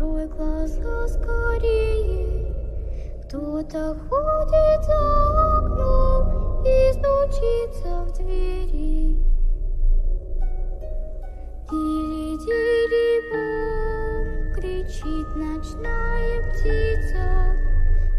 Открой 0.00 0.24
глаза 0.28 1.08
скорее, 1.08 2.54
кто-то 3.22 3.94
ходит 4.08 4.84
за 4.86 5.58
окном 5.58 6.64
и 6.64 6.92
стучится 6.94 7.90
в 8.06 8.08
двери. 8.16 9.18
Тили-тили-бом, 11.68 14.24
кричит 14.54 15.28
ночная 15.36 16.36
птица. 16.48 17.26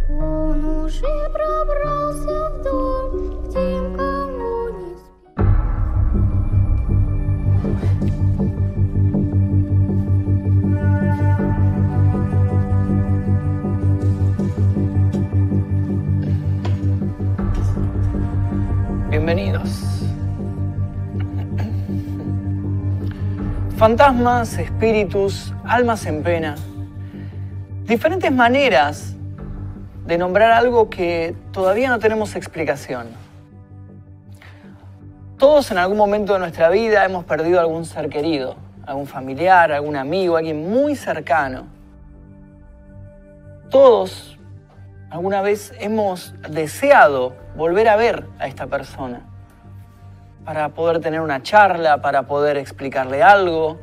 Он 0.07 0.59
уже 0.85 1.13
пробрался 1.31 2.35
в 2.51 2.53
дом, 2.61 2.90
Bienvenidos. 19.33 19.69
Fantasmas, 23.77 24.57
espíritus, 24.57 25.53
almas 25.63 26.05
en 26.05 26.21
pena. 26.21 26.55
Diferentes 27.85 28.29
maneras 28.29 29.15
de 30.05 30.17
nombrar 30.17 30.51
algo 30.51 30.89
que 30.89 31.33
todavía 31.53 31.87
no 31.87 31.99
tenemos 31.99 32.35
explicación. 32.35 33.07
Todos 35.37 35.71
en 35.71 35.77
algún 35.77 35.97
momento 35.97 36.33
de 36.33 36.39
nuestra 36.39 36.69
vida 36.69 37.05
hemos 37.05 37.23
perdido 37.23 37.61
algún 37.61 37.85
ser 37.85 38.09
querido, 38.09 38.57
algún 38.85 39.07
familiar, 39.07 39.71
algún 39.71 39.95
amigo, 39.95 40.35
alguien 40.35 40.69
muy 40.69 40.97
cercano. 40.97 41.67
Todos 43.69 44.37
alguna 45.11 45.41
vez 45.41 45.73
hemos 45.77 46.33
deseado 46.49 47.35
volver 47.55 47.89
a 47.89 47.97
ver 47.97 48.25
a 48.39 48.47
esta 48.47 48.65
persona 48.67 49.21
para 50.45 50.69
poder 50.69 51.01
tener 51.01 51.19
una 51.19 51.43
charla, 51.43 52.01
para 52.01 52.23
poder 52.23 52.57
explicarle 52.57 53.21
algo, 53.21 53.77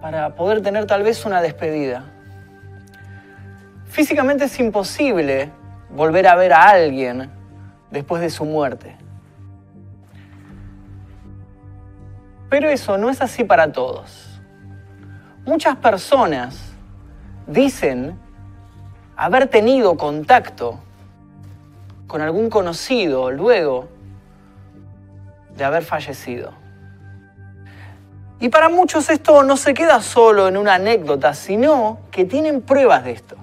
para 0.00 0.34
poder 0.34 0.62
tener 0.62 0.86
tal 0.86 1.02
vez 1.02 1.26
una 1.26 1.42
despedida. 1.42 2.04
Físicamente 3.86 4.44
es 4.44 4.58
imposible 4.58 5.50
volver 5.90 6.26
a 6.28 6.36
ver 6.36 6.52
a 6.54 6.70
alguien 6.70 7.28
después 7.90 8.22
de 8.22 8.30
su 8.30 8.44
muerte. 8.44 8.96
Pero 12.48 12.68
eso 12.68 12.96
no 12.96 13.10
es 13.10 13.20
así 13.20 13.44
para 13.44 13.72
todos. 13.72 14.40
Muchas 15.44 15.76
personas 15.76 16.72
dicen 17.46 18.18
haber 19.24 19.46
tenido 19.46 19.96
contacto 19.96 20.80
con 22.08 22.22
algún 22.22 22.50
conocido 22.50 23.30
luego 23.30 23.88
de 25.56 25.62
haber 25.62 25.84
fallecido. 25.84 26.52
Y 28.40 28.48
para 28.48 28.68
muchos 28.68 29.08
esto 29.10 29.44
no 29.44 29.56
se 29.56 29.74
queda 29.74 30.02
solo 30.02 30.48
en 30.48 30.56
una 30.56 30.74
anécdota, 30.74 31.34
sino 31.34 32.00
que 32.10 32.24
tienen 32.24 32.62
pruebas 32.62 33.04
de 33.04 33.12
esto. 33.12 33.36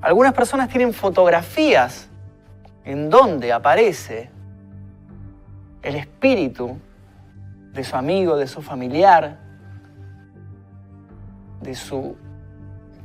Algunas 0.00 0.32
personas 0.32 0.68
tienen 0.68 0.94
fotografías 0.94 2.08
en 2.84 3.10
donde 3.10 3.52
aparece 3.52 4.30
el 5.82 5.96
espíritu 5.96 6.78
de 7.72 7.82
su 7.82 7.96
amigo, 7.96 8.36
de 8.36 8.46
su 8.46 8.62
familiar, 8.62 9.38
de 11.62 11.74
su 11.74 12.16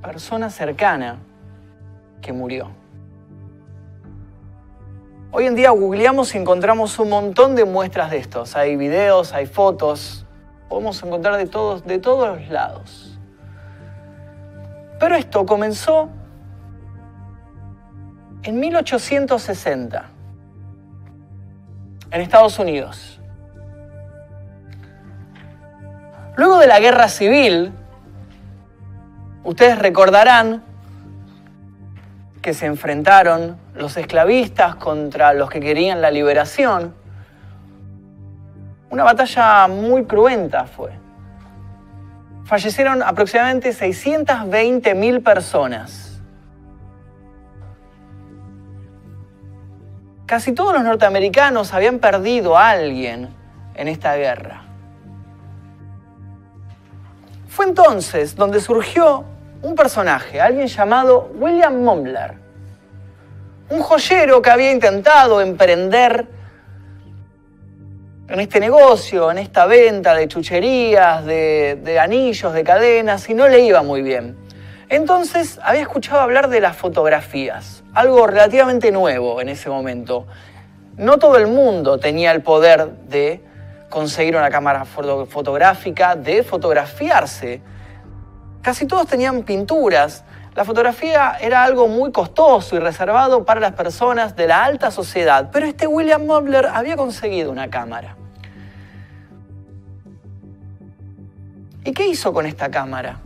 persona 0.01 0.49
cercana 0.49 1.17
que 2.21 2.33
murió. 2.33 2.71
Hoy 5.31 5.45
en 5.45 5.55
día 5.55 5.71
googleamos 5.71 6.33
y 6.33 6.37
encontramos 6.37 6.97
un 6.99 7.09
montón 7.09 7.55
de 7.55 7.65
muestras 7.65 8.11
de 8.11 8.17
estos. 8.17 8.55
Hay 8.55 8.75
videos, 8.75 9.33
hay 9.33 9.45
fotos, 9.45 10.25
podemos 10.69 11.01
encontrar 11.03 11.37
de 11.37 11.45
todos, 11.45 11.85
de 11.85 11.99
todos 11.99 12.47
lados. 12.49 13.19
Pero 14.99 15.15
esto 15.15 15.45
comenzó 15.45 16.09
en 18.43 18.59
1860, 18.59 20.05
en 22.11 22.21
Estados 22.21 22.57
Unidos. 22.57 23.19
Luego 26.35 26.57
de 26.59 26.67
la 26.67 26.79
guerra 26.79 27.09
civil, 27.09 27.73
ustedes 29.47 29.79
recordarán 29.79 30.61
que 32.41 32.53
se 32.53 32.65
enfrentaron 32.65 33.57
los 33.75 33.95
esclavistas 33.95 34.75
contra 34.75 35.33
los 35.33 35.49
que 35.49 35.61
querían 35.61 36.01
la 36.01 36.11
liberación. 36.11 36.93
Una 38.89 39.05
batalla 39.05 39.69
muy 39.69 40.03
cruenta 40.03 40.65
fue. 40.65 40.91
Fallecieron 42.43 43.01
aproximadamente 43.01 43.69
620.000 43.69 45.23
personas. 45.23 46.21
Casi 50.25 50.51
todos 50.51 50.73
los 50.73 50.83
norteamericanos 50.83 51.73
habían 51.73 51.99
perdido 51.99 52.57
a 52.57 52.71
alguien 52.71 53.29
en 53.75 53.87
esta 53.87 54.13
guerra. 54.15 54.63
Fue 57.47 57.65
entonces 57.65 58.35
donde 58.35 58.59
surgió 58.59 59.23
un 59.61 59.75
personaje, 59.75 60.39
alguien 60.39 60.67
llamado 60.67 61.31
William 61.35 61.81
Mumler, 61.81 62.35
un 63.69 63.81
joyero 63.81 64.41
que 64.41 64.49
había 64.49 64.71
intentado 64.71 65.41
emprender 65.41 66.27
en 68.29 68.39
este 68.39 68.59
negocio, 68.59 69.31
en 69.31 69.37
esta 69.37 69.65
venta 69.65 70.13
de 70.13 70.27
chucherías, 70.27 71.25
de, 71.25 71.79
de, 71.81 71.99
anillos, 71.99 72.53
de 72.53 72.63
cadenas, 72.63 73.29
y 73.29 73.33
no 73.33 73.47
le 73.47 73.61
iba 73.61 73.81
muy 73.83 74.01
bien. 74.01 74.37
Entonces 74.89 75.59
había 75.63 75.81
escuchado 75.81 76.21
hablar 76.21 76.49
de 76.49 76.61
las 76.61 76.75
fotografías, 76.75 77.83
algo 77.93 78.27
relativamente 78.27 78.91
nuevo 78.91 79.41
en 79.41 79.49
ese 79.49 79.69
momento. 79.69 80.27
No 80.97 81.17
todo 81.17 81.37
el 81.37 81.47
mundo 81.47 81.99
tenía 81.99 82.31
el 82.31 82.41
poder 82.41 82.89
de 83.07 83.41
conseguir 83.89 84.35
una 84.35 84.49
cámara 84.49 84.85
foto 84.85 85.25
fotográfica, 85.25 86.15
de 86.15 86.43
fotografiarse. 86.43 87.61
Casi 88.67 88.85
todos 88.85 89.07
tenían 89.07 89.43
pinturas. 89.43 90.25
La 90.53 90.65
fotografía 90.65 91.37
era 91.39 91.63
algo 91.63 91.87
muy 91.87 92.11
costoso 92.11 92.75
y 92.75 92.79
reservado 92.79 93.45
para 93.45 93.61
las 93.61 93.71
personas 93.71 94.35
de 94.35 94.45
la 94.45 94.65
alta 94.65 94.91
sociedad, 94.91 95.51
pero 95.53 95.65
este 95.65 95.87
William 95.87 96.25
Mobler 96.25 96.65
había 96.65 96.97
conseguido 96.97 97.49
una 97.49 97.69
cámara. 97.69 98.17
¿Y 101.85 101.93
qué 101.93 102.07
hizo 102.07 102.33
con 102.33 102.45
esta 102.45 102.69
cámara? 102.69 103.19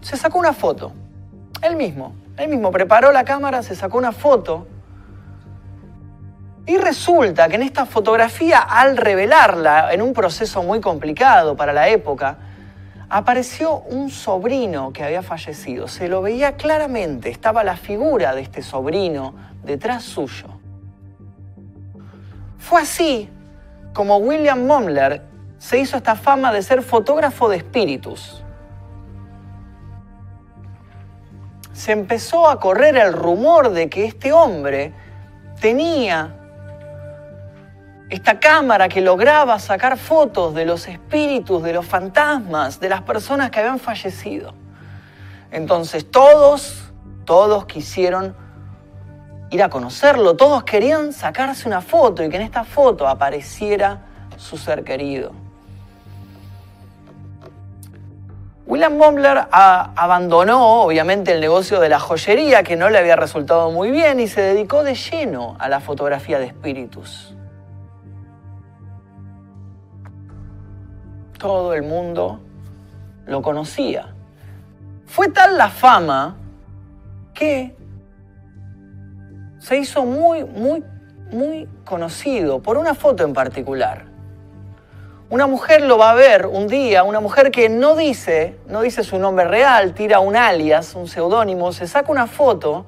Se 0.00 0.16
sacó 0.16 0.40
una 0.40 0.54
foto. 0.54 0.92
Él 1.62 1.76
mismo. 1.76 2.16
Él 2.36 2.48
mismo 2.48 2.72
preparó 2.72 3.12
la 3.12 3.24
cámara, 3.24 3.62
se 3.62 3.76
sacó 3.76 3.98
una 3.98 4.10
foto. 4.10 4.66
Y 6.66 6.78
resulta 6.78 7.48
que 7.48 7.54
en 7.54 7.62
esta 7.62 7.86
fotografía, 7.86 8.58
al 8.58 8.96
revelarla 8.96 9.94
en 9.94 10.02
un 10.02 10.12
proceso 10.12 10.64
muy 10.64 10.80
complicado 10.80 11.54
para 11.54 11.72
la 11.72 11.88
época, 11.90 12.38
apareció 13.08 13.80
un 13.80 14.10
sobrino 14.10 14.92
que 14.92 15.04
había 15.04 15.22
fallecido. 15.22 15.88
Se 15.88 16.08
lo 16.08 16.22
veía 16.22 16.56
claramente, 16.56 17.30
estaba 17.30 17.64
la 17.64 17.76
figura 17.76 18.34
de 18.34 18.42
este 18.42 18.62
sobrino 18.62 19.34
detrás 19.62 20.02
suyo. 20.02 20.46
Fue 22.58 22.82
así 22.82 23.28
como 23.92 24.16
William 24.16 24.66
Mumler 24.66 25.22
se 25.58 25.78
hizo 25.78 25.96
esta 25.96 26.16
fama 26.16 26.52
de 26.52 26.62
ser 26.62 26.82
fotógrafo 26.82 27.48
de 27.48 27.56
espíritus. 27.56 28.42
Se 31.72 31.92
empezó 31.92 32.48
a 32.48 32.60
correr 32.60 32.96
el 32.96 33.12
rumor 33.12 33.70
de 33.70 33.88
que 33.88 34.04
este 34.04 34.32
hombre 34.32 34.92
tenía 35.60 36.43
esta 38.14 38.38
cámara 38.38 38.88
que 38.88 39.00
lograba 39.00 39.58
sacar 39.58 39.98
fotos 39.98 40.54
de 40.54 40.64
los 40.64 40.86
espíritus, 40.86 41.64
de 41.64 41.72
los 41.72 41.84
fantasmas, 41.84 42.78
de 42.78 42.88
las 42.88 43.02
personas 43.02 43.50
que 43.50 43.58
habían 43.58 43.80
fallecido. 43.80 44.54
Entonces 45.50 46.08
todos, 46.08 46.92
todos 47.24 47.66
quisieron 47.66 48.36
ir 49.50 49.64
a 49.64 49.68
conocerlo, 49.68 50.36
todos 50.36 50.62
querían 50.62 51.12
sacarse 51.12 51.66
una 51.66 51.80
foto 51.80 52.22
y 52.22 52.28
que 52.28 52.36
en 52.36 52.42
esta 52.42 52.62
foto 52.62 53.08
apareciera 53.08 54.02
su 54.36 54.58
ser 54.58 54.84
querido. 54.84 55.32
William 58.66 58.96
Mumler 58.96 59.48
abandonó 59.50 60.82
obviamente 60.82 61.32
el 61.32 61.40
negocio 61.40 61.80
de 61.80 61.88
la 61.88 61.98
joyería 61.98 62.62
que 62.62 62.76
no 62.76 62.90
le 62.90 62.98
había 62.98 63.16
resultado 63.16 63.72
muy 63.72 63.90
bien 63.90 64.20
y 64.20 64.28
se 64.28 64.40
dedicó 64.40 64.84
de 64.84 64.94
lleno 64.94 65.56
a 65.58 65.68
la 65.68 65.80
fotografía 65.80 66.38
de 66.38 66.46
espíritus. 66.46 67.33
Todo 71.44 71.74
el 71.74 71.82
mundo 71.82 72.40
lo 73.26 73.42
conocía. 73.42 74.14
Fue 75.04 75.28
tal 75.28 75.58
la 75.58 75.68
fama 75.68 76.38
que 77.34 77.76
se 79.58 79.76
hizo 79.76 80.06
muy, 80.06 80.42
muy, 80.42 80.82
muy 81.30 81.68
conocido 81.84 82.62
por 82.62 82.78
una 82.78 82.94
foto 82.94 83.24
en 83.24 83.34
particular. 83.34 84.06
Una 85.28 85.46
mujer 85.46 85.82
lo 85.82 85.98
va 85.98 86.12
a 86.12 86.14
ver 86.14 86.46
un 86.46 86.66
día, 86.66 87.02
una 87.02 87.20
mujer 87.20 87.50
que 87.50 87.68
no 87.68 87.94
dice, 87.94 88.58
no 88.66 88.80
dice 88.80 89.04
su 89.04 89.18
nombre 89.18 89.46
real, 89.46 89.92
tira 89.92 90.20
un 90.20 90.36
alias, 90.36 90.94
un 90.94 91.08
seudónimo, 91.08 91.74
se 91.74 91.86
saca 91.86 92.10
una 92.10 92.26
foto 92.26 92.86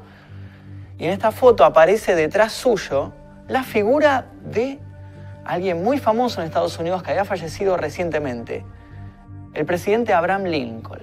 y 0.96 1.04
en 1.04 1.10
esta 1.10 1.30
foto 1.30 1.62
aparece 1.62 2.14
detrás 2.14 2.54
suyo 2.54 3.12
la 3.48 3.64
figura 3.64 4.28
de 4.46 4.78
alguien 5.46 5.82
muy 5.82 5.98
famoso 5.98 6.40
en 6.40 6.46
Estados 6.46 6.78
Unidos 6.78 7.02
que 7.02 7.10
había 7.10 7.24
fallecido 7.24 7.76
recientemente, 7.76 8.64
el 9.54 9.64
presidente 9.64 10.12
Abraham 10.12 10.44
Lincoln, 10.44 11.00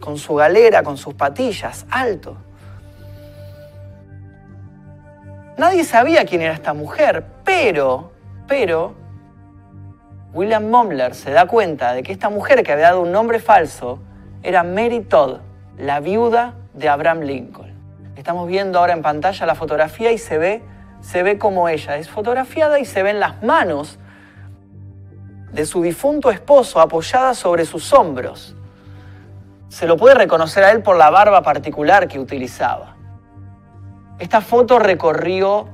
con 0.00 0.18
su 0.18 0.34
galera, 0.34 0.82
con 0.82 0.96
sus 0.96 1.14
patillas, 1.14 1.86
alto. 1.90 2.36
Nadie 5.56 5.84
sabía 5.84 6.24
quién 6.24 6.42
era 6.42 6.52
esta 6.52 6.74
mujer, 6.74 7.24
pero, 7.44 8.12
pero, 8.46 8.94
William 10.32 10.68
Mumler 10.68 11.14
se 11.14 11.30
da 11.30 11.46
cuenta 11.46 11.92
de 11.92 12.02
que 12.02 12.10
esta 12.10 12.28
mujer 12.28 12.64
que 12.64 12.72
había 12.72 12.86
dado 12.86 13.02
un 13.02 13.12
nombre 13.12 13.38
falso 13.38 14.00
era 14.42 14.64
Mary 14.64 15.00
Todd, 15.00 15.38
la 15.78 16.00
viuda 16.00 16.54
de 16.74 16.88
Abraham 16.88 17.20
Lincoln. 17.20 17.72
Estamos 18.16 18.48
viendo 18.48 18.78
ahora 18.78 18.92
en 18.94 19.02
pantalla 19.02 19.46
la 19.46 19.54
fotografía 19.54 20.10
y 20.10 20.18
se 20.18 20.38
ve, 20.38 20.62
se 21.04 21.22
ve 21.22 21.38
como 21.38 21.68
ella 21.68 21.96
es 21.98 22.08
fotografiada 22.08 22.80
y 22.80 22.86
se 22.86 23.02
ven 23.02 23.20
las 23.20 23.42
manos 23.42 23.98
de 25.52 25.66
su 25.66 25.82
difunto 25.82 26.30
esposo 26.30 26.80
apoyadas 26.80 27.36
sobre 27.36 27.66
sus 27.66 27.92
hombros. 27.92 28.56
Se 29.68 29.86
lo 29.86 29.98
puede 29.98 30.14
reconocer 30.14 30.64
a 30.64 30.70
él 30.72 30.82
por 30.82 30.96
la 30.96 31.10
barba 31.10 31.42
particular 31.42 32.08
que 32.08 32.18
utilizaba. 32.18 32.96
Esta 34.18 34.40
foto 34.40 34.78
recorrió, 34.78 35.68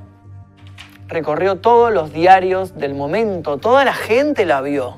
recorrió 1.07 1.61
todos 1.61 1.93
los 1.93 2.13
diarios 2.13 2.77
del 2.77 2.95
momento, 2.95 3.59
toda 3.59 3.85
la 3.85 3.95
gente 3.95 4.45
la 4.45 4.61
vio. 4.61 4.97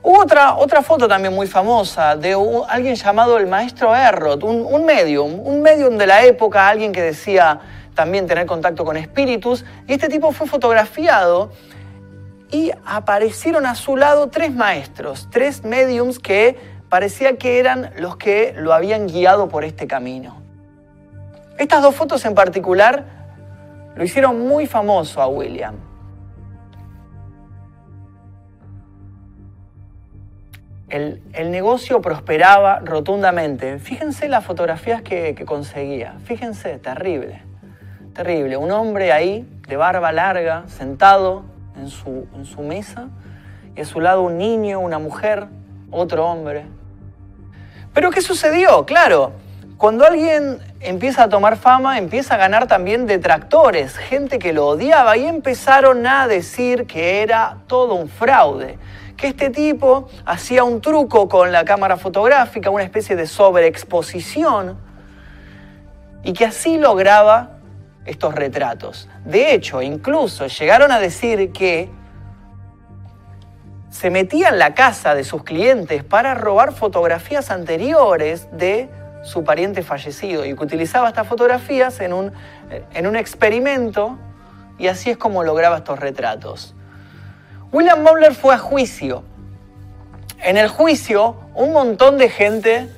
Hubo 0.00 0.20
otra, 0.20 0.54
otra 0.54 0.80
foto 0.82 1.08
también 1.08 1.34
muy 1.34 1.48
famosa 1.48 2.14
de 2.14 2.36
alguien 2.68 2.94
llamado 2.94 3.36
el 3.36 3.48
maestro 3.48 3.94
Errot, 3.96 4.44
un, 4.44 4.64
un 4.64 4.84
medium, 4.84 5.40
un 5.44 5.60
medium 5.60 5.98
de 5.98 6.06
la 6.06 6.24
época, 6.24 6.68
alguien 6.68 6.92
que 6.92 7.02
decía 7.02 7.60
también 7.98 8.28
tener 8.28 8.46
contacto 8.46 8.84
con 8.84 8.96
espíritus, 8.96 9.64
y 9.88 9.94
este 9.94 10.08
tipo 10.08 10.30
fue 10.30 10.46
fotografiado 10.46 11.50
y 12.48 12.70
aparecieron 12.86 13.66
a 13.66 13.74
su 13.74 13.96
lado 13.96 14.28
tres 14.28 14.54
maestros, 14.54 15.26
tres 15.32 15.64
mediums 15.64 16.20
que 16.20 16.56
parecía 16.88 17.38
que 17.38 17.58
eran 17.58 17.90
los 17.98 18.16
que 18.16 18.54
lo 18.56 18.72
habían 18.72 19.08
guiado 19.08 19.48
por 19.48 19.64
este 19.64 19.88
camino. 19.88 20.40
Estas 21.58 21.82
dos 21.82 21.96
fotos 21.96 22.24
en 22.24 22.36
particular 22.36 23.04
lo 23.96 24.04
hicieron 24.04 24.46
muy 24.46 24.66
famoso 24.66 25.20
a 25.20 25.26
William. 25.26 25.74
El, 30.88 31.20
negocio 31.50 32.00
prosperaba 32.00 32.78
rotundamente. 32.78 33.80
Fíjense 33.80 34.28
las 34.28 34.44
fotografías 34.44 35.02
que, 35.02 35.34
conseguía. 35.44 36.14
Fíjense, 36.26 36.78
terrible. 36.78 37.47
Terrible. 38.18 38.56
Un 38.56 38.72
hombre 38.72 39.12
ahí, 39.12 39.48
de 39.68 39.76
barba 39.76 40.10
larga, 40.10 40.64
sentado 40.66 41.44
en 41.76 41.88
su, 41.88 42.26
en 42.34 42.46
su 42.46 42.62
mesa, 42.62 43.06
y 43.76 43.82
a 43.82 43.84
su 43.84 44.00
lado 44.00 44.22
un 44.22 44.38
niño, 44.38 44.80
una 44.80 44.98
mujer, 44.98 45.46
otro 45.92 46.26
hombre. 46.26 46.64
Pero 47.94 48.10
¿qué 48.10 48.20
sucedió? 48.20 48.84
Claro, 48.86 49.34
cuando 49.76 50.04
alguien 50.04 50.58
empieza 50.80 51.22
a 51.22 51.28
tomar 51.28 51.58
fama, 51.58 51.96
empieza 51.96 52.34
a 52.34 52.38
ganar 52.38 52.66
también 52.66 53.06
detractores, 53.06 53.96
gente 53.96 54.40
que 54.40 54.52
lo 54.52 54.66
odiaba 54.66 55.16
y 55.16 55.24
empezaron 55.24 56.04
a 56.04 56.26
decir 56.26 56.88
que 56.88 57.22
era 57.22 57.58
todo 57.68 57.94
un 57.94 58.08
fraude, 58.08 58.80
que 59.16 59.28
este 59.28 59.48
tipo 59.50 60.08
hacía 60.26 60.64
un 60.64 60.80
truco 60.80 61.28
con 61.28 61.52
la 61.52 61.64
cámara 61.64 61.96
fotográfica, 61.96 62.68
una 62.68 62.82
especie 62.82 63.14
de 63.14 63.28
sobreexposición, 63.28 64.76
y 66.24 66.32
que 66.32 66.46
así 66.46 66.78
lograba 66.78 67.57
estos 68.08 68.34
retratos. 68.34 69.08
De 69.24 69.52
hecho, 69.52 69.82
incluso 69.82 70.46
llegaron 70.46 70.90
a 70.90 70.98
decir 70.98 71.52
que 71.52 71.90
se 73.90 74.10
metía 74.10 74.48
en 74.48 74.58
la 74.58 74.74
casa 74.74 75.14
de 75.14 75.24
sus 75.24 75.44
clientes 75.44 76.04
para 76.04 76.34
robar 76.34 76.72
fotografías 76.72 77.50
anteriores 77.50 78.48
de 78.52 78.88
su 79.22 79.44
pariente 79.44 79.82
fallecido 79.82 80.44
y 80.44 80.54
que 80.54 80.64
utilizaba 80.64 81.08
estas 81.08 81.26
fotografías 81.26 82.00
en 82.00 82.12
un, 82.12 82.32
en 82.94 83.06
un 83.06 83.16
experimento 83.16 84.18
y 84.78 84.86
así 84.86 85.10
es 85.10 85.16
como 85.16 85.42
lograba 85.44 85.78
estos 85.78 85.98
retratos. 85.98 86.74
William 87.72 88.02
Mowler 88.02 88.34
fue 88.34 88.54
a 88.54 88.58
juicio. 88.58 89.22
En 90.42 90.56
el 90.56 90.68
juicio 90.68 91.36
un 91.54 91.72
montón 91.72 92.16
de 92.16 92.30
gente 92.30 92.88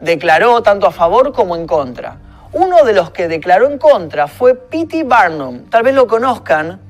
declaró 0.00 0.62
tanto 0.62 0.86
a 0.86 0.92
favor 0.92 1.32
como 1.32 1.56
en 1.56 1.66
contra. 1.66 2.16
Uno 2.52 2.84
de 2.84 2.92
los 2.92 3.10
que 3.10 3.28
declaró 3.28 3.68
en 3.68 3.78
contra 3.78 4.26
fue 4.26 4.54
P.T. 4.54 5.04
Barnum. 5.04 5.66
Tal 5.70 5.82
vez 5.82 5.94
lo 5.94 6.06
conozcan 6.06 6.80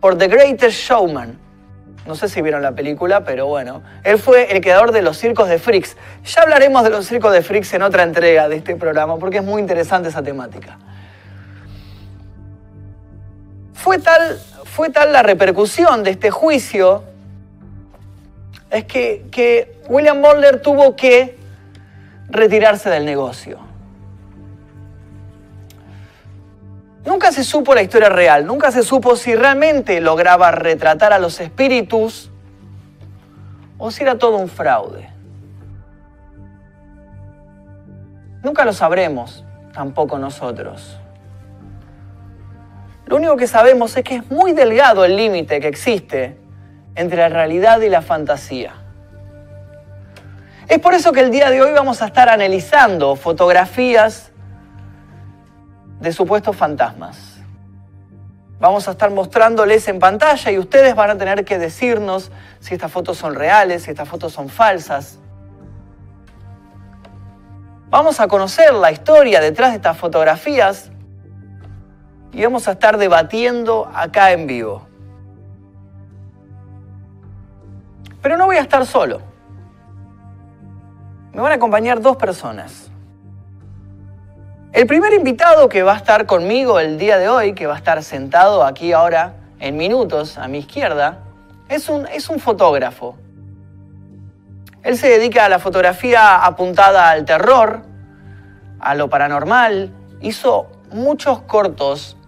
por 0.00 0.16
The 0.16 0.28
Greatest 0.28 0.78
Showman. 0.78 1.38
No 2.06 2.14
sé 2.14 2.28
si 2.28 2.40
vieron 2.40 2.62
la 2.62 2.72
película, 2.72 3.24
pero 3.24 3.46
bueno. 3.46 3.82
Él 4.04 4.18
fue 4.18 4.50
el 4.50 4.60
creador 4.62 4.92
de 4.92 5.02
los 5.02 5.18
circos 5.18 5.48
de 5.48 5.58
Freaks. 5.58 5.96
Ya 6.24 6.42
hablaremos 6.42 6.84
de 6.84 6.90
los 6.90 7.06
circos 7.06 7.32
de 7.32 7.42
Freaks 7.42 7.74
en 7.74 7.82
otra 7.82 8.02
entrega 8.02 8.48
de 8.48 8.56
este 8.56 8.76
programa, 8.76 9.18
porque 9.18 9.38
es 9.38 9.44
muy 9.44 9.60
interesante 9.60 10.08
esa 10.08 10.22
temática. 10.22 10.78
Fue 13.74 13.98
tal, 13.98 14.38
fue 14.64 14.90
tal 14.90 15.12
la 15.12 15.22
repercusión 15.22 16.02
de 16.02 16.10
este 16.12 16.30
juicio, 16.30 17.04
es 18.70 18.84
que, 18.84 19.76
William 19.88 20.20
Mulder 20.20 20.60
tuvo 20.60 20.96
que 20.96 21.38
retirarse 22.28 22.90
del 22.90 23.04
negocio. 23.04 23.67
Nunca 27.08 27.32
se 27.32 27.42
supo 27.42 27.74
la 27.74 27.80
historia 27.80 28.10
real, 28.10 28.44
nunca 28.44 28.70
se 28.70 28.82
supo 28.82 29.16
si 29.16 29.34
realmente 29.34 29.98
lograba 30.02 30.50
retratar 30.50 31.14
a 31.14 31.18
los 31.18 31.40
espíritus 31.40 32.30
o 33.78 33.90
si 33.90 34.02
era 34.02 34.18
todo 34.18 34.36
un 34.36 34.50
fraude. 34.50 35.08
Nunca 38.42 38.62
lo 38.66 38.74
sabremos, 38.74 39.42
tampoco 39.72 40.18
nosotros. 40.18 40.98
Lo 43.06 43.16
único 43.16 43.38
que 43.38 43.46
sabemos 43.46 43.96
es 43.96 44.04
que 44.04 44.16
es 44.16 44.30
muy 44.30 44.52
delgado 44.52 45.06
el 45.06 45.16
límite 45.16 45.60
que 45.60 45.68
existe 45.68 46.36
entre 46.94 47.20
la 47.20 47.30
realidad 47.30 47.80
y 47.80 47.88
la 47.88 48.02
fantasía. 48.02 48.74
Es 50.68 50.78
por 50.78 50.92
eso 50.92 51.12
que 51.12 51.20
el 51.20 51.30
día 51.30 51.48
de 51.48 51.62
hoy 51.62 51.72
vamos 51.72 52.02
a 52.02 52.06
estar 52.08 52.28
analizando 52.28 53.16
fotografías 53.16 54.27
de 56.00 56.12
supuestos 56.12 56.56
fantasmas. 56.56 57.38
Vamos 58.60 58.88
a 58.88 58.92
estar 58.92 59.10
mostrándoles 59.10 59.86
en 59.88 60.00
pantalla 60.00 60.50
y 60.50 60.58
ustedes 60.58 60.94
van 60.96 61.10
a 61.10 61.18
tener 61.18 61.44
que 61.44 61.58
decirnos 61.58 62.32
si 62.58 62.74
estas 62.74 62.90
fotos 62.90 63.16
son 63.16 63.34
reales, 63.34 63.84
si 63.84 63.90
estas 63.90 64.08
fotos 64.08 64.32
son 64.32 64.48
falsas. 64.48 65.18
Vamos 67.90 68.20
a 68.20 68.26
conocer 68.26 68.74
la 68.74 68.90
historia 68.90 69.40
detrás 69.40 69.70
de 69.70 69.76
estas 69.76 69.96
fotografías 69.96 70.90
y 72.32 72.42
vamos 72.42 72.68
a 72.68 72.72
estar 72.72 72.98
debatiendo 72.98 73.90
acá 73.94 74.32
en 74.32 74.46
vivo. 74.46 74.86
Pero 78.20 78.36
no 78.36 78.46
voy 78.46 78.56
a 78.56 78.60
estar 78.60 78.84
solo. 78.84 79.22
Me 81.32 81.40
van 81.40 81.52
a 81.52 81.54
acompañar 81.54 82.00
dos 82.00 82.16
personas. 82.16 82.87
El 84.72 84.86
primer 84.86 85.14
invitado 85.14 85.70
que 85.70 85.82
va 85.82 85.94
a 85.94 85.96
estar 85.96 86.26
conmigo 86.26 86.78
el 86.78 86.98
día 86.98 87.16
de 87.16 87.28
hoy, 87.30 87.54
que 87.54 87.66
va 87.66 87.74
a 87.74 87.78
estar 87.78 88.02
sentado 88.02 88.64
aquí 88.64 88.92
ahora 88.92 89.32
en 89.60 89.78
minutos 89.78 90.36
a 90.36 90.46
mi 90.46 90.58
izquierda, 90.58 91.20
es 91.70 91.88
un, 91.88 92.06
es 92.06 92.28
un 92.28 92.38
fotógrafo. 92.38 93.16
Él 94.82 94.98
se 94.98 95.08
dedica 95.08 95.46
a 95.46 95.48
la 95.48 95.58
fotografía 95.58 96.44
apuntada 96.44 97.08
al 97.08 97.24
terror, 97.24 97.80
a 98.78 98.94
lo 98.94 99.08
paranormal, 99.08 99.90
hizo 100.20 100.66
muchos 100.92 101.40
cortos 101.40 102.18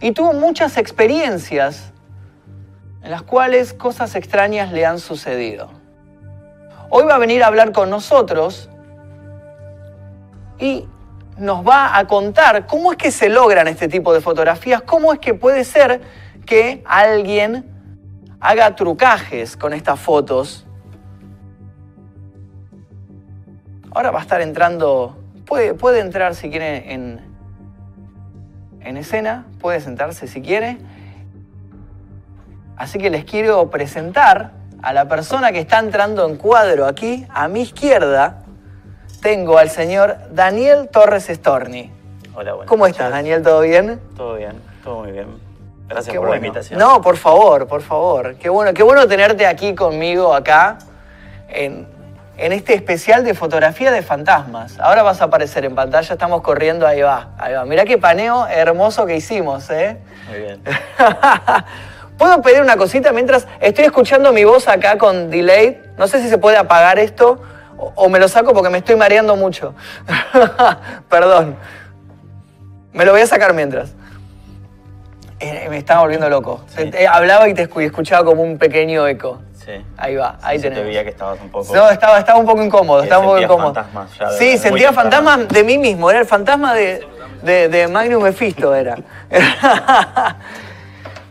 y 0.00 0.10
tuvo 0.10 0.32
muchas 0.32 0.78
experiencias 0.78 1.92
en 3.02 3.10
las 3.12 3.22
cuales 3.22 3.72
cosas 3.72 4.16
extrañas 4.16 4.72
le 4.72 4.84
han 4.84 4.98
sucedido. 4.98 5.70
Hoy 6.90 7.04
va 7.04 7.14
a 7.14 7.18
venir 7.18 7.44
a 7.44 7.46
hablar 7.46 7.70
con 7.70 7.88
nosotros 7.88 8.68
y 10.58 10.88
nos 11.38 11.66
va 11.66 11.96
a 11.96 12.06
contar 12.06 12.66
cómo 12.66 12.92
es 12.92 12.98
que 12.98 13.10
se 13.10 13.28
logran 13.28 13.68
este 13.68 13.88
tipo 13.88 14.12
de 14.12 14.20
fotografías, 14.20 14.82
cómo 14.82 15.12
es 15.12 15.18
que 15.18 15.34
puede 15.34 15.64
ser 15.64 16.00
que 16.44 16.82
alguien 16.86 17.64
haga 18.40 18.74
trucajes 18.76 19.56
con 19.56 19.72
estas 19.72 19.98
fotos 19.98 20.68
ahora 23.98 24.12
va 24.12 24.20
a 24.20 24.22
estar 24.22 24.40
entrando, 24.40 25.16
puede, 25.44 25.74
puede 25.74 26.00
entrar 26.00 26.36
si 26.36 26.50
quiere 26.50 26.92
en, 26.92 27.20
en 28.80 28.96
escena, 28.96 29.46
puede 29.60 29.80
sentarse 29.80 30.28
si 30.28 30.40
quiere. 30.40 30.78
Así 32.76 33.00
que 33.00 33.10
les 33.10 33.24
quiero 33.24 33.68
presentar 33.70 34.52
a 34.82 34.92
la 34.92 35.08
persona 35.08 35.50
que 35.50 35.58
está 35.58 35.80
entrando 35.80 36.28
en 36.28 36.36
cuadro 36.36 36.86
aquí, 36.86 37.26
a 37.30 37.48
mi 37.48 37.62
izquierda, 37.62 38.44
tengo 39.20 39.58
al 39.58 39.70
señor 39.70 40.16
Daniel 40.30 40.88
Torres 40.88 41.26
Storni. 41.26 41.90
Hola, 42.34 42.52
buenas 42.52 42.68
¿Cómo 42.68 42.86
estás, 42.86 43.10
Daniel? 43.10 43.42
¿Todo 43.42 43.60
bien? 43.62 44.00
Todo 44.16 44.36
bien, 44.36 44.52
todo 44.84 45.00
muy 45.00 45.12
bien. 45.12 45.26
Gracias 45.88 46.12
Qué 46.12 46.18
por 46.18 46.28
bueno. 46.28 46.40
la 46.40 46.46
invitación. 46.46 46.78
No, 46.78 47.00
por 47.00 47.16
favor, 47.16 47.66
por 47.66 47.82
favor. 47.82 48.36
Qué 48.36 48.48
bueno, 48.48 48.72
qué 48.74 48.82
bueno 48.82 49.08
tenerte 49.08 49.46
aquí 49.46 49.74
conmigo 49.74 50.34
acá 50.34 50.78
en, 51.48 51.86
en 52.36 52.52
este 52.52 52.74
especial 52.74 53.24
de 53.24 53.34
fotografía 53.34 53.90
de 53.90 54.02
fantasmas. 54.02 54.78
Ahora 54.78 55.02
vas 55.02 55.20
a 55.20 55.24
aparecer 55.24 55.64
en 55.64 55.74
pantalla, 55.74 56.12
estamos 56.12 56.42
corriendo, 56.42 56.86
ahí 56.86 57.00
va, 57.00 57.30
ahí 57.38 57.54
va. 57.54 57.64
Mirá 57.64 57.84
qué 57.84 57.98
paneo 57.98 58.46
hermoso 58.46 59.06
que 59.06 59.16
hicimos, 59.16 59.68
¿eh? 59.70 59.96
Muy 60.28 60.40
bien. 60.40 60.62
¿Puedo 62.18 62.42
pedir 62.42 62.60
una 62.60 62.76
cosita 62.76 63.12
mientras 63.12 63.46
estoy 63.60 63.84
escuchando 63.86 64.32
mi 64.32 64.44
voz 64.44 64.68
acá 64.68 64.98
con 64.98 65.30
delay? 65.30 65.80
No 65.96 66.06
sé 66.06 66.20
si 66.20 66.28
se 66.28 66.36
puede 66.36 66.56
apagar 66.56 66.98
esto 66.98 67.40
o, 67.78 67.92
o 67.94 68.08
me 68.08 68.18
lo 68.18 68.28
saco 68.28 68.52
porque 68.52 68.70
me 68.70 68.78
estoy 68.78 68.96
mareando 68.96 69.36
mucho. 69.36 69.74
Perdón. 71.08 71.56
Me 72.92 73.04
lo 73.04 73.12
voy 73.12 73.20
a 73.20 73.26
sacar 73.26 73.54
mientras. 73.54 73.92
Eh, 75.40 75.66
me 75.70 75.78
estaba 75.78 76.00
volviendo 76.00 76.28
loco. 76.28 76.62
Sí. 76.76 76.90
Eh, 76.92 77.06
hablaba 77.06 77.48
y 77.48 77.54
te 77.54 77.62
escuchaba 77.62 78.24
como 78.24 78.42
un 78.42 78.58
pequeño 78.58 79.06
eco. 79.06 79.40
Sí. 79.54 79.84
Ahí 79.96 80.16
va, 80.16 80.38
ahí 80.42 80.56
Sí, 80.56 80.62
se 80.62 80.68
te 80.68 80.74
tenemos. 80.76 80.88
veía 80.88 81.04
que 81.04 81.10
estabas 81.10 81.38
un 81.40 81.50
poco... 81.50 81.74
No, 81.74 81.90
estaba, 81.90 82.18
estaba 82.18 82.38
un 82.40 82.46
poco 82.46 82.62
incómodo, 82.62 83.00
Que 83.00 83.04
estaba 83.04 83.20
un 83.20 83.26
poco 83.28 83.40
incómodo. 83.40 83.74
fantasmas 83.74 84.18
ya 84.18 84.30
sí, 84.30 84.48
muy 84.50 84.58
sentía 84.58 84.92
fantasmas 84.92 85.46
de 85.48 85.62
mí 85.62 85.76
mismo, 85.78 86.10
era 86.10 86.20
el 86.20 86.26
fantasma 86.26 86.74
de, 86.74 87.06
de, 87.42 87.68
de 87.68 87.86
Magnus 87.86 88.22
Mephisto, 88.22 88.74
era. 88.74 88.96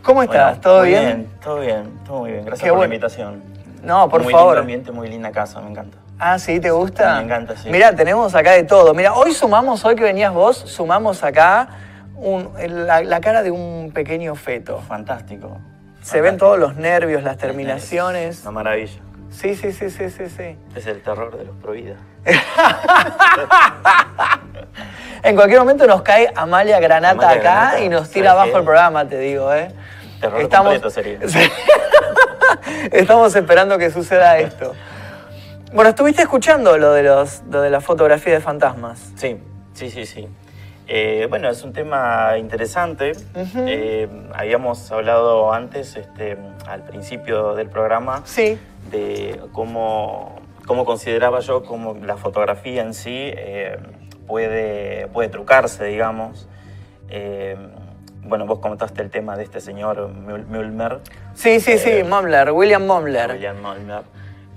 ¿Cómo 0.02 0.22
estás? 0.22 0.46
Bueno, 0.56 0.60
¿Todo 0.62 0.78
muy 0.80 0.88
bien? 0.88 1.28
Todo 1.42 1.60
bien, 1.60 1.98
todo 2.06 2.18
muy 2.20 2.30
bien. 2.30 2.44
Gracias 2.44 2.62
Qué 2.64 2.68
por 2.70 2.76
bueno. 2.78 2.88
la 2.90 2.94
invitación. 2.94 3.42
No, 3.82 4.08
por 4.08 4.22
muy 4.22 4.32
favor. 4.32 4.50
lindo 4.54 4.60
ambiente, 4.60 4.92
muy 4.92 5.08
linda 5.08 5.30
casa, 5.32 5.60
me 5.60 5.70
encanta. 5.70 5.98
Ah, 6.18 6.38
sí, 6.38 6.58
¿te 6.60 6.70
gusta? 6.70 7.16
Me 7.18 7.24
encanta, 7.24 7.56
sí. 7.56 7.68
Mira, 7.70 7.94
tenemos 7.94 8.34
acá 8.34 8.52
de 8.52 8.64
todo. 8.64 8.92
Mira, 8.94 9.14
hoy 9.14 9.32
sumamos, 9.32 9.84
hoy 9.84 9.94
que 9.94 10.02
venías 10.02 10.32
vos, 10.32 10.56
sumamos 10.56 11.22
acá 11.22 11.68
un- 12.16 12.50
la, 12.86 13.02
la 13.02 13.20
cara 13.20 13.42
de 13.42 13.50
un 13.52 13.92
pequeño 13.94 14.34
feto. 14.34 14.80
Fantástico. 14.88 15.58
Se 16.02 16.20
ven 16.20 16.36
todos 16.38 16.58
los 16.58 16.76
nervios, 16.76 17.22
las 17.22 17.36
terminaciones. 17.36 18.42
Una 18.42 18.50
maravilla. 18.50 19.00
Sí, 19.30 19.54
sí, 19.54 19.72
sí, 19.72 19.90
sí, 19.90 20.10
sí, 20.10 20.26
sí. 20.28 20.56
Es 20.74 20.86
el 20.86 21.02
terror 21.02 21.36
de 21.36 21.44
los 21.44 21.56
providas. 21.56 21.98
En 25.22 25.34
cualquier 25.34 25.58
momento 25.58 25.84
nos 25.86 26.02
cae 26.02 26.32
Amalia 26.36 26.78
Granata 26.78 27.10
Amalia 27.12 27.30
acá 27.40 27.40
Granata, 27.42 27.80
y 27.80 27.88
nos 27.88 28.08
tira 28.08 28.30
¿sabes 28.30 28.42
abajo 28.44 28.58
el 28.58 28.64
programa, 28.64 29.08
te 29.08 29.18
digo, 29.18 29.52
¿eh? 29.52 29.72
Terror 30.20 30.48
completo 30.48 30.90
sería. 30.90 31.18
Estamos 32.92 33.34
esperando 33.34 33.76
que 33.78 33.90
suceda 33.90 34.38
esto. 34.38 34.74
Bueno, 35.72 35.90
estuviste 35.90 36.22
escuchando 36.22 36.78
lo 36.78 36.92
de, 36.92 37.02
los, 37.02 37.42
lo 37.50 37.60
de 37.60 37.70
la 37.70 37.80
fotografía 37.80 38.32
de 38.32 38.40
fantasmas. 38.40 39.12
Sí, 39.16 39.38
sí, 39.74 39.90
sí, 39.90 40.06
sí. 40.06 40.26
Eh, 40.86 41.26
bueno, 41.28 41.50
es 41.50 41.62
un 41.62 41.74
tema 41.74 42.38
interesante. 42.38 43.12
Eh, 43.34 44.08
habíamos 44.34 44.90
hablado 44.90 45.52
antes, 45.52 45.96
este, 45.96 46.38
al 46.66 46.84
principio 46.84 47.54
del 47.54 47.68
programa, 47.68 48.22
Sí. 48.24 48.58
de 48.90 49.38
cómo, 49.52 50.40
cómo 50.66 50.86
consideraba 50.86 51.40
yo 51.40 51.62
como 51.64 51.94
la 51.94 52.16
fotografía 52.16 52.80
en 52.82 52.94
sí 52.94 53.10
eh, 53.14 53.76
puede, 54.26 55.08
puede 55.08 55.28
trucarse, 55.28 55.84
digamos. 55.84 56.48
Bueno, 58.22 58.44
vos 58.44 58.58
comentaste 58.58 59.00
el 59.02 59.10
tema 59.10 59.36
de 59.36 59.44
este 59.44 59.60
señor 59.60 60.08
Mulmer, 60.08 60.98
Sí, 61.34 61.60
sí, 61.60 61.78
sí, 61.78 62.02
Momler, 62.06 62.50
William 62.52 62.84
Momler. 62.86 63.30
William 63.32 63.56
Mulmer. 63.62 64.02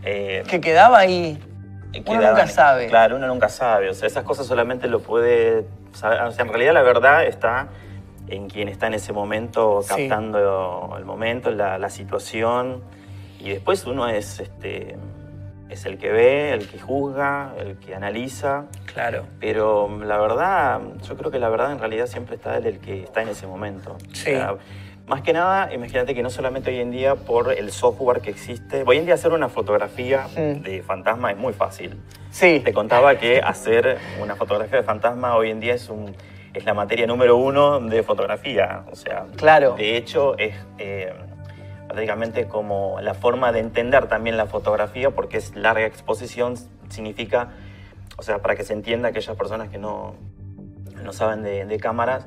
Eh, 0.03 0.43
Que 0.49 0.59
quedaba 0.61 0.99
ahí. 0.99 1.39
Uno 1.93 2.03
quedaban- 2.03 2.29
nunca 2.35 2.47
sabe. 2.47 2.87
Claro, 2.87 3.17
uno 3.17 3.27
nunca 3.27 3.49
sabe. 3.49 3.89
O 3.89 3.93
sea, 3.93 4.07
esas 4.07 4.23
cosas 4.23 4.45
solamente 4.47 4.87
lo 4.87 4.99
puede 5.01 5.65
saber. 5.93 6.21
O 6.21 6.31
sea, 6.31 6.43
en 6.45 6.49
realidad 6.49 6.73
la 6.73 6.83
verdad 6.83 7.25
está 7.25 7.67
en 8.27 8.47
quien 8.49 8.69
está 8.69 8.87
en 8.87 8.93
ese 8.93 9.11
momento 9.11 9.81
Sí. 9.81 9.89
captando 9.89 10.95
el 10.97 11.03
momento, 11.05 11.51
la, 11.51 11.77
la 11.77 11.89
situación. 11.89 12.81
Y 13.39 13.49
después 13.49 13.85
uno 13.85 14.07
es, 14.07 14.39
este, 14.39 14.95
es 15.69 15.85
el 15.85 15.97
que 15.97 16.11
ve, 16.11 16.53
el 16.53 16.67
que 16.69 16.79
juzga, 16.79 17.53
el 17.57 17.77
que 17.77 17.93
analiza. 17.93 18.65
Claro. 18.93 19.25
Pero 19.41 19.89
la 20.03 20.17
verdad, 20.17 20.79
yo 21.05 21.17
creo 21.17 21.29
que 21.31 21.39
la 21.39 21.49
verdad 21.49 21.73
en 21.73 21.79
realidad 21.79 22.05
siempre 22.07 22.35
está 22.35 22.57
en 22.57 22.65
el 22.67 22.79
que 22.79 23.03
está 23.03 23.21
en 23.21 23.29
ese 23.29 23.47
momento. 23.47 23.93
O 23.93 24.15
Sí. 24.15 24.23
sea, 24.31 24.55
más 25.11 25.23
que 25.23 25.33
nada, 25.33 25.73
imagínate 25.73 26.15
que 26.15 26.23
no 26.23 26.29
solamente 26.29 26.69
hoy 26.71 26.79
en 26.79 26.89
día 26.89 27.15
por 27.15 27.51
el 27.51 27.73
software 27.73 28.21
que 28.21 28.29
existe, 28.29 28.85
hoy 28.87 28.97
en 28.97 29.03
día 29.03 29.15
hacer 29.15 29.33
una 29.33 29.49
fotografía 29.49 30.25
Mm. 30.37 30.61
de 30.63 30.81
fantasma 30.83 31.31
es 31.31 31.37
muy 31.37 31.51
fácil. 31.51 31.99
Sí. 32.29 32.61
Te 32.63 32.71
contaba 32.71 33.15
que 33.15 33.41
hacer 33.41 33.97
una 34.21 34.37
fotografía 34.37 34.77
de 34.77 34.83
fantasma 34.85 35.35
hoy 35.35 35.51
en 35.51 35.59
día 35.59 35.73
es, 35.73 35.89
un, 35.89 36.15
es 36.53 36.63
la 36.63 36.73
materia 36.73 37.05
número 37.07 37.35
uno 37.35 37.81
de 37.81 38.03
fotografía. 38.03 38.85
O 38.89 38.95
sea, 38.95 39.25
Claro. 39.35 39.73
de 39.75 39.97
hecho 39.97 40.37
es 40.37 40.55
eh, 40.77 41.11
prácticamente 41.89 42.47
como 42.47 43.01
la 43.01 43.13
forma 43.13 43.51
de 43.51 43.59
entender 43.59 44.07
también 44.07 44.37
la 44.37 44.45
fotografía 44.45 45.09
porque 45.09 45.35
es 45.35 45.53
larga 45.57 45.85
exposición, 45.85 46.55
significa, 46.87 47.49
o 48.17 48.23
sea, 48.23 48.39
para 48.41 48.55
que 48.55 48.63
se 48.63 48.71
entienda 48.71 49.09
aquellas 49.09 49.35
personas 49.35 49.67
que 49.67 49.77
no, 49.77 50.15
no 51.03 51.11
saben 51.11 51.43
de, 51.43 51.65
de 51.65 51.79
cámaras, 51.81 52.25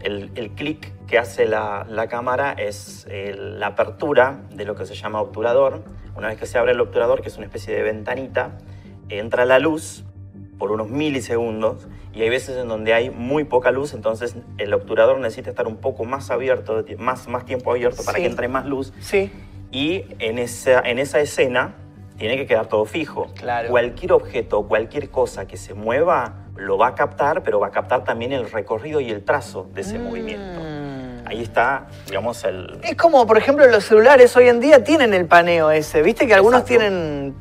el, 0.00 0.30
el 0.34 0.50
clic 0.50 0.92
que 1.06 1.18
hace 1.18 1.46
la, 1.46 1.86
la 1.88 2.08
cámara 2.08 2.52
es 2.52 3.06
la 3.08 3.68
apertura 3.68 4.40
de 4.54 4.64
lo 4.64 4.74
que 4.74 4.86
se 4.86 4.94
llama 4.94 5.20
obturador. 5.20 5.82
Una 6.16 6.28
vez 6.28 6.38
que 6.38 6.46
se 6.46 6.58
abre 6.58 6.72
el 6.72 6.80
obturador, 6.80 7.22
que 7.22 7.28
es 7.28 7.36
una 7.36 7.46
especie 7.46 7.74
de 7.74 7.82
ventanita, 7.82 8.58
entra 9.08 9.44
la 9.44 9.58
luz 9.58 10.04
por 10.58 10.72
unos 10.72 10.88
milisegundos 10.88 11.86
y 12.14 12.22
hay 12.22 12.30
veces 12.30 12.56
en 12.56 12.68
donde 12.68 12.94
hay 12.94 13.10
muy 13.10 13.44
poca 13.44 13.70
luz, 13.70 13.92
entonces 13.92 14.36
el 14.56 14.72
obturador 14.72 15.18
necesita 15.20 15.50
estar 15.50 15.66
un 15.66 15.76
poco 15.76 16.04
más 16.04 16.30
abierto, 16.30 16.82
más, 16.98 17.28
más 17.28 17.44
tiempo 17.44 17.70
abierto 17.70 18.02
para 18.04 18.16
Sí. 18.16 18.22
que 18.24 18.30
entre 18.30 18.48
más 18.48 18.64
luz 18.64 18.94
Sí. 19.00 19.30
y 19.70 20.04
en 20.18 20.38
esa, 20.38 20.80
en 20.80 20.98
esa 20.98 21.20
escena 21.20 21.74
tiene 22.16 22.38
que 22.38 22.46
quedar 22.46 22.68
todo 22.68 22.86
fijo. 22.86 23.26
Claro. 23.34 23.68
Cualquier 23.68 24.12
objeto, 24.14 24.66
cualquier 24.66 25.10
cosa 25.10 25.46
que 25.46 25.58
se 25.58 25.74
mueva, 25.74 26.45
lo 26.56 26.78
va 26.78 26.88
a 26.88 26.94
captar, 26.94 27.42
pero 27.42 27.60
va 27.60 27.68
a 27.68 27.70
captar 27.70 28.04
también 28.04 28.32
el 28.32 28.50
recorrido 28.50 29.00
y 29.00 29.10
el 29.10 29.24
trazo 29.24 29.68
de 29.74 29.80
ese 29.82 29.98
movimiento. 29.98 30.60
Mm. 30.60 31.26
Ahí 31.28 31.42
está, 31.42 31.86
digamos, 32.06 32.44
el... 32.44 32.78
Es 32.82 32.94
como, 32.96 33.26
por 33.26 33.36
ejemplo, 33.36 33.66
los 33.66 33.84
celulares 33.84 34.36
hoy 34.36 34.48
en 34.48 34.60
día 34.60 34.84
tienen 34.84 35.12
el 35.12 35.26
paneo 35.26 35.70
ese. 35.70 36.02
Viste 36.02 36.26
que 36.26 36.34
algunos 36.34 36.60
Exacto. 36.60 36.78
tienen 36.78 37.34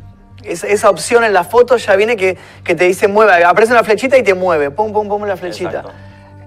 esa, 0.43 0.89
opción 0.89 1.23
en 1.23 1.33
la 1.33 1.43
foto, 1.43 1.77
ya 1.77 1.95
viene 1.95 2.15
que, 2.17 2.37
que 2.63 2.75
te 2.75 2.85
dice 2.85 3.07
mueve, 3.07 3.43
aparece 3.43 3.73
una 3.73 3.83
flechita 3.83 4.17
y 4.17 4.23
te 4.23 4.33
mueve, 4.33 4.71
pum, 4.71 4.91
pum, 4.91 5.07
pum, 5.07 5.23
la 5.23 5.37
flechita. 5.37 5.83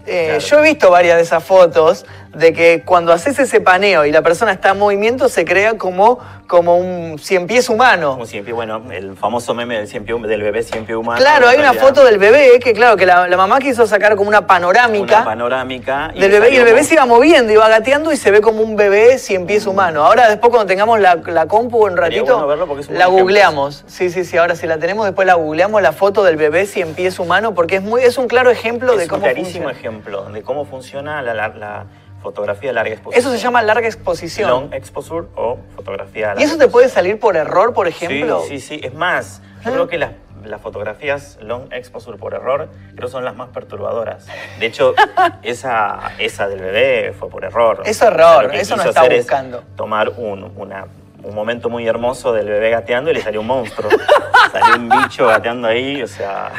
Eh, 0.06 0.38
Claro. 0.38 0.38
Yo 0.38 0.58
he 0.58 0.62
visto 0.62 0.90
varias 0.90 1.16
de 1.16 1.22
esas 1.22 1.44
fotos 1.44 2.06
de 2.34 2.52
que 2.52 2.82
cuando 2.84 3.12
haces 3.12 3.38
ese 3.38 3.60
paneo 3.60 4.04
y 4.04 4.12
la 4.12 4.22
persona 4.22 4.52
está 4.52 4.70
en 4.70 4.78
movimiento 4.78 5.28
se 5.28 5.44
crea 5.44 5.78
como, 5.78 6.18
como 6.46 6.76
un 6.76 7.18
cien 7.18 7.46
pies 7.46 7.68
humano. 7.68 8.12
Como 8.12 8.26
cien 8.26 8.44
pie, 8.44 8.52
bueno, 8.52 8.82
el 8.92 9.16
famoso 9.16 9.54
meme 9.54 9.78
del, 9.78 9.88
cien 9.88 10.04
pie, 10.04 10.14
del 10.26 10.42
bebé 10.42 10.62
cien 10.62 10.84
pie 10.84 10.94
humano. 10.96 11.18
Claro, 11.20 11.48
hay 11.48 11.58
una 11.58 11.72
foto 11.74 12.04
del 12.04 12.18
bebé 12.18 12.58
que 12.60 12.72
claro, 12.74 12.96
que 12.96 13.06
la, 13.06 13.26
la 13.28 13.36
mamá 13.36 13.58
quiso 13.58 13.86
sacar 13.86 14.14
como 14.16 14.28
una 14.28 14.46
panorámica. 14.46 15.16
Una 15.16 15.24
panorámica. 15.24 16.08
del 16.08 16.20
le 16.20 16.28
bebé 16.28 16.50
y 16.52 16.56
el 16.56 16.64
bebé 16.64 16.84
se 16.84 16.94
iba 16.94 17.06
moviendo, 17.06 17.52
iba 17.52 17.68
gateando 17.68 18.12
y 18.12 18.16
se 18.16 18.30
ve 18.30 18.40
como 18.40 18.62
un 18.62 18.76
bebé 18.76 19.18
cien 19.18 19.46
pies 19.46 19.66
humano. 19.66 20.04
Ahora 20.04 20.28
después 20.28 20.50
cuando 20.50 20.66
tengamos 20.66 21.00
la, 21.00 21.16
la 21.26 21.46
compu 21.46 21.86
en 21.86 21.92
un 21.94 21.98
ratito, 21.98 22.24
bueno 22.34 22.46
verlo 22.46 22.66
porque 22.66 22.82
es 22.82 22.88
un 22.88 22.98
la 22.98 23.06
googleamos. 23.06 23.84
Sí, 23.86 24.10
sí, 24.10 24.24
sí, 24.24 24.36
ahora 24.36 24.54
si 24.54 24.66
la 24.66 24.78
tenemos 24.78 25.06
después 25.06 25.26
la 25.26 25.34
googleamos 25.34 25.80
la 25.82 25.92
foto 25.92 26.22
del 26.24 26.36
bebé 26.36 26.66
cien 26.66 26.94
pies 26.94 27.18
humano 27.18 27.54
porque 27.54 27.76
es 27.76 27.82
muy 27.82 28.02
es 28.02 28.18
un 28.18 28.28
claro 28.28 28.50
ejemplo 28.50 28.92
de 28.96 29.04
Es 29.04 29.08
un 29.08 29.08
cómo 29.10 29.22
clarísimo 29.22 29.64
funciona. 29.68 29.72
ejemplo 29.72 30.24
de 30.30 30.42
cómo 30.42 30.64
funciona 30.66 31.22
la, 31.22 31.34
la- 31.34 31.48
la 31.48 31.84
fotografía 32.22 32.70
de 32.70 32.74
larga 32.74 32.92
exposición. 32.94 33.20
Eso 33.20 33.30
se 33.36 33.38
llama 33.42 33.62
larga 33.62 33.86
exposición. 33.86 34.50
long 34.50 34.72
exposure 34.74 35.26
o 35.36 35.58
fotografía 35.76 36.28
de 36.28 36.32
¿Y 36.32 36.34
larga 36.36 36.44
eso 36.44 36.58
te 36.58 36.68
puede 36.68 36.88
salir 36.88 37.18
por 37.20 37.36
error, 37.36 37.72
por 37.74 37.88
ejemplo? 37.88 38.42
Sí, 38.42 38.60
sí, 38.60 38.78
sí. 38.78 38.80
Es 38.82 38.94
más, 38.94 39.40
yo 39.64 39.70
Ah. 39.70 39.72
creo 39.72 39.88
que 39.88 39.98
las, 39.98 40.12
las 40.44 40.60
fotografías 40.60 41.38
long 41.42 41.72
exposure 41.72 42.16
por 42.18 42.34
error 42.34 42.68
creo 42.94 43.08
que 43.08 43.12
son 43.12 43.24
las 43.24 43.34
más 43.36 43.48
perturbadoras. 43.50 44.26
De 44.58 44.66
hecho, 44.66 44.94
esa, 45.42 46.12
esa 46.18 46.48
del 46.48 46.60
bebé 46.60 47.12
fue 47.18 47.28
por 47.28 47.44
error. 47.44 47.82
Es 47.84 48.00
error, 48.02 48.54
eso 48.54 48.76
no 48.76 48.82
está 48.84 49.06
es 49.06 49.18
buscando. 49.24 49.62
tomar 49.76 50.10
un, 50.10 50.52
una- 50.56 50.86
un 51.22 51.34
momento 51.34 51.68
muy 51.68 51.86
hermoso 51.86 52.32
del 52.32 52.46
bebé 52.48 52.70
gateando 52.70 53.10
y 53.10 53.14
le 53.14 53.20
salió 53.20 53.40
un 53.40 53.48
monstruo. 53.48 53.90
salió 54.52 54.76
un 54.76 54.88
bicho 54.88 55.26
gateando 55.26 55.66
ahí, 55.68 56.00
o 56.00 56.06
sea... 56.06 56.50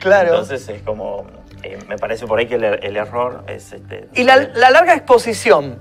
Claro. 0.00 0.30
Entonces 0.30 0.68
es 0.68 0.82
como... 0.82 1.24
eh, 1.62 1.78
me 1.88 1.96
parece 1.96 2.26
por 2.26 2.38
ahí 2.38 2.46
que 2.46 2.56
el, 2.56 2.64
el 2.64 2.96
error 2.96 3.44
es... 3.46 3.72
Este, 3.72 4.08
Y 4.14 4.24
la, 4.24 4.36
la 4.54 4.70
larga 4.70 4.94
exposición, 4.94 5.80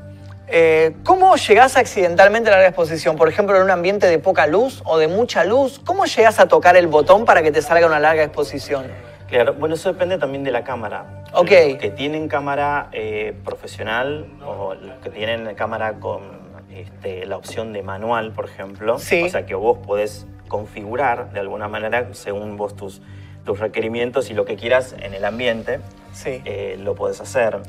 Eh, 0.54 0.98
¿Cómo 1.06 1.38
llegás 1.38 1.78
accidentalmente 1.78 2.50
a 2.50 2.52
la 2.52 2.58
larga 2.58 2.70
exposición? 2.72 3.16
Por 3.16 3.30
ejemplo, 3.30 3.56
en 3.56 3.64
un 3.64 3.72
ambiente 3.72 4.08
de 4.08 4.20
poca 4.20 4.48
luz 4.48 4.82
o 4.86 4.98
de 4.98 5.08
mucha 5.08 5.46
luz. 5.46 5.80
¿Cómo 5.86 6.04
llegás 6.04 6.40
a 6.40 6.50
tocar 6.50 6.76
el 6.76 6.88
botón 6.88 7.24
para 7.24 7.42
que 7.42 7.54
te 7.54 7.62
salga 7.62 7.88
una 7.88 8.00
larga 8.02 8.24
exposición? 8.24 8.84
Claro, 9.30 9.54
bueno, 9.54 9.76
eso 9.76 9.94
depende 9.94 10.18
también 10.18 10.44
de 10.44 10.52
la 10.52 10.66
cámara. 10.66 11.24
Ok. 11.34 11.52
Los 11.70 11.78
que 11.78 11.90
tienen 11.92 12.28
cámara 12.28 12.90
eh, 12.92 13.34
profesional 13.46 14.28
o 14.46 14.74
los 14.74 15.00
que 15.00 15.10
tienen 15.10 15.56
cámara 15.56 15.94
con 16.02 16.22
este, 16.70 17.26
la 17.26 17.38
opción 17.38 17.72
de 17.72 17.82
manual, 17.82 18.34
por 18.34 18.44
ejemplo. 18.44 19.00
Sí. 19.00 19.24
O 19.24 19.30
sea, 19.30 19.46
que 19.46 19.56
vos 19.56 19.78
podés 19.78 20.28
configurar 20.50 21.32
de 21.32 21.40
alguna 21.40 21.70
manera 21.70 22.10
según 22.12 22.58
vos 22.58 22.76
tus, 22.76 23.02
tus 23.46 23.60
requerimientos 23.60 24.30
y 24.30 24.34
lo 24.34 24.46
que 24.46 24.56
quieras 24.56 24.96
en 25.00 25.14
el 25.14 25.26
ambiente, 25.26 25.80
Sí. 26.14 26.42
eh, 26.46 26.78
lo 26.80 26.96
podés 26.96 27.20
hacer. 27.22 27.60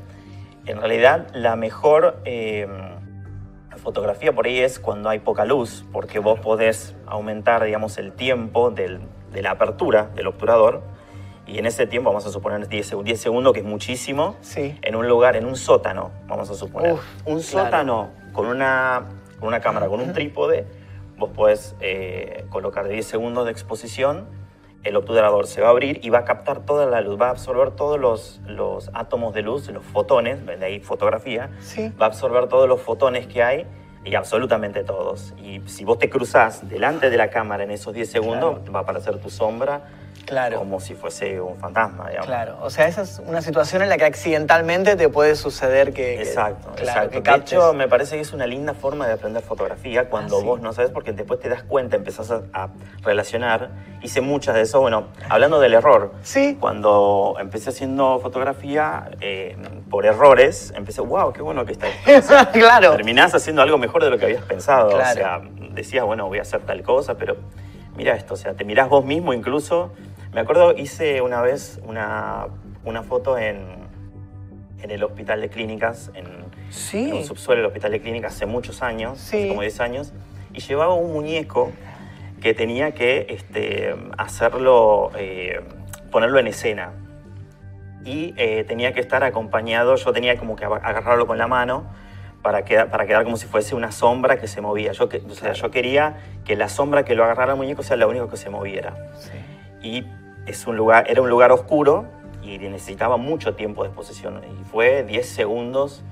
En 0.67 0.79
realidad, 0.79 1.29
la 1.35 1.57
mejor 1.57 2.21
eh, 2.25 2.67
fotografía 3.83 4.33
por 4.33 4.47
ahí 4.47 4.59
es 4.59 4.79
cuando 4.79 5.09
hay 5.09 5.19
poca 5.19 5.45
luz, 5.45 5.85
porque 5.93 6.19
vos 6.19 6.39
podés 6.41 6.95
aumentar, 7.07 7.65
digamos, 7.65 7.99
el 7.99 8.13
tiempo 8.13 8.71
del- 8.71 9.01
de 9.33 9.43
la 9.43 9.53
apertura 9.53 10.11
del 10.15 10.27
obturador. 10.29 10.83
Y 11.47 11.59
en 11.59 11.67
ese 11.67 11.87
tiempo, 11.87 12.11
vamos 12.11 12.25
a 12.27 12.31
suponer 12.31 12.69
10, 12.69 12.93
seg- 12.93 13.03
10 13.03 13.21
segundos, 13.21 13.53
que 13.53 13.61
es 13.61 13.67
muchísimo, 13.67 14.37
Sí. 14.43 14.79
en 14.83 14.95
un 14.95 15.09
lugar, 15.09 15.37
en 15.37 15.47
un 15.47 15.57
sótano, 15.57 16.13
vamos 16.29 16.49
a 16.51 16.55
suponer. 16.55 16.93
Uf, 16.93 17.01
un 17.25 17.41
claro. 17.41 17.65
sótano 17.65 18.11
con 18.33 18.47
una, 18.47 19.09
con 19.41 19.49
una 19.49 19.61
cámara, 19.61 19.89
con 19.89 20.01
un 20.01 20.13
trípode, 20.13 20.67
vos 21.17 21.31
podés 21.31 21.75
eh, 21.81 22.45
colocar 22.51 22.87
10 22.87 23.07
segundos 23.07 23.45
de 23.47 23.51
exposición, 23.51 24.27
el 24.85 24.97
obturador 24.97 25.47
se 25.47 25.61
va 25.61 25.69
a 25.69 25.71
abrir 25.71 26.01
y 26.03 26.11
va 26.11 26.19
a 26.21 26.25
captar 26.25 26.61
toda 26.67 26.87
la 26.87 27.01
luz, 27.01 27.21
va 27.21 27.29
a 27.29 27.31
absorber 27.31 27.71
todos 27.73 27.99
los, 28.01 28.41
los 28.47 28.91
átomos 28.95 29.33
de 29.35 29.43
luz, 29.43 29.69
los 29.71 29.85
fotones, 29.85 30.45
de 30.45 30.65
ahí 30.65 30.81
fotografía, 30.81 31.51
Sí. 31.61 31.93
va 32.01 32.07
a 32.07 32.09
absorber 32.09 32.49
todos 32.49 32.69
los 32.69 32.81
fotones 32.81 33.27
que 33.27 33.43
hay 33.43 33.67
y 34.05 34.15
absolutamente 34.17 34.83
todos. 34.83 35.35
Y 35.39 35.61
si 35.67 35.85
vos 35.85 35.99
te 35.99 36.11
cruzás 36.11 36.69
delante 36.69 37.09
de 37.11 37.17
la 37.17 37.31
cámara 37.31 37.63
en 37.63 37.71
esos 37.71 37.95
10 37.95 38.11
segundos, 38.11 38.59
va 38.75 38.81
a 38.81 38.83
aparecer 38.83 39.19
tu 39.21 39.31
sombra 39.31 39.83
Claro. 40.27 40.59
como 40.59 40.81
si 40.81 40.95
fuese 40.95 41.41
un 41.41 41.57
fantasma, 41.59 42.09
digamos. 42.09 42.27
Claro, 42.27 42.59
o 42.63 42.71
sea, 42.71 42.87
esa 42.89 43.03
es 43.03 43.21
una 43.27 43.43
situación 43.43 43.83
en 43.83 43.89
la 43.89 43.99
que 43.99 44.05
accidentalmente 44.05 44.97
te 44.97 45.09
puede 45.09 45.35
suceder 45.37 45.93
que... 45.93 46.03
que- 46.17 46.23
Exacto, 46.23 46.71
claro, 46.77 47.03
exacto. 47.09 47.23
que 47.23 47.31
de 47.31 47.37
hecho, 47.37 47.73
me 47.75 47.89
parece 47.89 48.17
que 48.17 48.23
es 48.23 48.33
una 48.33 48.47
linda 48.47 48.73
forma 48.75 49.07
de 49.07 49.15
aprender 49.15 49.43
fotografía 49.43 50.09
cuando 50.09 50.37
Ah, 50.37 50.41
sí. 50.41 50.47
vos 50.47 50.61
no 50.61 50.73
sabes, 50.73 50.91
porque 50.91 51.13
después 51.13 51.41
te 51.41 51.49
das 51.49 51.63
cuenta, 51.65 51.97
empezás 51.97 52.31
a, 52.31 52.43
a 52.53 52.69
relacionar. 53.03 53.71
Hice 54.03 54.21
muchas 54.21 54.55
de 54.55 54.63
eso. 54.63 54.81
Bueno, 54.81 55.09
hablando 55.29 55.61
del 55.61 55.75
error, 55.75 56.13
Sí. 56.23 56.57
cuando 56.61 57.37
empecé 57.41 57.71
haciendo 57.71 58.19
fotografía 58.21 59.11
eh, 59.21 59.57
por 59.91 60.07
errores, 60.07 60.73
empecé, 60.77 61.01
wow, 61.01 61.33
qué 61.33 61.43
bueno 61.43 61.65
que 61.67 61.73
está 61.73 61.87
esto. 62.07 62.35
claro. 62.53 62.93
Terminás 62.93 63.35
haciendo 63.35 63.61
algo 63.63 63.77
mejor 63.79 64.03
de 64.03 64.11
lo 64.11 64.19
que 64.19 64.25
habías 64.27 64.45
pensado. 64.45 64.91
Claro. 64.91 65.11
O 65.11 65.15
sea, 65.15 65.41
decías, 65.73 66.05
bueno, 66.05 66.27
voy 66.29 66.39
a 66.39 66.43
hacer 66.43 66.61
tal 66.63 66.83
cosa, 66.83 67.15
pero 67.17 67.37
mira 67.97 68.15
esto, 68.15 68.35
o 68.35 68.37
sea, 68.37 68.55
te 68.55 68.65
mirás 68.65 68.89
vos 68.89 69.05
mismo 69.05 69.33
incluso. 69.33 69.93
Me 70.33 70.41
acuerdo, 70.41 70.73
hice 70.77 71.21
una 71.21 71.43
vez 71.43 71.81
una, 71.85 72.47
una 72.85 73.03
foto 73.03 73.37
en, 73.39 73.59
en 74.81 74.91
el 74.91 75.05
hospital 75.05 75.41
de 75.41 75.49
clínicas, 75.51 76.11
en, 76.15 76.43
Sí. 76.71 77.11
en 77.11 77.17
un 77.17 77.25
subsuelo 77.25 77.61
del 77.61 77.67
hospital 77.67 77.93
de 77.93 78.01
clínicas 78.01 78.35
hace 78.35 78.47
muchos 78.47 78.83
años, 78.83 79.19
Sí. 79.19 79.37
hace 79.37 79.49
como 79.49 79.61
10 79.61 79.81
años, 79.81 80.13
y 80.55 80.61
llevaba 80.61 80.95
un 80.95 81.13
muñeco 81.13 81.71
que 82.41 82.55
tenía 82.55 82.93
que 82.93 83.27
este, 83.29 83.95
hacerlo, 84.17 85.11
eh, 85.17 85.61
ponerlo 86.11 86.39
en 86.39 86.47
escena. 86.47 86.93
Y 88.05 88.35
eh, 88.37 88.65
tenía 88.65 88.93
que 88.95 89.01
estar 89.01 89.23
acompañado, 89.23 89.95
yo 89.97 90.13
tenía 90.13 90.37
como 90.39 90.57
que 90.57 90.65
agarrarlo 90.65 91.27
con 91.27 91.37
la 91.39 91.47
mano 91.47 91.85
para 92.43 92.65
quedar, 92.65 92.91
para 92.91 93.07
quedar 93.07 93.23
como 93.25 93.37
si 93.37 93.47
fuese 93.47 93.75
una 93.77 93.93
sombra 93.93 94.41
que 94.41 94.49
se 94.49 94.61
movía. 94.63 94.91
Yo, 94.93 95.09
que, 95.09 95.19
o 95.19 95.31
sea, 95.31 95.51
Claro. 95.53 95.55
yo 95.55 95.71
quería 95.71 96.17
que 96.45 96.57
la 96.57 96.69
sombra 96.69 97.05
que 97.05 97.15
lo 97.15 97.23
agarrara 97.23 97.53
el 97.53 97.59
muñeco 97.59 97.83
sea 97.85 97.97
la 97.99 98.07
única 98.09 98.29
que 98.29 98.37
se 98.39 98.51
moviera. 98.51 98.97
Sí. 99.21 99.31
Y 99.87 100.07
es 100.47 100.67
un 100.67 100.77
lugar, 100.77 101.07
era 101.09 101.23
un 101.23 101.29
lugar 101.31 101.53
oscuro 101.53 102.07
y 102.43 102.59
necesitaba 102.59 103.17
mucho 103.17 103.55
tiempo 103.55 103.83
de 103.83 103.89
exposición. 103.91 104.41
Y 104.61 104.65
fue 104.65 105.05
10 105.05 105.29
segundos 105.29 106.03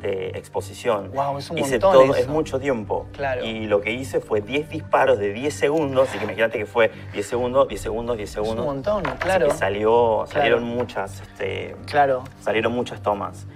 de 0.00 0.28
exposición. 0.28 1.10
Guau, 1.10 1.38
es 1.38 1.50
un 1.50 1.58
Hice 1.58 1.72
montón 1.72 1.92
todo, 1.92 2.04
eso. 2.04 2.14
es 2.16 2.28
mucho 2.28 2.60
tiempo. 2.60 3.06
Claro. 3.12 3.44
Y 3.44 3.66
lo 3.66 3.80
que 3.80 3.90
hice 3.92 4.20
fue 4.20 4.40
10 4.40 4.68
disparos 4.68 5.18
de 5.18 5.32
10 5.32 5.52
segundos, 5.52 6.08
así 6.08 6.18
que 6.18 6.24
imagínate 6.24 6.58
que 6.58 6.66
fue 6.66 6.92
10 7.12 7.26
segundos, 7.26 7.66
10 7.68 7.80
segundos, 7.80 8.16
10 8.16 8.30
Es 8.30 8.36
un 8.36 8.44
segundos. 8.44 8.66
montón, 8.66 9.06
Así 9.06 9.18
claro. 9.18 9.48
que 9.48 9.54
salió, 9.54 10.24
salieron 10.28 10.60
Claro. 10.60 10.74
muchas, 10.76 11.20
este, 11.20 11.74
Claro. 11.86 12.22
salieron 12.40 12.72
muchas 12.72 13.02
tomas. 13.02 13.46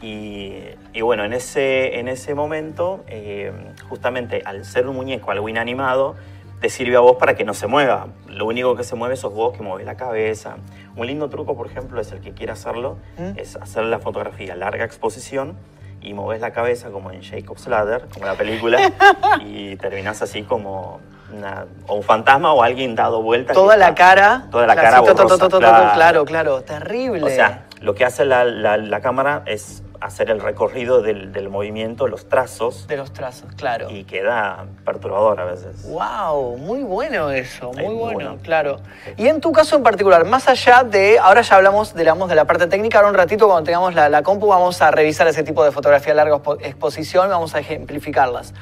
Y, 0.00 0.52
y 0.92 1.00
bueno, 1.00 1.24
en 1.24 1.32
ese, 1.32 1.98
en 1.98 2.06
ese 2.06 2.32
momento, 2.36 3.02
eh, 3.08 3.52
justamente 3.88 4.42
al 4.44 4.64
ser 4.64 4.86
un 4.86 4.94
muñeco, 4.94 5.32
algo 5.32 5.48
inanimado, 5.48 6.14
te 6.60 6.68
sirve 6.70 6.96
a 6.96 7.00
vos 7.00 7.16
para 7.16 7.34
que 7.34 7.44
no 7.44 7.54
se 7.54 7.66
mueva. 7.66 8.08
Lo 8.26 8.46
único 8.46 8.74
que 8.76 8.84
se 8.84 8.96
mueve 8.96 9.16
sos 9.16 9.32
vos 9.32 9.56
que 9.56 9.62
mueves 9.62 9.86
la 9.86 9.96
cabeza. 9.96 10.56
Un 10.96 11.06
lindo 11.06 11.28
truco, 11.30 11.56
por 11.56 11.66
ejemplo, 11.66 12.00
es 12.00 12.10
el 12.12 12.20
que 12.20 12.32
quiera 12.32 12.54
hacerlo, 12.54 12.96
¿Mm? 13.16 13.38
es 13.38 13.56
hacer 13.56 13.84
la 13.84 13.98
fotografía 14.00 14.56
larga 14.56 14.84
exposición 14.84 15.56
y 16.00 16.14
moves 16.14 16.40
la 16.40 16.52
cabeza 16.52 16.90
como 16.90 17.10
en 17.10 17.22
Jacob's 17.22 17.66
Ladder, 17.68 18.06
como 18.12 18.26
la 18.26 18.34
película, 18.34 18.78
y 19.44 19.76
terminás 19.76 20.22
así 20.22 20.42
como 20.42 21.00
una- 21.32 21.66
o 21.86 21.94
un 21.96 22.02
fantasma 22.02 22.52
o 22.52 22.62
alguien 22.62 22.94
dado 22.94 23.22
vuelta. 23.22 23.52
Toda 23.52 23.76
la 23.76 23.88
está- 23.90 23.94
cara. 23.96 24.46
Toda 24.50 24.66
la 24.66 24.74
cara 24.76 25.00
borrosa, 25.00 25.48
claro. 25.48 25.92
claro, 25.94 26.24
claro. 26.24 26.62
Terrible. 26.62 27.22
O 27.24 27.28
sea, 27.28 27.66
lo 27.80 27.94
que 27.94 28.04
hace 28.04 28.24
la, 28.24 28.44
la- 28.44 28.76
la 28.76 29.00
cámara 29.00 29.42
es 29.46 29.82
hacer 30.00 30.30
el 30.30 30.40
recorrido 30.40 31.02
del, 31.02 31.32
del 31.32 31.48
movimiento, 31.48 32.06
los 32.06 32.28
trazos, 32.28 32.86
de 32.86 32.96
los 32.96 33.12
trazos, 33.12 33.52
claro. 33.56 33.90
y 33.90 34.04
queda 34.04 34.66
perturbador 34.84 35.40
a 35.40 35.44
veces. 35.44 35.82
Wow, 35.88 36.56
muy 36.56 36.82
bueno 36.82 37.30
eso, 37.30 37.72
muy 37.72 37.84
muy 37.84 37.94
bueno, 37.94 38.12
bueno. 38.14 38.38
claro. 38.42 38.80
Y 39.16 39.26
en 39.26 39.40
tu 39.40 39.50
caso 39.50 39.76
en 39.76 39.82
particular, 39.82 40.24
más 40.24 40.48
allá 40.48 40.84
de, 40.84 41.18
ahora 41.18 41.42
ya 41.42 41.56
hablamos 41.56 41.94
de, 41.94 42.00
digamos, 42.00 42.28
de 42.28 42.34
la 42.36 42.44
parte 42.44 42.66
técnica, 42.68 42.98
ahora 42.98 43.10
un 43.10 43.16
ratito 43.16 43.46
cuando 43.46 43.64
tengamos 43.64 43.94
la, 43.94 44.08
la 44.08 44.22
compu 44.22 44.46
vamos 44.46 44.80
a 44.82 44.90
revisar 44.92 45.26
ese 45.26 45.42
tipo 45.42 45.64
de 45.64 45.72
fotografía 45.72 46.12
a 46.12 46.16
larga 46.16 46.36
expo- 46.36 46.58
exposición 46.62 47.28
vamos 47.28 47.54
a 47.54 47.58
ejemplificarlas. 47.58 48.54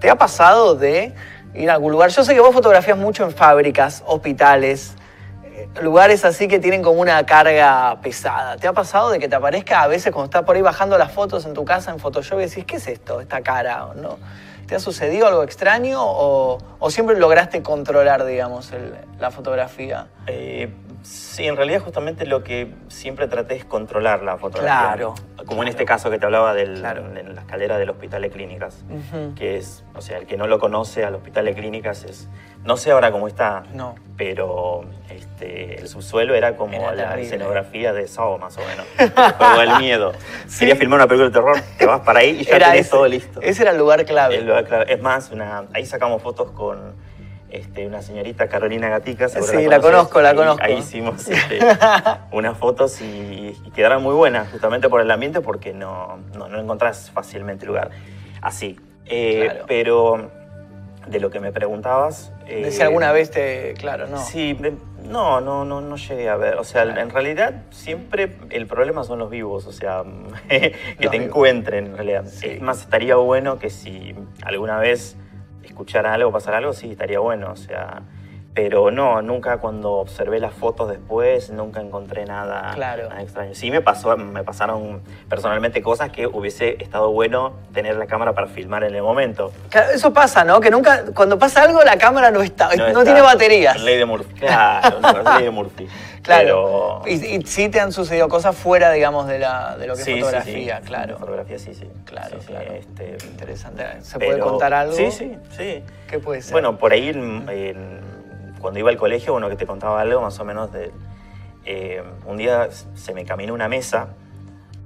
¿Te 0.00 0.10
ha 0.10 0.16
pasado 0.16 0.74
de 0.74 1.14
ir 1.54 1.70
a 1.70 1.74
algún 1.74 1.92
lugar? 1.92 2.10
Yo 2.10 2.24
sé 2.24 2.34
que 2.34 2.40
vos 2.40 2.52
fotografías 2.52 2.98
mucho 2.98 3.22
en 3.24 3.30
fábricas, 3.30 4.02
hospitales, 4.06 4.96
lugares 5.82 6.24
así 6.24 6.48
que 6.48 6.58
tienen 6.58 6.82
como 6.82 7.00
una 7.00 7.24
carga 7.26 7.98
pesada. 8.02 8.56
¿Te 8.56 8.66
ha 8.68 8.72
pasado 8.72 9.10
de 9.10 9.18
que 9.18 9.28
te 9.28 9.36
aparezca 9.36 9.82
a 9.82 9.86
veces 9.86 10.12
cuando 10.12 10.26
estás 10.26 10.42
por 10.42 10.56
ahí 10.56 10.62
bajando 10.62 10.96
las 10.98 11.12
fotos 11.12 11.44
en 11.46 11.54
tu 11.54 11.64
casa 11.64 11.90
en 11.90 11.98
Photoshop 11.98 12.38
y 12.40 12.44
decís, 12.46 12.64
¿qué 12.64 12.76
es 12.76 12.86
esto, 12.86 13.20
esta 13.20 13.40
cara? 13.42 13.86
¿O 13.86 13.94
¿No? 13.94 14.18
¿Te 14.66 14.74
ha 14.74 14.80
sucedido 14.80 15.26
algo 15.26 15.42
extraño 15.42 15.98
o, 16.02 16.56
o 16.78 16.90
siempre 16.90 17.18
lograste 17.18 17.62
controlar, 17.62 18.24
digamos, 18.24 18.72
el- 18.72 18.94
la 19.20 19.30
fotografía? 19.30 20.06
Eh, 20.26 20.72
sí, 21.02 21.46
en 21.46 21.56
realidad 21.56 21.80
justamente 21.82 22.24
lo 22.24 22.42
que 22.42 22.72
siempre 22.88 23.28
traté 23.28 23.56
es 23.56 23.66
controlar 23.66 24.22
la 24.22 24.38
fotografía. 24.38 24.94
Claro, 24.94 25.14
Como 25.44 25.60
en 25.62 25.68
este 25.68 25.84
caso 25.84 26.08
que 26.10 26.18
te 26.18 26.24
hablaba 26.24 26.54
del, 26.54 26.78
Claro. 26.80 27.06
de 27.10 27.22
la 27.24 27.42
escalera 27.42 27.76
del 27.76 27.90
hospital 27.90 28.22
de 28.22 28.30
clínicas. 28.30 28.82
Que 29.36 29.58
es, 29.58 29.84
o 29.94 30.00
sea, 30.00 30.16
el 30.16 30.24
que 30.26 30.38
no 30.38 30.46
lo 30.46 30.58
conoce 30.58 31.04
al 31.04 31.14
hospital 31.14 31.44
de 31.44 31.54
clínicas 31.54 32.04
es, 32.04 32.30
no 32.64 32.78
sé 32.78 32.90
ahora 32.92 33.12
cómo 33.12 33.28
está, 33.28 33.64
No. 33.74 33.96
pero 34.16 34.80
este, 35.10 35.33
el 35.78 35.88
subsuelo 35.88 36.34
era 36.34 36.56
como 36.56 36.74
Era 36.90 36.94
la 36.94 37.18
escenografía 37.20 37.92
de 37.92 38.06
Saw, 38.08 38.38
más 38.38 38.56
o 38.56 38.60
menos. 38.66 38.86
El 38.98 39.10
juego 39.32 39.60
del 39.60 39.78
miedo. 39.80 40.12
Querías 40.58 40.78
filmar 40.78 40.98
una 41.00 41.06
película 41.08 41.28
de 41.28 41.34
terror, 41.34 41.56
te 41.78 41.86
vas 41.86 42.00
para 42.00 42.20
ahí 42.20 42.38
y 42.40 42.44
ya 42.44 42.58
tenés 42.58 42.80
ese, 42.82 42.90
todo 42.90 43.06
listo. 43.06 43.40
Ese 43.42 43.62
era 43.62 43.70
el 43.72 43.78
lugar 43.78 44.04
clave. 44.04 44.36
El 44.36 44.46
lugar 44.46 44.64
clave. 44.64 44.92
Es 44.92 45.00
más, 45.00 45.30
una, 45.30 45.64
ahí 45.72 45.84
sacamos 45.86 46.22
fotos 46.22 46.50
con 46.52 46.94
este, 47.50 47.86
una 47.86 48.02
señorita 48.02 48.48
Carolina 48.48 48.88
Gatica. 48.88 49.28
Sí, 49.28 49.66
la 49.66 49.80
conozco, 49.80 50.20
la 50.20 50.30
Ahí- 50.30 50.36
conozco. 50.36 50.62
Ahí 50.64 50.74
hicimos 50.78 51.28
este, 51.28 51.58
unas 52.32 52.58
fotos 52.58 53.00
y, 53.00 53.56
y 53.64 53.70
quedaron 53.70 54.02
muy 54.02 54.14
buenas, 54.14 54.50
justamente 54.50 54.88
por 54.88 55.00
el 55.00 55.10
ambiente, 55.10 55.40
porque 55.40 55.72
no, 55.72 56.18
no, 56.36 56.48
no 56.48 56.58
encontrás 56.60 57.10
fácilmente 57.12 57.66
lugar 57.66 57.90
así. 58.42 58.78
Eh, 59.06 59.42
Claro. 59.44 59.64
Pero 59.68 60.30
de 61.06 61.20
lo 61.20 61.30
que 61.30 61.38
me 61.38 61.52
preguntabas... 61.52 62.32
eh, 62.46 62.62
Decía 62.64 62.86
alguna 62.86 63.12
vez 63.12 63.30
te. 63.30 63.74
Claro, 63.74 64.06
no. 64.06 64.16
Sí, 64.18 64.56
no, 65.14 65.40
no, 65.40 65.64
no, 65.64 65.80
no 65.80 65.96
llegué 65.96 66.28
a 66.28 66.36
ver. 66.36 66.56
O 66.56 66.64
sea, 66.64 66.82
en 66.82 67.10
realidad 67.10 67.62
siempre 67.70 68.36
el 68.50 68.66
problema 68.66 69.04
son 69.04 69.20
los 69.20 69.30
vivos, 69.30 69.66
o 69.66 69.72
sea, 69.72 70.02
que 70.48 70.74
Los 70.98 71.10
te 71.12 71.18
vivos. 71.18 71.26
encuentren 71.28 71.86
en 71.86 71.96
realidad. 71.96 72.24
Sí. 72.26 72.46
Es 72.48 72.60
más, 72.60 72.80
estaría 72.80 73.14
bueno 73.16 73.58
que 73.58 73.70
si 73.70 74.14
alguna 74.42 74.78
vez 74.78 75.16
escuchara 75.62 76.12
algo, 76.12 76.32
pasara 76.32 76.58
algo, 76.58 76.72
sí, 76.72 76.90
estaría 76.90 77.20
bueno. 77.20 77.52
O 77.52 77.56
sea, 77.56 78.02
Pero 78.54 78.92
no, 78.92 79.20
nunca 79.20 79.56
cuando 79.58 79.94
observé 79.94 80.38
las 80.38 80.54
fotos 80.54 80.88
después, 80.88 81.50
nunca 81.50 81.80
encontré 81.80 82.24
nada, 82.24 82.70
Claro. 82.74 83.08
nada 83.08 83.20
extraño. 83.20 83.52
Sí 83.52 83.68
me, 83.72 83.80
pasó, 83.80 84.16
me 84.16 84.44
pasaron 84.44 85.02
personalmente 85.28 85.82
cosas 85.82 86.10
que 86.10 86.28
hubiese 86.28 86.76
estado 86.80 87.10
bueno 87.10 87.54
tener 87.72 87.96
la 87.96 88.06
cámara 88.06 88.32
para 88.32 88.46
filmar 88.46 88.84
en 88.84 88.94
el 88.94 89.02
momento. 89.02 89.50
Claro, 89.70 89.90
Eso 89.90 90.12
pasa, 90.12 90.44
¿no? 90.44 90.60
Que 90.60 90.70
nunca, 90.70 91.04
cuando 91.16 91.36
pasa 91.36 91.64
algo, 91.64 91.82
la 91.82 91.98
cámara 91.98 92.30
no 92.30 92.42
está, 92.42 92.66
no, 92.76 92.86
está- 92.86 93.02
tiene 93.04 93.22
baterías. 93.22 93.80
Ley 93.82 93.98
de 93.98 94.04
Murphy. 94.04 94.34
Claro, 94.34 95.00
no, 95.00 95.34
ley 95.34 95.44
de 95.44 95.50
Murphy. 95.50 95.88
Claro. 96.24 97.02
Pero, 97.04 97.22
Y, 97.22 97.36
y 97.36 97.42
sí 97.44 97.68
te 97.68 97.80
han 97.80 97.92
sucedido 97.92 98.30
cosas 98.30 98.56
fuera, 98.56 98.90
digamos, 98.92 99.26
de, 99.26 99.38
la, 99.38 99.76
de 99.76 99.86
lo 99.86 99.94
que 99.94 100.02
Sí, 100.04 100.12
es 100.12 100.20
fotografía, 100.20 100.78
sí. 100.80 100.86
claro. 100.86 101.18
Fotografía 101.18 101.58
sí, 101.58 101.74
sí. 101.74 101.86
Claro, 102.06 102.38
claro. 102.46 102.72
este, 102.72 103.18
Interesante. 103.26 103.84
¿Se 104.00 104.18
pero- 104.18 104.30
puede 104.38 104.40
contar 104.40 104.72
algo? 104.72 104.94
Sí, 104.96 105.10
sí, 105.10 105.36
sí. 105.54 105.82
¿Qué 106.08 106.18
puede 106.18 106.40
ser? 106.40 106.52
Bueno, 106.52 106.78
por 106.78 106.92
ahí 106.92 107.10
en- 107.10 107.46
en- 107.50 108.13
cuando 108.64 108.80
iba 108.80 108.88
al 108.88 108.96
colegio, 108.96 109.34
uno 109.34 109.50
que 109.50 109.56
te 109.56 109.66
contaba 109.66 110.00
algo 110.00 110.22
más 110.22 110.40
o 110.40 110.44
menos 110.46 110.72
de... 110.72 110.90
eh, 111.66 112.02
un 112.24 112.38
día 112.38 112.70
se 112.70 113.12
me 113.12 113.26
caminó 113.26 113.52
una 113.52 113.68
mesa, 113.68 114.14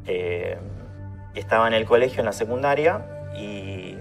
eh, 0.05 0.59
estaba 1.37 1.69
en 1.69 1.75
el 1.75 1.85
colegio, 1.85 2.19
en 2.19 2.27
la 2.27 2.33
secundaria, 2.33 3.07
y 3.37 3.97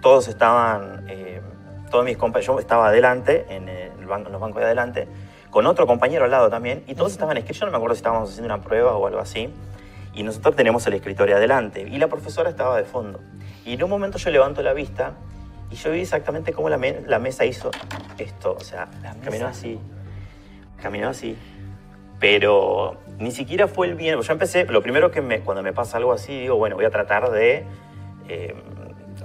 todos 0.00 0.28
estaban, 0.28 1.06
eh, 1.08 1.40
todos 1.90 2.04
mis 2.04 2.16
compañeros, 2.16 2.54
yo 2.54 2.60
estaba 2.60 2.86
adelante, 2.86 3.46
en, 3.48 3.68
el 3.68 4.06
ban- 4.06 4.24
en 4.24 4.30
los 4.30 4.40
bancos 4.40 4.60
de 4.60 4.66
adelante, 4.66 5.08
con 5.50 5.66
otro 5.66 5.88
compañero 5.88 6.24
al 6.24 6.30
lado 6.30 6.48
también, 6.48 6.84
y 6.86 6.94
todos 6.94 7.10
estaban 7.10 7.36
escritos, 7.36 7.58
yo 7.58 7.66
no 7.66 7.72
me 7.72 7.78
acuerdo 7.78 7.96
si 7.96 7.98
estábamos 7.98 8.30
haciendo 8.30 8.54
una 8.54 8.62
prueba 8.62 8.94
o 8.94 9.08
algo 9.08 9.18
así, 9.18 9.52
y 10.14 10.22
nosotros 10.22 10.54
tenemos 10.54 10.86
el 10.86 10.94
escritorio 10.94 11.34
adelante, 11.34 11.80
y 11.80 11.98
la 11.98 12.06
profesora 12.06 12.48
estaba 12.48 12.76
de 12.76 12.84
fondo. 12.84 13.18
Y 13.64 13.72
en 13.74 13.82
un 13.82 13.90
momento 13.90 14.18
yo 14.18 14.30
levanto 14.30 14.62
la 14.62 14.72
vista 14.72 15.14
y 15.70 15.74
yo 15.76 15.90
vi 15.92 16.00
exactamente 16.00 16.52
cómo 16.52 16.68
la, 16.68 16.78
me- 16.78 17.00
la 17.06 17.18
mesa 17.18 17.44
hizo 17.44 17.70
esto. 18.18 18.54
O 18.58 18.60
sea, 18.60 18.88
caminó 19.24 19.46
así. 19.48 19.78
Caminó 20.80 21.08
así. 21.08 21.36
Pero 22.18 22.96
ni 23.18 23.30
siquiera 23.30 23.68
fue 23.68 23.86
el 23.88 23.94
viento. 23.94 24.22
Yo 24.22 24.32
empecé, 24.32 24.64
lo 24.64 24.82
primero 24.82 25.10
que 25.10 25.20
me, 25.20 25.40
cuando 25.40 25.62
me 25.62 25.72
pasa 25.72 25.98
algo 25.98 26.12
así, 26.12 26.40
digo, 26.40 26.56
bueno, 26.56 26.76
voy 26.76 26.84
a 26.86 26.90
tratar 26.90 27.30
de 27.30 27.64
eh, 28.28 28.54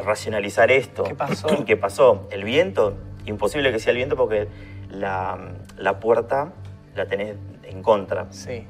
racionalizar 0.03 0.71
esto. 0.71 1.03
¿Qué 1.03 1.15
pasó? 1.15 1.47
¿Qué 1.65 1.77
pasó? 1.77 2.27
El 2.31 2.43
viento, 2.43 2.97
imposible 3.25 3.71
que 3.71 3.79
sea 3.79 3.91
el 3.91 3.97
viento 3.97 4.15
porque 4.17 4.47
la, 4.89 5.37
la 5.77 5.99
puerta 5.99 6.51
la 6.95 7.05
tenés 7.05 7.35
en 7.63 7.81
contra. 7.81 8.27
Sí. 8.31 8.65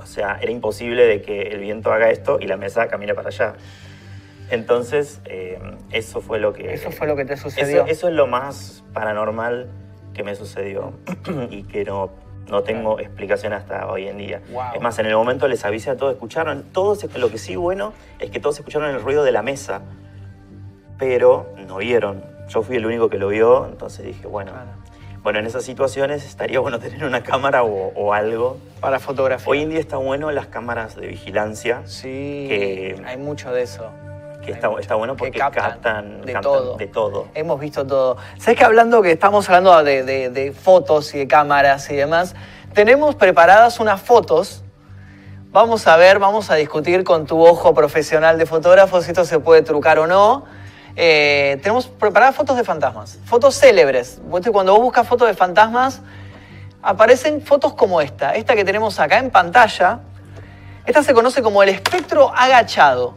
O 0.00 0.06
sea, 0.06 0.38
era 0.40 0.50
imposible 0.50 1.04
de 1.04 1.20
que 1.20 1.42
el 1.42 1.60
viento 1.60 1.92
haga 1.92 2.08
esto 2.10 2.38
y 2.40 2.46
la 2.46 2.56
mesa 2.56 2.88
camine 2.88 3.12
para 3.14 3.28
allá. 3.28 3.54
Entonces, 4.50 5.20
eh, 5.26 5.58
eso 5.90 6.20
fue 6.20 6.38
lo 6.40 6.52
que... 6.52 6.72
Eso 6.74 6.90
fue 6.90 7.06
lo 7.06 7.16
que 7.16 7.24
te 7.24 7.36
sucedió. 7.36 7.82
Eso, 7.82 7.86
eso 7.90 8.08
es 8.08 8.14
lo 8.14 8.26
más 8.26 8.82
paranormal 8.92 9.68
que 10.14 10.24
me 10.24 10.34
sucedió 10.34 10.92
y 11.50 11.62
que 11.64 11.84
no, 11.84 12.10
no 12.48 12.62
tengo 12.62 12.98
explicación 12.98 13.52
hasta 13.52 13.86
hoy 13.88 14.08
en 14.08 14.18
día. 14.18 14.40
Wow. 14.52 14.62
Es 14.74 14.80
más, 14.80 14.98
en 14.98 15.06
el 15.06 15.14
momento 15.14 15.46
les 15.46 15.64
avisé 15.64 15.90
a 15.90 15.96
todos, 15.96 16.14
escucharon, 16.14 16.64
todos, 16.72 17.04
lo 17.16 17.30
que 17.30 17.38
sí 17.38 17.54
bueno 17.56 17.92
es 18.18 18.30
que 18.30 18.40
todos 18.40 18.58
escucharon 18.58 18.90
el 18.90 19.00
ruido 19.00 19.22
de 19.22 19.30
la 19.32 19.42
mesa, 19.42 19.82
pero 20.98 21.52
no 21.66 21.78
vieron. 21.78 22.24
Yo 22.48 22.62
fui 22.62 22.76
el 22.76 22.86
único 22.86 23.08
que 23.08 23.18
lo 23.18 23.28
vio, 23.28 23.66
entonces 23.66 24.04
dije, 24.04 24.26
bueno, 24.26 24.50
Claro. 24.52 24.70
bueno 25.22 25.38
en 25.38 25.46
esas 25.46 25.62
situaciones 25.64 26.26
estaría 26.26 26.58
bueno 26.58 26.80
tener 26.80 27.04
una 27.04 27.22
cámara 27.22 27.62
o, 27.62 27.92
o 27.94 28.12
algo. 28.12 28.58
Para 28.80 28.98
fotografía. 28.98 29.48
Hoy 29.48 29.62
en 29.62 29.70
día 29.70 29.78
está 29.78 29.96
bueno 29.98 30.30
las 30.32 30.46
cámaras 30.48 30.96
de 30.96 31.06
vigilancia, 31.06 31.82
Sí, 31.86 32.46
que- 32.48 33.02
hay 33.06 33.16
mucho 33.16 33.52
de 33.52 33.62
eso. 33.62 33.90
Que 34.44 34.52
está, 34.52 34.70
está 34.80 34.94
bueno 34.94 35.14
Que 35.14 35.18
porque 35.18 35.38
captan 35.38 35.70
captan, 35.72 36.20
de 36.22 36.32
captan 36.32 36.42
todo. 36.42 36.76
de 36.76 36.86
todo. 36.86 37.28
Hemos 37.34 37.60
visto 37.60 37.86
todo. 37.86 38.16
¿Sabes 38.38 38.58
que 38.58 38.64
hablando 38.64 39.02
que 39.02 39.12
estamos 39.12 39.48
hablando 39.48 39.82
de, 39.84 40.02
de- 40.02 40.30
de 40.30 40.52
fotos 40.52 41.14
y 41.14 41.18
de 41.18 41.28
cámaras 41.28 41.90
y 41.90 41.96
demás? 41.96 42.34
Tenemos 42.74 43.14
preparadas 43.16 43.80
unas 43.80 44.00
fotos. 44.00 44.62
Vamos 45.52 45.86
a 45.88 45.96
ver, 45.96 46.18
vamos 46.20 46.48
a 46.50 46.54
discutir 46.54 47.02
con 47.04 47.26
tu 47.26 47.44
ojo 47.44 47.74
profesional 47.74 48.38
de 48.38 48.46
fotógrafo 48.46 49.02
si 49.02 49.10
esto 49.10 49.24
se 49.24 49.40
puede 49.40 49.62
trucar 49.62 49.98
o 49.98 50.06
no. 50.06 50.44
Eh, 50.96 51.58
tenemos 51.62 51.86
preparadas 51.88 52.34
fotos 52.36 52.56
de 52.56 52.64
fantasmas, 52.64 53.18
fotos 53.24 53.56
célebres. 53.58 54.20
Cuando 54.52 54.72
vos 54.74 54.82
buscas 54.82 55.06
fotos 55.06 55.26
de 55.28 55.34
fantasmas, 55.34 56.00
aparecen 56.82 57.42
fotos 57.42 57.74
como 57.74 58.00
esta. 58.00 58.34
Esta 58.34 58.54
que 58.54 58.64
tenemos 58.64 58.98
acá 59.00 59.18
en 59.18 59.30
pantalla. 59.30 60.00
Esta 60.86 61.02
se 61.02 61.12
conoce 61.12 61.42
como 61.42 61.62
el 61.62 61.68
espectro 61.68 62.32
agachado. 62.34 63.14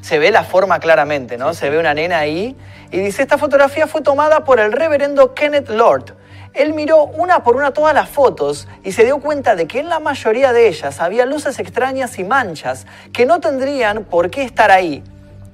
Se 0.00 0.18
ve 0.18 0.30
la 0.30 0.44
forma 0.44 0.80
claramente, 0.80 1.36
¿no? 1.36 1.54
Se 1.54 1.70
ve 1.70 1.78
una 1.78 1.94
nena 1.94 2.18
ahí. 2.18 2.56
Y 2.90 2.98
dice, 2.98 3.22
esta 3.22 3.38
fotografía 3.38 3.86
fue 3.86 4.00
tomada 4.00 4.44
por 4.44 4.60
el 4.60 4.72
reverendo 4.72 5.34
Kenneth 5.34 5.68
Lord. 5.68 6.16
Él 6.52 6.72
miró 6.72 7.04
una 7.04 7.44
por 7.44 7.54
una 7.56 7.72
todas 7.72 7.94
las 7.94 8.08
fotos 8.08 8.66
y 8.82 8.92
se 8.92 9.04
dio 9.04 9.20
cuenta 9.20 9.54
de 9.54 9.66
que 9.66 9.78
en 9.78 9.88
la 9.88 10.00
mayoría 10.00 10.52
de 10.52 10.66
ellas 10.66 11.00
había 11.00 11.24
luces 11.24 11.58
extrañas 11.60 12.18
y 12.18 12.24
manchas 12.24 12.86
que 13.12 13.24
no 13.24 13.38
tendrían 13.38 14.04
por 14.04 14.30
qué 14.30 14.42
estar 14.42 14.70
ahí. 14.70 15.04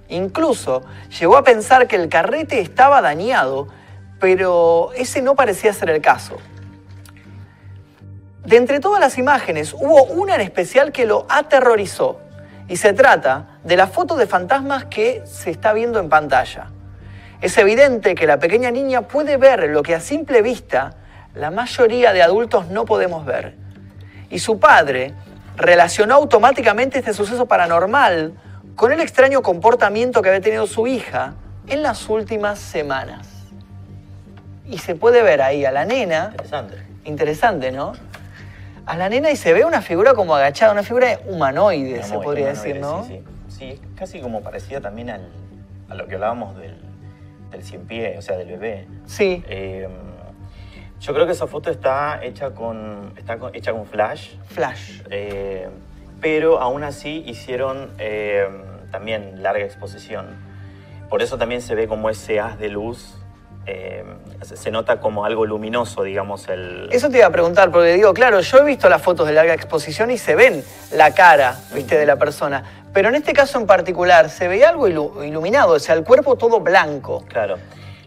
Incluso 0.09 0.82
llegó 1.18 1.37
a 1.37 1.44
pensar 1.44 1.87
que 1.87 1.96
el 1.96 2.09
carrete 2.09 2.61
estaba 2.61 3.02
dañado, 3.02 3.68
pero 4.20 4.92
ese 4.94 5.20
no 5.20 5.35
parecía 5.35 5.72
ser 5.72 5.90
el 5.90 6.00
caso. 6.00 6.38
De 8.44 8.56
entre 8.56 8.80
todas 8.80 9.00
las 9.00 9.18
imágenes, 9.18 9.74
hubo 9.74 10.04
una 10.04 10.37
en 10.37 10.40
especial 10.40 10.92
que 10.92 11.04
lo 11.04 11.26
aterrorizó. 11.28 12.20
Y 12.68 12.76
se 12.76 12.92
trata 12.92 13.59
de 13.64 13.76
la 13.76 13.87
foto 13.87 14.16
de 14.16 14.26
fantasmas 14.26 14.87
que 14.87 15.22
se 15.24 15.50
está 15.50 15.72
viendo 15.72 16.00
en 16.00 16.09
pantalla. 16.09 16.68
Es 17.40 17.57
evidente 17.59 18.14
que 18.14 18.26
la 18.26 18.38
pequeña 18.38 18.70
niña 18.70 19.02
puede 19.02 19.37
ver 19.37 19.68
lo 19.68 19.83
que 19.83 19.94
a 19.94 20.00
simple 20.00 20.42
vista 20.42 20.94
la 21.35 21.50
mayoría 21.50 22.12
de 22.12 22.22
adultos 22.22 22.68
no 22.68 22.85
podemos 22.87 23.24
ver. 23.24 23.55
Y 24.31 24.38
su 24.38 24.59
padre 24.59 25.14
relacionó 25.57 26.14
automáticamente 26.14 26.98
este 26.98 27.12
suceso 27.12 27.46
paranormal 27.46 28.33
con 28.74 28.92
el 28.92 29.00
extraño 29.00 29.42
comportamiento 29.42 30.22
que 30.22 30.31
había 30.31 30.40
tenido 30.40 30.66
su 30.66 30.87
hija 30.87 31.35
en 31.66 31.83
las 31.83 32.09
últimas 32.09 32.59
semanas. 32.59 33.29
Y 34.66 34.79
se 34.79 34.94
puede 34.94 35.22
ver 35.22 35.42
ahí 35.42 35.64
a 35.64 35.70
la 35.70 35.85
nena 35.85 36.31
Interesante. 36.33 36.87
Interesante, 37.05 37.70
¿no? 37.70 37.92
A 38.87 38.96
la 38.96 39.09
nena 39.09 39.31
y 39.31 39.37
se 39.37 39.53
ve 39.53 39.64
una 39.64 39.83
figura 39.83 40.14
como 40.14 40.35
agachada, 40.37 40.72
una 40.72 40.83
figura 40.85 41.18
humanoide, 41.27 42.03
se 42.05 42.18
podría 42.18 42.51
humanoide, 42.53 42.72
decir, 42.75 42.81
¿no? 42.81 43.05
Sí, 43.05 43.22
sí. 43.49 43.77
Sí, 43.77 43.81
casi 43.96 44.20
como 44.20 44.42
parecía 44.42 44.81
también 44.81 45.11
al, 45.11 45.29
a 45.88 45.94
lo 45.94 46.07
que 46.07 46.14
hablábamos 46.14 46.57
del, 46.57 46.77
del 47.51 47.62
cien 47.64 47.87
pie, 47.87 48.16
o 48.18 48.22
sea, 48.22 48.37
del 48.37 48.49
bebé. 48.49 48.87
Sí, 49.07 49.42
Eh, 49.49 49.88
yo 51.01 51.12
creo 51.14 51.27
que 51.27 51.33
esa 51.33 51.46
foto 51.46 51.70
está 51.70 52.20
hecha 52.25 52.51
con, 52.51 53.12
está 53.16 53.38
con- 53.38 53.55
hecha 53.55 53.72
con 53.72 53.87
flash, 53.87 54.31
flash. 54.46 55.03
eh, 55.11 55.68
pero 56.20 56.61
aún 56.61 56.85
así 56.85 57.22
hicieron 57.27 57.90
eh, 57.99 58.46
también 58.90 59.42
larga 59.42 59.64
exposición. 59.64 60.27
Por 61.11 61.22
eso 61.22 61.38
también 61.38 61.61
se 61.62 61.75
ve 61.75 61.87
como 61.87 62.09
ese 62.11 62.40
haz 62.40 62.59
de 62.59 62.68
luz, 62.68 63.15
eh, 63.66 64.05
se 64.42 64.70
nota 64.70 65.00
como 65.00 65.24
algo 65.24 65.44
luminoso, 65.44 66.02
digamos, 66.02 66.48
el... 66.48 66.88
Eso 66.92 67.09
te 67.11 67.18
iba 67.18 67.26
a 67.26 67.31
preguntar, 67.31 67.70
porque 67.70 67.94
digo, 67.94 68.14
claro, 68.14 68.40
yo 68.40 68.59
he 68.59 68.64
visto 68.64 68.88
las 68.88 69.02
fotos 69.02 69.26
de 69.26 69.33
larga 69.33 69.55
exposición 69.55 70.11
y 70.11 70.18
se 70.18 70.35
ven 70.37 70.62
la 70.92 71.12
cara, 71.14 71.57
viste, 71.74 71.98
de 71.98 72.07
la 72.07 72.16
persona. 72.16 72.62
Pero 72.92 73.09
en 73.09 73.16
este 73.16 73.33
caso 73.33 73.59
en 73.59 73.66
particular, 73.66 74.31
se 74.31 74.48
veía 74.48 74.68
algo 74.70 74.88
ilu- 74.88 75.26
iluminado, 75.26 75.72
o 75.74 75.79
sea, 75.79 75.94
el 75.96 76.05
cuerpo 76.05 76.37
todo 76.37 76.61
blanco. 76.61 77.24
Claro. 77.29 77.57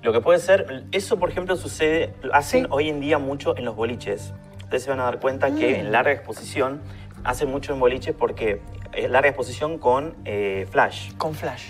Lo 0.02 0.14
que 0.14 0.22
puede 0.22 0.40
ser, 0.40 0.84
eso 0.94 1.20
por 1.20 1.30
ejemplo 1.30 1.58
sucede, 1.58 2.14
hacen 2.32 2.64
Sí. 2.64 2.68
hoy 2.72 2.90
en 2.90 3.02
día 3.02 3.18
mucho 3.18 3.56
en 3.58 3.66
los 3.66 3.76
boliches. 3.76 4.32
Ustedes 4.64 4.84
se 4.84 4.90
van 4.90 5.02
a 5.02 5.04
dar 5.04 5.20
cuenta 5.20 5.52
que 5.52 5.74
Mm. 5.74 5.80
en 5.82 5.92
larga 5.92 6.12
exposición 6.14 6.82
hacen 7.26 7.52
mucho 7.52 7.74
en 7.74 7.80
boliches 7.82 8.16
porque 8.18 8.62
es 8.94 9.10
larga 9.12 9.28
exposición 9.30 9.78
con 9.78 10.16
eh, 10.24 10.68
flash. 10.72 11.12
Con 11.18 11.36
flash. 11.36 11.64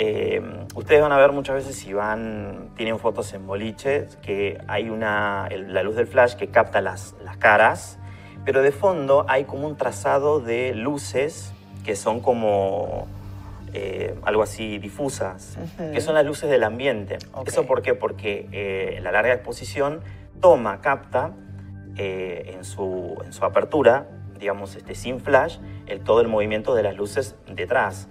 Eh, 0.00 0.40
ustedes 0.76 1.00
van 1.02 1.10
a 1.10 1.16
ver 1.16 1.32
muchas 1.32 1.56
veces 1.56 1.74
si 1.74 1.92
van, 1.92 2.70
tienen 2.76 3.00
fotos 3.00 3.34
en 3.34 3.48
boliches, 3.48 4.14
que 4.22 4.56
hay 4.68 4.90
una, 4.90 5.48
el- 5.50 5.74
la 5.74 5.82
luz 5.82 5.96
del 5.96 6.06
flash 6.06 6.34
que 6.34 6.46
capta 6.48 6.80
las, 6.80 7.16
las 7.24 7.36
caras, 7.36 7.98
pero 8.44 8.62
de 8.62 8.70
fondo 8.70 9.26
hay 9.28 9.42
como 9.44 9.66
un 9.66 9.76
trazado 9.76 10.38
de 10.38 10.72
luces 10.72 11.52
que 11.84 11.96
son 11.96 12.20
como 12.20 13.08
eh, 13.74 14.14
algo 14.22 14.44
así 14.44 14.78
difusas, 14.78 15.58
que 15.92 16.00
son 16.00 16.14
las 16.14 16.24
luces 16.24 16.48
del 16.48 16.62
ambiente. 16.62 17.18
¿Eso 17.48 17.66
por 17.66 17.82
qué? 17.82 17.94
Porque 17.94 18.48
eh, 18.52 19.00
la 19.02 19.10
larga 19.10 19.34
exposición 19.34 20.00
toma, 20.40 20.80
capta 20.80 21.32
en, 21.96 22.62
su, 22.64 23.20
en 23.24 23.32
su 23.32 23.44
apertura, 23.44 24.06
digamos, 24.38 24.76
este, 24.76 24.94
sin 24.94 25.18
flash, 25.18 25.58
el, 25.88 26.00
todo 26.04 26.20
el 26.20 26.28
movimiento 26.28 26.76
de 26.76 26.84
las 26.84 26.94
luces 26.96 27.34
detrás. 27.52 28.08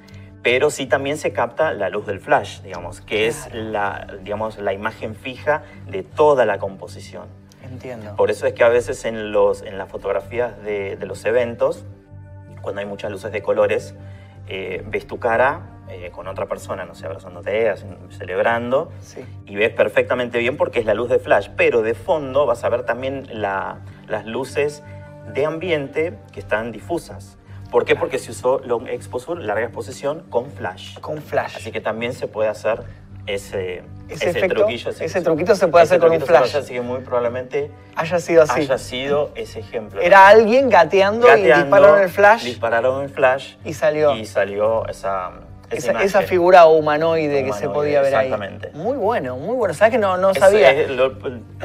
Pero 0.50 0.70
sí 0.70 0.86
también 0.86 1.18
se 1.18 1.34
capta 1.34 1.74
la 1.74 1.90
luz 1.90 2.06
del 2.06 2.22
flash, 2.22 2.62
digamos, 2.62 3.02
que 3.02 3.28
es 3.28 3.50
la, 3.54 4.08
digamos, 4.24 4.58
la 4.60 4.72
imagen 4.72 5.14
fija 5.14 5.64
de 5.90 6.04
toda 6.04 6.46
la 6.46 6.58
composición. 6.58 7.26
Entiendo. 7.62 8.16
Por 8.16 8.32
eso 8.32 8.48
es 8.48 8.54
que 8.54 8.64
a 8.64 8.70
veces 8.70 9.04
en, 9.04 9.34
los, 9.34 9.62
en 9.62 9.78
las 9.78 9.90
fotografías 9.90 10.64
de, 10.64 10.96
de 10.96 11.06
los 11.06 11.26
eventos, 11.26 11.84
cuando 12.62 12.80
hay 12.80 12.88
muchas 12.88 13.12
luces 13.12 13.34
de 13.34 13.42
colores, 13.42 13.94
eh, 14.48 14.86
ves 14.88 15.06
tu 15.06 15.20
cara 15.20 15.64
eh, 15.90 16.12
con 16.12 16.30
otra 16.30 16.46
persona, 16.46 16.86
no 16.86 16.96
sé, 16.96 17.08
abrazándote, 17.08 17.74
celebrando, 18.12 18.90
Sí. 19.02 19.26
y 19.48 19.58
ves 19.58 19.72
perfectamente 19.72 20.40
bien 20.40 20.56
porque 20.56 20.80
es 20.80 20.86
la 20.86 20.94
luz 20.94 21.10
de 21.10 21.20
flash, 21.20 21.50
pero 21.58 21.82
de 21.82 21.94
fondo 21.94 22.46
vas 22.46 22.64
a 22.64 22.70
ver 22.70 22.84
también 22.84 23.28
la- 23.34 23.80
las 24.08 24.26
luces 24.26 24.82
de 25.34 25.46
ambiente 25.46 26.18
que 26.32 26.40
están 26.40 26.72
difusas. 26.72 27.38
¿Por 27.72 27.86
qué? 27.86 27.96
Porque 27.96 28.18
se 28.20 28.32
usó 28.32 28.60
long 28.60 28.88
exposure, 28.88 29.44
larga 29.44 29.66
exposición, 29.66 30.24
con 30.30 30.50
flash. 30.52 30.98
Con 31.00 31.22
flash. 31.22 31.56
Así 31.58 31.72
que 31.72 31.82
también 31.82 32.14
se 32.14 32.28
puede 32.28 32.50
hacer 32.50 32.82
ese, 33.26 33.84
Ese 34.08 34.30
ese, 34.30 34.40
efecto, 34.40 34.56
truquillo. 34.56 34.90
ese 34.90 35.22
truquito 35.22 35.54
se 35.54 35.68
puede 35.68 35.84
hacer 35.84 36.00
con 36.00 36.12
un 36.12 36.22
flash. 36.22 36.44
hacer, 36.46 36.62
Así 36.62 36.74
que 36.76 36.82
muy 36.82 37.02
probablemente 37.02 37.70
Haya 37.96 38.20
sido 38.20 38.44
así. 38.44 38.62
haya 38.62 38.78
sido 38.78 39.32
ese 39.36 39.60
ejemplo. 39.60 40.00
Era 40.02 40.30
alguien 40.30 40.70
gateando, 40.70 41.28
y 41.38 41.42
dispararon 41.42 42.02
el 42.02 42.10
flash 42.10 42.44
Dispararon 42.46 43.04
el 43.04 43.10
flash 43.10 43.56
y 43.66 43.74
salió. 43.74 44.16
y 44.16 44.26
salió 44.26 44.88
esa, 44.88 45.32
esa, 45.70 45.76
esa, 45.78 45.92
imagen. 45.92 46.08
esa 46.08 46.22
figura 46.22 46.68
humanoide, 46.68 47.44
que 47.44 47.52
se 47.52 47.68
podía 47.68 48.00
ver 48.02 48.14
exactamente. 48.14 48.68
ahí. 48.74 48.80
Muy 48.80 48.96
bueno, 48.96 49.36
muy 49.36 49.58
bueno. 49.58 49.74
¿Sabes 49.74 49.92
que 49.92 49.98
no, 49.98 50.16
no 50.16 50.34
sabía? 50.34 50.72
es- 50.72 50.90
lo, 50.90 51.12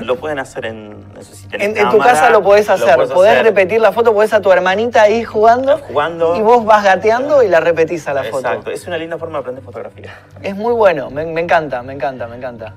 lo 0.00 0.16
pueden 0.16 0.40
hacer 0.40 0.66
en, 0.66 1.01
no 1.22 1.28
sé 1.28 1.36
si 1.36 1.46
tenés 1.48 1.68
En, 1.68 1.76
en 1.76 1.90
tu 1.90 1.98
casa 1.98 2.30
lo 2.30 2.42
podés 2.42 2.68
hacer, 2.68 2.96
puedes 2.96 3.12
podés 3.12 3.32
hacer. 3.32 3.44
repetir 3.44 3.80
la 3.80 3.92
foto, 3.92 4.12
podés 4.12 4.32
a 4.32 4.40
tu 4.40 4.50
hermanita 4.52 5.02
ahí 5.02 5.24
jugando, 5.24 5.78
Jugando. 5.78 6.36
y 6.36 6.40
vos 6.42 6.64
vas 6.64 6.84
gateando 6.84 7.42
y 7.42 7.48
la 7.48 7.60
repetís 7.60 8.06
a 8.08 8.14
la 8.14 8.24
foto. 8.24 8.48
Exacto, 8.48 8.70
es 8.70 8.86
una 8.86 8.98
linda 8.98 9.18
forma 9.18 9.38
de 9.38 9.40
aprender 9.40 9.64
fotografía. 9.64 10.12
Es 10.42 10.56
muy 10.56 10.72
bueno, 10.72 11.10
me, 11.10 11.24
me 11.26 11.40
encanta, 11.40 11.82
me 11.82 11.92
encanta, 11.92 12.26
me 12.26 12.36
encanta. 12.36 12.74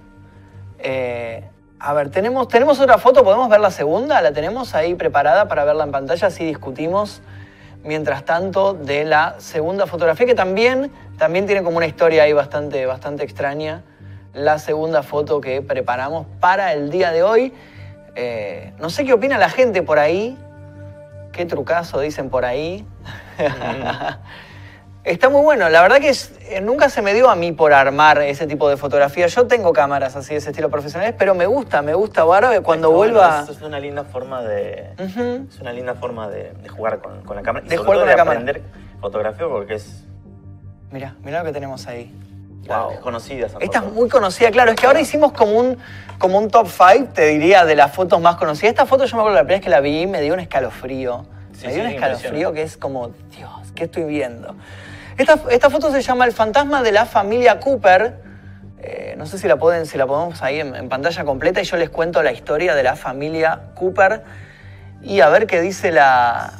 Eh, 0.79 1.43
a 1.79 1.93
ver, 1.93 2.09
¿tenemos, 2.09 2.47
¿tenemos 2.47 2.79
otra 2.79 2.97
foto? 2.97 3.23
¿Podemos 3.23 3.49
ver 3.49 3.59
la 3.59 3.71
segunda? 3.71 4.21
¿La 4.21 4.31
tenemos 4.31 4.75
ahí 4.75 4.95
preparada 4.95 5.47
para 5.47 5.65
verla 5.65 5.83
en 5.83 5.91
pantalla? 5.91 6.27
Así 6.27 6.45
discutimos, 6.45 7.21
mientras 7.83 8.23
tanto, 8.25 8.73
de 8.73 9.03
la 9.05 9.35
segunda 9.39 9.85
fotografía, 9.85 10.25
que 10.25 10.35
también, 10.35 10.91
también 11.17 11.45
tiene 11.45 11.63
como 11.63 11.77
una 11.77 11.85
historia 11.85 12.23
ahí 12.23 12.33
bastante, 12.33 12.85
bastante 12.85 13.23
extraña. 13.23 13.83
La 14.33 14.59
segunda 14.59 15.01
foto 15.03 15.39
que 15.41 15.61
preparamos 15.61 16.25
para 16.39 16.73
el 16.73 16.89
día 16.89 17.11
de 17.11 17.23
hoy. 17.23 17.53
Eh, 18.15 18.73
no 18.79 18.89
sé 18.89 19.05
qué 19.05 19.13
opina 19.13 19.37
la 19.37 19.49
gente 19.49 19.81
por 19.83 19.99
ahí. 19.99 20.37
Qué 21.31 21.45
trucazo 21.45 21.99
dicen 21.99 22.29
por 22.29 22.45
ahí. 22.45 22.85
Está 25.03 25.29
muy 25.29 25.41
bueno. 25.41 25.69
La 25.69 25.81
verdad 25.83 25.99
que 25.99 26.09
es- 26.09 26.33
eh, 26.49 26.61
nunca 26.61 26.89
se 26.89 27.01
me 27.03 27.13
dio 27.13 27.29
a 27.29 27.35
mí 27.35 27.51
por 27.51 27.73
armar 27.73 28.21
ese 28.23 28.47
tipo 28.47 28.67
de 28.69 28.75
fotografías. 28.77 29.35
Yo 29.35 29.45
tengo 29.45 29.71
cámaras 29.71 30.15
así 30.15 30.31
de 30.33 30.37
ese 30.37 30.49
estilo 30.49 30.69
profesionales, 30.71 31.13
pero 31.17 31.35
me 31.35 31.45
gusta, 31.45 31.81
me 31.83 31.93
gusta. 31.93 32.21
Ahora 32.21 32.47
cuando 32.61 32.87
Está 32.87 32.97
bueno, 32.97 33.13
vuelva... 33.19 33.41
Es, 33.43 33.49
es 33.57 33.61
una 33.61 33.79
linda 33.79 34.03
forma 34.03 34.41
de. 34.41 34.93
Es 34.97 35.59
una 35.61 35.73
linda 35.73 35.93
forma 35.93 36.27
de, 36.29 36.53
de 36.53 36.69
jugar 36.69 36.99
con, 36.99 37.21
con 37.23 37.35
la 37.35 37.43
cámara. 37.43 37.65
y 37.67 37.69
De 37.69 37.77
jugar 37.77 37.97
con 37.99 38.05
la 38.05 38.11
de 38.13 38.17
cámara. 38.17 38.39
aprender 38.39 38.63
fotografía 38.99 39.47
porque 39.47 39.75
es. 39.75 40.05
Mira, 40.89 41.15
mira 41.23 41.39
lo 41.39 41.45
que 41.45 41.51
tenemos 41.51 41.85
ahí. 41.87 42.11
Wow. 42.67 42.91
Es 42.91 42.99
conocida 42.99 43.47
Esta 43.59 43.79
es 43.79 43.85
muy 43.93 44.09
conocida, 44.09 44.49
claro. 44.51 44.71
Es 44.71 44.77
que 44.77 44.87
ahora 44.87 44.99
hicimos 44.99 45.33
como 45.33 45.51
un, 45.53 45.77
como 46.17 46.37
un 46.39 46.49
top 46.49 46.67
5, 46.67 47.09
te 47.13 47.27
diría, 47.27 47.65
de 47.65 47.75
las 47.75 47.93
fotos 47.93 48.19
más 48.19 48.37
conocidas. 48.37 48.71
Esta 48.71 48.85
foto 48.85 49.05
yo 49.05 49.15
me 49.15 49.21
acuerdo 49.21 49.37
la 49.37 49.43
primera 49.43 49.57
vez 49.57 49.63
que 49.63 49.69
la 49.69 49.81
vi, 49.81 50.07
me 50.07 50.21
dio 50.21 50.33
un 50.33 50.39
escalofrío. 50.39 51.25
Sí, 51.53 51.67
me 51.67 51.73
dio 51.73 51.83
sí, 51.83 51.87
un 51.87 51.93
escalofrío 51.93 52.53
que 52.53 52.63
es 52.63 52.77
como, 52.77 53.09
Dios, 53.35 53.51
¿qué 53.75 53.83
estoy 53.85 54.05
viendo? 54.05 54.55
Esta, 55.17 55.39
esta 55.51 55.69
foto 55.69 55.91
se 55.91 56.01
llama 56.01 56.25
El 56.25 56.33
fantasma 56.33 56.81
de 56.81 56.91
la 56.91 57.05
familia 57.05 57.59
Cooper. 57.59 58.15
Eh, 58.81 59.15
no 59.17 59.25
sé 59.25 59.37
si 59.37 59.47
la, 59.47 59.57
pueden, 59.57 59.85
si 59.85 59.97
la 59.97 60.07
podemos 60.07 60.41
ahí 60.41 60.59
en, 60.59 60.75
en 60.75 60.89
pantalla 60.89 61.23
completa 61.23 61.61
y 61.61 61.63
yo 61.63 61.77
les 61.77 61.89
cuento 61.89 62.21
la 62.23 62.31
historia 62.31 62.75
de 62.75 62.83
la 62.83 62.95
familia 62.95 63.61
Cooper 63.75 64.23
y 65.01 65.21
a 65.21 65.29
ver 65.29 65.47
qué 65.47 65.61
dice 65.61 65.91
la, 65.91 66.51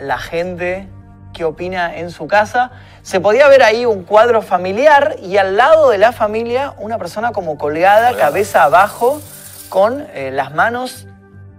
la 0.00 0.18
gente, 0.18 0.86
qué 1.32 1.44
opina 1.44 1.96
en 1.96 2.10
su 2.10 2.26
casa. 2.26 2.70
Se 3.08 3.20
podía 3.20 3.48
ver 3.48 3.62
ahí 3.62 3.86
un 3.86 4.02
cuadro 4.04 4.42
familiar 4.42 5.16
y 5.22 5.38
al 5.38 5.56
lado 5.56 5.88
de 5.88 5.96
la 5.96 6.12
familia 6.12 6.74
una 6.76 6.98
persona 6.98 7.32
como 7.32 7.56
colgada, 7.56 8.14
cabeza 8.14 8.64
abajo, 8.64 9.22
con 9.70 10.06
eh, 10.12 10.30
las 10.30 10.52
manos, 10.52 11.06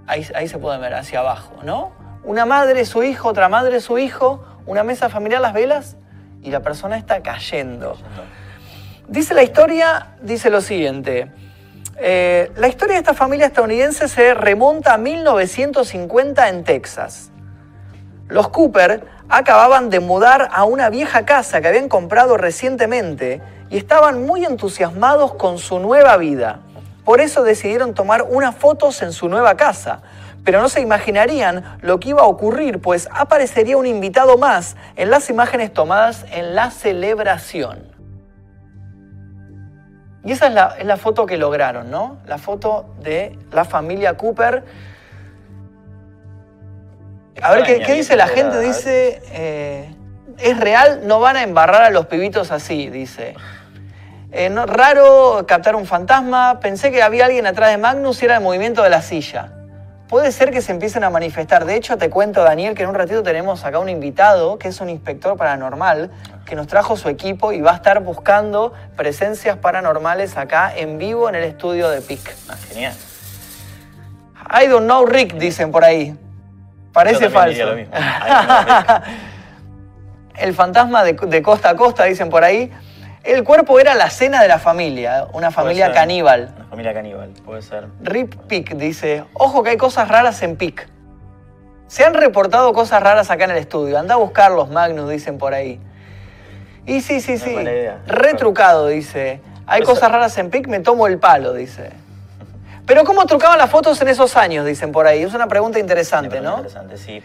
ahí, 0.06 0.28
ahí 0.36 0.48
se 0.48 0.60
puede 0.60 0.78
ver, 0.78 0.94
hacia 0.94 1.22
abajo, 1.22 1.56
¿no? 1.64 1.92
Una 2.24 2.46
madre, 2.46 2.86
su 2.86 3.02
hijo, 3.02 3.30
otra 3.30 3.50
madre, 3.50 3.82
su 3.82 3.98
hijo, 3.98 4.46
una 4.68 4.84
mesa 4.84 5.10
familiar, 5.10 5.42
las 5.42 5.54
velas 5.54 5.98
y 6.44 6.52
la 6.52 6.60
persona 6.60 6.98
está 6.98 7.24
cayendo. 7.24 7.98
Dice 9.08 9.34
la 9.34 9.42
historia, 9.42 10.10
dice 10.22 10.52
lo 10.52 10.62
siguiente. 10.62 11.32
eh, 11.98 12.52
la 12.58 12.68
historia 12.68 12.94
de 12.94 13.00
esta 13.00 13.16
familia 13.16 13.48
estadounidense 13.48 14.08
se 14.08 14.36
remonta 14.36 14.94
a 14.94 14.98
1950 15.00 16.48
en 16.48 16.64
Texas. 16.64 17.32
Los 18.28 18.50
Cooper 18.50 19.19
acababan 19.30 19.90
de 19.90 20.00
mudar 20.00 20.50
a 20.52 20.64
una 20.66 20.90
vieja 20.90 21.26
casa 21.26 21.62
que 21.62 21.68
habían 21.68 21.88
comprado 21.88 22.36
recientemente 22.36 23.42
y 23.70 23.78
estaban 23.78 24.26
muy 24.26 24.44
entusiasmados 24.44 25.36
con 25.36 25.60
su 25.60 25.80
nueva 25.80 26.18
vida. 26.18 26.62
Por 27.06 27.22
eso 27.22 27.44
decidieron 27.44 27.94
tomar 27.94 28.24
unas 28.24 28.56
fotos 28.56 29.02
en 29.02 29.14
su 29.14 29.30
nueva 29.30 29.56
casa. 29.56 30.02
Pero 30.44 30.62
no 30.62 30.70
se 30.70 30.82
imaginarían 30.82 31.78
lo 31.82 32.00
que 32.00 32.10
iba 32.10 32.22
a 32.22 32.26
ocurrir, 32.26 32.80
pues 32.82 33.08
aparecería 33.12 33.78
un 33.78 33.86
invitado 33.86 34.38
más 34.38 34.78
en 34.96 35.10
las 35.10 35.30
imágenes 35.30 35.74
tomadas 35.74 36.26
en 36.32 36.56
la 36.56 36.72
celebración. 36.72 37.90
Y 40.24 40.32
esa 40.32 40.48
es 40.48 40.54
la, 40.54 40.76
es 40.80 40.86
la 40.86 40.98
foto 40.98 41.26
que 41.26 41.38
lograron, 41.38 41.92
¿no? 41.92 42.18
La 42.26 42.38
foto 42.38 42.94
de 43.02 43.38
la 43.52 43.66
familia 43.66 44.18
Cooper. 44.18 44.64
A 47.42 47.52
ver, 47.52 47.64
¿qué, 47.64 47.94
dice 47.94 48.16
la 48.16 48.28
gente? 48.28 48.60
Dice, 48.60 49.22
eh, 49.32 49.94
es 50.38 50.60
real, 50.60 51.02
no 51.06 51.20
van 51.20 51.38
a 51.38 51.44
embarrar 51.44 51.84
a 51.84 51.90
los 51.90 52.06
pibitos 52.08 52.52
así, 52.52 52.90
dice. 52.90 53.36
Eh, 54.32 54.50
no- 54.50 54.66
raro 54.66 55.46
captar 55.48 55.76
un 55.76 55.86
fantasma, 55.86 56.60
pensé 56.60 56.92
que 56.92 57.02
había 57.02 57.26
alguien 57.26 57.48
atrás 57.48 57.72
de 57.72 57.78
Magnus 57.78 58.22
y 58.22 58.26
era 58.26 58.38
el 58.38 58.44
movimiento 58.44 58.84
de 58.84 58.90
la 58.90 59.02
silla. 59.02 59.54
Puede 60.08 60.32
ser 60.32 60.52
que 60.52 60.62
se 60.62 60.72
empiecen 60.72 61.04
a 61.04 61.10
manifestar. 61.12 61.66
De 61.66 61.76
hecho, 61.76 61.98
te 61.98 62.10
cuento, 62.10 62.44
Daniel, 62.44 62.74
que 62.74 62.82
en 62.84 62.90
un 62.90 62.96
ratito 62.96 63.22
tenemos 63.22 63.64
acá 63.64 63.78
un 63.78 63.90
invitado, 63.90 64.58
que 64.58 64.68
es 64.70 64.82
un 64.82 64.90
inspector 64.90 65.38
paranormal, 65.38 66.10
que 66.46 66.56
nos 66.56 66.66
trajo 66.66 66.98
su 66.98 67.10
equipo 67.10 67.52
y 67.52 67.62
va 67.62 67.72
a 67.74 67.76
estar 67.76 68.00
buscando 68.02 68.74
presencias 68.96 69.58
paranormales 69.58 70.36
acá 70.36 70.74
en 70.76 70.98
vivo 70.98 71.30
en 71.30 71.36
el 71.36 71.44
estudio 71.44 71.90
de 71.90 72.02
PIC. 72.02 72.36
Ah, 72.50 72.56
genial. 72.70 72.94
I 74.52 74.66
don't 74.68 74.86
know, 74.86 75.06
Rick, 75.06 75.34
dicen 75.36 75.72
por 75.72 75.84
ahí. 75.84 76.18
Parece 76.94 77.30
falso. 77.30 77.66
lo 77.66 77.76
mismo. 77.76 77.94
El 80.38 80.54
fantasma 80.54 81.04
de, 81.04 81.14
de 81.14 81.42
costa 81.42 81.72
a 81.72 81.76
costa, 81.76 82.06
dicen 82.06 82.30
por 82.30 82.44
ahí. 82.44 82.72
El 83.24 83.44
cuerpo 83.44 83.80
era 83.80 83.96
la 83.96 84.10
cena 84.10 84.42
de 84.42 84.48
la 84.48 84.60
familia, 84.60 85.28
una 85.34 85.52
familia 85.52 85.88
ser. 85.88 85.96
caníbal. 85.96 86.54
Una 86.56 86.66
familia 86.68 86.94
caníbal, 86.94 87.30
puede 87.46 87.62
ser. 87.62 87.88
Rip 88.02 88.36
Pic 88.48 88.76
dice, 88.76 89.26
ojo 89.34 89.62
que 89.64 89.72
hay 89.72 89.78
cosas 89.78 90.08
raras 90.08 90.42
en 90.42 90.56
Pic. 90.56 90.88
Se 91.88 92.06
han 92.06 92.14
reportado 92.14 92.72
cosas 92.72 93.04
raras 93.04 93.30
acá 93.30 93.44
en 93.46 93.52
el 93.52 93.58
estudio. 93.58 94.00
Anda 94.00 94.14
a 94.14 94.18
buscarlos, 94.18 94.70
Magnus, 94.70 95.10
dicen 95.10 95.38
por 95.38 95.54
ahí. 95.54 95.82
Y 96.86 97.02
sí, 97.02 97.20
sí, 97.20 97.38
sí. 97.38 97.56
Retrucado, 98.08 98.88
dice. 98.88 99.42
Hay 99.68 99.82
Pues, 99.82 99.90
cosas 99.96 100.12
raras 100.12 100.38
en 100.38 100.50
Pic, 100.50 100.68
me 100.68 100.80
tomo 100.80 101.08
el 101.08 101.20
palo, 101.20 101.54
dice. 101.54 101.92
Pero 102.90 103.04
¿cómo 103.04 103.24
trucaban 103.28 103.60
las 103.60 103.70
fotos 103.70 104.02
en 104.02 104.08
esos 104.08 104.36
años? 104.36 104.66
Dicen 104.66 104.92
por 104.92 105.06
ahí. 105.06 105.22
Es 105.22 105.36
una 105.36 105.48
pregunta 105.48 105.78
interesante, 105.78 106.42
Me 106.42 106.42
parece 106.42 106.50
¿no? 106.50 106.58
Interesante, 106.58 106.98
sí. 106.98 107.22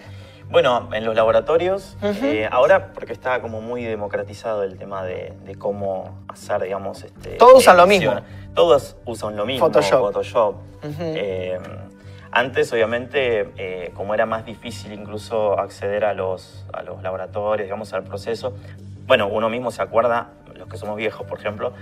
Bueno, 0.50 0.90
en 0.92 1.06
los 1.06 1.16
laboratorios, 1.16 1.96
eh, 2.02 2.46
ahora 2.52 2.92
porque 2.92 3.14
está 3.14 3.40
como 3.40 3.62
muy 3.62 3.82
democratizado 3.82 4.62
el 4.62 4.76
tema 4.76 5.04
de, 5.04 5.32
de 5.42 5.54
cómo 5.54 6.22
hacer, 6.28 6.60
digamos, 6.60 7.02
este, 7.02 7.36
Todos 7.36 7.60
usan 7.60 7.78
lo 7.78 7.86
mismo. 7.86 8.14
Todos 8.54 8.96
usan 9.06 9.36
lo 9.36 9.46
mismo. 9.46 9.64
Photoshop. 9.64 10.00
Photoshop. 10.00 10.56
Ujú. 10.84 10.92
Eh, 11.00 11.58
antes, 12.30 12.70
obviamente, 12.74 13.50
eh, 13.56 13.90
como 13.94 14.12
era 14.12 14.26
más 14.26 14.44
difícil 14.44 14.92
incluso 14.92 15.58
acceder 15.58 16.04
a 16.04 16.12
los, 16.12 16.66
a 16.74 16.82
los 16.82 17.02
laboratorios, 17.02 17.64
digamos, 17.64 17.94
al 17.94 18.04
proceso, 18.04 18.52
bueno, 19.06 19.28
uno 19.28 19.48
mismo 19.48 19.70
se 19.70 19.80
acuerda, 19.80 20.28
los 20.54 20.68
que 20.68 20.76
somos 20.76 20.96
viejos, 20.98 21.26
por 21.26 21.38
ejemplo, 21.38 21.72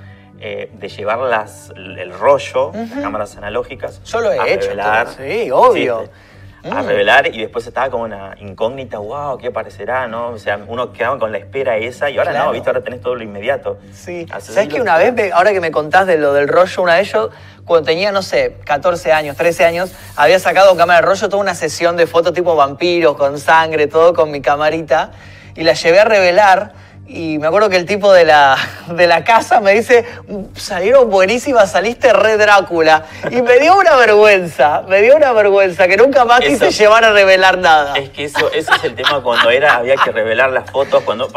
eh, 0.42 0.70
de 0.72 0.88
llevar 0.88 1.18
las, 1.20 1.72
el 1.76 2.12
rollo, 2.12 2.72
las 2.74 2.90
cámaras 3.00 3.36
analógicas. 3.36 4.02
Yo 4.04 4.20
lo 4.20 4.32
he 4.32 4.38
a 4.40 4.46
hecho, 4.48 4.62
revelar. 4.70 5.08
Sí, 5.16 5.50
obvio. 5.50 6.02
Sí, 6.04 6.10
a 6.70 6.80
Mm. 6.82 6.86
revelar 6.86 7.26
y 7.34 7.40
después 7.40 7.66
estaba 7.66 7.90
como 7.90 8.04
una 8.04 8.36
incógnita, 8.38 8.98
wow, 8.98 9.36
¿qué 9.36 9.48
aparecerá? 9.48 10.06
¿no? 10.06 10.28
O 10.28 10.38
sea, 10.38 10.60
uno 10.68 10.92
quedaba 10.92 11.18
con 11.18 11.32
la 11.32 11.38
espera 11.38 11.76
esa 11.76 12.08
y 12.08 12.18
ahora 12.18 12.30
Claro. 12.30 12.46
no, 12.46 12.52
¿viste? 12.52 12.68
Ahora 12.70 12.82
tenés 12.84 13.00
todo 13.00 13.16
lo 13.16 13.22
inmediato. 13.24 13.78
Sí. 13.92 14.26
Haces 14.30 14.54
¿Sabes 14.54 14.68
que 14.68 14.80
una 14.80 14.96
vez, 14.96 15.12
me- 15.12 15.32
ahora 15.32 15.52
que 15.52 15.60
me 15.60 15.72
contás 15.72 16.06
de 16.06 16.18
lo 16.18 16.32
del 16.32 16.46
rollo, 16.46 16.82
una 16.82 16.94
vez 16.94 17.10
yo, 17.12 17.30
cuando 17.64 17.86
tenía, 17.86 18.12
no 18.12 18.22
sé, 18.22 18.58
14 18.64 19.10
años, 19.12 19.36
13 19.36 19.64
años, 19.64 19.92
había 20.14 20.38
sacado 20.38 20.68
con 20.68 20.78
cámara 20.78 21.00
de 21.00 21.06
rollo 21.06 21.28
toda 21.28 21.42
una 21.42 21.56
sesión 21.56 21.96
de 21.96 22.06
fotos 22.06 22.32
tipo 22.32 22.54
vampiros, 22.54 23.16
con 23.16 23.38
sangre, 23.40 23.88
todo 23.88 24.14
con 24.14 24.30
mi 24.30 24.40
camarita, 24.40 25.10
y 25.56 25.64
la 25.64 25.72
llevé 25.72 25.98
a 25.98 26.04
revelar. 26.04 26.74
Y 27.06 27.38
me 27.38 27.46
acuerdo 27.48 27.68
que 27.68 27.76
el 27.76 27.84
tipo 27.84 28.12
de 28.12 28.24
la, 28.24 28.56
de 28.88 29.06
la 29.06 29.22
casa 29.24 29.60
me 29.60 29.72
dice, 29.74 30.06
salieron 30.56 31.10
buenísimas, 31.10 31.70
saliste 31.72 32.12
re 32.12 32.36
Drácula. 32.38 33.04
Y 33.30 33.42
me 33.42 33.58
dio 33.58 33.76
una 33.78 33.96
vergüenza, 33.96 34.82
me 34.88 35.02
dio 35.02 35.16
una 35.16 35.32
vergüenza, 35.32 35.88
que 35.88 35.96
nunca 35.96 36.24
más 36.24 36.40
quise 36.40 36.68
Eso- 36.68 36.78
llevar 36.82 37.04
a 37.04 37.12
revelar 37.12 37.58
nada. 37.58 37.94
Es 37.98 38.10
que 38.10 38.24
eso, 38.24 38.50
ese 38.52 38.70
es 38.76 38.84
el 38.84 38.94
tema 38.94 39.22
cuando 39.22 39.50
era, 39.50 39.74
había 39.76 39.96
que 39.96 40.10
revelar 40.10 40.50
las 40.52 40.70
fotos, 40.70 41.02
cuando, 41.02 41.28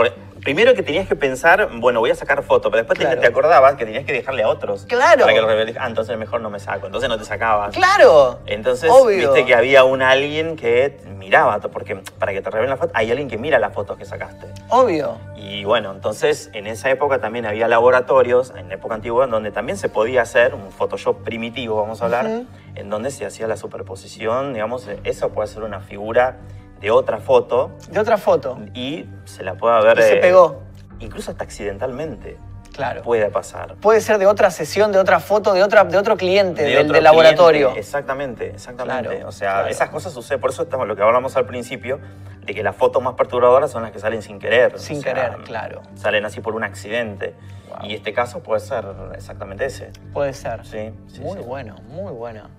primero 0.46 0.76
que 0.76 0.84
tenías 0.84 1.08
que 1.08 1.16
pensar, 1.16 1.70
bueno, 1.80 2.00
voy 2.00 2.12
a 2.12 2.16
sacar 2.16 2.44
foto, 2.44 2.70
pero 2.70 2.84
después 2.84 3.00
te- 3.00 3.04
Claro. 3.06 3.20
te, 3.20 3.26
acordabas 3.28 3.74
que 3.76 3.84
tenías 3.84 4.06
que 4.06 4.14
dejarle 4.14 4.44
a 4.44 4.48
otros. 4.48 4.86
Claro. 4.86 5.22
Para 5.22 5.34
que 5.34 5.42
los 5.42 5.50
reveles. 5.50 5.76
Ah, 5.80 5.88
entonces 5.88 6.16
mejor 6.20 6.40
no 6.40 6.52
me 6.52 6.60
saco. 6.60 6.86
Entonces 6.86 7.10
no 7.10 7.18
te 7.18 7.26
sacabas. 7.26 7.74
Claro. 7.76 8.40
Entonces, 8.46 8.92
Obvio. 8.94 9.18
viste 9.32 9.44
que 9.46 9.56
había 9.56 9.84
un 9.84 10.04
alguien 10.04 10.56
que 10.56 11.00
miraba, 11.18 11.60
porque 11.60 11.96
para 12.20 12.32
que 12.32 12.42
te 12.44 12.50
revelen 12.52 12.70
la 12.70 12.78
foto, 12.78 12.92
hay 12.94 13.10
alguien 13.10 13.28
que 13.28 13.40
mira 13.40 13.58
las 13.58 13.74
fotos 13.74 13.98
que 13.98 14.06
sacaste. 14.06 14.46
Obvio. 14.70 15.18
Y 15.36 15.64
bueno, 15.66 15.92
entonces 15.92 16.52
en 16.54 16.68
esa 16.68 16.92
época 16.92 17.20
también 17.20 17.48
había 17.48 17.68
laboratorios, 17.68 18.54
en 18.56 18.70
la 18.70 18.76
época 18.76 18.94
antigua, 18.94 19.26
en 19.26 19.32
donde 19.32 19.50
también 19.52 19.80
se 19.80 19.90
podía 19.90 20.22
hacer 20.22 20.54
un 20.54 20.72
Photoshop 20.72 21.24
primitivo, 21.24 21.76
vamos 21.82 22.04
a 22.04 22.06
hablar, 22.06 22.30
en 22.76 22.90
donde 22.92 23.10
se 23.10 23.26
hacía 23.26 23.48
la 23.48 23.58
superposición, 23.58 24.54
digamos, 24.54 24.88
eso 25.04 25.30
puede 25.30 25.48
ser 25.48 25.64
una 25.64 25.80
figura 25.82 26.38
de 26.86 26.92
otra 26.92 27.18
foto 27.18 27.72
De 27.90 28.00
otra 28.00 28.18
foto. 28.18 28.60
y 28.76 29.06
se 29.26 29.44
la 29.44 29.56
puede 29.56 29.84
ver... 29.84 29.98
Y 29.98 30.02
se 30.04 30.18
eh, 30.18 30.22
pegó. 30.22 30.62
Incluso 31.00 31.32
hasta 31.32 31.44
accidentalmente 31.44 32.38
Claro. 32.76 33.02
puede 33.02 33.28
pasar. 33.30 33.76
Puede 33.76 34.02
ser 34.02 34.18
de 34.20 34.28
otra 34.28 34.52
sesión, 34.52 34.92
de 34.92 35.00
otra 35.00 35.20
foto, 35.20 35.54
de, 35.54 35.64
otra, 35.64 35.86
de 35.86 35.98
otro 35.98 36.16
cliente, 36.18 36.62
De 36.62 36.70
del, 36.70 36.78
otro 36.84 36.94
del 36.96 37.04
laboratorio. 37.06 37.70
cliente. 37.70 37.80
Exactamente, 37.80 38.50
exactamente. 38.50 39.10
Claro, 39.16 39.30
o 39.30 39.32
sea, 39.32 39.52
claro. 39.54 39.68
esas 39.70 39.90
cosas 39.90 40.14
suceden, 40.14 40.42
por 40.42 40.50
eso 40.52 40.64
estamos 40.64 40.86
lo 40.86 40.96
que 40.96 41.02
hablamos 41.02 41.36
al 41.38 41.46
principio, 41.46 42.00
de 42.46 42.54
que 42.54 42.62
las 42.64 42.76
fotos 42.76 43.02
más 43.02 43.14
perturbadoras 43.16 43.72
son 43.72 43.82
las 43.82 43.92
que 43.92 44.00
salen 44.00 44.22
sin 44.22 44.40
querer. 44.40 44.78
Sin 44.78 45.00
o 45.00 45.02
sea, 45.02 45.14
querer, 45.14 45.38
claro. 45.46 45.82
Salen 45.96 46.26
así 46.26 46.42
por 46.42 46.54
un 46.54 46.66
accidente. 46.66 47.34
Wow. 47.70 47.90
Y 47.90 47.96
este 47.96 48.14
caso 48.14 48.44
puede 48.44 48.60
ser 48.60 48.86
exactamente 49.16 49.66
ese. 49.66 49.92
Puede 50.12 50.34
ser. 50.34 50.66
Sí, 50.66 50.92
sí, 51.08 51.22
muy 51.22 51.38
sí. 51.38 51.44
bueno, 51.48 51.76
muy 51.88 52.12
bueno. 52.12 52.50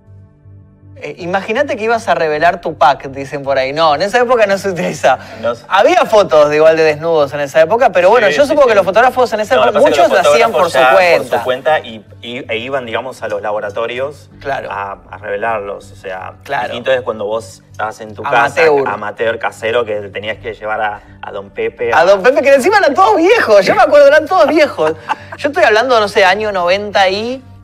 Eh, 0.98 1.16
Imagínate 1.18 1.76
que 1.76 1.84
ibas 1.84 2.08
a 2.08 2.14
revelar 2.14 2.60
tu 2.60 2.76
pack, 2.78 3.08
dicen 3.08 3.42
por 3.42 3.58
ahí. 3.58 3.72
No, 3.72 3.94
en 3.94 4.02
esa 4.02 4.18
época 4.18 4.46
no 4.46 4.56
se 4.56 4.70
utiliza. 4.70 5.18
No 5.42 5.52
Había 5.68 6.04
fotos 6.06 6.48
de 6.48 6.56
igual 6.56 6.76
de 6.76 6.84
desnudos 6.84 7.32
en 7.34 7.40
esa 7.40 7.60
época, 7.60 7.90
pero 7.92 8.08
bueno, 8.10 8.28
Sí, 8.28 8.34
yo 8.34 8.42
sí, 8.44 8.48
supongo 8.48 8.64
sí. 8.64 8.68
que 8.70 8.74
los 8.76 8.84
fotógrafos 8.84 9.32
en 9.34 9.40
esa 9.40 9.56
No, 9.56 9.64
época, 9.64 9.80
muchos 9.80 10.08
lo 10.08 10.18
hacían 10.18 10.52
por 10.52 10.70
su 10.70 10.78
cuenta. 10.78 11.28
Por 11.30 11.38
su 11.38 11.44
cuenta 11.44 11.78
y, 11.80 12.04
y- 12.22 12.44
e 12.50 12.56
iban, 12.58 12.86
digamos, 12.86 13.22
a 13.22 13.28
los 13.28 13.42
laboratorios 13.42 14.30
Claro. 14.40 14.70
a, 14.70 14.98
a 15.10 15.18
revelarlos. 15.18 15.90
O 15.92 15.96
sea, 15.96 16.32
Claro. 16.44 16.64
distinto 16.68 16.90
es 16.92 17.02
cuando 17.02 17.26
vos 17.26 17.62
estabas 17.72 18.00
en 18.00 18.14
tu 18.14 18.24
Amateur. 18.26 18.76
casa, 18.84 18.92
amateur, 18.94 19.38
casero, 19.38 19.84
que 19.84 19.94
tenías 20.08 20.38
que 20.38 20.54
llevar 20.54 20.80
a, 20.80 21.00
a 21.20 21.30
Don 21.30 21.50
Pepe. 21.50 21.92
A 21.92 22.04
Don 22.04 22.22
Pepe, 22.22 22.40
que 22.40 22.54
encima 22.54 22.78
eran 22.78 22.94
todos 22.94 23.16
viejos, 23.16 23.66
yo 23.66 23.74
me 23.74 23.82
acuerdo, 23.82 24.06
eran 24.08 24.26
todos 24.26 24.48
viejos. 24.48 24.94
Yo 25.36 25.48
estoy 25.50 25.64
hablando, 25.64 26.00
no 26.00 26.08
sé, 26.08 26.24
año 26.24 26.52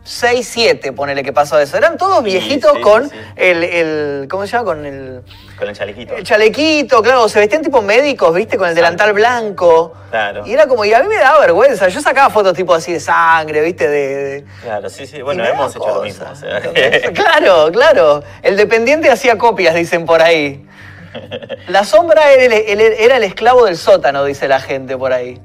96, 0.04 0.48
7, 0.48 0.92
ponele 0.92 1.22
que 1.22 1.32
pasó 1.32 1.60
eso. 1.60 1.76
Eran 1.76 1.96
todos 1.96 2.24
viejitos 2.24 2.72
sí, 2.74 2.80
con 2.80 3.08
sí. 3.08 3.16
El, 3.36 3.62
el- 3.62 4.26
¿cómo 4.28 4.44
se 4.46 4.52
llama? 4.52 4.64
Con 4.64 4.84
el, 4.84 5.22
Con 5.56 5.68
el 5.68 5.76
chalequito. 5.76 6.16
el 6.16 6.24
chalequito, 6.24 7.02
claro, 7.02 7.28
se 7.28 7.38
vestían 7.38 7.62
tipo 7.62 7.80
médicos, 7.82 8.34
¿viste? 8.34 8.56
Con 8.58 8.68
el 8.68 8.74
delantal 8.74 9.12
blanco. 9.12 9.92
Claro. 10.10 10.44
Y 10.44 10.52
era 10.54 10.66
como, 10.66 10.84
y 10.84 10.92
a 10.92 11.00
mí 11.02 11.08
me 11.08 11.16
daba 11.18 11.38
vergüenza. 11.40 11.86
Yo 11.88 12.00
sacaba 12.00 12.30
fotos 12.30 12.54
tipo 12.54 12.74
así 12.74 12.92
de 12.92 12.98
sangre, 13.00 13.60
¿viste? 13.60 13.88
De, 13.88 14.16
de- 14.16 14.44
Claro, 14.62 14.90
sí, 14.90 15.06
sí. 15.06 15.22
Bueno, 15.22 15.44
hemos 15.44 15.74
hecho 15.76 15.86
lo 15.94 16.02
mismo. 16.02 16.26
o 16.30 16.34
sea. 16.34 16.58
¿entendés? 16.58 17.10
claro, 17.14 17.70
claro. 17.70 18.24
El 18.42 18.56
dependiente 18.56 19.08
hacía 19.08 19.38
copias, 19.38 19.74
dicen 19.74 20.04
por 20.04 20.20
ahí. 20.20 20.66
La 21.68 21.84
sombra 21.84 22.32
era 22.32 22.56
el, 22.56 22.80
el- 22.80 22.80
era 22.80 23.16
el 23.18 23.22
esclavo 23.22 23.66
del 23.66 23.76
sótano, 23.76 24.24
dice 24.24 24.48
la 24.48 24.60
gente 24.60 24.96
por 24.96 25.12
ahí. 25.12 25.40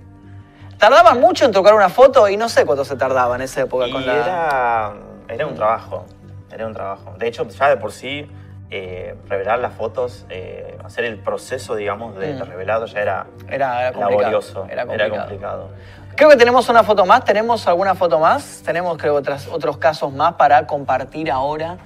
Tardaban 0.78 1.20
mucho 1.20 1.46
en 1.46 1.52
tocar 1.52 1.74
una 1.74 1.90
foto 1.90 2.28
y 2.30 2.38
no 2.38 2.50
sé 2.50 2.66
cuánto 2.66 2.86
se 2.86 2.96
tardaba 2.96 3.36
en 3.36 3.42
esa 3.42 3.62
época 3.62 3.88
Y 3.88 3.92
con 3.92 4.06
la. 4.06 4.14
era, 4.14 4.94
era 5.30 5.48
un 5.48 5.56
trabajo, 5.56 6.06
era 6.52 6.68
un 6.68 6.74
trabajo. 6.74 7.16
De 7.18 7.28
hecho, 7.28 7.48
ya 7.48 7.70
de 7.70 7.78
por 7.78 7.92
sí, 7.92 8.30
eh, 8.70 9.16
revelar 9.28 9.60
las 9.60 9.74
fotos, 9.74 10.26
eh, 10.30 10.78
hacer 10.84 11.06
el 11.06 11.18
proceso, 11.20 11.76
digamos, 11.76 12.16
de, 12.18 12.34
Mm. 12.34 12.38
de 12.38 12.44
revelado 12.46 12.86
ya 12.86 13.00
era, 13.02 13.28
Era, 13.50 13.88
era 13.90 14.00
laborioso, 14.00 14.66
Era 14.70 14.84
era 14.84 14.86
complicado. 15.10 15.18
complicado. 15.22 15.70
Creo 16.16 16.30
que 16.30 16.36
tenemos 16.36 16.68
una 16.70 16.84
foto 16.84 17.06
más. 17.06 17.24
¿Tenemos 17.24 17.68
alguna 17.68 17.96
foto 17.96 18.20
más? 18.20 18.62
Tenemos, 18.66 18.98
creo, 18.98 19.16
otras, 19.16 19.48
otros 19.48 19.78
casos 19.78 20.12
más 20.14 20.34
para 20.34 20.66
compartir 20.68 21.32
ahora 21.32 21.78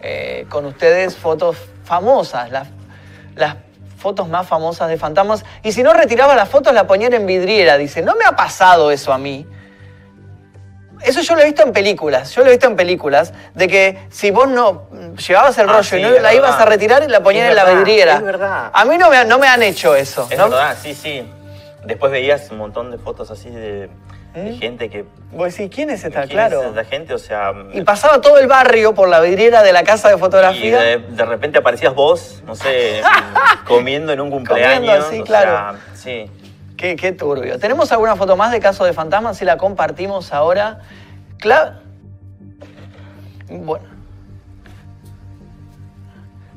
eh, 0.00 0.44
con 0.50 0.64
ustedes. 0.66 1.16
Fotos 1.16 1.56
famosas, 1.84 2.50
las, 2.50 2.68
las 3.34 3.54
fotos 3.96 4.28
más 4.28 4.46
famosas 4.46 4.88
de 4.88 4.96
fantasmas. 4.96 5.44
Y 5.62 5.72
si 5.72 5.82
no 5.82 5.92
retiraba 5.92 6.34
las 6.34 6.48
fotos, 6.48 6.72
la 6.74 6.86
ponía 6.86 7.08
en 7.08 7.26
vidriera. 7.26 7.76
Dice, 7.78 8.02
no 8.02 8.14
me 8.16 8.24
ha 8.24 8.32
pasado 8.36 8.90
eso 8.90 9.12
a 9.12 9.18
mí. 9.18 9.46
Eso 11.02 11.20
yo 11.20 11.34
lo 11.34 11.42
he 11.42 11.44
visto 11.44 11.62
en 11.62 11.72
películas, 11.72 12.34
yo 12.34 12.40
lo 12.42 12.48
he 12.48 12.52
visto 12.52 12.66
en 12.66 12.74
películas, 12.74 13.34
de 13.54 13.68
que 13.68 14.06
si 14.08 14.30
vos 14.30 14.48
no 14.48 14.88
llevabas 15.26 15.58
el 15.58 15.68
Ah, 15.68 15.72
rollo 15.74 15.82
sí, 15.84 15.96
y 15.98 16.02
no 16.02 16.10
la 16.10 16.32
ibas 16.32 16.58
a 16.58 16.64
retirar 16.64 17.02
y 17.04 17.08
la 17.08 17.22
ponías 17.22 17.44
Es 17.44 17.50
en 17.50 17.56
la 17.56 17.64
vidriera. 17.66 18.14
es 18.14 18.22
verdad. 18.22 18.70
A 18.72 18.84
mí 18.86 18.96
no 18.96 19.10
me, 19.10 19.22
no 19.26 19.38
me 19.38 19.46
han 19.46 19.62
hecho 19.62 19.94
eso. 19.94 20.26
Es 20.30 20.38
¿no? 20.38 20.48
verdad, 20.48 20.74
sí, 20.82 20.94
sí. 20.94 21.30
Después 21.84 22.10
veías 22.10 22.50
un 22.50 22.58
montón 22.58 22.90
de 22.90 22.96
fotos 22.98 23.30
así 23.30 23.50
de, 23.50 23.90
¿Mm? 24.36 24.58
gente 24.58 24.90
que... 24.90 25.04
Vos 25.32 25.56
decís, 25.56 25.74
¿quién 25.74 25.88
es 25.90 26.04
esta? 26.04 26.20
¿quién 26.20 26.30
Claro. 26.32 26.60
es 26.62 26.68
esta 26.68 26.84
gente? 26.84 27.14
O 27.14 27.18
sea... 27.18 27.52
Y 27.72 27.80
pasaba 27.82 28.20
todo 28.20 28.38
el 28.38 28.46
barrio 28.46 28.94
por 28.94 29.08
la 29.08 29.20
vidriera 29.20 29.62
de 29.62 29.72
la 29.72 29.82
casa 29.82 30.08
de 30.10 30.16
y 30.16 30.18
fotografía. 30.18 30.78
de, 30.80 30.98
de 30.98 31.24
repente 31.24 31.58
aparecías 31.58 31.94
vos, 31.94 32.42
no 32.46 32.54
sé, 32.54 33.00
comiendo 33.66 34.12
en 34.12 34.20
un 34.20 34.30
cumpleaños. 34.30 35.06
así, 35.06 35.20
o 35.20 35.24
claro. 35.24 35.50
sea, 35.50 35.94
sí. 35.94 36.30
Qué, 36.76 36.96
qué 36.96 37.12
turbio. 37.12 37.58
¿Tenemos 37.58 37.90
alguna 37.92 38.16
foto 38.16 38.36
más 38.36 38.52
de 38.52 38.60
caso 38.60 38.84
de 38.84 38.92
fantasmas? 38.92 39.38
Si 39.38 39.46
la 39.46 39.56
compartimos 39.56 40.32
ahora. 40.34 40.80
Cla- 41.38 41.80
bueno. 43.48 43.86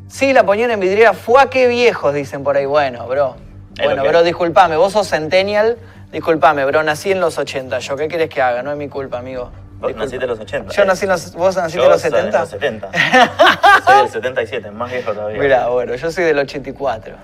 Sí, 0.08 0.34
la 0.34 0.44
ponían 0.46 0.72
en 0.72 0.80
vidriera. 0.80 1.14
Fue 1.14 1.42
a 1.42 1.46
qué 1.50 1.68
viejos, 1.68 2.14
dicen 2.14 2.44
por 2.44 2.58
ahí. 2.58 2.66
Bueno, 2.66 3.08
bro. 3.08 3.36
Bueno, 3.82 4.04
bro, 4.04 4.24
disculpame. 4.24 4.76
Vos 4.76 4.92
sos 4.94 5.08
centennial. 5.08 5.78
Disculpame, 6.12 6.66
bro. 6.66 6.84
Nací 6.84 7.12
en 7.12 7.20
los 7.20 7.38
80. 7.38 7.80
¿Yo 7.80 7.96
qué 7.96 8.08
querés 8.08 8.30
que 8.30 8.42
haga? 8.42 8.64
No 8.64 8.72
es 8.72 8.78
mi 8.78 8.90
culpa, 8.90 9.20
amigo. 9.20 9.52
Vos 9.80 9.90
Disculpa. 9.90 10.00
naciste 10.06 10.24
en 10.26 10.30
los 10.30 10.40
80. 10.40 10.74
Yo 10.74 10.82
eh. 10.82 10.86
nací 10.86 11.06
en 11.06 11.12
los... 11.12 11.34
¿Vos 11.34 11.56
naciste 11.56 11.84
en 11.84 11.90
los 11.92 12.02
soy 12.02 12.12
70? 12.12 12.32
de 12.32 12.40
los 12.40 12.50
70. 12.50 12.92
soy 13.86 13.98
del 13.98 14.10
77, 14.10 14.72
más 14.72 14.92
viejo 14.92 15.14
todavía. 15.14 15.40
Mira, 15.40 15.68
bueno, 15.68 15.96
yo 15.96 16.12
soy 16.12 16.24
del 16.24 16.40
84. 16.40 17.16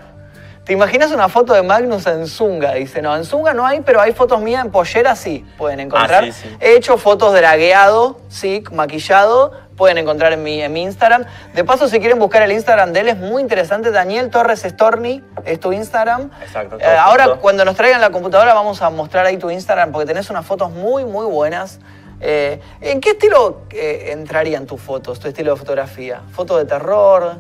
¿Te 0.66 0.74
imaginas 0.74 1.12
una 1.12 1.30
foto 1.30 1.54
de 1.54 1.62
Magnus 1.62 2.08
en 2.08 2.26
Zunga? 2.26 2.74
Dice, 2.74 3.00
no, 3.00 3.16
en 3.16 3.24
Zunga 3.24 3.54
no 3.54 3.68
hay, 3.68 3.82
pero 3.82 4.02
hay 4.02 4.14
fotos 4.14 4.42
mías 4.42 4.66
en 4.66 4.72
pollera, 4.72 5.16
sí, 5.16 5.46
pueden 5.60 5.80
encontrar. 5.80 6.24
Ah, 6.24 6.32
sí, 6.32 6.32
sí. 6.32 6.58
He 6.60 6.76
hecho 6.76 6.98
fotos 6.98 7.36
dragueado, 7.36 8.20
sí, 8.30 8.64
maquillado, 8.72 9.52
pueden 9.76 9.98
encontrar 9.98 10.34
en 10.34 10.42
mi, 10.44 10.62
en 10.62 10.72
mi 10.74 10.84
Instagram. 10.84 11.26
De 11.54 11.64
paso, 11.64 11.88
si 11.88 12.00
quieren 12.00 12.18
buscar 12.20 12.42
el 12.44 12.52
Instagram 12.52 12.94
de 12.94 13.02
él, 13.02 13.08
es 13.10 13.18
muy 13.18 13.42
interesante. 13.42 13.92
Daniel 13.92 14.30
Torres 14.30 14.62
Storni 14.64 15.24
es 15.44 15.60
tu 15.60 15.74
Instagram. 15.74 16.32
Exacto, 16.42 16.78
Eh, 16.80 16.86
ahora, 16.86 17.36
cuando 17.42 17.66
nos 17.66 17.76
traigan 17.76 18.02
la 18.02 18.10
computadora, 18.10 18.54
vamos 18.54 18.82
a 18.82 18.90
mostrar 18.90 19.26
ahí 19.26 19.38
tu 19.38 19.50
Instagram, 19.50 19.92
porque 19.92 20.06
tenés 20.06 20.30
unas 20.30 20.46
fotos 20.46 20.72
muy, 20.72 21.04
muy 21.06 21.26
buenas. 21.26 21.80
Eh, 22.22 22.62
¿En 22.82 23.02
qué 23.02 23.12
estilo 23.12 23.64
eh, 23.72 24.12
entrarían 24.12 24.66
tus 24.66 24.80
fotos, 24.82 25.20
tu 25.20 25.28
estilo 25.28 25.52
de 25.52 25.58
fotografía? 25.58 26.22
¿Foto 26.32 26.58
de 26.58 26.66
terror? 26.66 27.40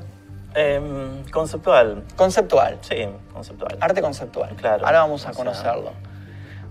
Em, 0.53 1.23
conceptual. 1.31 2.03
Conceptual. 2.15 2.77
Sí, 2.81 3.07
conceptual. 3.33 3.77
Arte 3.81 4.01
conceptual. 4.01 4.49
Claro. 4.55 4.85
Ahora 4.85 4.99
vamos 4.99 5.21
a 5.25 5.29
sea- 5.29 5.33
conocerlo. 5.37 5.91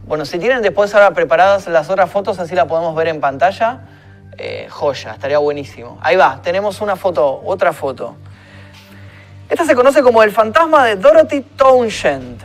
Bueno, 0.07 0.27
si 0.27 0.39
tienen 0.39 0.61
después 0.63 0.95
ahora 0.95 1.13
preparadas 1.13 1.67
las 1.67 1.89
otras 1.89 2.11
fotos, 2.11 2.39
así 2.39 2.55
la 2.55 2.67
podemos 2.67 2.95
ver 2.95 3.09
en 3.09 3.21
pantalla. 3.21 3.81
Eh, 4.39 4.67
joya, 4.71 5.13
estaría 5.13 5.39
buenísimo. 5.39 5.99
Ahí 6.03 6.17
va, 6.17 6.41
tenemos 6.43 6.81
una 6.81 6.97
foto, 6.97 7.41
otra 7.45 7.73
foto. 7.73 8.17
Esta 9.49 9.65
se 9.65 9.75
conoce 9.75 10.03
como 10.03 10.23
el 10.23 10.31
fantasma 10.33 10.85
de 10.85 10.97
Dorothy 10.97 11.43
Townshend. 11.43 12.41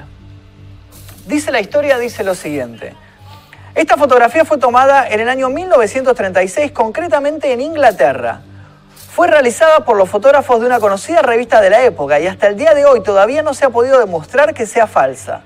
Dice 1.25 1.51
la 1.51 1.59
historia, 1.59 1.97
dice 1.97 2.23
lo 2.23 2.35
siguiente. 2.35 2.95
Esta 3.75 3.97
fotografía 3.97 4.45
fue 4.45 4.57
tomada 4.57 5.07
en 5.07 5.19
el 5.19 5.29
año 5.29 5.49
1936, 5.49 6.71
concretamente 6.71 7.53
en 7.53 7.61
Inglaterra. 7.61 8.41
Fue 9.11 9.27
realizada 9.27 9.85
por 9.85 9.97
los 9.97 10.09
fotógrafos 10.09 10.59
de 10.59 10.65
una 10.65 10.79
conocida 10.79 11.21
revista 11.21 11.61
de 11.61 11.69
la 11.69 11.83
época 11.83 12.19
y 12.19 12.27
hasta 12.27 12.47
el 12.47 12.55
día 12.55 12.73
de 12.73 12.85
hoy 12.85 13.01
todavía 13.01 13.41
no 13.43 13.53
se 13.53 13.65
ha 13.65 13.69
podido 13.69 13.99
demostrar 13.99 14.53
que 14.53 14.65
sea 14.65 14.87
falsa. 14.87 15.41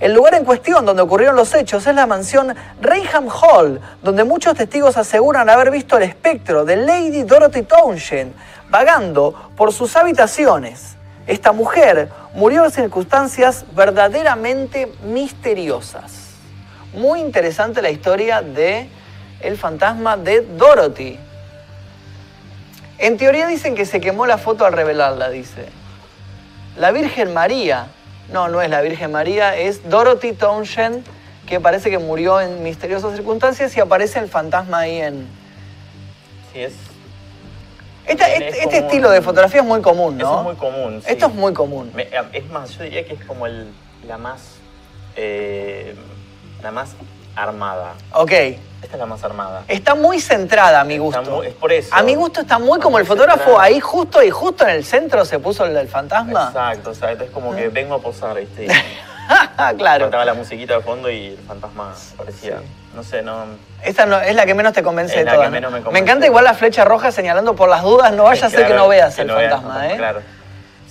El 0.00 0.14
lugar 0.14 0.34
en 0.34 0.44
cuestión 0.44 0.86
donde 0.86 1.02
ocurrieron 1.02 1.34
los 1.34 1.52
hechos 1.54 1.86
es 1.86 1.94
la 1.94 2.06
mansión 2.06 2.54
Raynham 2.80 3.28
Hall, 3.28 3.80
donde 4.02 4.22
muchos 4.22 4.54
testigos 4.54 4.96
aseguran 4.96 5.50
haber 5.50 5.72
visto 5.72 5.96
el 5.96 6.04
espectro 6.04 6.64
de 6.64 6.76
Lady 6.76 7.24
Dorothy 7.24 7.62
Townshend 7.62 8.32
vagando 8.70 9.50
por 9.56 9.72
sus 9.72 9.96
habitaciones. 9.96 10.96
Esta 11.26 11.52
mujer 11.52 12.10
murió 12.34 12.64
en 12.64 12.70
circunstancias 12.70 13.64
verdaderamente 13.74 14.92
misteriosas. 15.04 16.28
Muy 16.94 17.20
interesante 17.20 17.82
la 17.82 17.90
historia 17.90 18.40
de 18.40 18.88
el 19.40 19.56
fantasma 19.58 20.16
de 20.16 20.42
Dorothy. 20.42 21.18
En 22.98 23.16
teoría 23.16 23.46
dicen 23.46 23.74
que 23.74 23.84
se 23.84 24.00
quemó 24.00 24.26
la 24.26 24.38
foto 24.38 24.64
al 24.64 24.72
revelarla, 24.72 25.28
dice. 25.28 25.66
La 26.76 26.92
Virgen 26.92 27.34
María. 27.34 27.88
No, 28.32 28.48
no 28.48 28.60
es 28.60 28.68
la 28.70 28.80
Virgen 28.82 29.12
María, 29.12 29.56
es 29.56 29.88
Dorothy 29.88 30.32
Townshend, 30.32 31.04
que 31.46 31.60
parece 31.60 31.90
que 31.90 31.98
murió 31.98 32.40
en 32.40 32.62
misteriosas 32.62 33.14
circunstancias 33.14 33.76
y 33.76 33.80
aparece 33.80 34.18
el 34.18 34.28
fantasma 34.28 34.80
ahí 34.80 35.00
en... 35.00 35.26
Sí, 36.52 36.60
es. 36.60 36.72
Esta- 38.06 38.28
Es 38.32 38.40
este 38.40 38.62
este 38.64 38.78
estilo 38.78 39.10
de 39.10 39.20
fotografía 39.22 39.60
es 39.60 39.66
muy 39.66 39.80
común, 39.82 40.16
¿no? 40.18 40.24
Eso 40.24 40.38
es 40.38 40.44
muy 40.44 40.56
común. 40.56 41.02
sí. 41.04 41.12
Esto 41.12 41.26
es 41.26 41.34
muy 41.34 41.52
común. 41.52 41.90
Me- 41.94 42.08
es 42.32 42.46
más, 42.50 42.70
yo 42.76 42.82
diría 42.84 43.04
que 43.06 43.14
es 43.14 43.24
como 43.24 43.46
el, 43.46 43.68
la 44.06 44.16
más 44.18 44.40
eh, 45.16 45.94
la 46.62 46.70
más 46.70 46.90
armada. 47.36 47.94
Ok. 48.12 48.32
Esta 48.82 48.94
es 48.96 49.00
la 49.00 49.06
más 49.06 49.22
armada. 49.24 49.62
Está 49.68 49.94
muy 49.94 50.20
centrada 50.20 50.80
a 50.80 50.84
mi 50.84 50.98
gusto. 50.98 51.22
Muy- 51.22 51.48
es 51.48 51.54
por 51.54 51.72
eso. 51.72 51.94
A 51.94 52.02
mi 52.02 52.14
gusto 52.14 52.40
está 52.42 52.58
muy 52.58 52.72
Está 52.78 52.82
como 52.84 52.92
muy 52.94 53.00
el 53.02 53.06
fotógrafo 53.06 53.38
centrada. 53.44 53.62
ahí 53.64 53.80
justo 53.80 54.22
y 54.22 54.30
justo 54.30 54.64
en 54.64 54.70
el 54.70 54.84
centro 54.84 55.24
se 55.24 55.38
puso 55.40 55.64
el 55.64 55.74
del 55.74 55.88
fantasma. 55.88 56.46
Exacto, 56.48 56.90
o 56.90 56.94
sea, 56.94 57.12
es 57.12 57.30
como 57.30 57.54
que 57.54 57.68
vengo 57.68 57.94
a 57.96 58.00
posar, 58.00 58.36
¿viste? 58.38 58.68
Claro. 59.76 60.04
Cantaba 60.06 60.24
la 60.24 60.32
musiquita 60.32 60.74
de 60.76 60.80
fondo 60.80 61.10
y 61.10 61.26
el 61.28 61.38
fantasma 61.46 61.94
parecía. 62.16 62.58
Sí. 62.60 62.64
No 62.94 63.02
sé, 63.02 63.20
no. 63.20 63.44
Esta 63.84 64.06
no- 64.06 64.18
es 64.20 64.34
la 64.34 64.46
que 64.46 64.54
menos 64.54 64.72
te 64.72 64.82
convence 64.82 65.12
Es 65.12 65.18
de 65.20 65.24
la 65.26 65.32
todas. 65.34 65.46
que 65.48 65.50
menos 65.52 65.70
¿no? 65.70 65.76
me 65.78 65.82
convence. 65.84 66.02
encanta 66.02 66.26
igual 66.26 66.44
la 66.44 66.54
flecha 66.54 66.84
roja 66.86 67.12
señalando 67.12 67.54
por 67.54 67.68
las 67.68 67.82
dudas, 67.82 68.12
no 68.12 68.22
vaya 68.24 68.46
a 68.46 68.50
ser 68.50 68.66
que 68.66 68.72
no 68.74 68.88
veas 68.88 69.14
que 69.16 69.22
el 69.22 69.26
no 69.28 69.34
veas 69.36 69.52
fantasma, 69.52 69.88
¿eh? 69.92 69.96
Claro. 69.96 70.20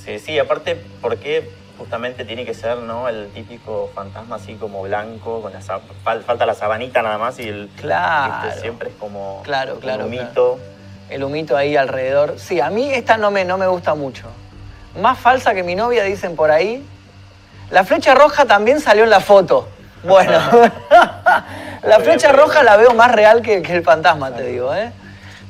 Sí, 0.06 0.20
sí, 0.20 0.38
aparte, 0.38 0.80
porque 1.02 1.50
justamente 1.78 2.25
tiene 2.25 2.45
que 2.45 2.53
ser, 2.53 2.78
¿no? 2.78 3.07
El 3.07 3.30
típico 3.30 3.89
fantasma 3.93 4.38
así 4.38 4.55
como 4.55 4.82
blanco, 4.84 5.41
con 5.41 5.53
la 5.53 5.59
fal- 5.61 6.21
falta 6.23 6.45
la 6.45 6.53
sabanita 6.53 7.01
nada 7.01 7.17
más 7.17 7.39
y 7.39 7.47
el. 7.47 7.69
Claro. 7.80 8.45
¿viste? 8.47 8.61
Siempre 8.61 8.89
es 8.89 8.95
como. 8.95 9.41
Claro, 9.43 9.80
claro, 9.80 10.05
humito. 10.05 10.59
El 11.09 11.23
humito 11.23 11.55
ahí 11.55 11.78
alrededor. 11.78 12.36
Sí, 12.38 12.59
a 12.59 12.69
mí 12.69 12.91
esta 12.93 13.17
no 13.17 13.32
me, 13.32 13.45
no 13.45 13.57
me 13.57 13.67
gusta 13.67 13.95
mucho. 13.95 14.28
Más 15.01 15.17
falsa 15.17 15.53
que 15.53 15.63
mi 15.63 15.75
novia, 15.75 16.03
dicen 16.03 16.36
por 16.36 16.51
ahí. 16.51 16.86
La 17.71 17.84
flecha 17.84 18.15
roja 18.15 18.45
también 18.45 18.80
salió 18.82 19.03
en 19.03 19.09
la 19.09 19.19
foto. 19.19 19.67
Bueno, 20.03 20.39
la 21.84 21.99
flecha 21.99 22.32
roja 22.32 22.63
la 22.63 22.78
veo 22.78 22.93
más 22.93 23.11
real 23.11 23.41
que, 23.41 23.61
que 23.61 23.73
el 23.75 23.84
fantasma, 23.84 24.32
te 24.32 24.43
digo, 24.43 24.73
¿eh? 24.73 24.91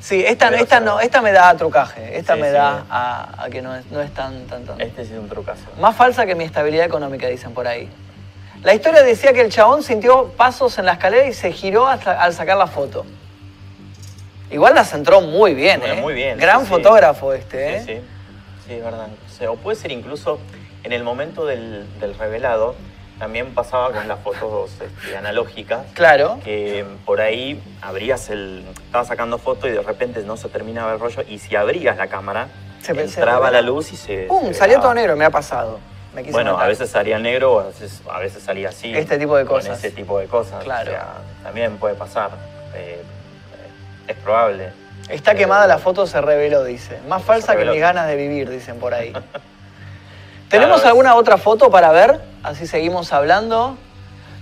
Sí, 0.00 0.24
esta, 0.24 0.48
esta, 0.50 0.62
o 0.62 0.66
sea, 0.66 0.80
no, 0.80 1.00
esta 1.00 1.20
me 1.20 1.32
da 1.32 1.48
a 1.48 1.56
trucaje. 1.56 2.16
Esta 2.16 2.34
Sí, 2.34 2.40
me 2.40 2.48
sí. 2.48 2.52
da 2.54 2.84
a, 2.88 3.44
a 3.44 3.50
que 3.50 3.60
no 3.62 3.74
es, 3.74 3.84
no 3.90 4.00
es 4.00 4.12
tan, 4.14 4.46
tan, 4.46 4.64
tan. 4.64 4.80
Este 4.80 5.04
sí 5.04 5.12
es 5.12 5.18
un 5.18 5.28
trucazo. 5.28 5.62
Más 5.80 5.96
falsa 5.96 6.24
que 6.24 6.34
mi 6.34 6.44
estabilidad 6.44 6.86
económica, 6.86 7.26
dicen 7.26 7.52
por 7.52 7.66
ahí. 7.66 7.88
La 8.62 8.74
historia 8.74 9.02
decía 9.02 9.32
que 9.32 9.40
el 9.40 9.50
chabón 9.50 9.82
sintió 9.82 10.28
pasos 10.36 10.78
en 10.78 10.86
la 10.86 10.92
escalera 10.92 11.26
y 11.26 11.32
se 11.32 11.52
giró 11.52 11.86
hasta, 11.86 12.20
al 12.22 12.32
sacar 12.32 12.56
la 12.56 12.66
foto. 12.68 13.04
Igual 14.50 14.74
la 14.74 14.84
centró 14.84 15.20
muy 15.20 15.54
bien, 15.54 15.80
Bueno, 15.80 15.94
¿eh? 15.94 16.00
muy 16.00 16.14
bien, 16.14 16.38
Gran 16.38 16.60
sí, 16.60 16.66
sí. 16.66 16.72
fotógrafo 16.72 17.32
este, 17.34 17.76
¿eh? 17.76 17.80
Sí, 17.80 17.86
sí. 17.96 18.00
Sí, 18.66 18.74
es 18.74 18.84
verdad. 18.84 19.08
O, 19.26 19.30
sea, 19.36 19.50
o 19.50 19.56
puede 19.56 19.76
ser 19.76 19.92
incluso 19.92 20.38
en 20.84 20.92
el 20.92 21.02
momento 21.04 21.44
del, 21.44 21.86
del 22.00 22.14
revelado, 22.14 22.74
también 23.18 23.54
pasaba 23.54 23.92
con 23.92 24.06
las 24.08 24.18
fotos 24.20 24.70
este, 24.80 25.16
analógicas. 25.16 25.86
Claro. 25.94 26.38
que 26.44 26.84
por 27.04 27.20
ahí 27.20 27.60
abrías 27.82 28.30
el. 28.30 28.64
Estabas 28.86 29.08
sacando 29.08 29.38
foto 29.38 29.66
y 29.68 29.72
de 29.72 29.82
repente 29.82 30.22
no 30.22 30.36
se 30.36 30.48
terminaba 30.48 30.92
el 30.94 31.00
rollo. 31.00 31.22
Y 31.28 31.38
si 31.38 31.56
abrías 31.56 31.96
la 31.96 32.06
cámara, 32.08 32.48
Se- 32.82 32.92
entraba 32.92 33.50
la 33.50 33.60
luz 33.62 33.92
y 33.92 33.96
se. 33.96 34.24
¡Pum! 34.24 34.46
se 34.48 34.54
Salió 34.54 34.80
todo 34.80 34.94
negro, 34.94 35.16
me 35.16 35.24
ha 35.24 35.30
pasado. 35.30 35.80
Me 36.14 36.22
Bueno, 36.22 36.52
matar. 36.52 36.66
a 36.66 36.68
veces 36.68 36.90
salía 36.90 37.18
negro 37.18 37.52
o 37.54 37.60
a 37.60 37.64
veces, 37.66 38.00
a 38.10 38.18
veces 38.18 38.42
salía 38.42 38.70
así. 38.70 38.94
Este 38.96 39.18
tipo 39.18 39.36
de 39.36 39.44
con 39.44 39.58
cosas. 39.58 39.78
ese 39.78 39.90
tipo 39.90 40.18
de 40.18 40.26
cosas. 40.26 40.64
Claro. 40.64 40.90
O 40.90 40.94
sea, 40.94 41.06
también 41.42 41.76
puede 41.76 41.94
pasar. 41.94 42.30
Eh, 42.74 43.02
es 44.06 44.16
probable. 44.16 44.70
Está 45.10 45.34
quemada 45.34 45.66
la 45.66 45.78
foto, 45.78 46.06
se 46.06 46.20
reveló, 46.20 46.64
dice. 46.64 46.98
Más 47.08 47.22
falsa 47.22 47.56
que 47.56 47.64
mis 47.64 47.80
ganas 47.80 48.06
de 48.08 48.16
vivir, 48.16 48.48
dicen 48.50 48.78
por 48.78 48.94
ahí. 48.94 49.12
¿Tenemos 50.48 50.84
alguna 50.84 51.14
otra 51.14 51.36
foto 51.38 51.70
para 51.70 51.90
ver? 51.92 52.20
Así 52.42 52.66
seguimos 52.66 53.12
hablando. 53.12 53.76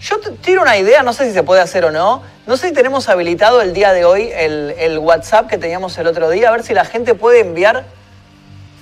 Yo 0.00 0.20
te- 0.20 0.30
tiro 0.32 0.62
una 0.62 0.76
idea, 0.76 1.02
no 1.02 1.12
sé 1.12 1.26
si 1.26 1.32
se 1.32 1.42
puede 1.42 1.60
hacer 1.60 1.84
o 1.84 1.90
no. 1.90 2.22
No 2.46 2.56
sé 2.56 2.68
si 2.68 2.74
tenemos 2.74 3.08
habilitado 3.08 3.60
el 3.60 3.72
día 3.72 3.92
de 3.92 4.04
hoy 4.04 4.30
el, 4.34 4.74
el 4.78 4.98
WhatsApp 4.98 5.48
que 5.48 5.58
teníamos 5.58 5.96
el 5.98 6.06
otro 6.06 6.28
día, 6.30 6.48
a 6.48 6.52
ver 6.52 6.62
si 6.62 6.74
la 6.74 6.84
gente 6.84 7.14
puede 7.14 7.40
enviar 7.40 7.84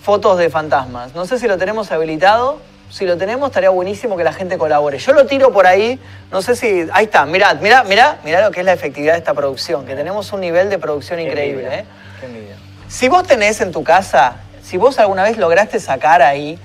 fotos 0.02 0.36
de 0.38 0.50
fantasmas. 0.50 1.14
No 1.14 1.24
sé 1.24 1.38
si 1.38 1.46
lo 1.48 1.56
tenemos 1.56 1.90
habilitado. 1.92 2.58
Si 2.90 3.06
lo 3.06 3.16
tenemos, 3.16 3.48
estaría 3.48 3.70
buenísimo 3.70 4.16
que 4.16 4.22
la 4.22 4.32
gente 4.32 4.56
colabore. 4.56 4.98
Yo 4.98 5.12
lo 5.14 5.26
tiro 5.26 5.50
por 5.52 5.66
ahí, 5.66 5.98
no 6.30 6.42
sé 6.42 6.54
si... 6.54 6.86
Ahí 6.92 7.06
está, 7.06 7.24
mirá, 7.26 7.54
mirá, 7.54 7.82
mirá, 7.82 8.18
mirá 8.22 8.42
lo 8.42 8.52
que 8.52 8.60
es 8.60 8.66
la 8.66 8.72
efectividad 8.72 9.14
de 9.14 9.18
esta 9.18 9.34
producción, 9.34 9.84
que 9.84 9.96
tenemos 9.96 10.32
un 10.32 10.40
nivel 10.40 10.70
de 10.70 10.78
producción 10.78 11.18
Qué 11.18 11.24
increíble. 11.24 11.62
envidia, 11.64 11.78
¿eh? 11.80 11.84
Qué 12.20 12.26
envidia. 12.26 12.54
Si 12.86 13.08
vos 13.08 13.26
tenés 13.26 13.60
en 13.62 13.72
tu 13.72 13.82
casa, 13.82 14.36
si 14.62 14.76
vos 14.76 14.98
alguna 15.00 15.24
vez 15.24 15.38
lograste 15.38 15.80
sacar 15.80 16.22
ahí, 16.22 16.56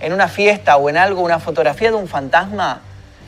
en 0.00 0.12
una 0.12 0.28
fiesta 0.28 0.76
o 0.76 0.88
en 0.88 0.96
algo, 0.96 1.22
una 1.22 1.38
fotografía 1.38 1.90
de 1.90 1.96
un 1.96 2.08
fantasma 2.08 2.80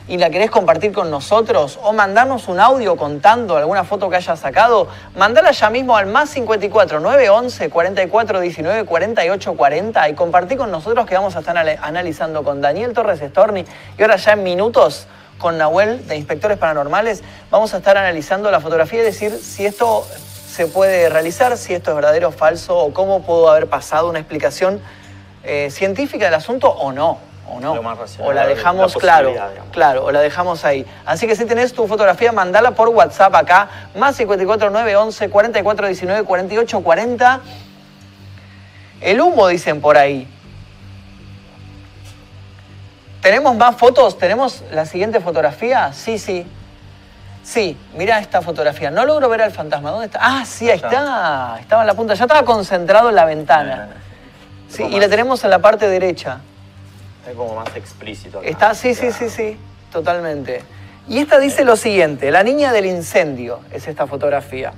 y 0.09 0.17
la 0.17 0.31
querés 0.31 0.49
compartir 0.49 0.91
con 0.91 1.11
nosotros 1.11 1.79
o 1.83 1.93
mandarnos 1.93 2.47
un 2.47 2.59
audio 2.59 2.97
contando 2.97 3.55
alguna 3.55 3.83
foto 3.83 4.09
que 4.09 4.15
hayas 4.15 4.39
sacado, 4.39 4.87
mandala 5.15 5.51
ya 5.51 5.69
mismo 5.69 5.95
al 5.95 6.07
más 6.07 6.31
54 6.31 6.99
911 6.99 7.69
44 7.69 8.39
19 8.39 8.85
48 8.85 9.53
40 9.53 10.09
y 10.09 10.13
compartí 10.15 10.55
con 10.55 10.71
nosotros 10.71 11.05
que 11.05 11.13
vamos 11.13 11.35
a 11.35 11.39
estar 11.39 11.55
analizando 11.57 12.43
con 12.43 12.59
Daniel 12.59 12.93
Torres 12.93 13.19
Storni. 13.19 13.65
Y 13.97 14.01
ahora 14.01 14.15
ya 14.15 14.33
en 14.33 14.43
minutos 14.43 15.07
con 15.37 15.57
Nahuel 15.59 16.07
de 16.07 16.17
Inspectores 16.17 16.57
Paranormales 16.57 17.23
vamos 17.51 17.73
a 17.75 17.77
estar 17.77 17.95
analizando 17.95 18.49
la 18.49 18.59
fotografía 18.59 19.01
y 19.01 19.03
decir 19.03 19.31
si 19.31 19.65
esto 19.65 20.05
se 20.49 20.65
puede 20.65 21.07
realizar, 21.09 21.55
si 21.55 21.75
esto 21.75 21.91
es 21.91 21.95
verdadero 21.95 22.29
o 22.29 22.31
falso, 22.31 22.77
o 22.77 22.93
cómo 22.93 23.21
pudo 23.21 23.49
haber 23.49 23.67
pasado 23.67 24.09
una 24.09 24.19
explicación 24.19 24.81
eh, 25.43 25.69
científica 25.71 26.25
del 26.25 26.33
asunto 26.33 26.69
o 26.69 26.91
no. 26.91 27.17
O 27.51 27.59
no. 27.59 27.75
Lo 27.75 27.81
más 27.81 27.97
racional, 27.97 28.29
o 28.29 28.33
la 28.33 28.45
dejamos 28.45 28.95
claro, 28.95 29.29
digamos. 29.29 29.69
claro, 29.71 30.05
o 30.05 30.11
la 30.11 30.19
dejamos 30.19 30.65
ahí. 30.65 30.85
Así 31.05 31.25
que 31.25 31.35
si 31.35 31.45
tenés 31.45 31.73
tu 31.73 31.87
fotografía, 31.87 32.31
mandala 32.31 32.71
por 32.71 32.89
WhatsApp 32.89 33.33
acá, 33.33 33.69
más 33.95 34.15
54 34.17 34.69
911 34.69 35.29
44 35.29 35.87
19 35.87 36.23
48 36.23 36.81
40. 36.81 37.41
El 39.01 39.21
humo, 39.21 39.47
dicen 39.47 39.81
por 39.81 39.97
ahí. 39.97 40.27
¿Tenemos 43.21 43.55
más 43.55 43.75
fotos? 43.75 44.17
¿Tenemos 44.17 44.63
la 44.71 44.85
siguiente 44.85 45.19
fotografía? 45.19 45.91
Sí, 45.93 46.19
sí. 46.19 46.45
Sí, 47.43 47.77
mira 47.95 48.19
esta 48.19 48.41
fotografía. 48.41 48.91
No 48.91 49.05
logro 49.05 49.27
ver 49.27 49.41
al 49.41 49.51
fantasma. 49.51 49.91
¿Dónde 49.91 50.05
está? 50.05 50.19
Ah, 50.21 50.43
sí, 50.45 50.69
ahí 50.69 50.75
está. 50.75 51.57
Estaba 51.59 51.81
en 51.81 51.87
la 51.87 51.93
punta. 51.95 52.13
Ya 52.13 52.25
estaba 52.25 52.43
concentrado 52.45 53.09
en 53.09 53.15
la 53.15 53.25
ventana. 53.25 53.89
Sí, 54.69 54.83
y 54.83 54.99
la 54.99 55.09
tenemos 55.09 55.43
en 55.43 55.49
la 55.49 55.59
parte 55.59 55.87
derecha. 55.87 56.39
Está 57.21 57.33
como 57.33 57.55
más 57.55 57.75
explícito. 57.75 58.39
acá. 58.39 58.47
Está, 58.47 58.75
sí, 58.75 58.93
sí, 58.93 59.11
sí, 59.11 59.29
sí, 59.29 59.57
totalmente. 59.91 60.61
Y 61.07 61.19
esta 61.19 61.39
dice 61.39 61.65
lo 61.65 61.75
siguiente, 61.75 62.29
la 62.31 62.43
niña 62.43 62.71
del 62.71 62.85
incendio 62.85 63.61
es 63.71 63.87
esta 63.87 64.05
fotografía. 64.05 64.73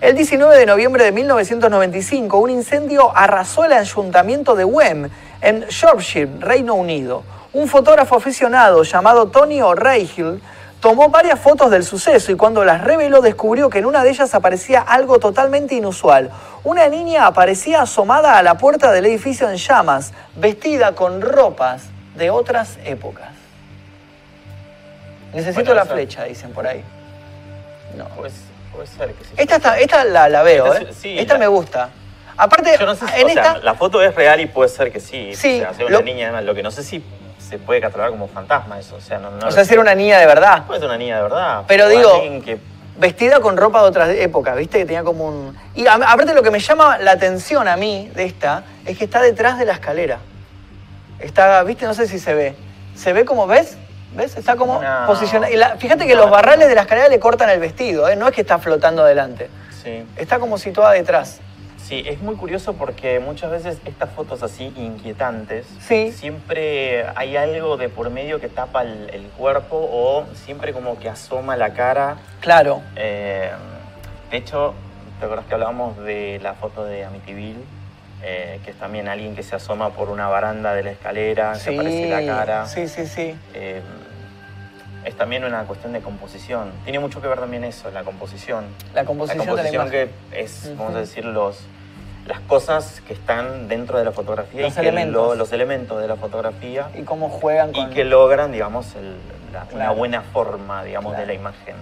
El 0.00 0.16
19 0.16 0.56
de 0.56 0.64
noviembre 0.64 1.04
de 1.04 1.12
1995, 1.12 2.38
un 2.38 2.48
incendio 2.48 3.14
arrasó 3.14 3.66
el 3.66 3.74
ayuntamiento 3.74 4.56
de 4.56 4.64
Wem, 4.64 5.10
en 5.42 5.60
Shropshire, 5.68 6.30
Reino 6.38 6.74
Unido. 6.74 7.22
Un 7.52 7.68
fotógrafo 7.68 8.16
aficionado 8.16 8.82
llamado 8.82 9.26
Tony 9.28 9.60
O'Reilly 9.60 10.40
tomó 10.80 11.08
varias 11.10 11.38
fotos 11.38 11.70
del 11.70 11.84
suceso 11.84 12.32
y 12.32 12.36
cuando 12.36 12.64
las 12.64 12.82
reveló 12.82 13.20
descubrió 13.20 13.68
que 13.70 13.78
en 13.78 13.86
una 13.86 14.02
de 14.02 14.10
ellas 14.10 14.34
aparecía 14.34 14.80
algo 14.80 15.18
totalmente 15.18 15.74
inusual. 15.74 16.30
Una 16.64 16.88
niña 16.88 17.26
aparecía 17.26 17.82
asomada 17.82 18.38
a 18.38 18.42
la 18.42 18.56
puerta 18.58 18.90
del 18.92 19.06
edificio 19.06 19.48
en 19.50 19.56
llamas, 19.56 20.12
vestida 20.36 20.94
con 20.94 21.20
ropas 21.20 21.82
de 22.16 22.30
otras 22.30 22.78
épocas. 22.84 23.28
Necesito 25.32 25.66
Bueno, 25.66 25.74
la 25.74 25.84
flecha, 25.86 26.24
dicen 26.24 26.52
por 26.52 26.66
ahí. 26.66 26.82
No. 27.96 28.04
Puede 28.08 28.86
ser 28.86 29.12
que 29.14 29.24
sí. 29.24 29.30
Esta, 29.36 29.56
está- 29.56 29.78
esta 29.78 30.04
la, 30.04 30.28
la 30.28 30.42
veo, 30.42 30.72
Esta 30.72 30.90
¿eh? 30.90 30.94
sí- 30.98 31.18
esta 31.18 31.34
la- 31.34 31.40
me 31.40 31.46
gusta. 31.48 31.90
Aparte, 32.36 32.76
Yo 32.80 32.86
no 32.86 32.94
sé 32.94 33.06
si, 33.06 33.20
en 33.20 33.26
o 33.26 33.30
sea, 33.30 33.42
esta... 33.42 33.58
la 33.58 33.74
foto 33.74 34.00
es 34.02 34.14
real 34.14 34.40
y 34.40 34.46
puede 34.46 34.70
ser 34.70 34.90
que 34.90 34.98
sí. 35.00 35.32
Sí, 35.34 35.58
O 35.58 35.60
sea, 35.64 35.74
sea 35.74 35.88
lo- 35.90 35.98
una 35.98 36.04
niña, 36.06 36.40
lo 36.40 36.54
que 36.54 36.62
no 36.62 36.70
sé 36.70 36.82
si 36.82 37.04
se 37.50 37.58
puede 37.58 37.80
catalogar 37.80 38.10
como 38.12 38.28
fantasma 38.28 38.78
eso. 38.78 38.94
O 38.96 39.00
sea, 39.00 39.18
no, 39.18 39.30
no 39.32 39.48
o 39.48 39.50
sea, 39.50 39.64
era 39.64 39.80
una 39.80 39.94
niña 39.94 40.18
de 40.18 40.26
verdad. 40.26 40.64
Puede 40.66 40.78
ser 40.80 40.88
una 40.88 40.96
niña 40.96 41.16
de 41.16 41.22
verdad. 41.24 41.64
Pero 41.66 41.86
o 41.86 41.88
digo- 41.88 42.22
que 42.44 42.58
Vestida 42.96 43.40
con 43.40 43.56
ropa 43.56 43.80
de 43.82 43.88
otras 43.88 44.10
épocas, 44.10 44.54
¿viste? 44.56 44.78
Que 44.78 44.84
tenía 44.84 45.02
como 45.02 45.24
un... 45.26 45.56
Y 45.74 45.86
a- 45.86 45.94
aparte 45.94 46.34
lo 46.34 46.42
que 46.42 46.50
me 46.50 46.60
llama 46.60 46.98
la 46.98 47.12
atención 47.12 47.66
a 47.66 47.76
mí 47.76 48.10
de 48.14 48.24
esta 48.24 48.62
es 48.84 48.98
que 48.98 49.04
está 49.04 49.22
detrás 49.22 49.58
de 49.58 49.64
la 49.64 49.72
escalera. 49.72 50.18
Está, 51.18 51.62
¿viste? 51.64 51.86
No 51.86 51.94
sé 51.94 52.06
si 52.06 52.18
se 52.18 52.34
ve. 52.34 52.54
¿Se 52.94 53.12
ve 53.14 53.24
como, 53.24 53.46
ves? 53.46 53.78
¿Ves? 54.14 54.36
Está 54.36 54.56
como 54.56 54.82
No. 54.82 55.06
posicionada. 55.06 55.76
Fíjate 55.78 56.06
que 56.06 56.14
los 56.14 56.28
barrales 56.30 56.68
de 56.68 56.74
la 56.74 56.82
escalera 56.82 57.08
le 57.08 57.18
cortan 57.18 57.48
el 57.48 57.58
vestido, 57.60 58.06
¿eh? 58.08 58.16
No 58.16 58.28
es 58.28 58.34
que 58.34 58.42
está 58.42 58.58
flotando 58.58 59.02
adelante. 59.02 59.48
Sí. 59.82 60.04
Está 60.16 60.38
como 60.38 60.58
situada 60.58 60.92
detrás. 60.92 61.40
Sí, 61.90 62.04
es 62.06 62.22
muy 62.22 62.36
curioso 62.36 62.74
porque 62.74 63.18
muchas 63.18 63.50
veces 63.50 63.78
estas 63.84 64.10
fotos 64.10 64.44
así 64.44 64.72
inquietantes, 64.76 65.66
Sí. 65.80 66.12
siempre 66.12 67.04
hay 67.16 67.36
algo 67.36 67.76
de 67.76 67.88
por 67.88 68.10
medio 68.10 68.40
que 68.40 68.48
tapa 68.48 68.82
el, 68.82 69.10
el 69.12 69.24
cuerpo 69.36 69.76
o 69.92 70.24
siempre 70.34 70.72
como 70.72 71.00
que 71.00 71.08
asoma 71.08 71.56
la 71.56 71.74
cara. 71.74 72.18
Claro. 72.38 72.80
Eh, 72.94 73.50
de 74.30 74.36
hecho, 74.36 74.72
¿te 75.18 75.24
acuerdas 75.24 75.46
que 75.46 75.54
hablábamos 75.54 75.98
de 75.98 76.38
la 76.40 76.54
foto 76.54 76.84
de 76.84 77.04
Amityville? 77.04 77.64
Eh, 78.22 78.60
que 78.64 78.70
es 78.70 78.76
también 78.78 79.08
alguien 79.08 79.34
que 79.34 79.42
se 79.42 79.56
asoma 79.56 79.90
por 79.90 80.10
una 80.10 80.28
baranda 80.28 80.74
de 80.74 80.84
la 80.84 80.90
escalera, 80.92 81.56
Sí, 81.56 81.70
que 81.70 81.74
aparece 81.74 82.08
la 82.08 82.24
cara. 82.36 82.66
sí, 82.66 82.86
sí, 82.86 83.04
sí. 83.08 83.34
Eh, 83.54 83.80
es 85.04 85.16
también 85.16 85.42
una 85.42 85.64
cuestión 85.64 85.92
de 85.92 86.00
composición. 86.02 86.70
Tiene 86.84 87.00
mucho 87.00 87.20
que 87.20 87.26
ver 87.26 87.40
también 87.40 87.64
eso, 87.64 87.90
la 87.90 88.04
composición. 88.04 88.66
La 88.94 89.04
composición, 89.04 89.38
la 89.38 89.44
composición 89.46 89.56
de 89.56 89.62
la 89.62 89.70
imagen. 89.74 90.10
que 90.30 90.40
es, 90.40 90.72
vamos 90.76 90.94
a 90.94 90.98
decir, 91.00 91.24
los, 91.24 91.58
las 92.30 92.40
cosas 92.40 93.02
que 93.06 93.12
están 93.12 93.66
dentro 93.66 93.98
de 93.98 94.04
la 94.04 94.12
fotografía 94.12 94.62
Los 94.62 94.76
y 94.76 94.80
elementos. 94.80 95.14
lo- 95.30 95.34
los 95.34 95.52
elementos 95.52 96.00
de 96.00 96.06
la 96.06 96.14
fotografía 96.14 96.88
Y 96.96 97.02
cómo 97.02 97.28
juegan 97.28 97.70
y 97.70 97.72
con... 97.72 97.90
que 97.90 98.04
logran, 98.04 98.52
digamos, 98.52 98.94
el- 98.94 99.16
la- 99.52 99.66
una 99.74 99.90
buena 99.90 100.22
forma, 100.22 100.84
digamos, 100.84 101.10
Claro. 101.12 101.26
de 101.26 101.26
la 101.26 101.34
imagen. 101.34 101.74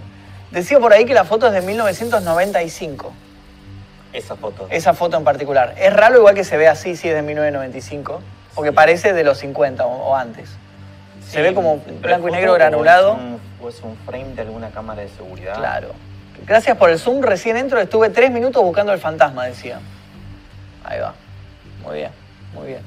Decía 0.49 0.79
por 0.79 0.91
ahí 0.91 1.05
que 1.05 1.13
la 1.13 1.23
foto 1.23 1.45
es 1.45 1.53
de 1.53 1.61
1995. 1.61 3.13
Esa 4.11 4.35
foto. 4.35 4.65
Esa 4.71 4.93
foto 4.95 5.17
en 5.17 5.23
particular. 5.23 5.75
Es 5.77 5.93
raro 5.93 6.17
igual 6.17 6.33
que 6.33 6.43
se 6.43 6.57
ve 6.57 6.67
así 6.67 6.95
si 6.95 7.07
es 7.09 7.13
de 7.13 7.21
1995, 7.21 8.21
porque 8.55 8.71
Sí. 8.71 8.75
parece 8.75 9.13
de 9.13 9.23
los 9.23 9.37
50 9.37 9.85
o, 9.85 10.09
o 10.09 10.15
antes. 10.15 10.49
Se 11.27 11.43
ve 11.43 11.53
como 11.53 11.77
blanco 12.01 12.27
y 12.27 12.31
negro 12.31 12.53
granulado. 12.55 13.11
Es 13.13 13.19
un, 13.19 13.39
o 13.61 13.69
es 13.69 13.81
un 13.83 13.95
frame 13.97 14.33
de 14.33 14.41
alguna 14.41 14.71
cámara 14.71 15.03
de 15.03 15.09
seguridad. 15.09 15.53
Claro. 15.53 15.89
Gracias 16.47 16.75
por 16.75 16.89
el 16.89 16.97
zoom, 16.97 17.21
recién 17.21 17.55
entro, 17.55 17.79
estuve 17.79 18.09
tres 18.09 18.31
minutos 18.31 18.63
buscando 18.63 18.91
el 18.93 18.99
fantasma, 18.99 19.45
decía. 19.45 19.79
Ahí 20.83 20.99
va. 20.99 21.13
Muy 21.83 21.95
bien, 21.97 22.11
muy 22.53 22.67
bien. 22.67 22.81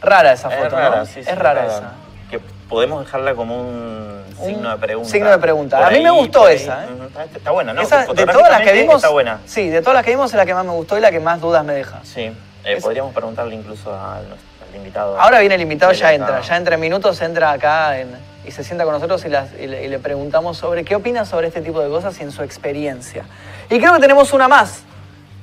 Rara 0.00 0.32
esa 0.32 0.48
foto, 0.50 0.64
Es 0.66 0.72
rara, 0.72 0.96
¿no? 0.96 1.06
sí, 1.06 1.12
sí, 1.22 1.30
es 1.30 1.38
rara 1.38 1.66
esa. 1.66 1.92
Que 2.30 2.38
podemos 2.68 3.04
dejarla 3.04 3.34
como 3.34 3.60
un, 3.60 4.24
Un 4.38 4.46
signo 4.46 4.70
de 4.70 4.76
pregunta. 4.78 5.10
signo 5.10 5.30
de 5.30 5.38
pregunta. 5.38 5.76
Por 5.78 5.86
A 5.86 5.90
mí 5.90 6.00
me 6.00 6.10
gustó 6.10 6.48
esa, 6.48 6.84
¿eh? 6.84 6.88
Está, 7.36 7.50
buena, 7.50 7.72
¿no? 7.74 7.82
Esa, 7.82 8.06
de 8.06 8.26
todas 8.26 8.50
las 8.50 8.62
que 8.62 8.72
vimos, 8.72 8.96
Está 8.96 9.10
buena. 9.10 9.40
sí, 9.46 9.68
de 9.68 9.80
todas 9.80 9.94
las 9.94 10.04
que 10.04 10.10
vimos 10.12 10.30
es 10.30 10.36
la 10.36 10.46
que 10.46 10.54
más 10.54 10.64
me 10.64 10.72
gustó 10.72 10.96
y 10.96 11.00
la 11.00 11.10
que 11.10 11.20
más 11.20 11.40
dudas 11.40 11.64
me 11.64 11.74
deja. 11.74 12.00
Sí. 12.02 12.22
Eh, 12.22 12.34
Es- 12.76 12.82
Podríamos 12.82 13.12
preguntarle 13.14 13.54
incluso 13.54 13.92
al, 13.92 14.24
al 14.24 14.76
invitado. 14.76 15.20
Ahora 15.20 15.40
viene 15.40 15.56
el 15.56 15.60
invitado, 15.62 15.92
ya 15.92 16.12
entra, 16.14 16.40
ya 16.40 16.56
entre 16.56 16.76
minutos 16.78 17.20
entra 17.20 17.50
acá 17.52 17.98
en- 17.98 18.16
y 18.46 18.50
se 18.52 18.64
sienta 18.64 18.84
con 18.84 18.94
nosotros 18.94 19.22
y, 19.26 19.28
las- 19.28 19.52
y 19.60 19.66
le, 19.66 19.84
y 19.84 19.88
le 19.88 19.98
preguntamos 19.98 20.56
sobre 20.56 20.82
qué 20.84 20.96
opina 20.96 21.26
sobre 21.26 21.48
este 21.48 21.60
tipo 21.60 21.80
de 21.82 21.90
cosas 21.90 22.18
y 22.20 22.22
en 22.22 22.32
su 22.32 22.42
experiencia. 22.42 23.24
Y 23.68 23.78
creo 23.78 23.92
que 23.94 24.00
tenemos 24.00 24.32
una 24.32 24.48
más. 24.48 24.82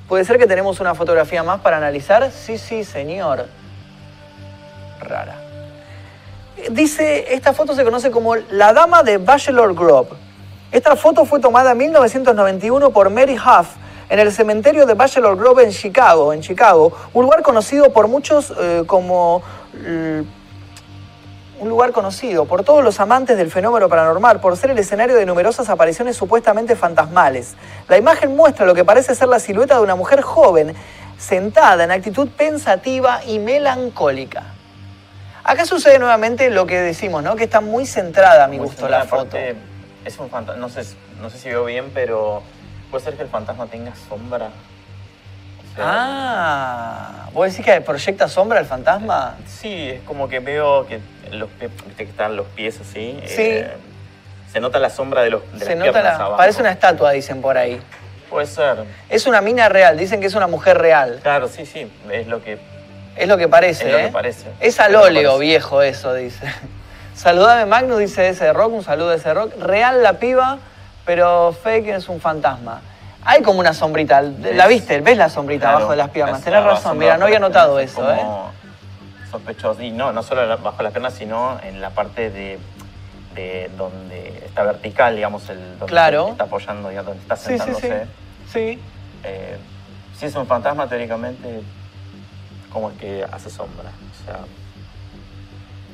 ¿Puede 0.07 0.23
ser 0.23 0.37
que 0.37 0.47
tenemos 0.47 0.79
una 0.79 0.95
fotografía 0.95 1.43
más 1.43 1.59
para 1.59 1.77
analizar? 1.77 2.31
Sí, 2.31 2.57
sí, 2.57 2.85
señor. 2.85 3.47
Rara. 5.01 5.35
Dice, 6.71 7.33
esta 7.33 7.53
foto 7.53 7.75
se 7.75 7.83
conoce 7.83 8.09
como 8.09 8.35
la 8.35 8.71
dama 8.71 9.03
de 9.03 9.17
Bachelor 9.17 9.75
Grove. 9.75 10.09
Esta 10.71 10.95
foto 10.95 11.25
fue 11.25 11.39
tomada 11.39 11.71
en 11.71 11.77
1991 11.77 12.89
por 12.91 13.09
Mary 13.09 13.35
Huff 13.35 13.67
en 14.09 14.19
el 14.19 14.31
cementerio 14.31 14.85
de 14.85 14.93
Bachelor 14.93 15.37
Grove 15.37 15.63
en 15.63 15.71
Chicago, 15.71 16.31
en 16.31 16.41
Chicago, 16.41 16.93
un 17.13 17.23
lugar 17.23 17.41
conocido 17.41 17.91
por 17.91 18.07
muchos 18.07 18.53
eh, 18.57 18.83
como 18.87 19.43
un 21.59 21.69
lugar 21.69 21.91
conocido 21.91 22.45
por 22.45 22.63
todos 22.63 22.83
los 22.83 22.99
amantes 22.99 23.37
del 23.37 23.51
fenómeno 23.51 23.89
paranormal, 23.89 24.39
por 24.39 24.57
ser 24.57 24.71
el 24.71 24.79
escenario 24.79 25.15
de 25.15 25.25
numerosas 25.25 25.69
apariciones 25.69 26.15
supuestamente 26.15 26.75
fantasmales. 26.75 27.55
La 27.87 27.97
imagen 27.97 28.35
muestra 28.35 28.65
lo 28.65 28.75
que 28.75 28.85
parece 28.85 29.15
ser 29.15 29.27
la 29.27 29.39
silueta 29.39 29.75
de 29.75 29.81
una 29.81 29.95
mujer 29.95 30.21
joven, 30.21 30.75
sentada 31.17 31.83
en 31.83 31.91
actitud 31.91 32.29
pensativa 32.29 33.23
y 33.25 33.39
melancólica. 33.39 34.43
Acá 35.43 35.65
sucede 35.65 35.97
nuevamente 35.97 36.49
lo 36.49 36.67
que 36.67 36.79
decimos, 36.79 37.23
¿no? 37.23 37.35
Que 37.35 37.45
está 37.45 37.61
muy 37.61 37.85
centrada 37.85 38.45
a 38.45 38.47
mi 38.47 38.57
Muy 38.57 38.67
gusto 38.67 38.89
la 38.89 39.05
foto. 39.05 39.37
Es 40.05 40.19
un 40.19 40.29
fantasma. 40.29 40.59
No 40.59 40.69
sé, 40.69 40.83
no 41.21 41.29
sé 41.29 41.39
si 41.39 41.49
veo 41.49 41.65
bien, 41.65 41.91
pero 41.93 42.43
puede 42.91 43.05
ser 43.05 43.15
que 43.15 43.23
el 43.23 43.29
fantasma 43.29 43.67
tenga 43.67 43.93
sombra. 44.09 44.49
Ah, 45.79 47.29
¿vos 47.33 47.49
decís 47.49 47.65
que 47.65 47.81
proyecta 47.81 48.27
sombra 48.27 48.59
el 48.59 48.65
fantasma? 48.65 49.35
Sí, 49.47 49.89
es 49.89 50.01
como 50.01 50.27
que 50.29 50.39
veo 50.39 50.85
que 50.87 50.99
los 51.31 51.49
pies, 51.51 51.71
viste 51.85 52.05
que 52.05 52.09
están 52.11 52.35
los 52.35 52.47
pies 52.47 52.79
así. 52.81 53.19
Sí. 53.25 53.41
eh, 53.41 53.71
se 54.51 54.59
nota 54.59 54.79
la 54.79 54.89
sombra 54.89 55.21
de 55.23 55.29
los 55.31 55.41
de 55.53 55.59
Se 55.59 55.69
las 55.71 55.77
nota 55.79 55.91
piernas 55.91 56.17
la, 56.17 56.25
abajo. 56.25 56.37
parece 56.37 56.61
una 56.61 56.71
estatua, 56.71 57.11
dicen 57.11 57.41
por 57.41 57.57
ahí. 57.57 57.79
Puede 58.29 58.47
ser. 58.47 58.83
Es 59.09 59.25
una 59.27 59.41
mina 59.41 59.69
real, 59.69 59.97
dicen 59.97 60.19
que 60.21 60.27
es 60.27 60.35
una 60.35 60.47
mujer 60.47 60.77
real. 60.77 61.19
Claro, 61.21 61.47
sí, 61.47 61.65
sí. 61.65 61.91
Es 62.11 62.27
lo 62.27 62.43
que. 62.43 62.57
Es 63.15 63.27
lo 63.27 63.37
que 63.37 63.47
parece, 63.47 63.85
Es 63.87 63.91
lo 63.91 63.97
¿eh? 63.99 64.05
que 64.05 64.11
parece. 64.11 64.45
Es 64.59 64.79
al 64.79 64.93
Es 64.95 65.01
óleo, 65.01 65.37
viejo, 65.37 65.81
eso, 65.81 66.13
dice. 66.13 66.45
Saludame 67.15 67.65
Magnus, 67.65 67.99
dice 67.99 68.29
ese 68.29 68.53
rock, 68.53 68.73
un 68.73 68.83
saludo 68.83 69.09
de 69.09 69.17
ese 69.17 69.33
rock. 69.33 69.53
Real 69.59 70.03
la 70.03 70.13
piba, 70.13 70.59
pero 71.05 71.51
fake 71.63 71.87
es 71.89 72.09
un 72.09 72.21
fantasma. 72.21 72.81
Hay 73.29 73.41
como 73.43 73.59
una 73.59 73.73
sombrita, 73.73 74.21
¿la 74.21 74.67
viste? 74.67 75.01
¿Ves 75.01 75.17
la 75.17 75.27
sombrita 75.29 75.63
Claro, 75.65 75.77
abajo 75.79 75.91
de 75.91 75.97
las 75.97 76.09
piernas? 76.11 76.41
Tenés 76.41 76.63
razón, 76.63 76.97
mira, 76.97 77.17
no 77.17 77.25
había 77.25 77.39
notado 77.39 77.77
es 77.77 77.91
eso, 77.91 78.09
¿eh? 78.13 78.15
como 78.21 78.51
Sospechoso. 79.29 79.81
Y 79.81 79.91
no, 79.91 80.13
no 80.13 80.23
solo 80.23 80.57
bajo 80.59 80.81
las 80.81 80.93
piernas, 80.93 81.13
sino 81.13 81.59
en 81.61 81.81
la 81.81 81.89
parte 81.89 82.29
de, 82.29 82.57
de 83.35 83.69
donde 83.77 84.29
está 84.45 84.63
vertical, 84.63 85.13
digamos, 85.17 85.49
el 85.49 85.59
donde 85.77 85.85
Claro. 85.87 86.29
está 86.29 86.45
apoyando, 86.45 86.89
ya 86.89 87.03
donde 87.03 87.21
está 87.21 87.35
Sí, 87.35 87.49
sí, 87.51 87.57
sentándose. 87.57 88.05
sí. 88.05 88.51
Sí. 88.53 88.81
Eh, 89.25 89.57
si 90.17 90.25
es 90.27 90.35
un 90.35 90.47
fantasma, 90.47 90.87
teóricamente, 90.87 91.59
como 92.71 92.91
el 92.91 92.95
que 92.95 93.25
hace 93.29 93.49
sombra. 93.49 93.89
O 93.89 94.25
sea, 94.25 94.37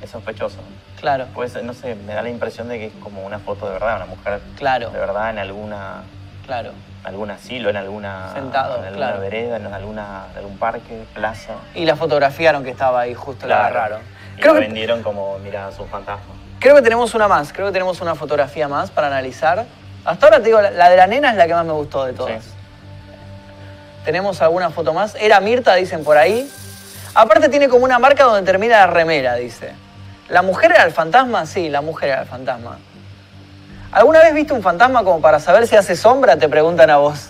es 0.03 0.09
sospechoso. 0.11 0.57
Claro, 0.99 1.25
Pues, 1.33 1.61
no 1.63 1.73
sé, 1.73 1.95
me 1.95 2.13
da 2.13 2.21
la 2.21 2.29
impresión 2.29 2.67
de 2.69 2.77
que 2.77 2.85
es 2.85 2.93
como 3.01 3.25
una 3.25 3.39
foto 3.39 3.65
de 3.65 3.73
verdad, 3.73 3.95
una 3.97 4.05
mujer 4.05 4.39
Claro. 4.55 4.91
de 4.91 4.99
verdad 4.99 5.31
en 5.31 5.39
alguna, 5.39 6.03
claro. 6.45 6.71
Algún 7.03 7.31
asilo, 7.31 7.69
en 7.69 7.75
alguna, 7.77 8.31
Sentado, 8.33 8.77
en 8.79 8.85
alguna 8.85 9.07
claro. 9.07 9.19
vereda, 9.21 9.57
en 9.57 9.65
alguna, 9.73 10.25
en 10.31 10.37
algún 10.37 10.57
parque, 10.57 11.03
plaza. 11.13 11.53
Y 11.75 11.85
la 11.85 11.95
fotografiaron 11.95 12.63
que 12.63 12.69
estaba 12.71 13.01
ahí, 13.01 13.13
justo 13.13 13.45
la 13.47 13.55
Claro. 13.57 13.75
agarraron. 13.75 14.01
Y 14.37 14.41
Creo 14.41 14.53
que, 14.53 14.59
vendieron 14.61 15.03
como, 15.03 15.37
mira, 15.39 15.69
es 15.69 15.77
un 15.79 15.87
fantasma. 15.89 16.33
creo 16.59 16.75
que 16.75 16.81
tenemos 16.81 17.13
una 17.13 17.27
más, 17.27 17.51
creo 17.51 17.67
que 17.67 17.73
tenemos 17.73 17.99
una 18.01 18.15
fotografía 18.15 18.67
más 18.67 18.89
para 18.89 19.07
analizar. 19.07 19.65
Hasta 20.05 20.25
ahora 20.25 20.37
te 20.39 20.45
digo, 20.45 20.61
la, 20.61 20.71
la 20.71 20.89
de 20.89 20.97
la 20.97 21.07
nena 21.07 21.31
es 21.31 21.35
la 21.37 21.45
que 21.47 21.53
más 21.53 21.65
me 21.65 21.73
gustó 21.73 22.05
de 22.05 22.13
todas. 22.13 22.43
Sí. 22.43 22.51
¿Tenemos 24.05 24.41
alguna 24.41 24.69
foto 24.69 24.93
más? 24.93 25.15
Era 25.15 25.39
Mirta, 25.39 25.75
dicen 25.75 26.03
por 26.03 26.17
ahí. 26.17 26.49
Aparte 27.15 27.47
tiene 27.49 27.69
como 27.69 27.85
una 27.85 27.99
marca 27.99 28.23
donde 28.25 28.41
termina 28.43 28.79
la 28.79 28.87
remera, 28.87 29.35
dice. 29.35 29.73
¿La 30.29 30.41
mujer 30.41 30.71
era 30.71 30.83
el 30.83 30.91
fantasma? 30.91 31.45
Sí, 31.45 31.69
la 31.69 31.81
mujer 31.81 32.09
era 32.09 32.21
el 32.21 32.27
fantasma. 32.27 32.77
¿Alguna 33.93 34.19
vez 34.19 34.33
viste 34.33 34.53
un 34.53 34.61
fantasma 34.63 35.03
como 35.03 35.21
para 35.21 35.39
saber 35.39 35.67
si 35.67 35.75
hace 35.75 35.95
sombra? 35.95 36.37
Te 36.37 36.49
preguntan 36.49 36.89
a 36.89 36.97
vos. 36.97 37.29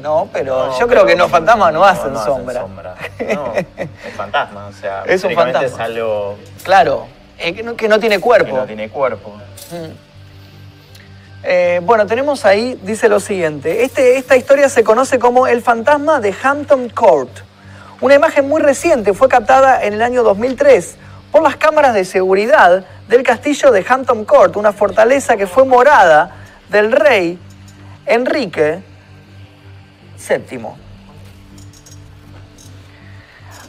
No, 0.00 0.28
pero 0.32 0.66
No, 0.68 0.78
yo 0.78 0.86
creo 0.86 1.04
que 1.04 1.16
los 1.16 1.30
fantasmas 1.30 1.72
no, 1.72 1.84
hacen 1.84 2.14
sombra. 2.16 2.60
sombra. 2.62 2.94
No, 3.34 3.52
es 3.54 3.88
fantasma, 4.16 4.66
o 4.68 4.72
sea, 4.72 5.02
Es 5.06 5.24
un 5.24 5.34
fantasma. 5.34 5.66
es 5.66 5.78
algo 5.78 6.36
Claro, 6.62 7.06
eh, 7.38 7.52
que, 7.54 7.62
no, 7.62 7.74
que 7.76 7.88
no 7.88 7.98
tiene 7.98 8.16
que 8.16 8.20
cuerpo. 8.22 8.56
no 8.56 8.64
tiene 8.66 8.88
cuerpo. 8.88 9.30
Mm. 9.70 9.90
Eh, 11.42 11.80
bueno, 11.82 12.06
tenemos 12.06 12.44
ahí, 12.44 12.78
dice 12.82 13.08
lo 13.08 13.18
siguiente. 13.18 13.82
Este, 13.84 14.16
esta 14.18 14.36
historia 14.36 14.68
se 14.68 14.84
conoce 14.84 15.18
como 15.18 15.46
el 15.46 15.62
fantasma 15.62 16.20
de 16.20 16.34
Hampton 16.42 16.90
Court. 16.90 17.30
Una 18.00 18.14
imagen 18.14 18.48
muy 18.48 18.60
reciente 18.62 19.12
fue 19.14 19.28
captada 19.28 19.82
en 19.82 19.94
el 19.94 20.02
año 20.02 20.22
2003 20.22 20.96
por 21.30 21.42
las 21.42 21.56
cámaras 21.56 21.94
de 21.94 22.04
seguridad 22.04 22.84
del 23.08 23.22
castillo 23.22 23.70
de 23.70 23.84
Hampton 23.88 24.24
Court, 24.24 24.56
una 24.56 24.72
fortaleza 24.72 25.36
que 25.36 25.46
fue 25.46 25.64
morada 25.64 26.36
del 26.68 26.92
rey 26.92 27.38
Enrique 28.06 28.82
VII. 30.28 30.90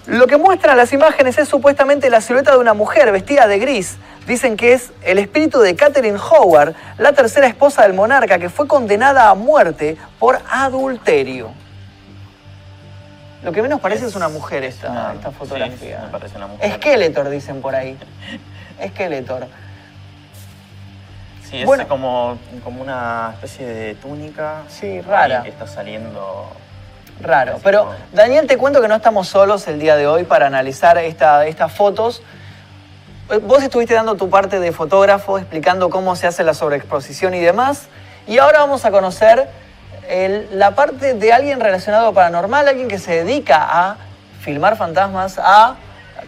Lo 0.08 0.28
que 0.28 0.38
muestran 0.38 0.78
las 0.78 0.92
imágenes 0.94 1.38
es 1.38 1.48
supuestamente 1.48 2.10
la 2.10 2.22
silueta 2.22 2.52
de 2.52 2.58
una 2.58 2.74
mujer 2.74 3.12
vestida 3.12 3.48
de 3.48 3.60
gris. 3.60 3.98
Dicen 4.28 4.58
que 4.58 4.74
es 4.74 4.92
el 5.04 5.20
espíritu 5.20 5.60
de 5.60 5.76
Catherine 5.76 6.18
Howard, 6.18 6.76
la 6.98 7.14
tercera 7.14 7.48
esposa 7.48 7.84
del 7.84 7.94
monarca, 7.94 8.40
que 8.40 8.50
fue 8.50 8.68
condenada 8.68 9.30
a 9.30 9.36
muerte 9.36 9.98
por 10.20 10.40
adulterio. 10.50 11.54
Lo 13.44 13.52
que 13.52 13.62
menos 13.62 13.80
parece 13.80 14.06
es, 14.06 14.16
una 14.16 14.30
mujer 14.30 14.64
esta, 14.64 14.90
una- 14.92 15.14
esta 15.14 15.30
sí, 15.30 15.36
fotografía. 15.38 16.02
me 16.06 16.10
parece 16.10 16.38
una 16.38 16.48
mujer. 16.48 16.74
Skeletor, 16.76 17.30
dicen 17.30 17.62
por 17.62 17.76
ahí. 17.76 17.98
Skeletor. 18.90 19.48
Sí, 21.50 21.60
es 21.62 21.66
Bueno. 21.66 21.88
como, 21.88 22.38
como 22.64 22.82
una 22.82 23.32
especie 23.34 23.66
de 23.66 23.96
túnica. 23.96 24.62
Sí, 24.70 25.02
rara. 25.02 25.44
Que 25.44 25.50
está 25.50 25.68
saliendo. 25.68 26.48
Raro. 27.20 27.60
Pero, 27.64 27.86
como- 27.86 27.96
Daniel, 28.14 28.48
te 28.48 28.58
cuento 28.58 28.82
que 28.82 28.88
no 28.88 28.96
estamos 28.96 29.28
solos 29.28 29.68
el 29.68 29.80
día 29.80 29.96
de 29.96 30.08
hoy 30.08 30.24
para 30.24 30.48
analizar 30.48 30.98
esta- 30.98 31.46
estas 31.46 31.72
fotos. 31.72 32.22
Eh, 33.30 33.38
Vos 33.38 33.62
estuviste 33.64 33.94
dando 33.94 34.16
tu 34.16 34.30
parte 34.30 34.60
de 34.60 34.72
fotógrafo, 34.72 35.38
explicando 35.38 35.90
cómo 35.90 36.16
se 36.16 36.28
hace 36.28 36.44
la 36.44 36.54
sobreexposición 36.54 37.34
y 37.34 37.40
demás. 37.40 37.88
Y 38.28 38.38
ahora 38.38 38.60
vamos 38.60 38.86
a 38.86 38.92
conocer 38.92 39.50
el- 40.10 40.48
la 40.58 40.72
parte 40.76 41.14
de 41.14 41.34
alguien 41.34 41.60
relacionado 41.60 42.08
a 42.08 42.14
paranormal, 42.14 42.68
alguien 42.68 42.88
que 42.88 43.00
se 43.00 43.24
dedica 43.24 43.58
a 43.70 43.98
filmar 44.42 44.76
fantasmas, 44.78 45.40
a 45.40 45.76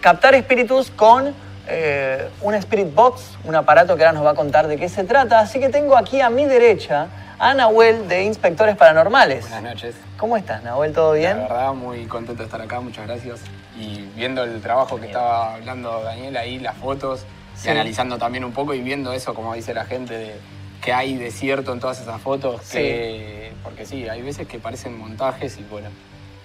captar 0.02 0.36
espíritus 0.36 0.90
con 0.92 1.34
eh, 1.66 2.28
un 2.42 2.54
Spirit 2.56 2.94
Box, 2.94 3.38
un 3.46 3.56
aparato 3.56 3.96
que 3.96 4.04
ahora 4.04 4.12
nos 4.12 4.26
va 4.26 4.32
a 4.32 4.36
contar 4.36 4.68
de 4.68 4.76
qué 4.76 4.90
se 4.90 5.06
trata. 5.06 5.40
Así 5.40 5.62
que 5.62 5.70
tengo 5.70 5.96
aquí 5.96 6.20
a 6.20 6.30
mi 6.30 6.44
derecha 6.46 7.08
a 7.40 7.54
Nahuel 7.54 8.10
de 8.10 8.24
Inspectores 8.26 8.76
Paranormales. 8.76 9.44
Buenas 9.50 9.64
noches. 9.76 9.96
¿Cómo 10.18 10.36
estás, 10.36 10.62
Nahuel? 10.62 10.92
¿Todo 10.92 11.14
bien? 11.14 11.38
La 11.38 11.44
verdad, 11.48 11.74
muy 11.74 12.06
contento 12.06 12.42
de 12.42 12.48
estar 12.48 12.62
acá, 12.62 12.82
muchas 12.82 13.08
gracias. 13.08 13.40
Y 13.80 14.02
viendo 14.14 14.44
el 14.44 14.62
trabajo 14.62 15.00
que 15.00 15.06
estaba 15.06 15.54
hablando 15.54 16.04
Daniel 16.04 16.36
ahí, 16.36 16.60
las 16.60 16.76
fotos, 16.76 17.26
Sí. 17.56 17.70
y 17.70 17.72
analizando 17.72 18.18
también 18.18 18.44
un 18.44 18.52
poco 18.52 18.74
y 18.74 18.82
viendo 18.82 19.14
eso, 19.14 19.34
como 19.34 19.54
dice 19.54 19.74
la 19.74 19.86
gente, 19.86 20.14
de 20.18 20.36
qué 20.84 20.94
hay 20.94 21.16
de 21.16 21.32
cierto 21.32 21.72
en 21.74 21.80
todas 21.80 22.00
esas 22.02 22.22
fotos. 22.22 22.62
Sí. 22.64 22.78
que- 22.78 23.54
porque 23.64 23.86
sí, 23.86 24.08
hay 24.10 24.22
veces 24.22 24.48
que 24.48 24.60
parecen 24.60 24.98
montajes 24.98 25.58
y 25.58 25.64
bueno, 25.64 25.90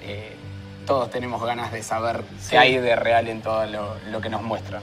eh, 0.03 0.37
todos 0.87 1.11
tenemos 1.11 1.43
ganas 1.45 1.73
de 1.73 1.83
saber 1.83 2.23
Sí. 2.41 2.51
qué 2.51 2.59
hay 2.59 2.77
de 2.79 2.95
real 2.97 3.29
en 3.29 3.43
todo 3.43 3.67
lo, 3.67 3.97
lo 4.11 4.21
que 4.21 4.29
nos 4.31 4.43
muestran. 4.43 4.83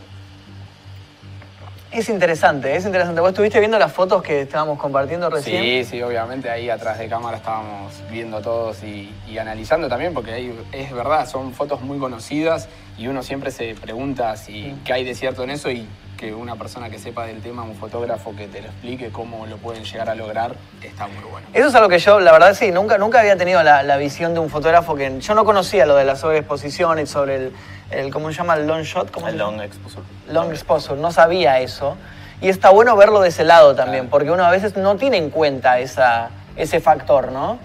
Es 1.92 2.10
interesante, 2.10 2.76
es 2.76 2.86
interesante. 2.86 3.22
¿Vos 3.22 3.30
estuviste 3.30 3.58
viendo 3.60 3.80
las 3.80 3.94
fotos 3.94 4.22
que 4.22 4.42
estábamos 4.42 4.78
compartiendo 4.78 5.30
recién? 5.30 5.62
Sí, 5.64 5.84
sí, 5.90 6.02
obviamente 6.02 6.50
ahí 6.50 6.70
atrás 6.70 7.00
de 7.00 7.08
cámara 7.08 7.38
estábamos 7.38 7.94
viendo 8.12 8.42
todos 8.42 8.84
y, 8.84 9.14
y 9.30 9.38
analizando 9.38 9.88
también, 9.88 10.14
porque 10.14 10.34
ahí 10.34 10.60
es 10.74 10.92
verdad, 10.92 11.26
son 11.30 11.54
fotos 11.54 11.80
muy 11.82 11.98
conocidas 11.98 12.68
y 12.98 13.08
uno 13.08 13.24
siempre 13.24 13.50
se 13.52 13.76
pregunta 13.76 14.36
si 14.36 14.76
qué 14.84 14.92
hay 14.92 15.06
de 15.06 15.16
cierto 15.16 15.44
en 15.44 15.52
eso 15.52 15.72
y 15.72 15.88
que 16.18 16.34
una 16.34 16.56
persona 16.56 16.90
que 16.90 16.98
sepa 17.00 17.26
del 17.26 17.42
tema, 17.42 17.64
un 17.64 17.76
fotógrafo 17.76 18.36
que 18.36 18.48
te 18.48 18.62
lo 18.62 18.68
explique 18.68 19.10
cómo 19.10 19.46
lo 19.48 19.58
pueden 19.58 19.84
llegar 19.84 20.10
a 20.10 20.16
lograr, 20.16 20.56
está 20.82 21.08
muy 21.08 21.24
bueno. 21.30 21.48
Eso 21.54 21.68
es 21.68 21.76
algo 21.76 21.90
que 21.90 22.00
yo, 22.00 22.20
la 22.20 22.32
verdad, 22.32 22.54
sí, 22.54 22.72
nunca, 22.72 22.98
nunca 22.98 23.20
había 23.20 23.38
tenido 23.38 23.62
la, 23.64 23.84
la 23.84 23.98
visión 23.98 24.34
de 24.34 24.40
un 24.40 24.50
fotógrafo 24.50 24.96
que 24.96 25.20
yo 25.20 25.36
no 25.36 25.46
conocía 25.46 25.86
lo 25.86 25.96
de 25.96 26.06
la 26.06 26.16
sobreexposición 26.16 27.00
y 27.00 27.06
sobre 27.06 27.36
el, 27.36 27.54
el 27.92 28.12
¿cómo 28.14 28.30
se 28.32 28.38
llama? 28.38 28.56
El 28.56 28.66
long 28.68 28.84
shot. 28.84 29.12
¿cómo 29.12 29.28
El 29.28 29.38
long 29.38 29.62
exposure. 29.62 30.04
long 30.30 30.52
exposure, 30.52 31.00
no 31.00 31.12
sabía 31.12 31.60
eso. 31.60 31.98
Y 32.42 32.50
está 32.50 32.70
bueno 32.70 32.96
verlo 32.98 33.22
de 33.22 33.30
ese 33.30 33.44
lado 33.44 33.76
también, 33.76 34.04
Claro. 34.06 34.10
porque 34.12 34.32
uno 34.32 34.44
a 34.46 34.52
veces 34.52 34.76
no 34.78 34.96
tiene 34.98 35.18
en 35.18 35.30
cuenta 35.30 35.80
esa, 35.80 36.30
ese 36.56 36.80
factor, 36.80 37.32
¿no? 37.32 37.60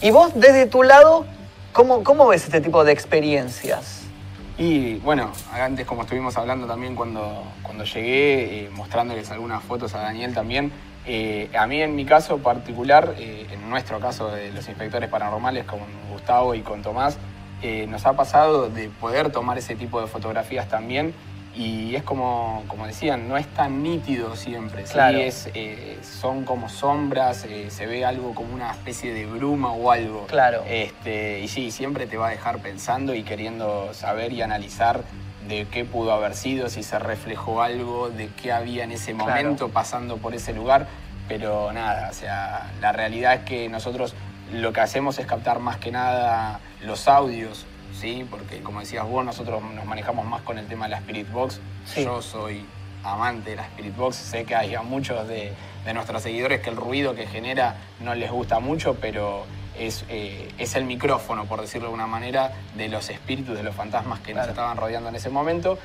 Y 0.00 0.10
vos, 0.10 0.32
desde 0.34 0.66
tu 0.66 0.82
lado, 0.82 1.24
¿cómo, 1.72 2.02
cómo 2.04 2.26
ves 2.26 2.44
este 2.44 2.60
tipo 2.60 2.84
de 2.84 2.92
experiencias? 2.92 3.95
Y 4.58 4.94
bueno, 5.00 5.32
antes 5.52 5.86
como 5.86 6.02
estuvimos 6.02 6.36
hablando 6.38 6.66
también 6.66 6.94
cuando, 6.94 7.44
cuando 7.62 7.84
llegué, 7.84 8.64
eh, 8.64 8.70
mostrándoles 8.70 9.30
algunas 9.30 9.62
fotos 9.62 9.94
a 9.94 9.98
Daniel 9.98 10.32
también, 10.32 10.72
eh, 11.04 11.50
a 11.56 11.66
mí 11.66 11.82
en 11.82 11.94
mi 11.94 12.06
caso 12.06 12.38
particular, 12.38 13.14
eh, 13.18 13.46
en 13.50 13.68
nuestro 13.68 14.00
caso 14.00 14.30
de 14.30 14.50
los 14.52 14.66
inspectores 14.66 15.10
paranormales 15.10 15.66
con 15.66 15.80
Gustavo 16.10 16.54
y 16.54 16.62
con 16.62 16.82
Tomás, 16.82 17.18
nos 17.88 18.06
ha 18.06 18.12
pasado 18.12 18.68
de 18.68 18.88
poder 18.88 19.32
tomar 19.32 19.58
ese 19.58 19.74
tipo 19.74 20.00
de 20.00 20.06
fotografías 20.06 20.68
también 20.68 21.14
y 21.56 21.96
es 21.96 22.02
como, 22.02 22.64
como 22.68 22.86
decían, 22.86 23.28
no 23.28 23.38
es 23.38 23.46
tan 23.46 23.82
nítido 23.82 24.36
siempre, 24.36 24.86
¿sí? 24.86 24.98
Es, 24.98 25.48
eh, 25.54 25.98
son 26.02 26.44
como 26.44 26.68
sombras, 26.68 27.44
eh, 27.48 27.70
se 27.70 27.86
ve 27.86 28.04
algo 28.04 28.34
como 28.34 28.52
una 28.54 28.70
especie 28.72 29.14
de 29.14 29.24
bruma 29.24 29.72
o 29.72 29.90
algo. 29.90 30.26
Claro. 30.26 30.62
Este, 30.68 31.40
y 31.40 31.48
sí, 31.48 31.70
siempre 31.70 32.06
te 32.06 32.18
va 32.18 32.28
a 32.28 32.30
dejar 32.30 32.58
pensando 32.58 33.14
y 33.14 33.22
queriendo 33.22 33.94
saber 33.94 34.32
y 34.34 34.42
analizar 34.42 35.02
de 35.48 35.66
qué 35.70 35.84
pudo 35.86 36.12
haber 36.12 36.34
sido, 36.34 36.68
si 36.68 36.82
se 36.82 36.98
reflejó 36.98 37.62
algo, 37.62 38.10
de 38.10 38.28
qué 38.40 38.52
había 38.52 38.84
en 38.84 38.92
ese 38.92 39.14
Claro. 39.14 39.30
momento 39.30 39.70
pasando 39.70 40.18
por 40.18 40.34
ese 40.34 40.52
lugar. 40.52 40.86
Pero 41.26 41.72
nada, 41.72 42.10
o 42.10 42.14
sea, 42.14 42.70
la 42.80 42.92
realidad 42.92 43.34
es 43.34 43.40
que 43.44 43.68
nosotros 43.68 44.14
lo 44.52 44.72
que 44.72 44.80
hacemos 44.80 45.18
es 45.18 45.26
captar 45.26 45.58
más 45.58 45.78
que 45.78 45.90
nada 45.90 46.60
los 46.84 47.08
audios, 47.08 47.66
¿sí? 48.00 48.26
Porque 48.30 48.60
como 48.60 48.80
decías 48.80 49.06
vos, 49.06 49.24
nosotros 49.24 49.62
nos 49.62 49.84
manejamos 49.84 50.24
más 50.26 50.42
con 50.42 50.58
el 50.58 50.66
tema 50.66 50.86
de 50.86 50.92
la 50.92 50.98
Spirit 50.98 51.30
Box. 51.30 51.60
Sí. 51.84 52.04
Yo 52.04 52.20
soy 52.22 52.64
amante 53.04 53.50
de 53.50 53.56
la 53.56 53.62
Spirit 53.64 53.96
Box. 53.96 54.16
Sé 54.16 54.44
que 54.44 54.54
hay 54.54 54.74
a 54.74 54.82
muchos 54.82 55.26
de, 55.28 55.52
de 55.84 55.94
nuestros 55.94 56.22
seguidores 56.22 56.60
que 56.60 56.70
el 56.70 56.76
ruido 56.76 57.14
que 57.14 57.26
genera 57.26 57.76
no 58.00 58.14
les 58.14 58.30
gusta 58.30 58.60
mucho, 58.60 58.94
pero 59.00 59.44
es, 59.78 60.04
eh, 60.08 60.48
es 60.58 60.74
el 60.74 60.84
micrófono, 60.84 61.44
por 61.44 61.60
decirlo 61.60 61.88
de 61.88 61.94
alguna 61.94 62.06
manera, 62.06 62.52
de 62.76 62.88
los 62.88 63.08
espíritus, 63.10 63.56
de 63.56 63.62
los 63.62 63.74
fantasmas 63.74 64.20
que 64.20 64.32
Claro. 64.32 64.46
nos 64.48 64.50
estaban 64.56 64.76
rodeando 64.76 65.08
en 65.08 65.16
ese 65.16 65.28
momento. 65.30 65.78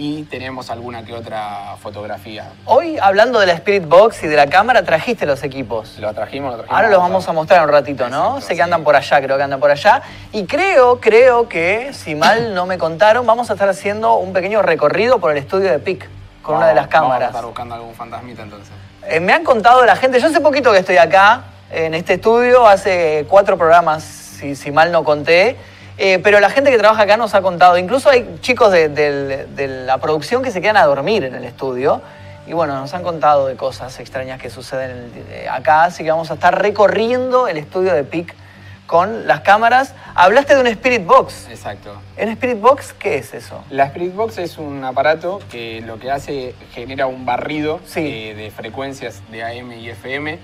Y 0.00 0.22
tenemos 0.22 0.70
alguna 0.70 1.02
que 1.04 1.12
otra 1.12 1.74
fotografía. 1.82 2.44
Hoy, 2.66 2.96
hablando 3.02 3.40
de 3.40 3.46
la 3.46 3.54
Spirit 3.54 3.84
Box 3.88 4.22
y 4.22 4.28
de 4.28 4.36
la 4.36 4.46
cámara, 4.46 4.84
trajiste 4.84 5.26
los 5.26 5.42
equipos. 5.42 5.98
Lo 5.98 6.14
trajimos, 6.14 6.52
lo 6.52 6.58
trajimos. 6.58 6.76
Ahora 6.76 6.88
los 6.88 7.00
vamos 7.00 7.28
a 7.28 7.32
mostrar 7.32 7.64
un 7.66 7.72
ratito, 7.72 8.08
¿no? 8.08 8.36
Exacto, 8.36 8.40
sé 8.42 8.48
que 8.50 8.54
sí. 8.54 8.60
andan 8.62 8.84
por 8.84 8.94
allá, 8.94 9.20
creo 9.20 9.36
que 9.36 9.42
andan 9.42 9.58
por 9.58 9.72
allá. 9.72 10.00
Y 10.30 10.44
creo, 10.46 11.00
creo 11.00 11.48
que, 11.48 11.92
si 11.94 12.14
mal 12.14 12.54
no 12.54 12.64
me 12.64 12.78
contaron, 12.78 13.26
vamos 13.26 13.50
a 13.50 13.54
estar 13.54 13.68
haciendo 13.68 14.14
un 14.18 14.32
pequeño 14.32 14.62
recorrido 14.62 15.18
por 15.18 15.32
el 15.32 15.38
estudio 15.38 15.68
de 15.72 15.80
PIC 15.80 16.08
con 16.42 16.58
una 16.58 16.68
de 16.68 16.74
las 16.76 16.88
Vamos- 16.88 16.92
Vamos 16.92 17.08
a 17.08 17.10
cámaras. 17.14 17.28
estar 17.30 17.44
buscando 17.44 17.74
algún 17.74 17.94
fantasmita 17.96 18.42
entonces. 18.42 18.68
Eh, 19.08 19.18
me 19.18 19.32
han 19.32 19.42
contado 19.42 19.84
la 19.84 19.96
gente, 19.96 20.20
yo 20.20 20.28
hace 20.28 20.40
poquito 20.40 20.70
que 20.70 20.78
estoy 20.78 20.98
acá, 20.98 21.42
en 21.72 21.94
este 21.94 22.14
estudio, 22.14 22.68
hace 22.68 23.26
cuatro 23.28 23.58
programas, 23.58 24.04
si, 24.04 24.54
si 24.54 24.70
mal 24.70 24.92
no 24.92 25.02
conté, 25.02 25.56
eh, 25.98 26.20
pero 26.22 26.40
la 26.40 26.48
gente 26.50 26.70
que 26.70 26.78
trabaja 26.78 27.02
acá 27.02 27.16
nos 27.16 27.34
ha 27.34 27.42
contado, 27.42 27.76
incluso 27.76 28.08
hay 28.08 28.38
chicos 28.40 28.70
de, 28.72 29.46
la 29.86 29.98
producción 29.98 30.42
que 30.42 30.50
se 30.50 30.60
quedan 30.60 30.76
a 30.76 30.84
dormir 30.84 31.24
en 31.24 31.34
el 31.34 31.44
estudio, 31.44 32.00
y 32.46 32.52
bueno, 32.54 32.74
nos 32.80 32.94
han 32.94 33.02
contado 33.02 33.46
de 33.46 33.56
cosas 33.56 33.98
extrañas 34.00 34.40
que 34.40 34.48
suceden 34.48 35.12
eh, 35.30 35.46
acá, 35.50 35.84
así 35.84 36.02
que 36.04 36.10
vamos 36.10 36.30
a 36.30 36.34
estar 36.34 36.56
recorriendo 36.62 37.46
el 37.48 37.58
estudio 37.58 37.92
de 37.92 38.04
PIC 38.04 38.34
con 38.86 39.26
las 39.26 39.40
cámaras. 39.40 39.94
Hablaste 40.14 40.54
de 40.54 40.62
un 40.62 40.66
Spirit 40.68 41.04
Box. 41.04 41.46
Exacto. 41.50 42.00
¿En 42.16 42.30
Spirit 42.30 42.58
Box 42.58 42.94
qué 42.94 43.18
es 43.18 43.34
eso? 43.34 43.62
La 43.68 43.84
Spirit 43.84 44.14
Box 44.14 44.38
es 44.38 44.56
un 44.56 44.82
aparato 44.82 45.40
que 45.50 45.82
lo 45.82 45.98
que 45.98 46.10
hace 46.10 46.54
genera 46.72 47.06
un 47.06 47.26
barrido 47.26 47.80
Sí. 47.84 48.00
eh, 48.00 48.34
de 48.34 48.50
frecuencias 48.50 49.20
de 49.30 49.42
AM 49.44 49.72
y 49.72 49.90
FM 49.90 50.38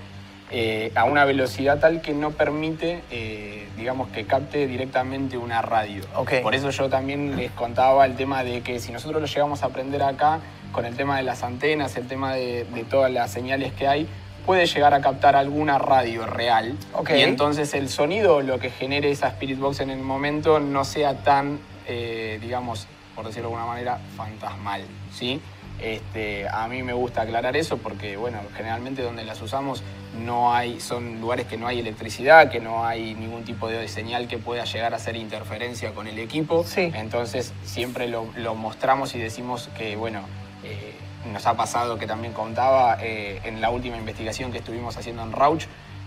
eh, 0.51 0.91
a 0.95 1.05
una 1.05 1.25
velocidad 1.25 1.79
tal 1.79 2.01
que 2.01 2.13
no 2.13 2.31
permite, 2.31 3.01
eh, 3.11 3.67
digamos, 3.77 4.09
que 4.09 4.25
capte 4.25 4.67
directamente 4.67 5.37
una 5.37 5.61
radio. 5.61 6.03
Ok. 6.15 6.41
Por 6.43 6.55
eso 6.55 6.69
yo 6.69 6.89
también 6.89 7.35
les 7.35 7.51
contaba 7.51 8.05
el 8.05 8.15
tema 8.15 8.43
de 8.43 8.61
que 8.61 8.79
si 8.79 8.91
nosotros 8.91 9.21
lo 9.21 9.27
llegamos 9.27 9.63
a 9.63 9.67
aprender 9.67 10.03
acá, 10.03 10.39
con 10.71 10.85
el 10.85 10.95
tema 10.95 11.17
de 11.17 11.23
las 11.23 11.41
antenas, 11.43 11.95
el 11.95 12.07
tema 12.07 12.33
de, 12.35 12.65
de 12.65 12.83
todas 12.83 13.11
las 13.11 13.31
señales 13.31 13.73
que 13.73 13.87
hay, 13.87 14.07
puede 14.45 14.67
llegar 14.67 14.93
a 14.93 15.01
captar 15.01 15.35
alguna 15.35 15.79
radio 15.79 16.25
real. 16.25 16.77
Ok. 16.93 17.11
Y 17.17 17.21
entonces 17.21 17.73
el 17.73 17.89
sonido, 17.89 18.41
lo 18.41 18.59
que 18.59 18.69
genere 18.69 19.09
esa 19.09 19.29
Spirit 19.29 19.59
Box 19.59 19.79
en 19.79 19.89
el 19.89 19.99
momento, 19.99 20.59
no 20.59 20.85
sea 20.85 21.15
tan, 21.15 21.59
eh, 21.87 22.37
digamos, 22.41 22.87
por 23.15 23.25
decirlo 23.25 23.49
de 23.49 23.55
alguna 23.55 23.71
manera, 23.71 23.99
fantasmal, 24.15 24.83
¿sí? 25.11 25.41
Este, 25.79 26.47
a 26.47 26.67
mí 26.67 26.83
me 26.83 26.93
gusta 26.93 27.21
aclarar 27.23 27.57
eso 27.57 27.77
porque, 27.77 28.17
bueno, 28.17 28.39
generalmente 28.55 29.01
donde 29.01 29.25
las 29.25 29.41
usamos 29.41 29.83
no 30.23 30.53
hay, 30.53 30.79
son 30.79 31.19
lugares 31.19 31.45
que 31.47 31.57
no 31.57 31.67
hay 31.67 31.79
electricidad, 31.79 32.49
que 32.49 32.59
no 32.59 32.85
hay 32.85 33.13
ningún 33.15 33.43
tipo 33.43 33.67
de 33.67 33.87
señal 33.87 34.27
que 34.27 34.37
pueda 34.37 34.63
llegar 34.63 34.93
a 34.93 34.95
hacer 34.95 35.15
interferencia 35.15 35.93
con 35.93 36.07
el 36.07 36.17
equipo. 36.19 36.63
Sí. 36.63 36.91
Entonces 36.93 37.53
siempre 37.63 38.07
lo, 38.07 38.27
lo 38.37 38.55
mostramos 38.55 39.13
y 39.15 39.19
decimos 39.19 39.69
que, 39.77 39.95
bueno, 39.95 40.21
eh, 40.63 40.93
nos 41.31 41.45
ha 41.47 41.55
pasado 41.55 41.97
que 41.97 42.07
también 42.07 42.33
contaba 42.33 42.97
eh, 43.01 43.41
en 43.43 43.61
la 43.61 43.69
última 43.69 43.97
investigación 43.97 44.51
que 44.51 44.59
estuvimos 44.59 44.97
haciendo 44.97 45.23
en 45.23 45.31
Rauch, 45.31 45.65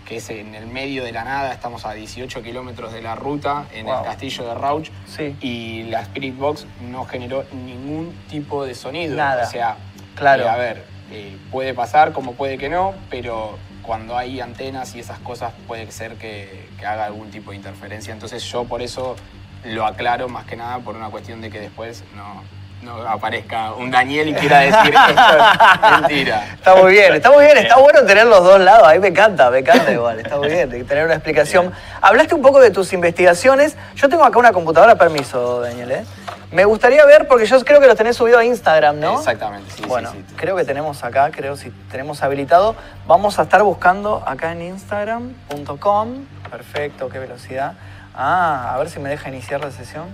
que 0.09 0.17
es 0.17 0.29
en 0.31 0.55
el 0.55 0.65
medio 0.65 1.03
de 1.03 1.11
la 1.11 1.23
nada, 1.23 1.53
estamos 1.53 1.85
a 1.85 1.93
18 1.93 2.41
kilómetros 2.41 2.91
de 2.91 2.99
la 3.03 3.13
ruta, 3.13 3.65
en 3.71 3.85
Wow. 3.85 3.99
el 3.99 4.03
castillo 4.05 4.43
de 4.47 4.55
Rauch, 4.55 4.89
Sí. 5.05 5.35
y 5.39 5.83
la 5.83 6.01
Spirit 6.01 6.35
Box 6.35 6.65
no 6.81 7.05
generó 7.05 7.45
ningún 7.53 8.11
tipo 8.27 8.65
de 8.65 8.73
sonido. 8.73 9.15
Nada. 9.15 9.43
O 9.47 9.49
sea, 9.51 9.77
Claro. 10.15 10.45
eh, 10.45 10.49
a 10.49 10.55
ver, 10.57 10.83
eh, 11.11 11.37
puede 11.51 11.75
pasar 11.75 12.11
como 12.11 12.33
puede 12.33 12.57
que 12.57 12.69
no, 12.69 12.95
pero 13.11 13.59
cuando 13.83 14.17
hay 14.17 14.39
antenas 14.41 14.95
y 14.95 14.99
esas 14.99 15.19
cosas 15.19 15.53
puede 15.67 15.91
ser 15.91 16.15
que, 16.15 16.67
que 16.79 16.85
haga 16.87 17.05
algún 17.05 17.29
tipo 17.29 17.51
de 17.51 17.57
interferencia. 17.57 18.11
Entonces 18.11 18.43
yo 18.43 18.63
por 18.63 18.81
eso 18.81 19.15
lo 19.63 19.85
aclaro 19.85 20.27
más 20.27 20.45
que 20.45 20.55
nada 20.55 20.79
por 20.79 20.95
una 20.95 21.09
cuestión 21.09 21.39
de 21.39 21.51
que 21.51 21.59
después 21.59 22.03
no, 22.15 22.41
no 22.81 23.01
aparezca 23.07 23.73
un 23.73 23.91
Daniel 23.91 24.29
y 24.29 24.33
quiera 24.33 24.59
decir 24.59 24.93
esto 24.95 25.11
es 25.11 25.99
mentira. 25.99 26.47
Está 26.53 26.75
muy 26.75 26.91
bien, 26.91 27.13
está 27.13 27.31
muy 27.31 27.45
bien, 27.45 27.57
está 27.57 27.77
bueno 27.77 28.03
tener 28.05 28.25
los 28.25 28.43
dos 28.43 28.59
lados, 28.59 28.87
a 28.87 28.93
mí 28.93 28.99
me 28.99 29.09
encanta, 29.09 29.49
me 29.49 29.59
encanta 29.59 29.91
igual, 29.91 30.19
está 30.19 30.37
muy 30.37 30.49
bien, 30.49 30.69
tener 30.87 31.05
una 31.05 31.15
explicación. 31.15 31.71
Hablaste 32.01 32.35
un 32.35 32.41
poco 32.41 32.59
de 32.59 32.71
tus 32.71 32.93
investigaciones, 32.93 33.75
yo 33.95 34.07
tengo 34.09 34.23
acá 34.23 34.39
una 34.39 34.53
computadora, 34.53 34.95
permiso, 34.95 35.61
Daniel, 35.61 35.91
¿eh? 35.91 36.05
Me 36.51 36.65
gustaría 36.65 37.05
ver, 37.05 37.27
porque 37.27 37.45
yo 37.45 37.63
creo 37.63 37.79
que 37.79 37.85
los 37.85 37.95
tenés 37.95 38.15
subido 38.15 38.39
a 38.39 38.43
Instagram, 38.43 38.99
¿no? 38.99 39.19
Exactamente, 39.19 39.69
sí, 39.75 39.83
Bueno, 39.85 40.11
sí, 40.11 40.23
sí. 40.27 40.35
creo 40.35 40.55
que 40.55 40.63
tenemos 40.63 41.03
acá, 41.03 41.29
creo 41.29 41.55
si 41.55 41.69
tenemos 41.91 42.23
habilitado. 42.23 42.75
Vamos 43.05 43.37
a 43.37 43.43
estar 43.43 43.61
buscando 43.61 44.23
acá 44.25 44.51
en 44.53 44.63
instagram.com. 44.63 46.25
Perfecto, 46.49 47.09
qué 47.09 47.19
velocidad. 47.19 47.73
Ah, 48.15 48.73
a 48.73 48.77
ver 48.79 48.89
si 48.89 48.99
me 48.99 49.09
deja 49.09 49.29
iniciar 49.29 49.61
la 49.61 49.69
sesión. 49.69 50.05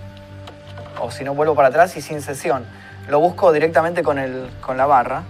O 1.02 1.12
si 1.12 1.24
no, 1.24 1.34
vuelvo 1.34 1.56
para 1.56 1.70
atrás 1.70 1.96
y 1.98 2.02
sin 2.02 2.22
sesión. 2.22 2.66
Lo 3.08 3.20
busco 3.20 3.52
directamente 3.52 4.04
con, 4.04 4.20
el, 4.20 4.50
con 4.62 4.78
la 4.78 4.86
barra. 4.86 5.24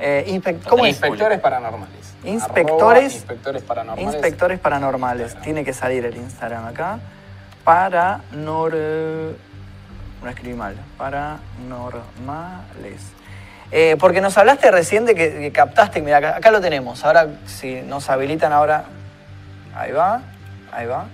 Eh, 0.00 0.40
¿Cómo 0.68 0.84
es? 0.84 0.90
Inspectores 0.90 1.40
paranormales. 1.40 2.14
Inspectores- 2.24 3.14
inspectores 3.14 3.62
paranormales. 3.62 4.14
Inspectores 4.14 4.58
paranormales. 4.58 5.40
Tiene 5.40 5.64
que 5.64 5.72
salir 5.72 6.04
el 6.04 6.16
Instagram 6.16 6.66
acá. 6.66 6.98
Paranor... 7.64 8.74
No 10.22 10.30
escribí 10.30 10.54
mal. 10.54 10.74
Paranormales. 10.96 13.02
Eh, 13.70 13.96
porque 13.98 14.20
nos 14.20 14.38
hablaste 14.38 14.70
recién 14.70 15.04
de 15.04 15.14
que, 15.14 15.32
que 15.32 15.52
captaste, 15.52 16.00
mira, 16.00 16.18
acá, 16.18 16.36
acá 16.36 16.50
lo 16.50 16.60
tenemos. 16.60 17.04
Ahora, 17.04 17.26
si 17.46 17.82
nos 17.82 18.08
habilitan 18.08 18.52
ahora. 18.52 18.84
Ahí 19.74 19.92
va, 19.92 20.22
ahí 20.72 20.86
va. 20.86 21.06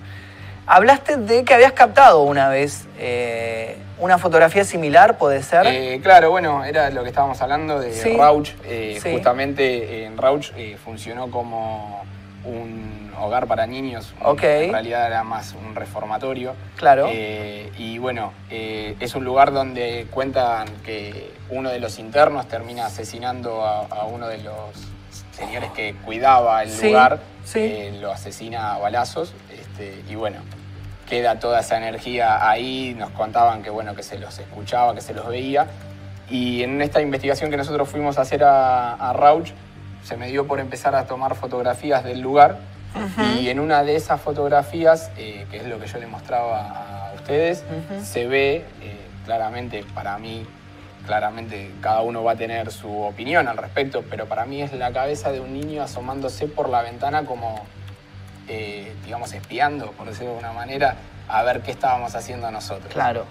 Hablaste 0.66 1.16
de 1.16 1.44
que 1.44 1.54
habías 1.54 1.72
captado 1.72 2.22
una 2.22 2.48
vez 2.48 2.86
eh, 2.98 3.76
una 3.98 4.18
fotografía 4.18 4.64
similar, 4.64 5.18
¿puede 5.18 5.42
ser? 5.42 5.66
Eh, 5.66 6.00
claro, 6.02 6.30
bueno, 6.30 6.64
era 6.64 6.90
lo 6.90 7.02
que 7.02 7.08
estábamos 7.08 7.40
hablando 7.42 7.80
de 7.80 7.92
Sí. 7.92 8.16
Rauch. 8.16 8.50
Eh, 8.64 8.98
Sí. 9.02 9.12
Justamente 9.12 10.04
en 10.04 10.16
Rauch 10.16 10.52
eh, 10.56 10.76
funcionó 10.82 11.30
como 11.30 12.02
un 12.44 13.12
hogar 13.18 13.46
para 13.46 13.66
niños. 13.66 14.14
Ok. 14.22 14.42
En 14.44 14.72
realidad 14.72 15.06
era 15.06 15.24
más 15.24 15.54
un 15.54 15.74
reformatorio. 15.74 16.54
Claro. 16.76 17.10
Y 17.12 17.98
bueno, 17.98 18.32
es 18.48 19.14
un 19.14 19.24
lugar 19.24 19.52
donde 19.52 20.06
cuentan 20.10 20.68
que 20.84 21.32
uno 21.50 21.68
de 21.70 21.80
los 21.80 21.98
internos 21.98 22.46
termina 22.48 22.86
asesinando 22.86 23.62
a, 23.66 23.80
a 23.86 24.04
uno 24.04 24.28
de 24.28 24.38
los 24.38 24.54
señores 25.36 25.70
que 25.72 25.94
cuidaba 26.04 26.62
el 26.62 26.70
Sí, 26.70 26.86
lugar. 26.88 27.18
sí. 27.44 27.90
Lo 28.00 28.12
asesina 28.12 28.74
a 28.74 28.78
balazos. 28.78 29.34
Este, 29.80 30.12
y 30.12 30.14
bueno, 30.14 30.38
queda 31.08 31.38
toda 31.38 31.60
esa 31.60 31.76
energía 31.76 32.48
ahí. 32.48 32.94
Nos 32.98 33.10
contaban 33.10 33.62
que 33.62 33.70
bueno, 33.70 33.94
que 33.94 34.02
se 34.02 34.18
los 34.18 34.38
escuchaba, 34.38 34.94
que 34.94 35.00
se 35.00 35.14
los 35.14 35.26
veía. 35.28 35.66
Y 36.28 36.62
en 36.62 36.80
esta 36.80 37.00
investigación 37.00 37.50
que 37.50 37.56
nosotros 37.56 37.88
fuimos 37.88 38.18
a 38.18 38.22
hacer 38.22 38.44
a, 38.44 38.94
a 38.94 39.12
Rauch, 39.12 39.50
se 40.04 40.16
me 40.16 40.28
dio 40.28 40.46
por 40.46 40.60
empezar 40.60 40.94
a 40.94 41.06
tomar 41.06 41.34
fotografías 41.34 42.04
del 42.04 42.20
lugar. 42.20 42.58
Y 43.40 43.48
en 43.50 43.60
una 43.60 43.84
de 43.84 43.94
esas 43.94 44.20
fotografías, 44.20 45.12
eh, 45.16 45.46
que 45.48 45.58
es 45.58 45.66
lo 45.66 45.78
que 45.78 45.86
yo 45.86 45.98
le 45.98 46.08
mostraba 46.08 47.10
a 47.10 47.12
ustedes, 47.14 47.64
se 48.02 48.26
ve 48.26 48.64
eh, 48.82 49.06
claramente, 49.24 49.84
para 49.94 50.18
mí, 50.18 50.44
claramente 51.06 51.70
cada 51.80 52.00
uno 52.00 52.24
va 52.24 52.32
a 52.32 52.36
tener 52.36 52.72
su 52.72 52.90
opinión 53.02 53.46
al 53.46 53.58
respecto, 53.58 54.02
pero 54.10 54.26
para 54.26 54.44
mí 54.44 54.60
es 54.60 54.72
la 54.72 54.90
cabeza 54.90 55.30
de 55.30 55.38
un 55.38 55.52
niño 55.52 55.84
asomándose 55.84 56.48
por 56.48 56.68
la 56.68 56.82
ventana 56.82 57.24
como, 57.24 57.64
eh, 58.52 58.92
digamos, 59.04 59.32
espiando, 59.32 59.92
por 59.92 60.08
decirlo 60.08 60.30
de 60.32 60.36
alguna 60.38 60.52
manera, 60.52 60.96
a 61.28 61.42
ver 61.44 61.60
qué 61.60 61.70
estábamos 61.70 62.14
haciendo 62.16 62.50
nosotros. 62.50 62.92
Claro. 62.92 63.24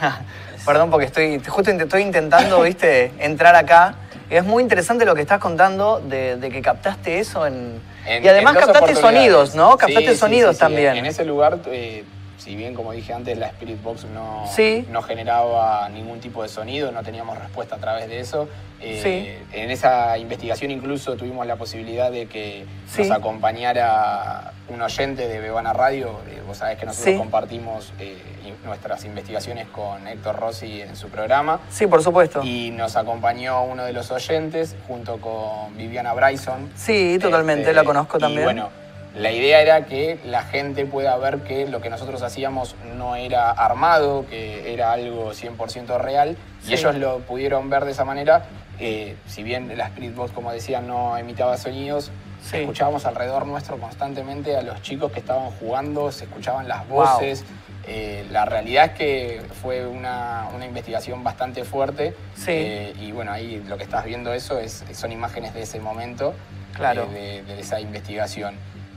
Perdón 0.64 0.90
porque 0.90 1.06
estoy 1.06 1.40
justo 1.44 1.70
estoy 1.72 2.02
intentando, 2.02 2.62
viste, 2.62 3.12
entrar 3.18 3.56
acá. 3.56 3.96
Es 4.30 4.44
muy 4.44 4.62
interesante 4.62 5.04
lo 5.04 5.14
que 5.14 5.22
estás 5.22 5.40
contando 5.40 6.00
de, 6.00 6.36
de 6.36 6.50
que 6.50 6.62
captaste 6.62 7.18
eso 7.18 7.46
en... 7.46 7.80
En- 8.06 8.24
y 8.24 8.28
además 8.28 8.54
en 8.54 8.60
captaste 8.62 8.94
sonidos, 8.94 9.54
¿no? 9.54 9.70
Captaste 9.76 10.06
Sí, 10.08 10.14
sí, 10.14 10.16
sonidos 10.16 10.54
sí, 10.56 10.60
también. 10.60 10.96
En 10.96 11.06
ese 11.06 11.24
lugar, 11.24 11.58
eh, 11.66 12.04
si 12.42 12.56
bien 12.56 12.74
como 12.74 12.92
dije 12.92 13.12
antes, 13.12 13.38
la 13.38 13.46
Spirit 13.48 13.80
Box 13.82 14.04
no, 14.06 14.44
Sí. 14.52 14.84
no 14.90 15.00
generaba 15.02 15.88
ningún 15.90 16.18
tipo 16.20 16.42
de 16.42 16.48
sonido, 16.48 16.90
no 16.90 17.02
teníamos 17.02 17.38
respuesta 17.38 17.76
a 17.76 17.78
través 17.78 18.08
de 18.08 18.18
eso. 18.20 18.48
eh, 18.84 19.00
Sí. 19.00 19.56
En 19.56 19.70
esa 19.70 20.18
investigación 20.18 20.72
incluso 20.72 21.14
tuvimos 21.16 21.46
la 21.46 21.54
posibilidad 21.54 22.10
de 22.10 22.26
que 22.26 22.64
Sí. 22.88 23.02
nos 23.02 23.12
acompañara 23.12 24.52
un 24.68 24.82
oyente 24.82 25.28
de 25.28 25.38
Bebana 25.38 25.72
Radio. 25.72 26.18
Eh, 26.28 26.42
vos 26.44 26.56
sabés 26.58 26.78
que 26.78 26.86
nosotros 26.86 27.16
compartimos 27.16 27.92
eh, 28.00 28.18
nuestras 28.64 29.04
investigaciones 29.04 29.68
con 29.68 30.06
Héctor 30.08 30.34
Rossi 30.40 30.82
en 30.82 30.96
su 30.96 31.08
programa. 31.10 31.60
Sí, 31.70 31.86
por 31.86 32.02
supuesto. 32.02 32.42
Y 32.42 32.70
nos 32.72 32.96
acompañó 32.96 33.62
uno 33.62 33.84
de 33.84 33.92
los 33.92 34.10
oyentes 34.10 34.74
junto 34.88 35.18
con 35.20 35.76
Viviana 35.76 36.12
Bryson. 36.12 36.70
Sí, 36.74 37.18
totalmente, 37.20 37.62
Este, 37.62 37.74
la 37.74 37.84
conozco 37.84 38.16
y 38.18 38.20
también. 38.20 38.44
bueno, 38.44 38.68
la 39.14 39.30
idea 39.30 39.60
era 39.60 39.84
que 39.86 40.18
la 40.24 40.42
gente 40.42 40.86
pueda 40.86 41.16
ver 41.18 41.40
que 41.40 41.66
lo 41.66 41.80
que 41.80 41.90
nosotros 41.90 42.22
hacíamos 42.22 42.76
no 42.96 43.14
era 43.16 43.50
armado, 43.50 44.26
que 44.28 44.72
era 44.72 44.92
algo 44.92 45.32
100% 45.34 45.98
real, 45.98 46.36
Sí. 46.62 46.70
y 46.70 46.74
ellos 46.74 46.94
lo 46.96 47.18
pudieron 47.20 47.68
ver 47.70 47.84
de 47.84 47.92
esa 47.92 48.04
manera. 48.04 48.44
eh, 48.84 49.16
si 49.28 49.44
bien 49.44 49.76
la 49.78 49.84
Spirit 49.88 50.14
Box, 50.16 50.32
como 50.32 50.50
decía, 50.50 50.80
no 50.80 51.16
emitaba 51.16 51.56
sonidos, 51.56 52.10
Sí. 52.42 52.56
escuchábamos 52.56 53.04
alrededor 53.06 53.46
nuestro 53.46 53.76
constantemente 53.78 54.56
a 54.56 54.62
los 54.62 54.82
chicos 54.82 55.12
que 55.12 55.20
estaban 55.20 55.50
jugando, 55.52 56.10
se 56.10 56.24
escuchaban 56.24 56.66
las 56.66 56.88
Wow. 56.88 56.98
voces. 57.04 57.44
Eh, 57.86 58.26
la 58.32 58.44
realidad 58.44 58.86
es 58.86 58.90
que 58.92 59.42
fue 59.60 59.86
una, 59.86 60.48
una 60.54 60.64
investigación 60.66 61.22
bastante 61.22 61.62
fuerte. 61.64 62.16
Sí. 62.34 62.50
eh, 62.50 62.92
y 62.98 63.12
bueno, 63.12 63.30
ahí 63.30 63.62
lo 63.68 63.76
que 63.76 63.84
estás 63.84 64.04
viendo 64.04 64.32
eso 64.32 64.58
es, 64.58 64.82
son 64.94 65.12
imágenes 65.12 65.54
de 65.54 65.62
ese 65.62 65.78
momento. 65.78 66.34
Claro. 66.74 67.06
de, 67.06 67.42
de 67.42 67.60
esa 67.60 67.78
investigación. 67.78 68.54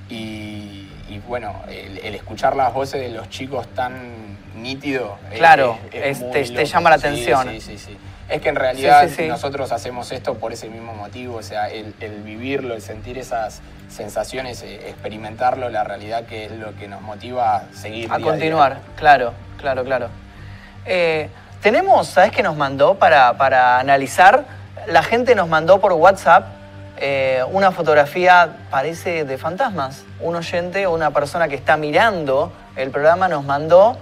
Y, 0.10 0.88
y 1.10 1.20
bueno, 1.28 1.64
el, 1.68 1.98
el 2.00 2.16
escuchar 2.16 2.56
las 2.56 2.74
voces 2.74 3.02
de 3.02 3.10
los 3.10 3.30
chicos 3.30 3.68
tan 3.70 4.38
nítido. 4.62 5.18
Claro, 5.36 5.78
es- 5.92 5.96
es 5.96 6.06
es- 6.18 6.20
muy 6.22 6.32
te- 6.32 6.46
sí, 6.46 6.54
la 6.54 6.66
Sí, 6.66 6.78
atención. 7.08 7.50
Sí, 7.50 7.62
sí, 7.62 7.78
sí. 7.78 7.98
Es 8.28 8.42
que 8.42 8.50
en 8.50 8.56
realidad 8.56 9.04
Sí, 9.04 9.10
sí, 9.10 9.16
sí. 9.24 9.28
nosotros 9.28 9.72
hacemos 9.72 10.12
esto 10.12 10.34
por 10.36 10.52
ese 10.52 10.68
mismo 10.68 10.94
motivo, 10.96 11.38
o 11.38 11.44
sea, 11.44 11.70
el, 11.70 11.94
el 12.00 12.24
vivirlo, 12.24 12.74
el 12.74 12.82
sentir 12.82 13.20
esas 13.20 13.62
sensaciones, 13.88 14.64
eh, 14.64 14.90
experimentarlo, 14.90 15.70
la 15.70 15.84
realidad 15.84 16.26
que 16.26 16.46
es 16.46 16.52
lo 16.52 16.76
que 16.76 16.88
nos 16.88 17.02
motiva 17.02 17.58
a 17.58 17.64
seguir. 17.74 18.12
A 18.12 18.18
día. 18.18 18.26
continuar, 18.26 18.80
claro, 18.96 19.34
claro, 19.60 19.84
claro. 19.84 20.10
Eh, 20.88 21.30
tenemos, 21.62 22.08
¿sabes 22.08 22.32
qué 22.32 22.42
nos 22.42 22.56
mandó 22.56 22.96
para, 22.96 23.34
para 23.38 23.80
analizar? 23.80 24.46
La 24.88 25.04
gente 25.04 25.36
nos 25.36 25.48
mandó 25.48 25.80
por 25.80 25.94
WhatsApp 25.94 26.48
eh, 26.98 27.44
una 27.52 27.72
fotografía, 27.72 28.58
parece 28.70 29.26
de 29.26 29.38
fantasmas. 29.38 30.04
Un 30.20 30.36
oyente 30.36 30.88
o 30.88 30.94
una 30.94 31.12
persona 31.12 31.48
que 31.48 31.56
está 31.56 31.78
mirando 31.78 32.52
el 32.76 32.90
programa 32.92 33.28
nos 33.28 33.44
mandó, 33.44 33.98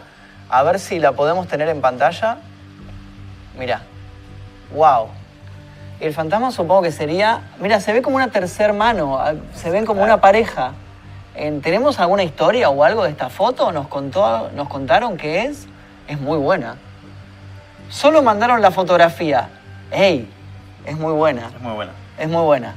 a 0.50 0.64
ver 0.64 0.80
si 0.80 1.00
la 1.00 1.14
podemos 1.14 1.48
tener 1.48 1.70
en 1.70 1.82
pantalla. 1.82 2.38
Mira, 3.58 3.82
wow. 4.74 5.08
El 6.00 6.14
fantasma 6.14 6.52
supongo 6.52 6.82
que 6.82 6.91
sería, 6.91 7.41
mira, 7.60 7.80
se 7.80 7.94
ve 7.94 8.02
como 8.02 8.18
una 8.18 8.30
tercer 8.30 8.74
mano, 8.74 9.18
ah, 9.20 9.34
se 9.56 9.70
ven 9.70 9.86
como 9.86 10.04
una 10.04 10.20
pareja. 10.22 10.74
En- 11.36 11.62
¿Tenemos 11.62 12.00
alguna 12.00 12.24
historia 12.24 12.70
o 12.70 12.84
algo 12.84 13.04
de 13.04 13.10
esta 13.12 13.30
foto? 13.30 13.72
¿Nos, 13.72 13.88
contó, 13.88 14.50
¿Nos 14.56 14.68
contaron 14.68 15.18
qué 15.18 15.46
es? 15.46 15.68
Es 16.08 16.20
muy 16.20 16.38
buena. 16.38 16.76
Solo 17.89 18.22
mandaron 18.22 18.62
la 18.62 18.72
fotografía. 18.72 19.50
¡Ey! 19.91 20.30
Es 20.86 20.98
muy 20.98 21.14
buena. 21.14 21.48
Es 21.56 21.62
muy 21.62 21.74
buena. 21.74 21.91
Es 22.18 22.28
muy 22.28 22.41
buena. 22.44 22.74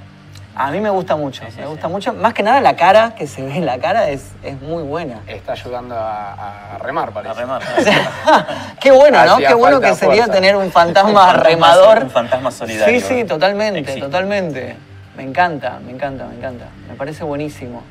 A 0.58 0.70
mí 0.70 0.80
me 0.80 0.88
gusta 0.90 1.16
mucho. 1.16 1.44
Sí, 1.44 1.50
sí, 1.50 1.56
me 1.58 1.64
sí. 1.64 1.68
gusta 1.70 1.88
mucho. 1.88 2.14
Más 2.14 2.32
que 2.32 2.42
nada 2.42 2.60
la 2.62 2.76
cara 2.76 3.14
que 3.14 3.26
se 3.26 3.42
ve 3.42 3.56
en 3.56 3.66
la 3.66 3.78
cara 3.78 4.08
es, 4.08 4.32
es 4.42 4.60
muy 4.62 4.82
buena. 4.82 5.20
Está 5.26 5.52
ayudando 5.52 5.94
a, 5.94 6.74
a 6.74 6.78
remar, 6.78 7.12
parece. 7.12 7.30
A 7.32 7.34
remar. 7.34 7.62
Qué 8.80 8.90
bueno, 8.90 9.22
¿no? 9.24 9.34
Hacía 9.34 9.48
Qué 9.48 9.54
bueno 9.54 9.80
que 9.80 9.94
sería 9.94 10.24
fuerza. 10.24 10.32
tener 10.32 10.56
un 10.64 10.72
fantasma 10.72 11.34
remador. 11.34 12.04
Un 12.04 12.10
fantasma 12.10 12.50
solidario. 12.50 13.00
Sí, 13.00 13.06
sí, 13.06 13.24
totalmente, 13.24 13.80
Existe. 13.80 14.00
totalmente. 14.00 14.76
Me 15.16 15.22
encanta, 15.24 15.78
me 15.84 15.92
encanta, 15.92 16.24
me 16.26 16.36
encanta. 16.36 16.66
Me 16.88 16.94
parece 16.94 17.22
buenísimo. 17.24 17.82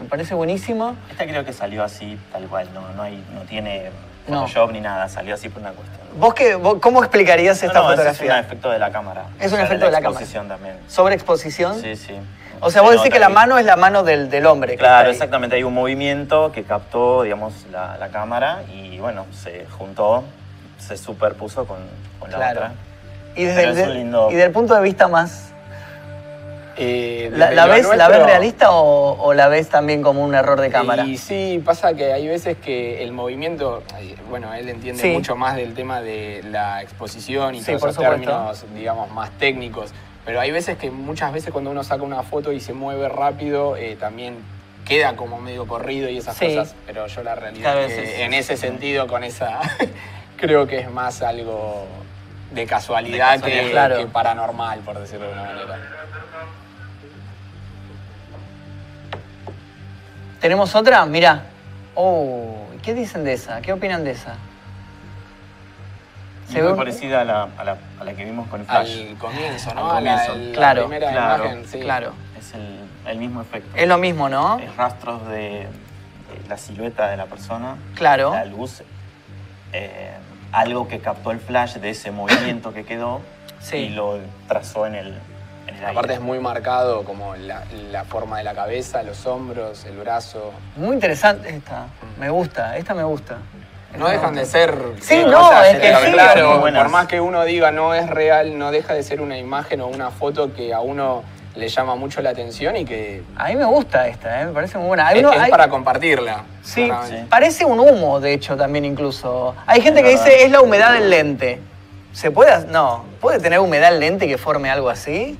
Me 0.00 0.08
parece 0.08 0.34
buenísimo. 0.34 0.96
Esta 1.10 1.24
creo 1.26 1.44
que 1.44 1.52
salió 1.52 1.84
así, 1.84 2.18
tal 2.32 2.44
cual. 2.46 2.68
No, 2.72 2.82
no, 2.96 3.02
hay, 3.02 3.22
no 3.34 3.40
tiene 3.42 3.90
No. 4.28 4.40
Photoshop 4.42 4.72
ni 4.72 4.80
nada. 4.80 5.08
Salió 5.08 5.34
así 5.34 5.48
por 5.48 5.62
una 5.62 5.70
cuestión. 5.72 5.98
¿Vos, 6.18 6.34
qué, 6.34 6.54
vos 6.56 6.78
cómo 6.80 7.00
explicarías 7.00 7.62
esta 7.62 7.78
no, 7.78 7.84
no, 7.84 7.90
fotografía? 7.90 8.26
Es 8.38 8.40
un 8.40 8.44
efecto 8.46 8.70
de 8.70 8.78
la 8.78 8.90
cámara. 8.90 9.24
Es 9.40 9.46
un 9.48 9.54
O 9.54 9.56
sea, 9.56 9.64
efecto 9.66 9.86
de 9.86 9.92
la 9.92 9.98
cámara. 9.98 10.10
exposición 10.10 10.48
también. 10.48 10.76
¿Sobreexposición? 10.88 11.80
Sí, 11.80 11.96
sí. 11.96 12.14
O 12.60 12.70
sea, 12.70 12.80
Se 12.82 12.86
vos 12.86 12.96
decís 12.96 13.12
que 13.12 13.20
la 13.20 13.28
mano 13.28 13.56
es 13.58 13.64
la 13.64 13.76
mano 13.76 14.02
del, 14.02 14.28
del 14.30 14.44
hombre. 14.46 14.76
Claro, 14.76 15.10
exactamente. 15.10 15.54
Hay 15.56 15.62
un 15.62 15.74
movimiento 15.74 16.50
que 16.52 16.64
captó, 16.64 17.22
digamos, 17.22 17.52
la, 17.70 17.96
la 17.98 18.08
cámara 18.08 18.62
y, 18.74 18.98
bueno, 18.98 19.26
se 19.32 19.64
juntó, 19.78 20.24
se 20.78 20.96
superpuso 20.96 21.66
con, 21.66 21.78
con 22.18 22.30
la 22.32 22.36
Claro. 22.36 22.60
otra. 22.60 22.72
Y 23.36 23.44
desde, 23.44 23.84
el, 23.84 23.94
lindo- 23.94 24.28
y 24.32 24.34
del 24.34 24.50
punto 24.50 24.74
de 24.74 24.80
vista 24.82 25.06
más... 25.06 25.47
Eh, 26.80 27.30
¿La, 27.34 27.66
ves, 27.66 27.88
¿La 27.96 28.08
ves 28.08 28.22
realista 28.24 28.70
o, 28.70 29.20
o 29.20 29.34
la 29.34 29.48
ves 29.48 29.68
también 29.68 30.00
como 30.00 30.22
un 30.24 30.34
error 30.34 30.60
de 30.60 30.70
cámara? 30.70 31.04
Y 31.04 31.18
sí, 31.18 31.60
pasa 31.64 31.94
que 31.94 32.12
hay 32.12 32.28
veces 32.28 32.56
que 32.56 33.02
el 33.02 33.10
movimiento, 33.12 33.82
bueno, 34.30 34.54
él 34.54 34.68
entiende 34.68 35.02
Sí. 35.02 35.10
mucho 35.10 35.34
más 35.34 35.56
del 35.56 35.74
tema 35.74 36.00
de 36.02 36.42
la 36.44 36.80
exposición 36.82 37.56
y 37.56 37.60
Sí, 37.60 37.66
todos 37.66 37.80
por 37.80 37.90
esos 37.90 38.04
supuesto. 38.04 38.24
términos, 38.30 38.64
digamos, 38.76 39.10
más 39.10 39.30
técnicos. 39.38 39.90
Pero 40.24 40.40
hay 40.40 40.52
veces 40.52 40.76
que 40.78 40.90
muchas 40.92 41.32
veces 41.32 41.52
cuando 41.52 41.70
uno 41.70 41.82
saca 41.82 42.02
una 42.04 42.22
foto 42.22 42.52
y 42.52 42.60
se 42.60 42.74
mueve 42.74 43.08
rápido, 43.08 43.76
eh, 43.76 43.96
también 43.98 44.36
queda 44.86 45.16
como 45.16 45.40
medio 45.40 45.66
corrido 45.66 46.08
y 46.08 46.18
esas 46.18 46.36
Sí. 46.36 46.46
cosas. 46.54 46.76
Pero 46.86 47.08
yo 47.08 47.22
la 47.24 47.34
realidad 47.34 47.82
es 47.82 47.92
que 47.94 48.24
en 48.24 48.34
ese 48.34 48.56
sentido, 48.56 49.08
con 49.08 49.24
esa, 49.24 49.58
creo 50.36 50.66
que 50.68 50.78
es 50.78 50.90
más 50.92 51.22
algo 51.22 51.86
de 52.52 52.66
casualidad, 52.66 53.32
De 53.32 53.40
casualidad, 53.40 53.64
que, 53.64 53.70
claro. 53.72 53.96
que 53.98 54.06
paranormal, 54.06 54.78
por 54.80 54.98
decirlo 55.00 55.26
de 55.26 55.32
alguna 55.32 55.52
manera. 55.66 55.78
¿Tenemos 60.40 60.74
otra? 60.74 61.04
Mirá. 61.06 61.44
Oh, 61.94 62.66
¿qué 62.82 62.94
dicen 62.94 63.24
de 63.24 63.32
esa? 63.34 63.60
¿Qué 63.60 63.72
opinan 63.72 64.04
de 64.04 64.12
esa? 64.12 64.34
Se 66.48 66.54
ve 66.56 66.62
muy 66.62 66.72
un- 66.72 66.78
parecida 66.78 67.20
a 67.20 67.24
la, 67.24 67.48
a, 67.58 67.64
la, 67.64 67.76
a 68.00 68.04
la 68.04 68.14
que 68.14 68.24
vimos 68.24 68.48
con 68.48 68.64
Flash. 68.64 68.98
Al 69.10 69.16
comienzo, 69.18 69.74
¿no? 69.74 69.90
Al 69.92 70.04
la- 70.04 70.24
comienzo. 70.24 70.46
la 70.50 70.52
Claro, 70.56 70.82
primera 70.88 71.10
claro, 71.12 71.44
imagen, 71.44 71.66
sí. 71.68 71.80
Claro. 71.80 72.12
Es 72.38 72.54
el, 72.54 72.78
el 73.06 73.18
mismo 73.18 73.42
efecto. 73.42 73.76
Es 73.76 73.88
lo 73.88 73.98
mismo, 73.98 74.28
¿no? 74.28 74.58
Es 74.58 74.74
rastros 74.76 75.26
de, 75.28 75.66
de 75.66 75.68
la 76.48 76.56
silueta 76.56 77.08
de 77.10 77.16
la 77.16 77.26
persona, 77.26 77.76
Claro. 77.94 78.32
la 78.32 78.44
luz, 78.46 78.82
eh, 79.72 80.12
algo 80.52 80.88
que 80.88 81.00
captó 81.00 81.32
el 81.32 81.40
flash 81.40 81.74
de 81.74 81.90
ese 81.90 82.10
movimiento 82.12 82.72
que 82.72 82.84
quedó 82.84 83.20
Sí. 83.60 83.76
y 83.76 83.88
lo 83.90 84.18
trazó 84.46 84.86
en 84.86 84.94
el, 84.94 85.14
Aparte 85.86 86.14
es 86.14 86.20
muy 86.20 86.38
marcado 86.40 87.04
como 87.04 87.36
la, 87.36 87.62
la 87.90 88.04
forma 88.04 88.38
de 88.38 88.44
la 88.44 88.54
cabeza, 88.54 89.02
los 89.02 89.26
hombros, 89.26 89.84
el 89.84 89.96
brazo. 89.96 90.52
Muy 90.76 90.94
interesante 90.94 91.48
esta. 91.50 91.86
Me 92.18 92.30
gusta, 92.30 92.76
esta 92.76 92.94
me 92.94 93.04
gusta. 93.04 93.38
No 93.96 94.08
dejan 94.08 94.34
de 94.34 94.44
ser. 94.44 94.76
Sí, 95.00 95.14
eh, 95.14 95.24
no, 95.26 95.38
cosas, 95.40 95.68
es 95.74 95.80
que 95.80 95.94
sí, 96.06 96.12
claro, 96.12 96.60
por 96.60 96.88
más 96.90 97.06
que 97.06 97.20
uno 97.20 97.44
diga 97.44 97.70
no 97.70 97.94
es 97.94 98.08
real, 98.10 98.58
no 98.58 98.70
deja 98.70 98.92
de 98.94 99.02
ser 99.02 99.20
una 99.20 99.38
imagen 99.38 99.80
o 99.80 99.86
una 99.86 100.10
foto 100.10 100.52
que 100.52 100.74
a 100.74 100.80
uno 100.80 101.22
le 101.54 101.68
llama 101.68 101.96
mucho 101.96 102.20
la 102.20 102.30
atención 102.30 102.76
y 102.76 102.84
que 102.84 103.22
A 103.36 103.48
mí 103.48 103.56
me 103.56 103.64
gusta 103.64 104.06
esta, 104.06 104.42
¿eh? 104.42 104.46
me 104.46 104.52
parece 104.52 104.76
muy 104.78 104.88
buena. 104.88 105.08
Hay 105.08 105.18
es, 105.18 105.24
uno- 105.24 105.32
es 105.32 105.40
hay- 105.40 105.50
para 105.50 105.68
compartirla. 105.68 106.44
Sí, 106.62 106.88
parece 107.30 107.64
un 107.64 107.80
humo, 107.80 108.20
de 108.20 108.34
hecho, 108.34 108.56
también 108.56 108.84
incluso. 108.84 109.54
Hay 109.66 109.80
gente 109.80 110.02
que 110.02 110.10
dice 110.10 110.44
es 110.44 110.50
la 110.52 110.60
humedad 110.60 110.92
del 110.92 111.08
lente. 111.10 111.60
¿Se 112.12 112.30
puede? 112.30 112.66
No. 112.66 113.04
¿Puede 113.20 113.40
tener 113.40 113.58
humedad 113.58 113.92
el 113.92 114.00
lente 114.00 114.28
que 114.28 114.36
forme 114.38 114.70
algo 114.70 114.90
así? 114.90 115.38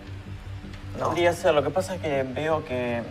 No. 0.99 1.07
Podría 1.07 1.33
ser, 1.33 1.55
lo 1.55 1.63
que 1.63 1.71
pasa 1.71 1.95
es 1.95 2.01
que 2.01 2.23
veo 2.25 2.65
que 2.65 3.03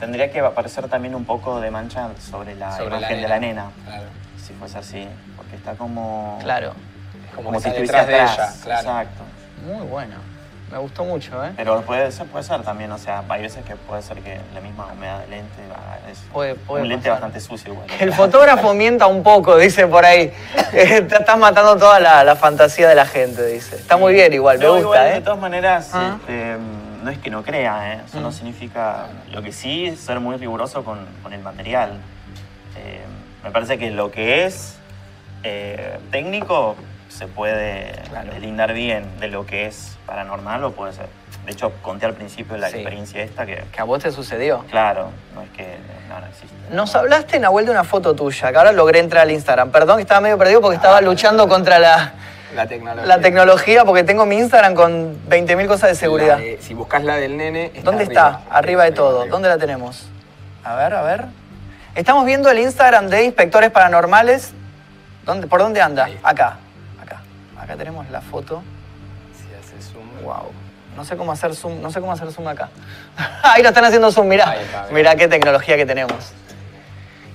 tendría 0.00 0.30
que 0.30 0.40
aparecer 0.40 0.88
también 0.88 1.14
un 1.14 1.24
poco 1.24 1.60
de 1.60 1.70
mancha 1.70 2.08
sobre 2.18 2.54
la 2.54 2.76
Sobre 2.76 2.90
la 2.90 2.98
imagen 2.98 3.22
de 3.22 3.28
la 3.28 3.38
nena, 3.38 3.66
Claro. 3.84 4.04
si 4.44 4.52
fuese 4.54 4.78
así, 4.78 5.06
porque 5.36 5.56
está 5.56 5.74
como... 5.74 6.38
Claro. 6.42 6.72
Como, 7.34 7.48
Como 7.48 7.58
que 7.58 7.62
si 7.64 7.68
estuviese 7.68 7.92
detrás 7.92 8.06
de 8.08 8.20
atrás. 8.20 8.54
ella. 8.56 8.64
Claro. 8.64 8.80
Exacto. 8.88 9.22
Muy 9.66 9.86
bueno. 9.86 10.14
Me 10.70 10.78
gustó 10.78 11.04
mucho, 11.04 11.44
¿eh? 11.44 11.52
Pero 11.56 11.80
puede 11.82 12.10
ser, 12.10 12.26
puede 12.26 12.42
ser 12.44 12.60
también, 12.62 12.90
o 12.90 12.98
sea, 12.98 13.22
hay 13.28 13.40
veces 13.42 13.64
que 13.64 13.76
puede 13.76 14.02
ser 14.02 14.18
que 14.20 14.40
la 14.52 14.60
misma 14.60 14.86
humedad 14.92 15.20
del 15.20 15.30
lente 15.30 15.62
es 16.10 16.18
Puede- 16.32 16.56
puede 16.56 16.82
un 16.82 16.88
lente 16.88 17.08
pasar. 17.08 17.22
bastante 17.22 17.40
sucio 17.46 17.72
igual. 17.72 17.86
Que 17.86 18.02
el 18.02 18.12
fotógrafo 18.12 18.74
mienta 18.74 19.06
un 19.06 19.22
poco, 19.22 19.56
dice 19.58 19.86
por 19.86 20.04
ahí. 20.04 20.32
Está- 20.72 21.18
Estás 21.18 21.38
matando 21.38 21.76
toda 21.76 22.00
la, 22.00 22.24
la 22.24 22.34
fantasía 22.34 22.88
de 22.88 22.96
la 22.96 23.06
gente, 23.06 23.46
dice. 23.46 23.76
Está 23.76 23.96
muy 23.96 24.12
bien 24.12 24.32
igual, 24.32 24.58
me 24.58 24.64
No, 24.64 24.70
gusta, 24.72 24.82
igual, 24.82 25.04
De 25.04 25.16
¿eh? 25.16 25.20
todas 25.20 25.38
maneras, 25.38 25.90
Ah. 25.94 26.16
este, 26.20 26.56
no 27.06 27.12
es 27.12 27.18
que 27.18 27.30
no 27.30 27.42
crea, 27.44 27.94
¿eh? 27.94 28.00
eso 28.04 28.20
no 28.20 28.30
Mm. 28.30 28.32
significa. 28.32 29.06
Lo 29.32 29.40
que 29.40 29.52
sí 29.52 29.86
es 29.86 30.00
ser 30.00 30.18
muy 30.20 30.36
riguroso 30.36 30.84
con, 30.84 30.98
con 31.22 31.32
el 31.32 31.40
material. 31.40 31.92
Eh, 32.76 33.00
me 33.44 33.50
parece 33.52 33.78
que 33.78 33.90
lo 33.92 34.10
que 34.10 34.44
es 34.44 34.76
eh, 35.44 35.98
técnico 36.10 36.74
se 37.08 37.28
puede 37.28 37.92
Claro. 38.08 38.32
delindar 38.32 38.72
bien 38.72 39.04
de 39.20 39.28
lo 39.28 39.46
que 39.46 39.66
es 39.66 39.96
paranormal 40.04 40.64
o 40.64 40.72
puede 40.72 40.92
ser. 40.92 41.06
De 41.44 41.52
hecho, 41.52 41.70
conté 41.80 42.06
al 42.06 42.14
principio 42.14 42.56
la 42.56 42.68
Sí. 42.68 42.74
experiencia 42.78 43.22
esta 43.22 43.46
que, 43.46 43.62
Que 43.70 43.80
a 43.80 43.84
vos 43.84 44.02
te 44.02 44.10
sucedió. 44.10 44.64
claro, 44.68 45.10
no 45.34 45.42
es 45.42 45.50
que 45.50 45.76
no, 46.08 46.18
no 46.20 46.26
existe. 46.26 46.56
Nos 46.72 46.96
hablaste, 46.96 47.38
Nahuel, 47.38 47.66
de 47.66 47.70
una 47.70 47.84
foto 47.84 48.14
tuya, 48.16 48.50
que 48.50 48.58
ahora 48.58 48.72
logré 48.72 48.98
entrar 48.98 49.22
al 49.22 49.30
Instagram. 49.30 49.70
Perdón 49.70 49.96
que 49.98 50.02
estaba 50.02 50.20
medio 50.20 50.36
perdido 50.36 50.60
porque 50.60 50.74
estaba 50.76 51.00
luchando 51.00 51.46
contra 51.48 51.78
la, 51.78 52.12
La 52.54 52.66
tecnología. 52.66 53.06
la 53.06 53.20
tecnología, 53.20 53.84
porque 53.84 54.04
tengo 54.04 54.24
mi 54.24 54.36
Instagram 54.38 54.74
con 54.74 55.16
20.000 55.28 55.66
cosas 55.66 55.90
de 55.90 55.94
seguridad. 55.96 56.38
De- 56.38 56.58
si 56.62 56.74
buscas 56.74 57.02
la 57.02 57.16
del 57.16 57.36
nene. 57.36 57.66
está 57.66 57.80
¿Dónde 57.82 58.04
arriba. 58.04 58.40
está? 58.44 58.56
Arriba 58.56 58.84
de 58.84 58.92
todo. 58.92 59.20
arriba. 59.22 59.32
¿Dónde 59.32 59.48
la 59.48 59.58
tenemos? 59.58 60.06
A 60.64 60.74
ver, 60.76 60.94
a 60.94 61.02
ver. 61.02 61.24
Estamos 61.94 62.24
viendo 62.24 62.50
el 62.50 62.58
Instagram 62.58 63.08
de 63.08 63.24
Inspectores 63.24 63.70
Paranormales. 63.70 64.52
¿Dónde, 65.24 65.46
¿Por 65.48 65.60
dónde 65.60 65.80
anda? 65.80 66.08
Acá. 66.22 66.58
Acá. 67.02 67.20
Acá 67.58 67.76
tenemos 67.76 68.08
la 68.10 68.20
foto. 68.20 68.62
Si 69.34 69.52
haces 69.54 69.90
zoom. 69.92 70.06
Wow. 70.22 70.52
No 70.96 71.04
sé 71.04 71.16
cómo 71.16 71.32
hacer 71.32 71.54
zoom, 71.54 71.82
no 71.82 71.90
sé 71.90 72.00
cómo 72.00 72.12
hacer 72.12 72.30
zoom 72.32 72.48
acá. 72.48 72.68
Ahí 73.42 73.62
lo 73.62 73.68
están 73.70 73.84
haciendo 73.84 74.10
zoom, 74.12 74.28
mirá. 74.28 74.50
Ahí 74.50 74.60
está, 74.62 74.82
bien. 74.84 74.94
mirá 74.94 75.16
qué 75.16 75.26
tecnología 75.28 75.76
que 75.76 75.84
tenemos. 75.84 76.32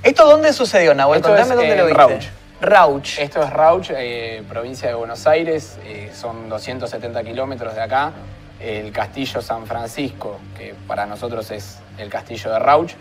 ¿Esto 0.03 0.25
dónde 0.25 0.51
sucedió, 0.53 0.93
Nahuel? 0.95 1.17
Esto 1.19 1.29
Contame 1.29 1.49
es 1.51 1.55
dónde 1.57 1.75
lo 1.75 1.85
viste. 1.85 1.97
Rauch. 1.99 2.23
Rauch. 2.61 3.17
Esto 3.17 3.41
es 3.41 3.49
Rauch, 3.49 3.89
eh, 3.89 4.43
provincia 4.47 4.87
de 4.87 4.93
Buenos 4.93 5.25
Aires, 5.25 5.79
eh, 5.83 6.11
son 6.13 6.47
270 6.47 7.23
kilómetros 7.23 7.73
de 7.73 7.81
acá. 7.81 8.11
El 8.59 8.91
castillo 8.91 9.41
San 9.41 9.65
Francisco, 9.65 10.39
que 10.55 10.75
para 10.87 11.07
nosotros 11.07 11.49
es 11.49 11.79
el 11.97 12.09
castillo 12.09 12.51
de 12.51 12.59
Rauch. 12.59 12.91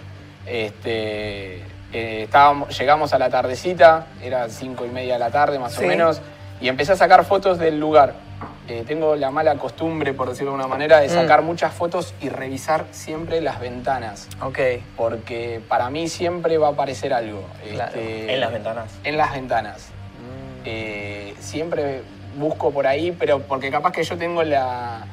Este, 0.46 1.56
eh, 1.92 2.22
estábamos, 2.22 2.76
llegamos 2.78 3.12
a 3.12 3.18
la 3.18 3.28
tardecita, 3.28 4.06
era 4.22 4.48
cinco 4.48 4.86
y 4.86 4.88
media 4.88 5.14
de 5.14 5.18
la 5.18 5.30
tarde 5.30 5.58
más 5.58 5.74
Sí. 5.74 5.84
o 5.84 5.88
menos, 5.88 6.22
y 6.62 6.68
empecé 6.68 6.92
a 6.92 6.96
sacar 6.96 7.24
fotos 7.26 7.58
del 7.58 7.78
lugar. 7.78 8.14
Eh, 8.70 8.84
tengo 8.86 9.16
la 9.16 9.32
mala 9.32 9.56
costumbre, 9.56 10.14
por 10.14 10.28
decirlo 10.28 10.52
de 10.52 10.58
una 10.58 10.68
manera, 10.68 11.00
de 11.00 11.08
Mm. 11.08 11.10
sacar 11.10 11.42
muchas 11.42 11.74
fotos 11.74 12.14
y 12.20 12.28
revisar 12.28 12.86
siempre 12.92 13.40
las 13.40 13.58
ventanas, 13.58 14.28
Ok. 14.40 14.60
porque 14.96 15.60
para 15.68 15.90
mí 15.90 16.06
siempre 16.08 16.56
va 16.56 16.68
a 16.68 16.70
aparecer 16.70 17.12
algo. 17.12 17.42
Claro. 17.72 17.90
Este, 17.98 18.32
En 18.32 18.40
las 18.40 18.52
ventanas. 18.52 18.92
en 19.02 19.16
las 19.16 19.32
ventanas. 19.32 19.88
Eh, 20.64 21.34
siempre 21.40 22.02
busco 22.38 22.70
por 22.70 22.86
ahí, 22.86 23.10
pero 23.10 23.40
porque 23.40 23.72
capaz 23.72 23.90
que 23.90 24.04
yo 24.04 24.16
tengo 24.16 24.44
la, 24.44 25.04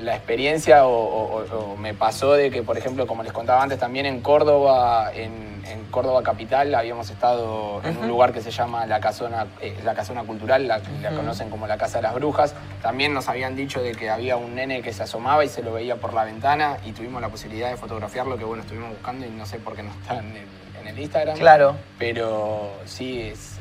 la 0.00 0.14
experiencia 0.16 0.86
o, 0.86 0.90
o- 0.92 1.42
o- 1.42 1.72
o 1.72 1.76
me 1.76 1.94
pasó 1.94 2.32
de 2.34 2.50
que, 2.50 2.62
por 2.62 2.78
ejemplo, 2.78 3.06
como 3.06 3.22
les 3.22 3.32
contaba 3.32 3.62
antes, 3.62 3.78
también 3.78 4.06
en 4.06 4.20
Córdoba, 4.20 5.10
en, 5.12 5.62
en 5.66 5.84
Córdoba 5.90 6.22
Capital, 6.22 6.74
habíamos 6.74 7.10
estado 7.10 7.80
en 7.84 7.98
un 7.98 8.08
lugar 8.08 8.32
que 8.32 8.40
se 8.40 8.50
llama 8.50 8.86
la 8.86 9.00
Casona, 9.00 9.46
eh, 9.60 9.76
la 9.84 9.94
Casona 9.94 10.22
Cultural, 10.24 10.66
la, 10.68 10.80
conocen 11.16 11.50
como 11.50 11.66
la 11.66 11.76
Casa 11.78 11.98
de 11.98 12.02
las 12.02 12.14
Brujas. 12.14 12.54
También 12.82 13.12
nos 13.12 13.28
habían 13.28 13.56
dicho 13.56 13.82
de 13.82 13.92
que 13.92 14.08
había 14.08 14.36
un 14.36 14.54
nene 14.54 14.82
que 14.82 14.92
se 14.92 15.02
asomaba 15.02 15.44
y 15.44 15.48
se 15.48 15.62
lo 15.62 15.72
veía 15.72 15.96
por 15.96 16.14
la 16.14 16.24
ventana 16.24 16.78
y 16.86 16.92
tuvimos 16.92 17.20
la 17.20 17.28
posibilidad 17.28 17.70
de 17.70 17.76
fotografiarlo, 17.76 18.36
que 18.38 18.44
bueno, 18.44 18.62
estuvimos 18.62 18.90
buscando 18.90 19.26
y 19.26 19.30
no 19.30 19.46
sé 19.46 19.58
por 19.58 19.74
qué 19.74 19.82
no 19.82 19.90
está 19.90 20.18
en 20.18 20.36
el, 20.36 20.46
en 20.80 20.86
el 20.88 20.98
Instagram. 20.98 21.36
Claro. 21.36 21.74
Pero 21.98 22.70
sí, 22.86 23.20
es. 23.22 23.58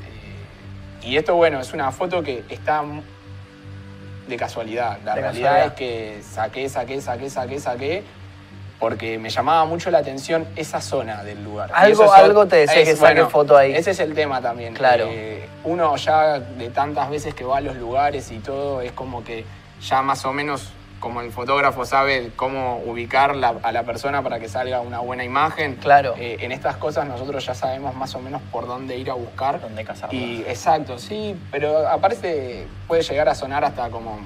eh, 1.02 1.08
y 1.08 1.18
esto, 1.18 1.36
bueno, 1.36 1.60
es 1.60 1.74
una 1.74 1.92
foto 1.92 2.22
que 2.22 2.44
está 2.50 2.84
de 4.28 4.38
casualidad. 4.38 4.98
La 5.06 5.16
De 5.16 5.22
realidad 5.22 5.50
casualidad. 5.50 5.66
es 5.68 5.74
que 5.74 6.22
saqué, 6.24 6.70
saqué, 6.70 7.02
saqué, 7.02 7.30
saqué, 7.30 7.60
saqué. 7.60 8.04
Porque 8.80 9.18
me 9.18 9.32
llamaba 9.32 9.66
mucho 9.66 9.90
la 9.90 9.98
atención 9.98 10.46
esa 10.56 10.82
zona 10.82 11.24
del 11.24 11.44
lugar. 11.44 11.72
Algo- 11.74 12.06
es- 12.06 12.12
algo 12.12 12.46
te 12.46 12.58
decía 12.58 12.84
que 12.84 12.96
saque 12.96 13.26
foto 13.26 13.58
ahí. 13.58 13.74
Ese 13.74 13.90
es 13.92 14.00
el 14.00 14.14
tema 14.14 14.40
también. 14.40 14.76
Claro. 14.76 15.08
Eh, 15.10 15.48
uno 15.64 15.96
ya 15.96 16.38
de 16.40 16.70
tantas 16.70 17.10
veces 17.10 17.34
que 17.34 17.44
va 17.44 17.58
a 17.58 17.62
los 17.62 17.76
lugares 17.76 18.30
y 18.32 18.38
todo, 18.38 18.82
es 18.82 18.92
como 18.92 19.24
que 19.24 19.46
ya 19.82 20.04
más 20.04 20.24
o 20.26 20.32
menos, 20.34 20.70
como 21.00 21.22
el 21.22 21.32
fotógrafo 21.32 21.86
sabe 21.86 22.32
cómo 22.36 22.78
ubicar 22.86 23.36
la- 23.36 23.56
a 23.64 23.72
la 23.72 23.84
persona 23.84 24.22
para 24.24 24.40
que 24.40 24.50
salga 24.50 24.80
una 24.82 25.00
buena 25.00 25.24
imagen. 25.24 25.76
Claro. 25.76 26.16
Eh, 26.18 26.38
en 26.40 26.52
estas 26.52 26.78
cosas 26.78 27.08
nosotros 27.08 27.46
ya 27.46 27.54
sabemos 27.54 27.94
más 27.96 28.14
o 28.16 28.20
menos 28.20 28.42
por 28.52 28.66
dónde 28.68 28.98
ir 28.98 29.10
a 29.12 29.14
buscar. 29.14 29.62
Dónde 29.62 29.84
cazarlas. 29.84 30.14
Y 30.14 30.44
exacto, 30.48 30.98
sí, 30.98 31.36
pero 31.52 31.88
aparte 31.88 32.68
puede 32.88 33.04
llegar 33.04 33.30
a 33.30 33.36
sonar 33.36 33.64
hasta 33.64 33.90
como, 33.90 34.20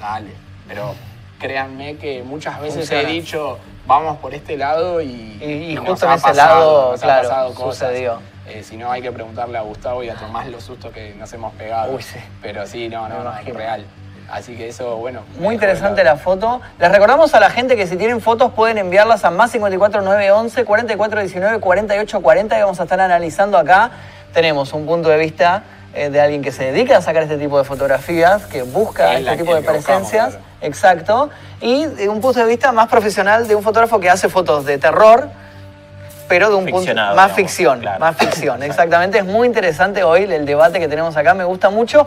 dale, 0.00 0.32
pero 0.66 0.94
créanme 1.38 1.96
que 1.96 2.22
muchas 2.22 2.60
veces 2.60 2.88
Funciona. 2.88 3.02
he 3.08 3.12
dicho, 3.12 3.58
vamos 3.86 4.18
por 4.18 4.34
este 4.34 4.56
lado 4.56 5.00
y, 5.00 5.38
Y- 5.40 5.70
y 5.70 5.74
nos 5.74 5.86
justo 5.86 6.06
en 6.06 6.12
ese 6.12 6.22
pasado, 6.22 6.92
lado, 6.92 6.94
claro, 7.00 7.28
pasado 7.28 7.54
cosas. 7.54 7.88
sucedió. 7.90 8.20
Eh, 8.46 8.62
si 8.64 8.76
no, 8.76 8.90
hay 8.90 9.00
que 9.00 9.12
preguntarle 9.12 9.58
a 9.58 9.60
Gustavo 9.60 10.02
y 10.02 10.08
a 10.08 10.16
Tomás 10.16 10.48
los 10.48 10.64
sustos 10.64 10.92
que 10.92 11.14
nos 11.14 11.32
hemos 11.32 11.52
pegado. 11.54 11.92
Uy, 11.94 12.02
sí. 12.02 12.18
Pero 12.42 12.66
sí, 12.66 12.88
no, 12.88 13.08
no, 13.08 13.16
no, 13.22 13.30
imagino. 13.30 13.56
real. 13.58 13.84
Así 14.30 14.56
que 14.56 14.68
eso, 14.68 14.96
bueno. 14.96 15.22
Muy 15.38 15.54
interesante 15.54 16.04
la 16.04 16.16
foto. 16.16 16.60
Les 16.78 16.90
recordamos 16.90 17.34
a 17.34 17.40
la 17.40 17.50
gente 17.50 17.76
que 17.76 17.86
si 17.86 17.96
tienen 17.96 18.20
fotos 18.20 18.52
pueden 18.52 18.78
enviarlas 18.78 19.24
a 19.24 19.30
más 19.30 19.50
54 19.50 20.02
911 20.02 20.64
44 20.64 21.20
19 21.20 21.60
48 21.60 22.20
40 22.20 22.58
y 22.58 22.60
vamos 22.60 22.80
a 22.80 22.84
estar 22.84 23.00
analizando 23.00 23.58
acá. 23.58 23.90
Tenemos 24.32 24.72
un 24.72 24.86
punto 24.86 25.08
de 25.08 25.18
vista 25.18 25.64
eh, 25.92 26.10
de 26.10 26.20
alguien 26.20 26.42
que 26.42 26.52
se 26.52 26.70
dedica 26.70 26.98
a 26.98 27.02
sacar 27.02 27.24
este 27.24 27.36
tipo 27.36 27.58
de 27.58 27.64
fotografías, 27.64 28.46
que 28.46 28.62
busca 28.62 29.18
este 29.18 29.36
tipo 29.36 29.54
de 29.54 29.62
que 29.62 29.72
buscamos, 29.72 29.84
presencias. 29.84 30.28
claro. 30.30 30.44
Exacto. 30.60 31.30
Y 31.60 31.86
de 31.86 32.08
un 32.08 32.20
punto 32.20 32.38
de 32.38 32.46
vista 32.46 32.70
más 32.70 32.88
profesional 32.88 33.48
de 33.48 33.56
un 33.56 33.62
fotógrafo 33.62 33.98
que 33.98 34.08
hace 34.08 34.28
fotos 34.28 34.64
de 34.64 34.78
terror, 34.78 35.28
pero 36.28 36.48
de 36.48 36.54
un 36.54 36.66
punto 36.66 36.94
más 36.94 37.10
digamos, 37.12 37.32
ficción, 37.32 37.80
claro. 37.80 37.98
más 37.98 38.16
ficción, 38.16 38.62
exactamente. 38.62 39.18
Es 39.18 39.24
muy 39.24 39.48
interesante 39.48 40.04
hoy 40.04 40.22
el 40.22 40.46
debate 40.46 40.78
que 40.78 40.86
tenemos 40.86 41.16
acá, 41.16 41.34
me 41.34 41.44
gusta 41.44 41.70
mucho. 41.70 42.06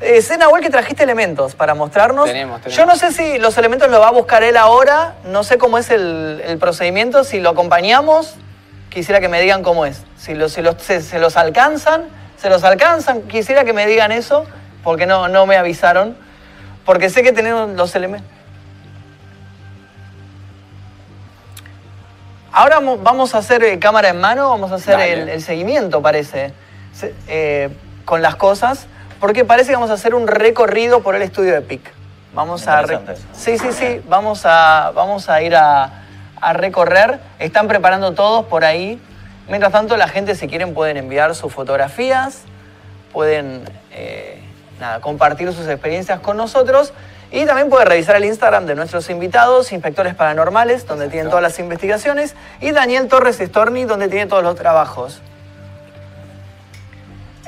Eh, 0.00 0.20
sé, 0.22 0.36
Nahuel, 0.36 0.62
que 0.62 0.70
trajiste 0.70 1.02
elementos 1.04 1.54
para 1.54 1.74
mostrarnos. 1.74 2.26
Tenemos, 2.26 2.60
tenemos. 2.60 2.76
Yo 2.76 2.84
no 2.86 2.96
sé 2.96 3.12
si 3.12 3.38
los 3.38 3.56
elementos 3.58 3.88
los 3.90 4.00
va 4.00 4.08
a 4.08 4.12
buscar 4.12 4.42
él 4.42 4.56
ahora, 4.56 5.14
no 5.24 5.44
sé 5.44 5.56
cómo 5.58 5.78
es 5.78 5.90
el, 5.90 6.42
el 6.44 6.58
procedimiento, 6.58 7.24
si 7.24 7.40
lo 7.40 7.50
acompañamos, 7.50 8.34
quisiera 8.90 9.20
que 9.20 9.28
me 9.28 9.40
digan 9.40 9.62
cómo 9.62 9.86
es. 9.86 10.02
Si, 10.18 10.34
los- 10.34 10.52
si 10.52 10.62
los- 10.62 10.82
se, 10.82 11.00
se 11.00 11.18
los 11.18 11.36
alcanzan, 11.36 12.04
se 12.36 12.50
los 12.50 12.64
alcanzan, 12.64 13.22
quisiera 13.22 13.64
que 13.64 13.72
me 13.72 13.86
digan 13.86 14.12
eso, 14.12 14.44
porque 14.82 15.06
no, 15.06 15.28
no 15.28 15.46
me 15.46 15.56
avisaron, 15.56 16.16
porque 16.84 17.08
sé 17.08 17.22
que 17.22 17.32
tenemos 17.32 17.70
los 17.70 17.94
elementos. 17.94 18.28
Ahora 22.52 22.80
mo- 22.80 22.98
vamos 22.98 23.34
a 23.34 23.38
hacer 23.38 23.64
eh, 23.64 23.78
cámara 23.78 24.10
en 24.10 24.20
mano, 24.20 24.48
vamos 24.50 24.70
a 24.70 24.76
hacer 24.76 24.94
el, 25.00 25.28
el 25.28 25.42
seguimiento, 25.42 26.02
parece, 26.02 26.52
eh, 27.26 27.70
con 28.04 28.22
las 28.22 28.36
cosas, 28.36 28.86
porque 29.24 29.46
parece 29.46 29.70
que 29.70 29.76
vamos 29.76 29.88
a 29.88 29.94
hacer 29.94 30.14
un 30.14 30.26
recorrido 30.26 31.02
por 31.02 31.14
el 31.14 31.22
estudio 31.22 31.54
de 31.54 31.62
PIC. 31.62 31.80
Vamos 32.34 32.68
a... 32.68 32.82
re-. 32.82 33.00
Sí, 33.32 33.56
sí, 33.56 33.72
sí, 33.72 34.02
vamos 34.06 34.42
a, 34.44 34.92
vamos 34.94 35.30
a 35.30 35.40
ir 35.40 35.56
a, 35.56 36.02
a 36.42 36.52
recorrer. 36.52 37.20
Están 37.38 37.66
preparando 37.66 38.12
todos 38.12 38.44
por 38.44 38.66
ahí. 38.66 39.00
Mientras 39.48 39.72
tanto, 39.72 39.96
la 39.96 40.08
gente, 40.08 40.34
si 40.34 40.46
quieren, 40.46 40.74
pueden 40.74 40.98
enviar 40.98 41.34
sus 41.34 41.54
fotografías, 41.54 42.42
pueden 43.14 43.64
eh, 43.92 44.42
nada, 44.78 45.00
compartir 45.00 45.50
sus 45.54 45.68
experiencias 45.68 46.20
con 46.20 46.36
nosotros. 46.36 46.92
Y 47.32 47.46
también 47.46 47.70
puede 47.70 47.86
revisar 47.86 48.16
el 48.16 48.26
Instagram 48.26 48.66
de 48.66 48.74
nuestros 48.74 49.08
invitados, 49.08 49.72
Inspectores 49.72 50.14
Paranormales, 50.14 50.86
donde 50.86 51.08
tienen 51.08 51.30
todas 51.30 51.42
las 51.42 51.58
investigaciones, 51.58 52.34
y 52.60 52.72
Daniel 52.72 53.08
Torres 53.08 53.38
Storni, 53.38 53.86
donde 53.86 54.08
tiene 54.08 54.26
todos 54.26 54.42
los 54.42 54.54
trabajos. 54.54 55.22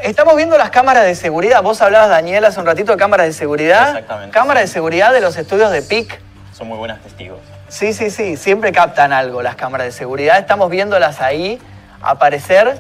Estamos 0.03 0.37
viendo 0.37 0.57
las 0.59 0.71
cámaras 0.71 1.05
de 1.05 1.15
seguridad. 1.15 1.63
Vos 1.63 1.81
hablabas, 1.81 2.09
Daniel, 2.09 2.45
hace 2.45 2.61
un 2.61 2.67
ratito 2.67 2.93
de 2.93 2.99
cámaras 2.99 3.27
de 3.27 3.33
seguridad. 3.33 3.89
Exactamente, 3.91 4.33
Cámaras 4.33 4.63
de 4.65 4.69
seguridad 4.69 5.13
de 5.13 5.21
los 5.21 5.37
estudios 5.37 5.71
de 5.71 5.83
PIC. 5.83 6.21
Son 6.53 6.69
muy 6.69 6.79
buenos 6.79 7.01
testigos. 7.01 7.39
Sí, 7.69 7.93
sí, 7.93 8.11
sí, 8.11 8.37
siempre 8.37 8.73
captan 8.73 9.13
algo 9.13 9.43
las 9.43 9.57
cámaras 9.57 9.87
de 9.87 9.93
seguridad. 9.93 10.39
Estamos 10.39 10.71
viéndolas 10.71 11.21
ahí 11.21 11.61
aparecer. 12.03 12.79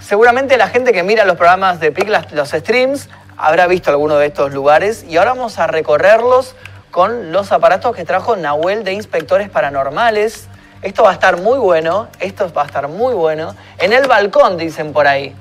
Seguramente 0.00 0.56
la 0.56 0.68
gente 0.68 0.92
que 0.92 1.02
mira 1.02 1.24
los 1.24 1.36
programas 1.36 1.80
de 1.80 1.92
PIC, 1.92 2.08
las- 2.08 2.32
los 2.32 2.50
streams, 2.50 3.08
habrá 3.36 3.66
visto 3.66 3.90
alguno 3.90 4.16
de 4.16 4.26
estos 4.26 4.52
lugares 4.52 5.04
y 5.04 5.16
ahora 5.18 5.32
vamos 5.34 5.58
a 5.58 5.66
recorrerlos 5.66 6.54
con 6.90 7.32
los 7.32 7.52
aparatos 7.52 7.94
que 7.94 8.04
trajo 8.04 8.36
Nahuel 8.36 8.84
de 8.84 8.92
Inspectores 8.92 9.50
Paranormales. 9.50 10.46
Esto 10.80 11.02
va 11.02 11.10
a 11.10 11.12
estar 11.14 11.36
muy 11.36 11.58
bueno, 11.58 12.08
esto 12.20 12.50
va 12.52 12.62
a 12.62 12.66
estar 12.66 12.88
muy 12.88 13.12
bueno. 13.14 13.54
En 13.78 13.92
el 13.92 14.06
balcón, 14.06 14.56
dicen 14.56 14.92
por 14.92 15.06
ahí. 15.06 15.34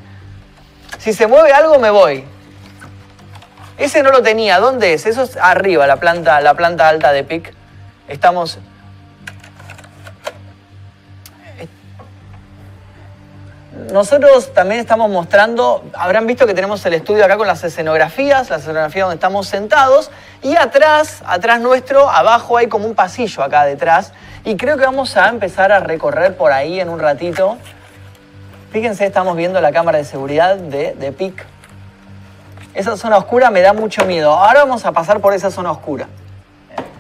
Si 1.00 1.14
se 1.14 1.28
mueve 1.28 1.52
algo, 1.52 1.80
me 1.80 1.90
voy. 1.90 2.26
Ese 3.78 4.02
no 4.02 4.12
lo 4.12 4.22
tenía. 4.22 4.60
¿Dónde 4.60 4.94
es? 4.94 5.06
Eso 5.06 5.24
es 5.24 5.38
arriba, 5.38 5.86
la 5.88 5.98
planta, 5.98 6.42
la 6.42 6.56
planta 6.56 6.90
alta 6.90 7.12
de 7.12 7.24
PIC. 7.24 7.54
Estamos. 8.08 8.60
Nosotros 13.92 14.54
también 14.54 14.82
estamos 14.82 15.10
mostrando, 15.10 15.86
habrán 15.94 16.28
visto 16.28 16.46
que 16.46 16.54
tenemos 16.54 16.86
el 16.86 16.94
estudio 16.94 17.24
acá 17.24 17.38
con 17.38 17.48
las 17.48 17.64
escenografías, 17.64 18.50
las 18.50 18.62
escenografías 18.62 19.06
donde 19.06 19.16
estamos 19.16 19.48
sentados, 19.48 20.12
y 20.42 20.58
atrás, 20.58 21.22
atrás 21.26 21.62
nuestro, 21.62 22.10
abajo 22.10 22.58
hay 22.58 22.68
como 22.68 22.86
un 22.86 22.96
pasillo 22.96 23.44
acá 23.44 23.64
detrás, 23.64 24.12
y 24.44 24.58
creo 24.58 24.78
que 24.78 24.84
vamos 24.84 25.16
a 25.16 25.30
empezar 25.30 25.72
a 25.72 25.80
recorrer 25.80 26.36
por 26.36 26.52
ahí 26.52 26.82
en 26.82 26.90
un 26.90 27.00
ratito. 27.00 27.58
Fíjense, 28.78 29.08
estamos 29.08 29.36
viendo 29.36 29.60
la 29.60 29.72
cámara 29.72 29.98
de 29.98 30.04
seguridad 30.04 30.56
de, 30.56 30.94
de 30.94 31.12
PIC. 31.12 31.44
Esa 32.76 32.96
zona 32.96 33.18
oscura 33.18 33.50
me 33.50 33.62
da 33.62 33.74
mucho 33.74 34.06
miedo. 34.06 34.32
Ahora 34.32 34.60
vamos 34.60 34.86
a 34.86 34.92
pasar 34.92 35.20
por 35.20 35.34
esa 35.34 35.50
zona 35.50 35.72
oscura. 35.72 36.08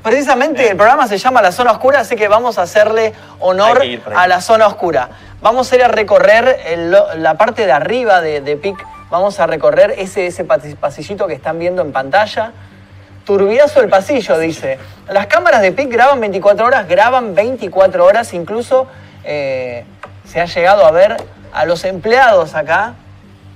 Precisamente 0.02 0.68
el 0.72 0.76
programa 0.76 1.08
se 1.08 1.20
llama 1.20 1.40
La 1.44 1.52
Zona 1.52 1.74
Oscura, 1.74 2.00
así 2.00 2.16
que 2.16 2.28
vamos 2.30 2.58
a 2.58 2.64
hacerle 2.64 3.14
honor 3.40 3.78
a 4.18 4.28
la 4.28 4.42
zona 4.42 4.66
oscura. 4.66 5.10
Vamos 5.44 5.72
a 5.72 5.76
ir 5.76 5.84
a 5.84 5.88
recorrer 5.88 6.62
el- 6.66 6.90
la 7.18 7.36
parte 7.38 7.68
de 7.68 7.72
arriba 7.72 8.22
de, 8.22 8.42
de 8.42 8.58
PIC. 8.58 8.84
Vamos 9.12 9.40
a 9.40 9.46
recorrer 9.46 9.94
ese, 10.00 10.26
ese 10.26 10.48
pas- 10.48 10.76
pasillito 10.78 11.28
que 11.28 11.36
están 11.36 11.60
viendo 11.60 11.84
en 11.84 11.92
pantalla. 11.92 12.54
Turbiazo 13.24 13.82
el 13.82 13.90
pasillo, 13.90 14.40
dice. 14.40 14.80
Las 15.10 15.28
cámaras 15.28 15.62
de 15.62 15.72
PIC 15.74 15.92
graban 15.92 16.20
24 16.22 16.66
horas, 16.66 16.88
graban 16.88 17.36
24 17.36 18.04
horas. 18.04 18.34
Incluso 18.34 18.88
eh, 19.24 19.86
se 20.26 20.42
ha 20.42 20.46
llegado 20.46 20.84
a 20.84 20.90
ver 20.90 21.18
a 21.54 21.66
los 21.66 21.84
empleados 21.84 22.56
acá 22.56 22.94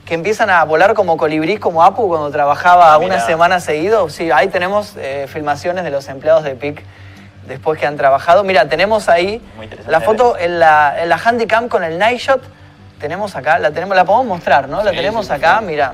que 0.06 0.14
empiezan 0.16 0.50
a 0.50 0.64
volar 0.64 0.94
como 0.94 1.16
colibrís, 1.18 1.60
como 1.60 1.84
Apu 1.84 2.08
cuando 2.08 2.32
trabajaba 2.32 2.94
Ah, 2.94 2.98
una 2.98 3.20
semana 3.20 3.60
seguido. 3.60 4.10
Sí, 4.10 4.32
ahí 4.32 4.48
tenemos 4.50 4.96
eh, 4.98 5.28
filmaciones 5.32 5.84
de 5.84 5.92
los 5.92 6.08
empleados 6.10 6.44
de 6.44 6.56
PIC 6.56 6.84
después 7.48 7.80
que 7.80 7.86
han 7.86 7.98
trabajado. 7.98 8.44
Mira, 8.44 8.68
tenemos 8.68 9.08
ahí 9.10 9.42
la 9.88 10.02
foto 10.02 10.38
en 10.38 10.60
la, 10.60 10.96
en 11.02 11.10
la 11.10 11.18
Handycam 11.18 11.70
con 11.70 11.84
el 11.84 11.98
night 12.00 12.20
shot. 12.20 12.42
Tenemos 13.00 13.36
acá, 13.36 13.58
la 13.60 13.72
tenemos, 13.72 13.96
la 13.96 14.04
podemos 14.06 14.28
mostrar, 14.28 14.68
¿no? 14.70 14.84
La 14.84 14.92
Sí, 14.92 14.98
tenemos 14.98 15.28
sí, 15.28 15.34
acá, 15.34 15.58
sí. 15.60 15.66
mira. 15.66 15.94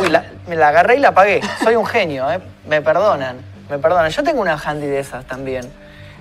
Uy, 0.00 0.08
la- 0.08 0.24
me 0.48 0.56
la 0.56 0.68
agarré 0.68 0.96
y 0.96 1.00
la 1.00 1.08
apagué. 1.08 1.40
Soy 1.62 1.76
un 1.76 1.86
genio, 1.86 2.30
¿eh? 2.30 2.40
Me 2.66 2.80
perdonan, 2.82 3.36
me 3.70 3.78
perdonan. 3.78 4.10
Yo 4.10 4.22
tengo 4.22 4.40
una 4.40 4.54
handy 4.58 4.86
de 4.86 4.98
esas 5.00 5.24
también. 5.24 5.70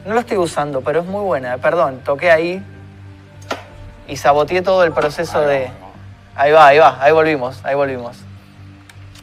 No 0.06 0.14
la 0.14 0.20
estoy 0.22 0.38
usando, 0.38 0.82
pero 0.82 1.00
es 1.02 1.06
muy 1.06 1.22
buena. 1.24 1.58
Perdón, 1.58 2.02
toqué 2.04 2.32
ahí 2.32 2.64
y 4.08 4.18
saboteé 4.18 4.62
todo 4.62 4.84
el 4.84 4.92
proceso 4.92 5.42
de... 5.42 5.70
ahí 6.36 6.52
va. 6.52 6.68
Ahí 6.68 6.80
va, 6.80 6.98
ahí 7.02 7.12
volvimos, 7.12 7.60
ahí 7.64 7.76
volvimos. 7.76 8.18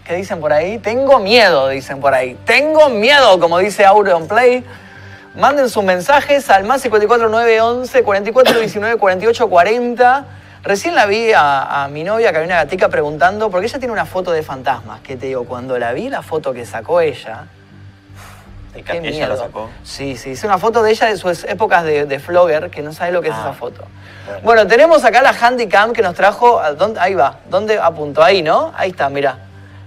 ¿Qué 0.05 0.14
dicen 0.14 0.41
por 0.41 0.53
ahí? 0.53 0.78
Tengo 0.78 1.20
miedo, 1.20 1.68
dicen 1.68 2.01
por 2.01 2.12
ahí. 2.12 2.37
Tengo 2.45 2.89
miedo, 2.89 3.39
como 3.39 3.59
dice 3.59 3.85
Auron 3.85 4.26
Play. 4.26 4.64
Manden 5.37 5.70
sus 5.70 5.85
mensajes 5.85 6.51
al 6.51 6.64
más 6.64 6.83
54 6.83 7.28
911 7.28 8.03
44 8.03 8.59
19 8.59 8.97
48 8.97 9.49
40. 9.49 10.26
Recién 10.64 10.95
la 10.95 11.07
vi 11.07 11.33
a, 11.33 11.85
a 11.85 11.89
mi 11.89 12.05
novia 12.05 12.33
Carolina 12.33 12.57
Gatica 12.57 12.89
preguntando, 12.89 13.51
porque 13.51 13.66
ella 13.66 13.78
tiene 13.78 13.93
una 13.93 14.05
foto 14.05 14.33
de 14.33 14.43
fantasmas, 14.43 15.01
que 15.01 15.16
te 15.16 15.26
digo, 15.26 15.45
cuando 15.45 15.78
la 15.78 15.93
vi, 15.93 16.09
la 16.09 16.22
foto 16.22 16.53
que 16.53 16.66
sacó 16.66 17.01
ella, 17.01 17.47
Qué 18.73 18.81
ella 18.81 18.95
la 18.95 19.01
miedo. 19.35 19.37
sacó. 19.37 19.68
Sí, 19.85 20.16
sí, 20.16 20.31
es 20.33 20.45
una 20.45 20.59
foto 20.59 20.83
de 20.83 20.91
ella 20.93 21.07
de 21.09 21.16
sus 21.16 21.45
épocas 21.45 21.85
de, 21.85 22.07
de 22.07 22.18
flogger, 22.18 22.70
que 22.70 22.83
no 22.83 22.93
sabes 22.93 23.12
lo 23.12 23.20
que 23.20 23.29
es 23.29 23.35
Ah, 23.35 23.41
esa 23.41 23.53
foto. 23.53 23.85
bueno. 24.27 24.41
Bueno, 24.43 24.66
tenemos 24.66 25.05
acá 25.05 25.20
la 25.23 25.31
Handycam 25.33 25.93
que 25.93 26.01
nos 26.03 26.14
trajo. 26.14 26.59
¿a 26.61 26.73
dónde? 26.73 26.99
Ahí 27.01 27.14
va. 27.14 27.39
¿Dónde 27.51 27.79
apuntó? 27.79 28.23
Ahí, 28.23 28.43
¿no? 28.43 28.73
Ahí 28.77 28.91
está, 28.91 29.09
mira. 29.09 29.39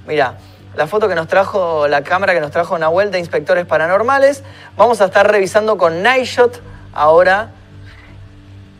Mira. 0.07 0.35
La 0.75 0.87
foto 0.87 1.07
que 1.07 1.15
nos 1.15 1.27
trajo, 1.27 1.87
la 1.87 2.03
cámara 2.03 2.33
que 2.33 2.41
nos 2.41 2.51
trajo 2.51 2.77
Nahuel 2.77 3.09
de 3.09 3.17
Inspectores 3.19 3.65
Paranormales. 3.65 4.43
Vamos 4.75 4.99
a 4.99 5.05
estar 5.05 5.25
revisando 5.31 5.77
con 5.77 6.03
Nightshot 6.03 6.61
ahora 6.93 7.51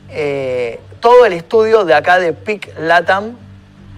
eh, 0.10 0.80
todo 1.00 1.26
el 1.26 1.34
estudio 1.34 1.86
de 1.86 1.94
acá 1.94 2.20
de 2.20 2.34
PIC 2.34 2.74
Latam. 2.80 3.38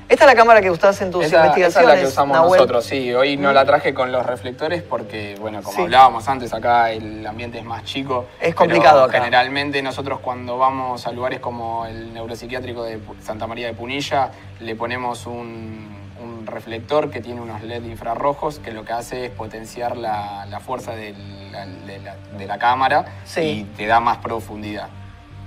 Esta 0.10 0.24
es 0.24 0.32
la 0.32 0.36
cámara 0.36 0.62
que 0.62 0.72
usás 0.72 1.02
en 1.02 1.12
tus 1.12 1.26
Esa, 1.26 1.36
esa 1.36 1.46
investigaciones. 1.48 1.90
es 1.90 1.96
la 1.96 2.02
que 2.02 2.08
usamos 2.08 2.38
Nahuel. 2.38 2.60
nosotros, 2.62 2.86
sí. 2.86 3.14
Hoy 3.14 3.36
no 3.36 3.52
la 3.52 3.66
traje 3.66 3.94
con 3.94 4.10
los 4.12 4.26
reflectores 4.26 4.82
porque, 4.82 5.36
bueno, 5.40 5.62
como 5.62 5.76
Sí. 5.76 5.82
hablábamos 5.84 6.28
antes, 6.30 6.54
acá 6.54 6.92
el 6.92 7.28
ambiente 7.28 7.58
es 7.60 7.66
más 7.66 7.84
chico. 7.84 8.26
Es 8.40 8.56
complicado 8.56 9.04
acá. 9.04 9.18
Generalmente 9.20 9.82
nosotros 9.82 10.20
cuando 10.22 10.58
vamos 10.58 11.06
a 11.08 11.12
lugares 11.12 11.42
como 11.42 11.86
el 11.86 12.14
neuropsiquiátrico 12.14 12.84
de 12.84 13.00
Santa 13.22 13.48
María 13.48 13.68
de 13.68 13.74
Punilla, 13.74 14.32
le 14.62 14.76
ponemos 14.76 15.26
un, 15.26 15.98
un 16.24 16.48
reflector 16.48 17.12
que 17.12 17.20
tiene 17.20 17.42
unos 17.42 17.62
LED 17.64 17.84
infrarrojos 17.84 18.60
que 18.60 18.72
lo 18.72 18.86
que 18.86 18.94
hace 18.94 19.26
es 19.26 19.32
potenciar 19.32 19.98
la, 19.98 20.46
la 20.46 20.62
fuerza 20.62 20.94
del- 20.96 21.52
la- 21.52 21.66
de, 21.66 22.00
la, 22.00 22.16
de 22.38 22.48
la 22.48 22.58
cámara 22.58 23.06
Sí. 23.26 23.42
y 23.42 23.64
te 23.76 23.86
da 23.88 24.00
más 24.00 24.20
profundidad. 24.20 24.88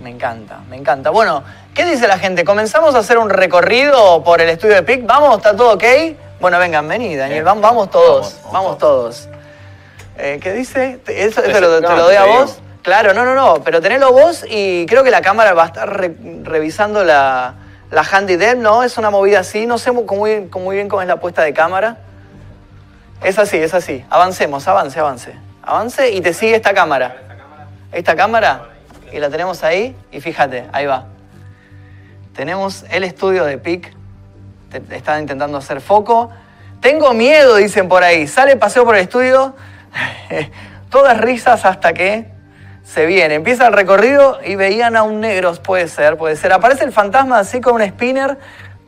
Me 0.00 0.10
encanta, 0.10 0.58
me 0.68 0.76
encanta. 0.76 1.10
Bueno, 1.10 1.42
¿qué 1.74 1.84
dice 1.84 2.08
la 2.08 2.18
gente? 2.18 2.44
¿Comenzamos 2.44 2.94
a 2.94 2.98
hacer 2.98 3.18
un 3.18 3.28
recorrido 3.28 4.22
por 4.24 4.40
el 4.40 4.48
estudio 4.48 4.76
de 4.76 4.82
PIC? 4.82 5.04
¿Vamos? 5.06 5.36
¿Está 5.36 5.54
todo 5.54 5.74
ok? 5.74 5.84
Bueno, 6.40 6.58
vengan, 6.58 6.88
vení, 6.88 7.16
Daniel. 7.16 7.44
Vamos, 7.44 7.62
vamos 7.62 7.90
todos. 7.90 8.36
Vamos, 8.50 8.78
todos. 8.78 9.28
Eh, 10.16 10.38
¿Qué 10.42 10.52
dice? 10.54 10.98
Te- 11.04 11.24
Eso, 11.24 11.42
Te- 11.42 11.50
eso 11.50 11.60
lo, 11.60 11.80
te 11.80 11.86
no, 11.88 11.96
lo 11.96 12.04
doy 12.04 12.14
a 12.16 12.24
vos. 12.24 12.58
Claro, 12.82 13.12
no, 13.12 13.26
no, 13.26 13.34
no. 13.34 13.62
Pero 13.62 13.82
tenelo 13.82 14.10
vos 14.12 14.44
y 14.48 14.86
creo 14.86 15.04
que 15.04 15.10
la 15.10 15.20
cámara 15.20 15.52
va 15.52 15.64
a 15.64 15.66
estar 15.66 15.98
re- 15.98 16.14
revisando 16.44 17.04
la, 17.04 17.54
la 17.90 18.02
handy 18.10 18.36
dem, 18.36 18.62
¿no? 18.62 18.82
Es 18.82 18.96
una 18.96 19.10
movida 19.10 19.40
así. 19.40 19.66
No 19.66 19.76
sé 19.76 19.90
muy, 19.92 20.06
cómo 20.06 20.64
muy 20.64 20.76
bien 20.76 20.88
cómo 20.88 21.02
es 21.02 21.08
la 21.08 21.16
puesta 21.16 21.42
de 21.42 21.52
cámara. 21.52 21.98
Es 23.22 23.38
así, 23.38 23.58
es 23.58 23.74
así. 23.74 24.02
Avancemos, 24.08 24.66
avance, 24.66 24.98
avance. 24.98 25.34
Avance 25.62 26.10
y 26.10 26.22
te 26.22 26.32
sigue 26.32 26.56
esta 26.56 26.72
cámara. 26.72 27.16
Esta 27.92 28.16
cámara. 28.16 28.62
Y 29.12 29.18
la 29.18 29.30
tenemos 29.30 29.62
ahí. 29.64 29.96
Y 30.10 30.20
fíjate, 30.20 30.66
ahí 30.72 30.86
va. 30.86 31.06
Tenemos 32.34 32.84
el 32.90 33.04
estudio 33.04 33.44
de 33.44 33.58
PIC. 33.58 33.92
Están 34.90 35.22
intentando 35.22 35.58
hacer 35.58 35.80
foco. 35.80 36.30
Tengo 36.80 37.12
miedo, 37.12 37.56
dicen 37.56 37.88
por 37.88 38.02
ahí. 38.02 38.26
Sale 38.26 38.56
paseo 38.56 38.84
por 38.84 38.96
el 38.96 39.02
estudio. 39.02 39.54
Todas 40.90 41.20
risas 41.20 41.64
hasta 41.64 41.92
que 41.92 42.26
se 42.84 43.06
viene. 43.06 43.34
Empieza 43.34 43.66
el 43.66 43.72
recorrido 43.72 44.38
y 44.44 44.54
veían 44.54 44.96
a 44.96 45.02
un 45.02 45.20
negro. 45.20 45.54
Puede 45.54 45.88
ser, 45.88 46.16
puede 46.16 46.36
ser. 46.36 46.52
Aparece 46.52 46.84
el 46.84 46.92
fantasma 46.92 47.38
así 47.38 47.60
con 47.60 47.74
un 47.74 47.86
spinner. 47.86 48.38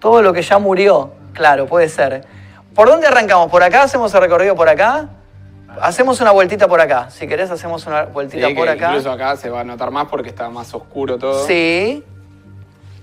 Todo 0.00 0.22
lo 0.22 0.32
que 0.32 0.42
ya 0.42 0.58
murió. 0.58 1.12
Claro, 1.32 1.66
puede 1.66 1.88
ser. 1.88 2.24
¿Por 2.74 2.88
dónde 2.88 3.06
arrancamos? 3.06 3.50
¿Por 3.50 3.62
acá? 3.62 3.82
¿Hacemos 3.82 4.14
el 4.14 4.20
recorrido 4.20 4.54
por 4.56 4.68
acá? 4.68 5.08
Hacemos 5.80 6.20
una 6.20 6.30
vueltita 6.30 6.68
por 6.68 6.80
acá. 6.80 7.10
Si 7.10 7.26
querés, 7.26 7.50
hacemos 7.50 7.86
una 7.86 8.04
vueltita 8.04 8.48
Sí, 8.48 8.54
por 8.54 8.64
que 8.64 8.70
acá. 8.72 8.88
Incluso 8.88 9.10
acá 9.10 9.36
se 9.36 9.50
va 9.50 9.60
a 9.60 9.64
notar 9.64 9.90
más 9.90 10.08
porque 10.08 10.28
está 10.28 10.48
más 10.50 10.74
oscuro 10.74 11.18
todo. 11.18 11.46
Sí. 11.46 12.04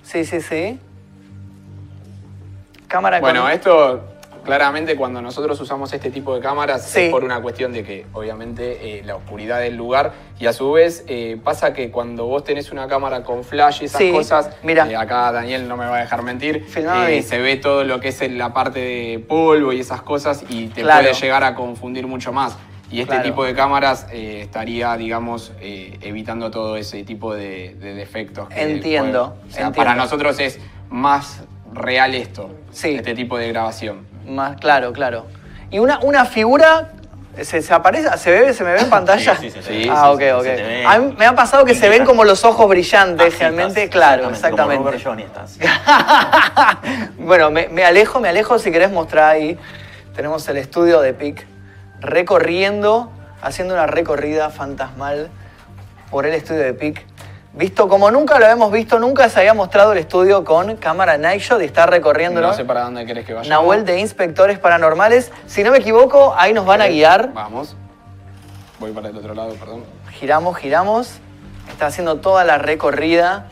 Sí, 0.04 0.26
sí, 0.26 0.42
sí. 0.42 0.80
Cámara 2.88 3.20
Bueno, 3.20 3.44
con... 3.44 3.52
esto 3.52 4.04
claramente 4.44 4.96
cuando 4.96 5.22
nosotros 5.22 5.60
usamos 5.60 5.92
este 5.94 6.12
tipo 6.12 6.34
de 6.36 6.42
cámaras 6.42 6.86
Sí. 6.86 7.02
es 7.02 7.12
por 7.12 7.24
una 7.24 7.42
cuestión 7.42 7.72
de 7.74 7.84
que 7.84 8.06
obviamente 8.14 9.00
eh, 9.00 9.04
la 9.04 9.16
oscuridad 9.16 9.60
del 9.60 9.76
lugar 9.76 10.14
y 10.40 10.46
a 10.48 10.54
su 10.54 10.72
vez 10.72 11.04
eh, 11.08 11.38
pasa 11.44 11.74
que 11.74 11.92
cuando 11.92 12.26
vos 12.26 12.44
tenés 12.44 12.72
una 12.72 12.88
cámara 12.88 13.24
con 13.24 13.44
flash 13.44 13.82
y 13.82 13.86
esas 13.86 14.00
Sí, 14.02 14.12
cosas, 14.12 14.50
mira. 14.64 14.90
eh, 14.90 14.96
acá 14.96 15.32
Daniel 15.32 15.68
no 15.68 15.78
me 15.78 15.86
va 15.86 15.98
a 15.98 16.02
dejar 16.02 16.24
mentir, 16.24 16.66
se 16.70 17.40
ve 17.40 17.58
todo 17.58 17.84
lo 17.84 18.00
que 18.00 18.10
es 18.10 18.22
en 18.22 18.38
la 18.38 18.54
parte 18.54 18.80
de 18.80 19.20
polvo 19.20 19.74
y 19.74 19.80
esas 19.82 20.02
cosas 20.02 20.44
y 20.50 20.68
te 20.68 20.82
Claro. 20.82 21.02
puede 21.10 21.14
llegar 21.22 21.44
a 21.44 21.56
confundir 21.56 22.08
mucho 22.08 22.32
más. 22.32 22.58
Y 22.92 23.02
este 23.02 23.14
Claro. 23.14 23.24
tipo 23.30 23.44
de 23.44 23.54
cámaras 23.54 24.08
eh, 24.12 24.42
estaría, 24.42 24.98
digamos, 24.98 25.52
eh, 25.62 25.98
evitando 26.02 26.50
todo 26.50 26.76
ese 26.76 27.04
tipo 27.04 27.36
de, 27.36 27.76
de 27.76 27.94
defectos. 27.94 28.50
que 28.50 28.60
Entiendo, 28.62 29.36
o 29.48 29.52
sea, 29.52 29.68
entiendo. 29.68 29.74
para 29.76 29.94
nosotros 29.94 30.40
es 30.40 30.60
más 30.90 31.44
real 31.72 32.16
esto, 32.16 32.50
Sí. 32.72 32.96
este 32.96 33.14
tipo 33.14 33.38
de 33.38 33.50
grabación. 33.50 34.08
Más 34.30 34.58
claro, 34.58 34.94
claro. 34.94 35.26
Y 35.72 35.80
una, 35.80 36.00
una 36.00 36.26
figura 36.26 36.92
¿Se, 37.42 37.62
se 37.62 37.74
aparece? 37.74 38.10
¿Se 38.18 38.32
ve? 38.32 38.54
¿Se 38.54 38.64
me 38.66 38.74
ve 38.74 38.80
en 38.82 38.90
pantalla? 38.98 39.36
Sí, 39.38 39.50
sí, 39.50 39.60
ve. 39.70 39.88
Ah, 39.90 40.08
Sí, 40.08 40.14
ok, 40.16 40.20
sí, 40.20 40.30
ok. 40.32 40.44
se 40.44 40.56
te 40.56 40.64
ve. 40.64 40.86
A 40.86 40.98
mí 41.00 41.16
me 41.18 41.26
ha 41.26 41.36
pasado 41.36 41.64
que 41.64 41.74
se 41.76 41.88
ven 41.88 42.04
como 42.06 42.26
los 42.26 42.44
ojos 42.44 42.68
brillantes, 42.68 43.40
realmente. 43.40 43.84
estás, 43.84 43.96
claro, 43.96 44.30
exactamente, 44.30 44.90
exactamente. 44.96 45.30
Bueno, 47.18 47.50
me, 47.52 47.70
me 47.70 47.86
alejo, 47.86 48.20
me 48.20 48.30
alejo 48.30 48.60
si 48.60 48.72
querés 48.72 48.92
mostrar 48.92 49.30
ahí. 49.32 49.58
Tenemos 50.16 50.48
el 50.50 50.58
estudio 50.58 51.00
de 51.02 51.14
PIC 51.14 51.46
recorriendo, 52.02 53.12
haciendo 53.42 53.74
una 53.74 53.88
recorrida 53.88 54.50
fantasmal 54.50 55.30
por 56.10 56.26
el 56.26 56.34
estudio 56.34 56.62
de 56.62 56.74
PIC. 56.74 57.06
Visto 57.54 57.88
como 57.90 58.12
nunca 58.12 58.38
lo 58.38 58.46
habíamos 58.46 58.72
visto, 58.72 59.00
nunca 59.00 59.28
se 59.28 59.40
había 59.40 59.54
mostrado 59.56 59.92
el 59.94 59.98
estudio 59.98 60.46
con 60.46 60.76
cámara 60.78 61.18
Night 61.18 61.42
Shot 61.42 61.62
y 61.62 61.66
está 61.66 61.88
recorriéndolo. 61.88 62.48
No 62.48 62.54
sé 62.54 62.64
para 62.64 62.82
dónde 62.84 63.06
querés 63.06 63.26
que 63.26 63.34
vaya. 63.34 63.50
Nahuel 63.50 63.86
de 63.86 64.00
Inspectores 64.00 64.60
Paranormales. 64.60 65.32
Si 65.48 65.64
no 65.64 65.72
me 65.72 65.80
equivoco, 65.80 66.36
ahí 66.38 66.54
nos 66.54 66.66
van 66.66 66.82
a 66.82 66.88
guiar. 66.88 67.34
Vamos. 67.34 67.76
Voy 68.80 68.92
para 68.92 69.10
el 69.10 69.18
otro 69.18 69.34
lado, 69.34 69.54
perdón. 69.56 69.84
Giramos, 70.12 70.58
giramos. 70.58 71.14
Está 71.70 71.88
haciendo 71.88 72.18
toda 72.18 72.44
la 72.44 72.60
recorrida. 72.60 73.48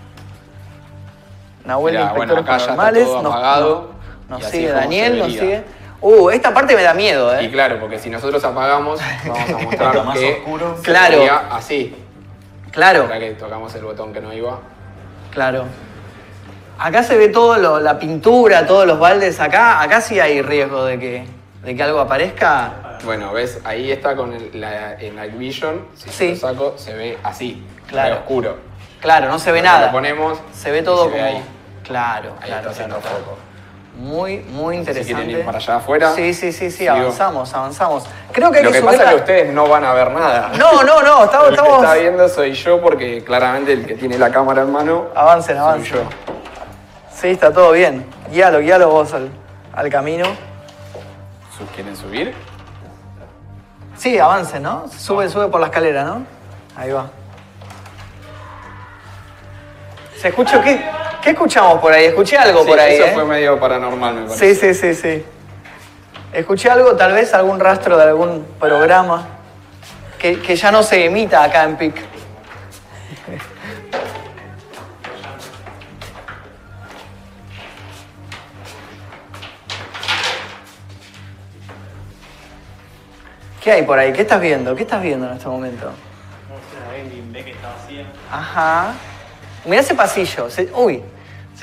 Nahuel 1.65 1.95
de 1.95 1.99
Mirá, 1.99 2.13
bueno, 2.13 2.33
Inspectores 2.33 2.43
acá 2.43 2.51
ya 2.51 2.63
está 2.63 2.75
Paranormales. 2.75 3.05
todo 3.07 3.21
Nos- 3.23 3.33
apagado, 3.33 3.91
Nos, 4.29 4.41
y 4.41 4.43
sigue 4.45 4.71
Daniel, 4.71 5.19
nos 5.19 5.31
sigue. 5.33 5.63
Uh, 5.99 6.29
esta 6.29 6.53
parte 6.53 6.75
me 6.75 6.83
da 6.83 6.93
miedo, 6.93 7.41
Y 7.41 7.45
¿eh? 7.45 7.51
claro, 7.51 7.79
porque 7.79 7.97
si 7.97 8.09
nosotros 8.11 8.43
apagamos, 8.43 8.99
vamos 9.27 9.49
a 9.49 9.57
mostrar 9.63 10.05
más 10.05 10.19
que 10.19 10.33
oscuro. 10.37 10.77
Claro. 10.83 11.23
así. 11.51 11.95
Claro, 12.71 13.03
Ahora 13.03 13.19
que 13.19 13.31
tocamos 13.31 13.73
el 13.75 13.83
botón 13.83 14.13
que 14.13 14.21
no 14.21 14.33
iba. 14.33 14.59
claro. 15.31 15.65
Acá 16.79 17.01
se 17.01 17.17
ve 17.17 17.29
todo 17.29 17.57
lo- 17.57 17.79
la 17.79 17.97
pintura, 17.97 18.67
todos 18.67 18.85
los 18.85 18.99
baldes. 18.99 19.39
Acá, 19.39 19.81
acá 19.81 19.99
sí 19.99 20.19
hay 20.19 20.43
riesgo 20.43 20.85
de 20.85 20.99
que, 20.99 21.25
de 21.63 21.75
que 21.75 21.81
algo 21.83 21.99
aparezca. 21.99 22.99
Bueno, 23.03 23.33
ves, 23.33 23.59
ahí 23.63 23.91
está 23.91 24.15
con 24.15 24.31
el, 24.33 24.61
la, 24.61 24.93
el 24.93 25.15
Night 25.15 25.35
Vision. 25.39 25.87
Si 25.95 26.09
Sí. 26.11 26.29
lo 26.29 26.35
saco, 26.35 26.73
se 26.77 26.93
ve 26.93 27.17
así. 27.23 27.65
Claro. 27.87 28.17
oscuro. 28.17 28.57
Claro, 29.01 29.27
no 29.27 29.39
se 29.39 29.51
ve 29.51 29.61
Cuando 29.61 29.75
nada. 29.75 29.85
Lo 29.87 29.91
ponemos. 29.93 30.39
Se 30.53 30.69
ve 30.69 30.83
todo 30.83 31.05
se 31.05 31.11
como. 31.13 31.23
ahí. 31.23 31.43
Claro, 31.83 32.33
Ahí 32.41 32.45
claro, 32.47 32.59
está 32.59 32.69
haciendo 32.71 32.97
claro, 32.99 33.17
claro. 33.17 33.25
foco. 33.25 33.37
Muy, 33.97 34.39
muy 34.51 34.75
sé 34.77 34.83
si 34.83 34.89
interesante. 34.91 35.13
quieren 35.15 35.29
ir 35.39 35.45
para 35.45 35.57
allá 35.57 35.75
afuera. 35.77 36.13
Sí, 36.13 36.33
sí, 36.33 36.51
sí, 36.51 36.69
sí, 36.69 36.87
avanzamos, 36.87 37.51
avanzamos. 37.53 38.03
Creo 38.31 38.51
que 38.51 38.59
hay 38.59 38.63
Lo 38.63 38.71
que 38.71 38.81
pasa 38.81 38.97
es 38.97 39.03
la- 39.03 39.09
que 39.09 39.15
ustedes 39.15 39.53
no 39.53 39.67
van 39.67 39.83
a 39.85 39.93
ver 39.93 40.11
nada. 40.11 40.51
No, 40.57 40.83
no, 40.83 41.01
no, 41.01 41.23
estamos, 41.25 41.47
El 41.49 41.55
que 41.55 41.61
estamos. 41.61 41.83
está 41.83 41.93
viendo 41.95 42.29
soy 42.29 42.53
yo 42.53 42.79
porque 42.79 43.23
claramente 43.23 43.73
el 43.73 43.85
que 43.87 43.95
tiene 43.95 44.17
la 44.19 44.29
cámara 44.31 44.61
en 44.61 44.71
mano 44.71 45.07
Avancen, 45.15 45.55
soy 45.57 45.63
avancen. 45.65 45.93
yo. 45.95 45.99
Sí, 47.11 47.29
está 47.29 47.51
todo 47.51 47.71
bien. 47.71 48.05
Guíalo, 48.31 48.59
guíalo 48.59 48.89
vos 48.89 49.11
al, 49.13 49.29
al 49.73 49.89
camino. 49.89 50.25
¿Quieren 51.73 51.95
subir? 51.95 52.35
Sí, 53.97 54.19
avancen, 54.19 54.61
¿no? 54.61 54.87
Sube, 54.95 55.27
sube 55.27 55.47
por 55.47 55.59
la 55.59 55.67
escalera, 55.67 56.03
¿no? 56.03 56.23
Ahí 56.75 56.91
va. 56.91 57.07
¿Se 60.17 60.27
escucha 60.27 60.61
qué? 60.63 60.83
¿Qué 61.27 61.31
escuchamos 61.31 61.81
por 61.81 61.91
ahí? 61.91 62.05
Escuché 62.05 62.37
algo 62.37 62.61
Sí, 62.63 62.69
por 62.69 62.79
ahí, 62.79 62.93
eso 62.93 63.03
¿eh? 63.03 63.11
fue 63.13 63.25
medio 63.25 63.59
paranormal, 63.59 64.15
me 64.15 64.21
parece. 64.27 64.55
Sí, 64.55 64.73
sí, 64.73 64.73
sí, 64.73 64.95
sí. 64.95 65.25
Escuché 66.31 66.69
algo, 66.69 66.95
tal 66.95 67.11
vez 67.11 67.33
algún 67.33 67.59
rastro 67.59 67.97
de 67.97 68.03
algún 68.03 68.45
programa 68.57 69.27
que, 70.17 70.39
que 70.39 70.55
ya 70.55 70.71
no 70.71 70.83
se 70.83 71.03
emita 71.03 71.43
acá 71.43 71.65
en 71.65 71.75
PIC. 71.75 71.95
¿Qué 83.63 83.71
hay 83.71 83.83
por 83.83 83.99
ahí? 83.99 84.13
¿Qué 84.13 84.21
estás 84.21 84.39
viendo? 84.39 84.75
¿Qué 84.75 84.83
estás 84.83 85.01
viendo 85.01 85.27
en 85.27 85.33
este 85.33 85.47
momento? 85.47 85.91
Ajá. 88.31 88.93
Mira 89.65 89.81
ese 89.81 89.95
pasillo. 89.95 90.49
Se- 90.49 90.69
uy. 90.73 91.03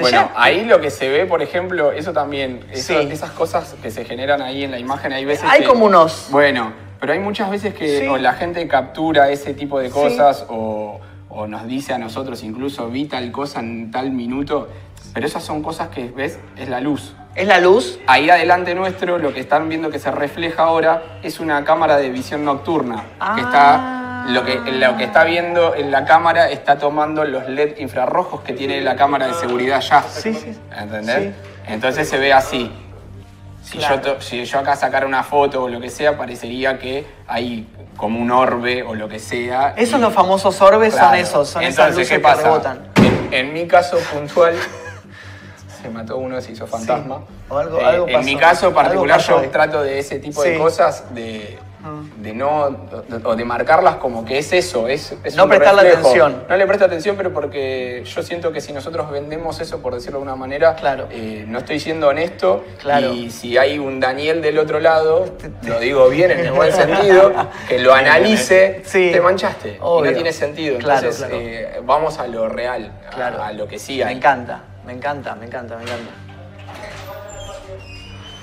Bueno, 0.00 0.30
ahí 0.34 0.64
lo 0.64 0.80
que 0.80 0.90
se 0.90 1.08
ve, 1.08 1.26
por 1.26 1.42
ejemplo, 1.42 1.92
eso 1.92 2.12
también, 2.12 2.64
eso- 2.72 3.00
Sí. 3.00 3.08
esas 3.10 3.30
cosas 3.30 3.74
que 3.82 3.90
se 3.90 4.04
generan 4.04 4.42
ahí 4.42 4.64
en 4.64 4.70
la 4.70 4.78
imagen, 4.78 5.12
hay 5.12 5.24
veces 5.24 5.48
Hay 5.48 5.60
que- 5.60 5.66
como 5.66 5.86
unos- 5.86 6.28
Bueno, 6.30 6.72
pero 7.00 7.12
hay 7.12 7.18
muchas 7.20 7.50
veces 7.50 7.74
que 7.74 8.00
Sí. 8.00 8.06
o 8.08 8.16
la 8.16 8.32
gente 8.34 8.66
captura 8.68 9.30
ese 9.30 9.54
tipo 9.54 9.78
de 9.78 9.88
Sí. 9.88 9.94
cosas 9.94 10.46
o, 10.48 11.00
o 11.28 11.46
nos 11.46 11.66
dice 11.66 11.92
a 11.92 11.98
nosotros 11.98 12.42
incluso 12.44 12.88
vi 12.88 13.06
tal 13.06 13.30
cosa 13.32 13.60
en 13.60 13.90
tal 13.90 14.10
minuto, 14.10 14.68
pero 15.12 15.26
esas 15.26 15.42
son 15.44 15.62
cosas 15.62 15.88
que, 15.88 16.08
¿ves? 16.08 16.38
Es 16.56 16.68
la 16.68 16.80
luz. 16.80 17.14
¿Es 17.34 17.48
la 17.48 17.58
luz? 17.58 17.98
Ahí 18.06 18.30
adelante 18.30 18.74
nuestro, 18.76 19.18
lo 19.18 19.34
que 19.34 19.40
están 19.40 19.68
viendo 19.68 19.90
que 19.90 19.98
se 19.98 20.10
refleja 20.12 20.62
ahora 20.62 21.18
es 21.22 21.40
una 21.40 21.64
cámara 21.64 21.96
de 21.96 22.10
visión 22.10 22.44
nocturna. 22.44 22.96
Que 22.96 23.02
Ah. 23.20 23.36
está, 23.38 24.03
lo, 24.28 24.44
que, 24.44 24.56
lo 24.72 24.96
que 24.96 25.04
está 25.04 25.24
viendo 25.24 25.74
en 25.74 25.90
la 25.90 26.04
cámara 26.04 26.50
está 26.50 26.78
tomando 26.78 27.24
los 27.24 27.48
LED 27.48 27.78
infrarrojos 27.78 28.40
que 28.42 28.52
tiene 28.52 28.80
la 28.80 28.96
cámara 28.96 29.26
de 29.26 29.34
seguridad 29.34 29.80
ya. 29.80 30.02
Sí, 30.02 30.34
sí. 30.34 30.58
¿Entendés? 30.76 31.22
Sí. 31.22 31.32
Entonces 31.68 32.08
se 32.08 32.18
ve 32.18 32.32
así. 32.32 32.70
Si, 33.62 33.78
Claro. 33.78 34.00
yo 34.02 34.20
si 34.20 34.44
yo 34.44 34.58
acá 34.58 34.76
sacara 34.76 35.06
una 35.06 35.22
foto 35.22 35.64
o 35.64 35.68
lo 35.68 35.80
que 35.80 35.88
sea, 35.88 36.18
parecería 36.18 36.78
que 36.78 37.06
hay 37.26 37.66
como 37.96 38.20
un 38.20 38.30
orbe 38.30 38.82
o 38.82 38.94
lo 38.94 39.08
que 39.08 39.18
sea. 39.18 39.72
Esos 39.76 39.98
y- 39.98 40.02
los 40.02 40.12
famosos 40.12 40.60
orbes 40.60 40.94
son 40.94 41.14
esos, 41.14 41.48
son 41.48 41.62
esas 41.62 41.70
Entonces, 41.88 41.94
luces 41.96 42.08
¿qué 42.10 42.14
que 42.16 42.20
pasa? 42.22 42.42
rebotan. 42.42 42.88
En, 42.96 43.28
en 43.32 43.52
mi 43.54 43.66
caso 43.66 43.96
puntual, 44.12 44.54
se 45.82 45.88
mató 45.88 46.18
uno, 46.18 46.40
se 46.42 46.52
hizo 46.52 46.66
fantasma. 46.66 47.20
O 47.48 47.56
algo- 47.58 47.80
Eh, 47.80 47.84
algo 47.84 48.06
en 48.08 48.12
pasó. 48.14 48.24
mi 48.26 48.36
caso 48.36 48.74
particular, 48.74 49.20
yo 49.20 49.40
trato 49.50 49.82
de 49.82 49.98
ese 49.98 50.18
tipo 50.18 50.42
Sí. 50.42 50.50
de 50.50 50.58
cosas, 50.58 51.14
de. 51.14 51.58
De 52.16 52.32
no, 52.32 52.76
o 53.24 53.36
de 53.36 53.44
marcarlas 53.44 53.96
como 53.96 54.24
que 54.24 54.38
es 54.38 54.52
eso, 54.52 54.88
es, 54.88 55.14
es 55.22 55.36
No 55.36 55.44
un 55.44 55.50
prestarle 55.50 55.82
reflejo. 55.82 56.00
atención. 56.08 56.44
No 56.48 56.56
le 56.56 56.66
presto 56.66 56.84
atención, 56.86 57.16
pero 57.16 57.32
porque 57.32 58.02
yo 58.06 58.22
siento 58.22 58.52
que 58.52 58.60
si 58.60 58.72
nosotros 58.72 59.10
vendemos 59.10 59.60
eso, 59.60 59.80
por 59.82 59.94
decirlo 59.94 60.18
de 60.18 60.22
una 60.24 60.36
manera, 60.36 60.74
Claro. 60.76 61.08
eh, 61.10 61.44
no 61.46 61.58
estoy 61.58 61.80
siendo 61.80 62.08
honesto. 62.08 62.64
Claro. 62.80 63.12
Y 63.12 63.30
si 63.30 63.58
hay 63.58 63.78
un 63.78 64.00
Daniel 64.00 64.40
del 64.40 64.58
otro 64.58 64.80
lado, 64.80 65.26
lo 65.62 65.78
digo 65.80 66.08
bien 66.08 66.30
en 66.30 66.40
el 66.40 66.52
buen 66.52 66.72
sentido, 66.72 67.32
que 67.68 67.78
lo 67.78 67.92
analice, 67.94 68.82
Sí. 68.86 69.10
te 69.12 69.20
manchaste. 69.20 69.72
Y 69.74 69.78
Obvio. 69.80 70.10
no 70.10 70.16
tiene 70.16 70.32
sentido. 70.32 70.78
Claro, 70.78 70.98
Entonces, 71.08 71.26
claro. 71.28 71.42
eh, 71.42 71.80
vamos 71.84 72.18
a 72.18 72.26
lo 72.26 72.48
real, 72.48 72.92
a- 73.06 73.10
Claro. 73.10 73.42
a, 73.42 73.52
lo 73.52 73.68
que 73.68 73.78
sí 73.78 73.98
Me 73.98 74.04
hay. 74.04 74.16
encanta, 74.16 74.62
me 74.86 74.92
encanta, 74.92 75.34
me 75.34 75.46
encanta, 75.46 75.76
me 75.76 75.82
encanta. 75.82 76.10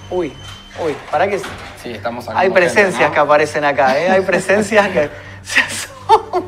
Uy, 0.10 0.34
uy, 0.80 0.96
para 1.10 1.28
que 1.28 1.40
Sí, 1.40 1.92
estamos 1.94 2.28
hay 2.28 2.34
sacando 2.36 2.54
presencias 2.54 2.94
gente, 2.96 3.08
¿no? 3.08 3.14
que 3.14 3.20
aparecen 3.20 3.66
acá, 3.66 4.00
¿eh? 4.00 4.10
Hay 4.10 4.22
presencias 4.22 4.88
que 4.90 5.10
se 5.44 5.62
asoman. 5.62 6.44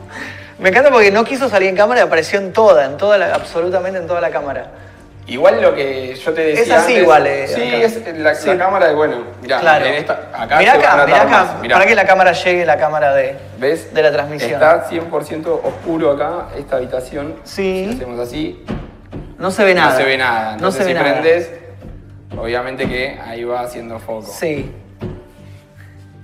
Me 0.59 0.69
encanta 0.69 0.91
porque 0.91 1.11
no 1.11 1.23
quiso 1.25 1.49
salir 1.49 1.69
en 1.69 1.75
cámara 1.75 2.01
y 2.01 2.03
apareció 2.03 2.39
en 2.39 2.53
toda, 2.53 2.85
en 2.85 2.97
toda 2.97 3.17
la, 3.17 3.33
absolutamente 3.35 3.99
en 3.99 4.07
toda 4.07 4.21
la 4.21 4.29
cámara. 4.29 4.67
Igual 5.25 5.61
lo 5.61 5.73
que 5.73 6.13
yo 6.15 6.33
te 6.33 6.41
decía. 6.41 6.63
Es 6.63 6.71
así 6.71 6.91
antes- 6.93 7.01
igual, 7.03 7.27
eh, 7.27 7.47
Sí, 7.47 7.61
acá. 7.61 7.77
es 7.77 8.17
la, 8.17 8.35
Sí. 8.35 8.47
la 8.49 8.57
cámara 8.57 8.87
de, 8.89 8.93
bueno, 8.93 9.23
mirá, 9.41 9.59
claro. 9.61 9.85
en 9.85 9.93
esta, 9.93 10.13
acá 10.33 10.57
mirá 10.57 10.73
acá, 10.73 11.05
mirá 11.05 11.17
acá, 11.21 11.25
más, 11.29 11.59
mirá. 11.61 11.75
para 11.77 11.87
que 11.87 11.95
la 11.95 12.05
cámara 12.05 12.31
llegue, 12.33 12.65
la 12.65 12.77
cámara 12.77 13.13
de, 13.15 13.37
¿Ves? 13.57 13.93
de 13.93 14.03
la 14.03 14.11
transmisión. 14.11 14.51
Está 14.53 14.89
100% 14.89 15.61
oscuro 15.63 16.11
acá, 16.11 16.47
esta 16.57 16.75
habitación. 16.75 17.35
Sí. 17.45 17.85
Si 17.89 17.95
hacemos 17.95 18.19
así, 18.19 18.65
No 19.37 19.49
se 19.51 19.63
ve 19.63 19.73
nada. 19.73 19.91
no 19.91 19.97
se 19.97 20.03
ve 20.03 20.17
nada. 20.17 20.57
No 20.57 20.71
se 20.71 20.79
ve 20.79 20.85
si 20.85 20.93
nada. 20.93 21.05
prendes, 21.11 21.49
obviamente 22.37 22.87
que 22.87 23.19
ahí 23.25 23.43
va 23.43 23.61
haciendo 23.61 23.99
foco. 23.99 24.23
Sí. 24.31 24.71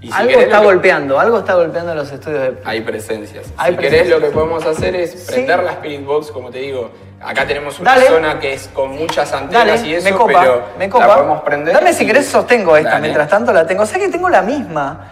Y 0.01 0.07
si 0.07 0.13
algo 0.13 0.29
querés 0.29 0.45
está 0.45 0.59
que- 0.59 0.65
golpeando, 0.65 1.19
algo 1.19 1.39
está 1.39 1.55
golpeando 1.55 1.93
los 1.93 2.09
estudios 2.09 2.41
de... 2.41 2.57
Hay 2.63 2.79
presencias. 2.81 3.47
Hay 3.57 3.71
si 3.73 3.77
querés, 3.77 3.89
presencias. 3.89 4.19
lo 4.21 4.25
que 4.27 4.33
podemos 4.33 4.65
hacer 4.65 4.95
es 4.95 5.11
Sí. 5.11 5.31
prender 5.33 5.61
la 5.63 5.71
Spirit 5.73 6.05
Box, 6.05 6.31
como 6.31 6.49
te 6.49 6.59
digo. 6.59 6.89
Acá 7.21 7.45
tenemos 7.45 7.77
una 7.81 7.95
Dale. 7.95 8.07
zona 8.07 8.39
que 8.39 8.53
es 8.53 8.69
con 8.69 8.91
muchas 8.91 9.33
antenas 9.33 9.65
Dale, 9.81 9.87
y 9.89 9.93
eso, 9.95 10.05
me 10.09 10.15
copa, 10.15 10.39
pero 10.39 10.63
me 10.77 10.89
copa. 10.89 11.05
la 11.05 11.15
podemos 11.15 11.41
prender. 11.41 11.73
Dame 11.73 11.91
si 11.91 12.05
querés 12.05 12.27
sostengo 12.27 12.77
esta, 12.77 12.91
Dale. 12.91 13.01
mientras 13.01 13.27
tanto 13.27 13.51
la 13.51 13.67
tengo. 13.67 13.85
Sé 13.85 13.99
que 13.99 14.07
tengo 14.07 14.29
la 14.29 14.41
misma. 14.41 15.09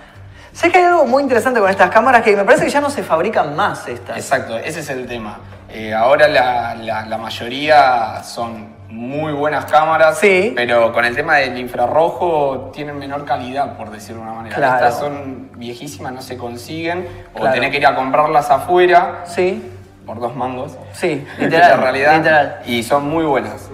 Sé 0.54 0.72
que 0.72 0.78
hay 0.78 0.86
algo 0.86 1.06
muy 1.06 1.22
interesante 1.22 1.60
con 1.60 1.70
estas 1.70 1.90
cámaras 1.92 2.24
que 2.24 2.34
me 2.38 2.46
parece 2.46 2.64
que 2.64 2.72
ya 2.72 2.80
no 2.80 2.90
se 2.90 3.04
fabrican 3.04 3.58
más 3.58 3.86
estas. 3.90 4.16
Exacto, 4.18 4.58
ese 4.58 4.80
es 4.80 4.90
el 4.90 5.06
tema. 5.06 5.38
Eh, 5.70 5.94
ahora 5.94 6.30
la, 6.30 6.76
la- 6.76 7.06
la 7.06 7.18
mayoría 7.18 8.24
son 8.24 8.77
muy 8.90 9.34
buenas 9.34 9.66
cámaras, 9.66 10.18
Sí. 10.20 10.54
pero 10.56 10.94
con 10.94 11.04
el 11.06 11.16
tema 11.16 11.36
del 11.36 11.58
infrarrojo 11.58 12.72
tienen 12.74 12.98
menor 12.98 13.26
calidad, 13.26 13.76
por 13.78 13.90
decirlo 13.92 14.22
de 14.22 14.28
una 14.28 14.36
manera. 14.38 14.56
Claro. 14.56 14.76
Estas 14.76 15.00
son 15.00 15.50
viejísimas, 15.56 16.14
no 16.14 16.22
se 16.22 16.38
consiguen, 16.38 17.08
o 17.34 17.40
Claro. 17.40 17.54
tenés 17.54 17.72
que 17.72 17.78
ir 17.78 17.86
a 17.88 17.96
comprarlas 17.96 18.50
afuera 18.50 19.24
Sí, 19.26 19.62
por 20.06 20.20
dos 20.20 20.36
mangos. 20.36 20.78
sí, 20.94 21.26
en 21.38 21.44
literal. 21.46 21.82
realidad. 21.82 22.18
literal. 22.18 22.60
Y 22.66 22.84
son 22.84 23.08
muy 23.10 23.26
buenas. 23.26 23.70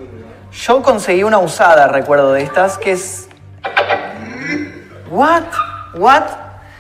Yo 0.51 0.81
conseguí 0.81 1.23
una 1.23 1.39
usada, 1.39 1.88
recuerdo 1.88 2.33
de 2.33 2.43
estas, 2.43 2.77
que 2.77 2.91
es. 2.91 3.29
¿What? 5.09 5.43
¿What? 5.95 6.23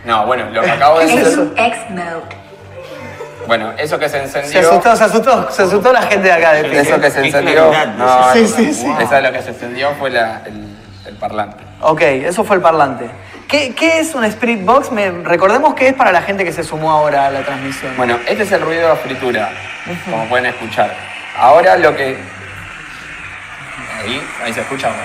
No, 0.05 0.25
bueno, 0.25 0.49
lo 0.51 0.61
que 0.61 0.71
acabo 0.71 0.99
de 0.99 1.05
¿Qué 1.07 1.13
es 1.21 1.27
hacer. 1.27 1.33
eso? 1.33 1.51
X 1.55 1.77
mode. 1.89 2.42
Bueno, 3.47 3.73
eso 3.77 3.97
que 3.99 4.09
se 4.09 4.27
Se 4.27 4.39
encendió. 4.39 4.69
asustó, 4.69 4.95
se 4.95 5.03
asustó, 5.03 5.51
se 5.51 5.63
asustó 5.63 5.91
la 5.93 6.01
gente 6.03 6.27
de 6.27 6.31
acá 6.33 6.53
de 6.53 6.61
Eso 6.79 6.95
Pique. 6.95 7.01
que 7.01 7.11
se 7.11 7.25
encendió. 7.25 7.71
No, 7.97 8.33
Sí, 8.33 8.41
no, 8.41 8.47
sí, 8.47 8.65
no. 8.67 8.73
sí. 8.73 9.03
Esa 9.03 9.15
de 9.17 9.21
lo 9.23 9.31
que 9.31 9.41
se 9.41 9.49
encendió 9.49 9.91
fue 9.99 10.09
la- 10.09 10.41
el, 10.45 10.65
el 11.07 11.15
parlante. 11.17 11.63
Ok, 11.81 12.01
eso 12.01 12.43
fue 12.43 12.55
el 12.57 12.61
parlante. 12.61 13.09
¿Qué, 13.47 13.75
qué 13.75 13.99
es 13.99 14.15
un 14.15 14.23
Spirit 14.25 14.63
Box? 14.65 14.91
Me- 14.91 15.11
recordemos 15.23 15.73
que 15.75 15.89
es 15.89 15.93
para 15.93 16.11
la 16.11 16.21
gente 16.21 16.43
que 16.45 16.51
se 16.53 16.63
sumó 16.63 16.91
ahora 16.91 17.27
a 17.27 17.29
la 17.29 17.41
transmisión. 17.41 17.95
Bueno, 17.97 18.17
este 18.27 18.43
es 18.43 18.51
el 18.51 18.61
ruido 18.61 18.89
de 18.89 18.95
fritura, 18.95 19.49
como 20.05 20.25
pueden 20.29 20.45
escuchar. 20.47 20.91
Ahora 21.37 21.75
lo 21.77 21.95
que... 21.95 22.17
Ahí, 24.01 24.21
ahí 24.43 24.53
se 24.53 24.61
escucha. 24.61 24.87
Bueno. 24.87 25.03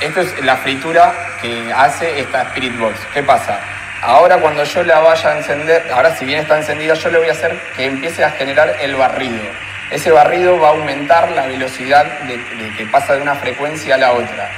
Esto 0.00 0.20
es 0.20 0.44
la 0.44 0.56
fritura 0.56 1.12
que 1.42 1.72
hace 1.72 2.20
esta 2.20 2.42
Spirit 2.42 2.78
Box. 2.78 2.94
¿Qué 3.12 3.22
pasa? 3.22 3.58
Ahora 4.02 4.38
cuando 4.38 4.64
yo 4.64 4.82
la 4.82 5.00
vaya 5.00 5.30
a 5.30 5.36
encender, 5.38 5.90
ahora 5.92 6.16
si 6.16 6.24
bien 6.24 6.40
está 6.40 6.56
encendida, 6.56 6.94
yo 6.94 7.10
le 7.10 7.18
voy 7.18 7.28
a 7.28 7.32
hacer 7.32 7.54
que 7.76 7.84
empiece 7.84 8.24
a 8.24 8.30
generar 8.30 8.76
el 8.80 8.96
barrido. 8.96 9.42
Ese 9.90 10.10
barrido 10.10 10.58
va 10.58 10.68
a 10.68 10.70
aumentar 10.70 11.30
la 11.32 11.46
velocidad 11.46 12.06
de, 12.20 12.38
de 12.38 12.76
que 12.76 12.86
pasa 12.86 13.14
de 13.16 13.22
una 13.22 13.34
frecuencia 13.34 13.96
a 13.96 13.98
la 13.98 14.12
otra. 14.12 14.50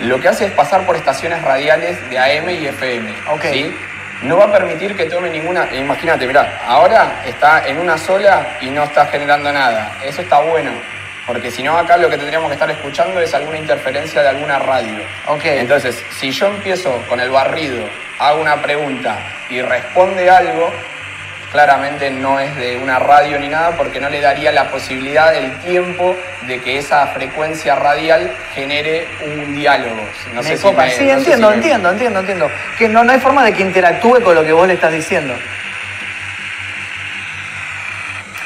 Lo 0.00 0.20
que 0.20 0.28
hace 0.28 0.46
es 0.46 0.52
pasar 0.52 0.82
por 0.82 0.94
estaciones 0.94 1.42
radiales 1.42 2.08
de 2.08 2.18
AM 2.18 2.50
y 2.50 2.66
FM. 2.66 3.14
Ok. 3.32 3.44
¿sí? 3.52 3.76
No 4.22 4.36
va 4.36 4.44
a 4.44 4.52
permitir 4.52 4.96
que 4.96 5.06
tome 5.06 5.28
ninguna. 5.30 5.68
Imagínate, 5.74 6.26
mirá, 6.26 6.60
ahora 6.66 7.22
está 7.24 7.66
en 7.66 7.78
una 7.78 7.98
sola 7.98 8.58
y 8.60 8.70
no 8.70 8.84
está 8.84 9.06
generando 9.06 9.52
nada. 9.52 9.92
Eso 10.04 10.22
está 10.22 10.40
bueno. 10.40 10.70
Porque 11.28 11.50
si 11.52 11.62
no, 11.62 11.76
acá 11.78 11.96
lo 11.98 12.08
que 12.10 12.16
tendríamos 12.16 12.48
que 12.48 12.54
estar 12.54 12.70
escuchando 12.70 13.20
es 13.20 13.32
alguna 13.34 13.58
interferencia 13.58 14.22
de 14.22 14.28
alguna 14.30 14.58
radio. 14.58 14.98
Ok. 15.26 15.44
Entonces, 15.44 16.02
si 16.18 16.30
yo 16.32 16.46
empiezo 16.46 16.90
con 17.08 17.20
el 17.20 17.30
barrido, 17.30 17.84
hago 18.18 18.40
una 18.40 18.60
pregunta 18.62 19.16
y 19.50 19.60
responde 19.60 20.30
algo, 20.30 20.72
claramente 21.52 22.10
no 22.10 22.40
es 22.40 22.56
de 22.56 22.78
una 22.78 22.98
radio 22.98 23.38
ni 23.38 23.48
nada 23.48 23.72
porque 23.76 24.00
no 24.00 24.08
le 24.08 24.20
daría 24.22 24.52
la 24.52 24.70
posibilidad 24.70 25.30
del 25.32 25.52
tiempo 25.60 26.16
de 26.46 26.60
que 26.62 26.78
esa 26.78 27.06
frecuencia 27.08 27.74
radial 27.74 28.30
genere 28.54 29.06
un 29.26 29.54
diálogo. 29.54 30.00
No 30.32 30.42
me 30.42 30.48
sé 30.48 30.56
si 30.56 30.62
copa. 30.62 30.84
me- 30.84 30.90
sí, 30.92 31.04
no 31.04 31.10
si 31.10 31.12
entiendo, 31.18 31.48
me- 31.50 31.54
entiendo, 31.56 31.90
entiendo, 31.90 32.20
entiendo. 32.20 32.50
Que 32.78 32.88
no, 32.88 33.04
no 33.04 33.12
hay 33.12 33.20
forma 33.20 33.44
de 33.44 33.52
que 33.52 33.60
interactúe 33.62 34.22
con 34.22 34.34
lo 34.34 34.42
que 34.42 34.52
vos 34.52 34.66
le 34.66 34.74
estás 34.74 34.92
diciendo. 34.92 35.34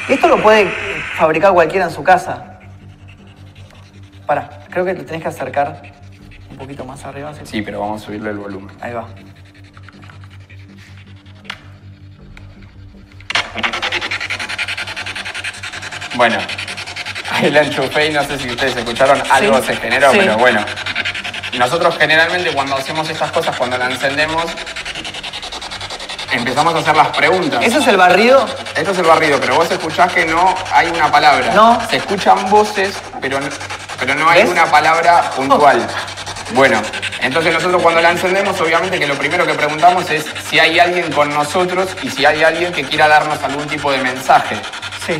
Esto 0.09 0.27
lo 0.27 0.37
puede 0.43 0.69
fabricar 1.15 1.51
cualquiera 1.53 1.85
en 1.85 1.91
su 1.91 2.03
casa. 2.03 2.43
Para, 4.25 4.49
creo 4.69 4.85
que 4.85 4.93
te 4.93 5.03
tenés 5.03 5.21
que 5.21 5.27
acercar 5.27 5.81
un 6.49 6.57
poquito 6.57 6.85
más 6.85 7.03
arriba. 7.05 7.33
¿sí? 7.33 7.41
Sí, 7.43 7.61
pero 7.61 7.79
vamos 7.81 8.01
a 8.01 8.05
subirle 8.05 8.29
el 8.29 8.37
volumen. 8.37 8.75
Ahí 8.81 8.93
va. 8.93 9.07
Bueno, 16.15 16.37
ahí 17.31 17.49
la 17.49 17.61
enchufé 17.63 18.07
y 18.07 18.13
no 18.13 18.23
sé 18.23 18.37
si 18.37 18.49
ustedes 18.49 18.75
escucharon, 18.75 19.21
algo 19.31 19.59
Sí, 19.61 19.67
se 19.67 19.75
generó, 19.77 20.11
sí. 20.11 20.17
pero 20.19 20.37
bueno. 20.37 20.63
Nosotros 21.57 21.97
generalmente 21.97 22.51
cuando 22.51 22.75
hacemos 22.75 23.09
estas 23.09 23.31
cosas, 23.31 23.55
cuando 23.57 23.77
la 23.77 23.89
encendemos, 23.89 24.45
empezamos 26.31 26.73
a 26.75 26.79
hacer 26.79 26.95
las 26.95 27.09
preguntas. 27.09 27.63
¿Eso 27.63 27.79
es 27.79 27.87
el 27.87 27.97
barrido? 27.97 28.45
Esto 28.75 28.91
es 28.91 28.97
el 28.97 29.05
barrido, 29.05 29.39
pero 29.39 29.55
vos 29.55 29.69
escuchás 29.69 30.11
que 30.13 30.25
no 30.25 30.53
hay 30.71 30.87
una 30.87 31.11
palabra. 31.11 31.53
No. 31.53 31.79
Se 31.89 31.97
escuchan 31.97 32.49
voces, 32.49 32.99
pero 33.21 33.39
pero 34.05 34.15
no 34.15 34.29
hay 34.29 34.41
¿Ves? 34.43 34.51
una 34.51 34.65
palabra 34.65 35.31
puntual. 35.31 35.87
Bueno, 36.53 36.81
entonces 37.21 37.53
nosotros 37.53 37.81
cuando 37.81 38.01
la 38.01 38.11
encendemos, 38.11 38.59
obviamente 38.59 38.99
que 38.99 39.07
lo 39.07 39.15
primero 39.15 39.45
que 39.47 39.53
preguntamos 39.53 40.09
es 40.11 40.25
si 40.49 40.59
hay 40.59 40.77
alguien 40.79 41.11
con 41.11 41.33
nosotros 41.33 41.89
y 42.01 42.09
si 42.09 42.25
hay 42.25 42.43
alguien 42.43 42.73
que 42.73 42.83
quiera 42.83 43.07
darnos 43.07 43.41
algún 43.43 43.65
tipo 43.67 43.91
de 43.91 43.99
mensaje. 43.99 44.57
Sí. 45.05 45.17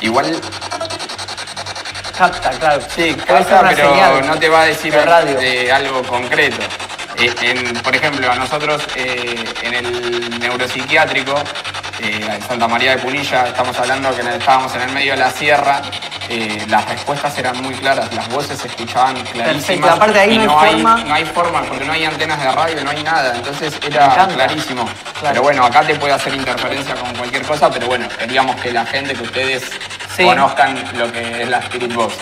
Igual 0.00 0.40
Capta, 2.16 2.50
claro. 2.50 2.82
Sí, 2.94 3.14
capta, 3.26 3.68
pero 3.74 3.90
señal 3.94 4.26
no 4.26 4.36
te 4.38 4.48
va 4.48 4.62
a 4.62 4.64
decir 4.66 4.92
de 4.92 5.04
radio. 5.04 5.38
de 5.38 5.72
algo 5.72 6.02
concreto. 6.02 6.58
Eh, 7.18 7.32
en- 7.42 7.74
por 7.82 7.96
ejemplo, 7.96 8.30
a 8.30 8.34
nosotros 8.36 8.82
eh, 8.96 9.44
en 9.62 9.74
el 9.74 10.38
neuropsiquiátrico, 10.38 11.34
eh, 12.02 12.20
en 12.34 12.42
Santa 12.42 12.68
María 12.68 12.92
de 12.92 12.98
Punilla, 12.98 13.46
estamos 13.46 13.78
hablando 13.78 14.14
que 14.14 14.22
estábamos 14.22 14.74
en 14.74 14.82
el 14.82 14.90
medio 14.92 15.12
de 15.12 15.18
la 15.20 15.30
sierra, 15.30 15.80
eh, 16.28 16.64
las 16.68 16.88
respuestas 16.88 17.36
eran 17.38 17.60
muy 17.62 17.74
claras, 17.74 18.12
las 18.14 18.28
voces 18.28 18.58
se 18.58 18.68
escuchaban 18.68 19.14
clarísimas. 19.14 19.54
Perfecto, 19.66 19.90
aparte 19.90 20.18
ahí 20.20 20.34
y 20.34 20.38
no 20.38 20.58
hay 20.60 20.72
forma- 20.72 21.04
No 21.04 21.14
hay 21.14 21.24
forma, 21.24 21.62
porque 21.62 21.84
no 21.84 21.92
hay 21.92 22.04
antenas 22.04 22.40
de 22.40 22.50
radio, 22.52 22.84
no 22.84 22.90
hay 22.90 23.02
nada, 23.02 23.34
entonces 23.36 23.74
era 23.86 24.26
clarísimo. 24.34 24.84
Claro. 25.20 25.34
Pero 25.34 25.42
bueno, 25.42 25.64
acá 25.64 25.82
te 25.82 25.94
puede 25.96 26.12
hacer 26.14 26.34
interferencia 26.34 26.94
con 26.94 27.14
cualquier 27.14 27.42
cosa, 27.44 27.70
pero 27.70 27.86
bueno, 27.86 28.08
queríamos 28.18 28.56
que 28.56 28.72
la 28.72 28.84
gente, 28.86 29.14
que 29.14 29.22
ustedes 29.22 29.70
Sí. 30.16 30.24
conozcan 30.24 30.82
lo 30.96 31.10
que 31.12 31.42
es 31.42 31.48
la 31.48 31.58
Spirit 31.58 31.92
Box. 31.94 32.14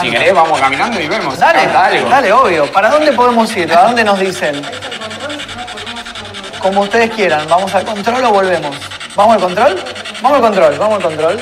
Si 0.00 0.10
querés, 0.10 0.32
vamos 0.34 0.58
caminando 0.60 1.00
y 1.00 1.06
vemos. 1.08 1.38
Dale, 1.38 1.60
algo. 1.60 2.08
dale, 2.08 2.32
obvio. 2.32 2.70
¿Para 2.72 2.88
dónde 2.90 3.12
podemos 3.12 3.54
ir? 3.56 3.72
¿A 3.72 3.82
dónde 3.84 4.04
nos 4.04 4.18
dicen? 4.18 4.62
Como 6.64 6.80
ustedes 6.80 7.10
quieran. 7.10 7.46
¿Vamos 7.46 7.74
al 7.74 7.84
control 7.84 8.24
o 8.24 8.30
volvemos? 8.30 8.74
¿Vamos 9.14 9.34
al 9.34 9.40
control? 9.42 9.84
Vamos 10.22 10.36
al 10.36 10.42
control, 10.42 10.78
vamos 10.78 10.96
al 10.96 11.02
control. 11.02 11.40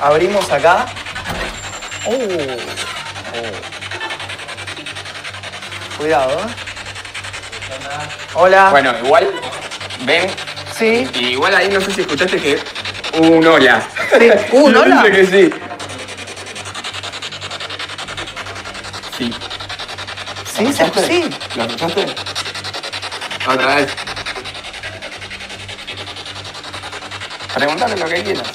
Abrimos 0.00 0.50
acá. 0.50 0.86
Uh, 2.06 2.12
uh. 2.12 2.56
Cuidado, 5.98 6.30
¿eh? 6.40 6.46
Hola. 8.34 8.70
Bueno, 8.70 8.94
igual, 9.04 9.28
ven, 10.04 10.30
Sí. 10.76 11.08
y 11.14 11.30
igual 11.30 11.54
ahí 11.56 11.68
no 11.68 11.80
sé 11.80 11.90
si 11.92 12.02
escuchaste 12.02 12.40
que 12.40 12.60
un 13.18 13.44
hola. 13.44 13.82
Sí, 14.18 14.30
¿hubo 14.52 14.66
un 14.66 14.74
Yo 14.74 14.82
hola? 14.82 15.02
pensé 15.02 15.10
que. 15.12 15.26
Sí. 15.26 15.54
Sí, 20.58 20.64
¿Lo 20.64 20.72
se- 20.72 20.82
escuchaste? 20.84 21.06
sí. 21.08 21.30
¿Lo 21.56 21.64
escuchaste? 21.64 22.06
Otra 23.48 23.74
vez. 23.76 23.88
Pregúntale 27.54 27.96
lo 27.96 28.06
que 28.06 28.22
quieras. 28.22 28.48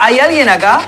¿Hay 0.00 0.18
alguien 0.20 0.48
acá? 0.48 0.80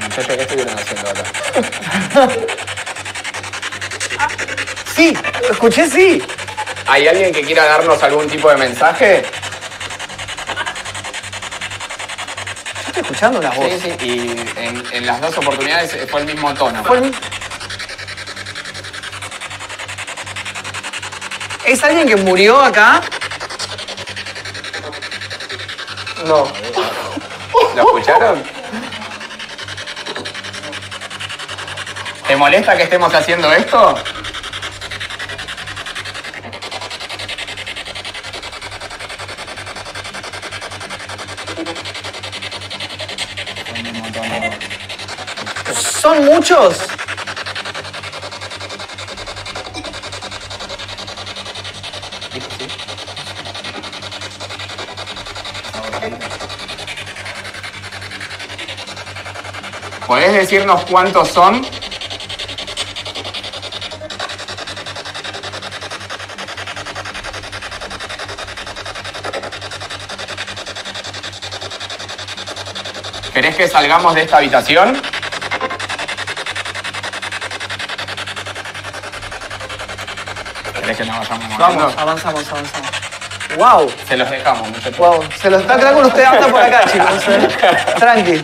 Muchachos, 0.00 0.36
¿qué 0.36 0.42
estuvieron 0.42 0.74
haciendo 0.78 1.10
acá? 1.10 2.28
Sí, 4.94 5.12
escuché 5.50 5.90
sí. 5.90 6.22
¿Hay 6.86 7.08
alguien 7.08 7.32
que 7.32 7.42
quiera 7.42 7.64
darnos 7.64 8.00
algún 8.04 8.28
tipo 8.28 8.48
de 8.48 8.56
mensaje? 8.56 9.24
Escuchando 13.24 13.38
una 13.38 13.50
voz. 13.50 13.70
Sí, 13.70 13.80
sí, 13.80 14.06
y 14.06 14.30
en, 14.58 14.84
en 14.92 15.06
las 15.06 15.20
dos 15.20 15.38
oportunidades 15.38 15.96
fue 16.10 16.20
el 16.20 16.26
mismo 16.26 16.52
tono. 16.54 16.84
Fue 16.84 16.98
el- 16.98 17.14
¿Es 21.66 21.82
alguien 21.82 22.06
que 22.06 22.16
murió 22.16 22.60
acá? 22.60 23.00
No. 26.26 26.44
¿Lo 27.76 27.82
escucharon? 27.82 28.42
¿Te 32.26 32.36
molesta 32.36 32.76
que 32.76 32.84
estemos 32.84 33.12
haciendo 33.14 33.50
esto? 33.52 33.94
Muchos? 46.44 46.76
¿Podés 60.06 60.34
decirnos 60.34 60.84
cuántos 60.84 61.28
son? 61.28 61.66
¿Querés 73.32 73.56
que 73.56 73.66
salgamos 73.66 74.14
de 74.14 74.22
esta 74.22 74.36
habitación? 74.36 75.13
Vamos, 81.58 81.94
avanzamos, 81.96 82.48
avanzamos. 82.50 82.88
Wow, 83.56 83.90
Se 84.08 84.16
los 84.16 84.28
dejamos, 84.30 84.68
muchachos. 84.68 84.96
wow. 84.98 85.22
Se 85.40 85.48
lo 85.50 85.58
está 85.58 85.92
con 85.94 86.06
usted 86.06 86.24
hasta 86.24 86.46
por 86.48 86.60
acá, 86.62 86.80
chicos. 86.90 87.28
eh. 87.28 87.48
Tranqui, 87.98 88.42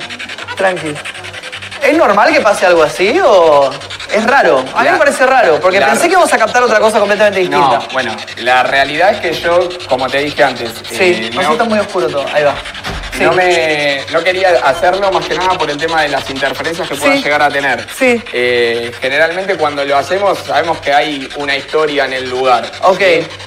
tranqui. 0.57 0.95
¿Es 1.83 1.97
normal 1.97 2.33
que 2.33 2.41
pase 2.41 2.67
algo 2.67 2.83
así 2.83 3.19
o...? 3.25 3.71
Es 4.13 4.25
raro, 4.27 4.59
a 4.75 4.81
mí 4.81 4.87
La- 4.87 4.93
me 4.93 4.99
parece 4.99 5.25
raro, 5.25 5.61
porque 5.61 5.79
la- 5.79 5.87
pensé 5.87 6.07
que 6.07 6.13
íbamos 6.13 6.33
a 6.33 6.37
captar 6.39 6.63
otra 6.65 6.81
cosa 6.81 6.99
completamente 6.99 7.39
distinta. 7.41 7.79
No, 7.79 7.89
bueno, 7.93 8.17
la 8.39 8.65
realidad 8.65 9.11
es 9.13 9.21
que 9.21 9.33
yo, 9.33 9.69
como 9.89 10.09
te 10.09 10.19
dije 10.19 10.43
antes, 10.43 10.73
sí, 10.89 10.97
eh, 11.01 11.31
no, 11.33 11.41
está 11.53 11.63
muy 11.65 11.79
oscuro 11.79 12.09
todo, 12.09 12.27
ahí 12.35 12.43
va. 12.43 12.55
Sí. 13.21 13.25
no 13.27 13.33
me, 13.33 14.01
no 14.13 14.25
quería 14.25 14.51
hacerlo 14.65 15.11
más 15.13 15.27
que 15.27 15.35
nada 15.35 15.57
por 15.59 15.71
el 15.71 15.77
tema 15.77 16.03
de 16.03 16.09
las 16.09 16.29
interferencias 16.31 16.89
que 16.89 16.95
puedan 16.97 17.19
Sí. 17.19 17.23
llegar 17.25 17.43
a 17.43 17.49
tener. 17.49 17.87
Sí. 17.97 18.23
Eh, 18.33 18.91
generalmente 19.01 19.57
cuando 19.57 19.85
lo 19.85 19.97
hacemos 19.97 20.39
sabemos 20.39 20.79
que 20.79 20.93
hay 20.93 21.29
una 21.37 21.57
historia 21.57 22.05
en 22.07 22.13
el 22.15 22.31
lugar. 22.31 22.71
Ok. 22.83 23.01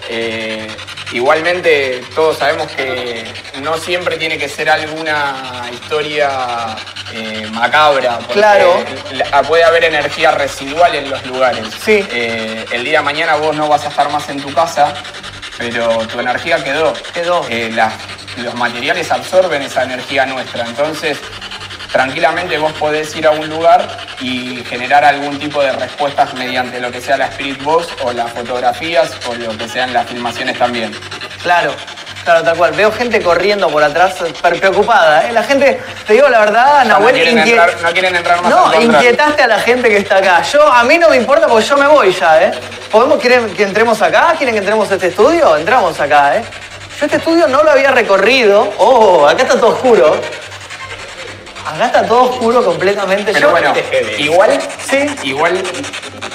Eh, 0.09 0.67
igualmente 1.11 2.01
todos 2.15 2.37
sabemos 2.37 2.67
que 2.71 3.23
no 3.61 3.77
siempre 3.77 4.17
tiene 4.17 4.37
que 4.37 4.47
ser 4.49 4.69
alguna 4.69 5.69
historia 5.71 6.75
eh, 7.13 7.47
macabra. 7.51 8.17
porque 8.19 8.33
Claro. 8.33 8.83
la- 9.11 9.41
puede 9.43 9.63
haber 9.63 9.83
energía 9.85 10.31
residual 10.31 10.95
en 10.95 11.09
los 11.09 11.23
lugares. 11.25 11.65
Sí. 11.83 12.05
El 12.11 12.83
día 12.83 12.99
de 12.99 13.03
mañana 13.05 13.35
vos 13.35 13.55
no 13.55 13.67
vas 13.67 13.85
a 13.85 13.89
estar 13.89 14.09
más 14.11 14.27
en 14.29 14.41
tu 14.41 14.51
casa, 14.53 14.93
pero 15.57 15.99
tu 16.07 16.19
energía 16.19 16.63
quedó. 16.63 16.93
Quedó. 17.13 17.45
Eh, 17.49 17.69
los 18.37 18.53
materiales 18.55 19.11
absorben 19.11 19.61
esa 19.61 19.83
energía 19.83 20.25
nuestra. 20.25 20.65
Entonces, 20.65 21.17
tranquilamente 21.91 22.57
vos 22.57 22.73
podés 22.73 23.15
ir 23.15 23.27
a 23.27 23.31
un 23.31 23.47
lugar 23.49 23.87
y 24.19 24.63
generar 24.67 25.05
algún 25.05 25.37
tipo 25.39 25.61
de 25.61 25.71
respuestas 25.73 26.33
mediante 26.33 26.79
lo 26.79 26.91
que 26.91 26.99
sea 27.01 27.17
la 27.17 27.27
Spirit 27.27 27.61
Box 27.63 27.87
o 28.03 28.11
las 28.13 28.31
fotografías 28.31 29.11
o 29.27 29.35
lo 29.35 29.55
que 29.57 29.67
sean 29.67 29.93
las 29.93 30.07
filmaciones 30.07 30.57
también. 30.57 30.91
Claro, 31.43 31.73
claro, 32.23 32.41
tal 32.43 32.57
cual. 32.57 32.71
Veo 32.73 32.91
gente 32.91 33.21
corriendo 33.21 33.67
por 33.69 33.83
atrás, 33.83 34.15
preocupada. 34.41 35.27
¿eh? 35.27 35.33
La 35.33 35.43
gente, 35.43 35.81
te 36.07 36.13
digo 36.13 36.27
la 36.29 36.39
verdad, 36.39 36.83
no, 36.85 36.89
Nahuel, 36.99 37.15
quieren 37.15 37.37
inquiet- 37.37 37.49
entrar, 37.49 37.81
no 37.83 37.91
quieren 37.91 38.15
entrar 38.15 38.41
más 38.41 38.49
No, 38.51 38.81
inquietaste 38.81 39.43
a 39.43 39.47
la 39.47 39.59
gente 39.59 39.89
que 39.89 39.97
está 39.97 40.17
acá. 40.17 40.41
Yo, 40.41 40.65
a 40.71 40.83
mí 40.85 40.97
no 40.97 41.09
me 41.09 41.17
importa 41.17 41.47
porque 41.47 41.65
yo 41.65 41.77
me 41.77 41.87
voy 41.87 42.11
ya, 42.11 42.41
¿eh? 42.41 42.51
¿Podemos, 42.91 43.19
quieren 43.19 43.53
que 43.53 43.63
entremos 43.63 44.01
acá? 44.01 44.33
¿Quieren 44.37 44.55
que 44.55 44.59
entremos 44.59 44.89
a 44.89 44.95
este 44.95 45.07
estudio? 45.07 45.57
Entramos 45.57 45.99
acá, 45.99 46.37
¿eh? 46.37 46.43
Yo 47.03 47.07
este 47.07 47.17
estudio 47.17 47.49
no 47.49 47.61
lo 47.63 47.71
había 47.71 47.91
recorrido. 47.91 48.65
Oh, 48.77 49.27
acá 49.27 49.43
está 49.43 49.59
todo 49.59 49.71
oscuro. 49.71 50.15
Acá 51.67 51.87
está 51.87 52.07
todo 52.07 52.29
oscuro 52.31 52.63
completamente. 52.63 53.33
Pero 53.33 53.47
Yo- 53.47 53.51
bueno, 53.51 53.73
igual, 54.17 54.57
Sí. 54.89 55.05
igual 55.23 55.61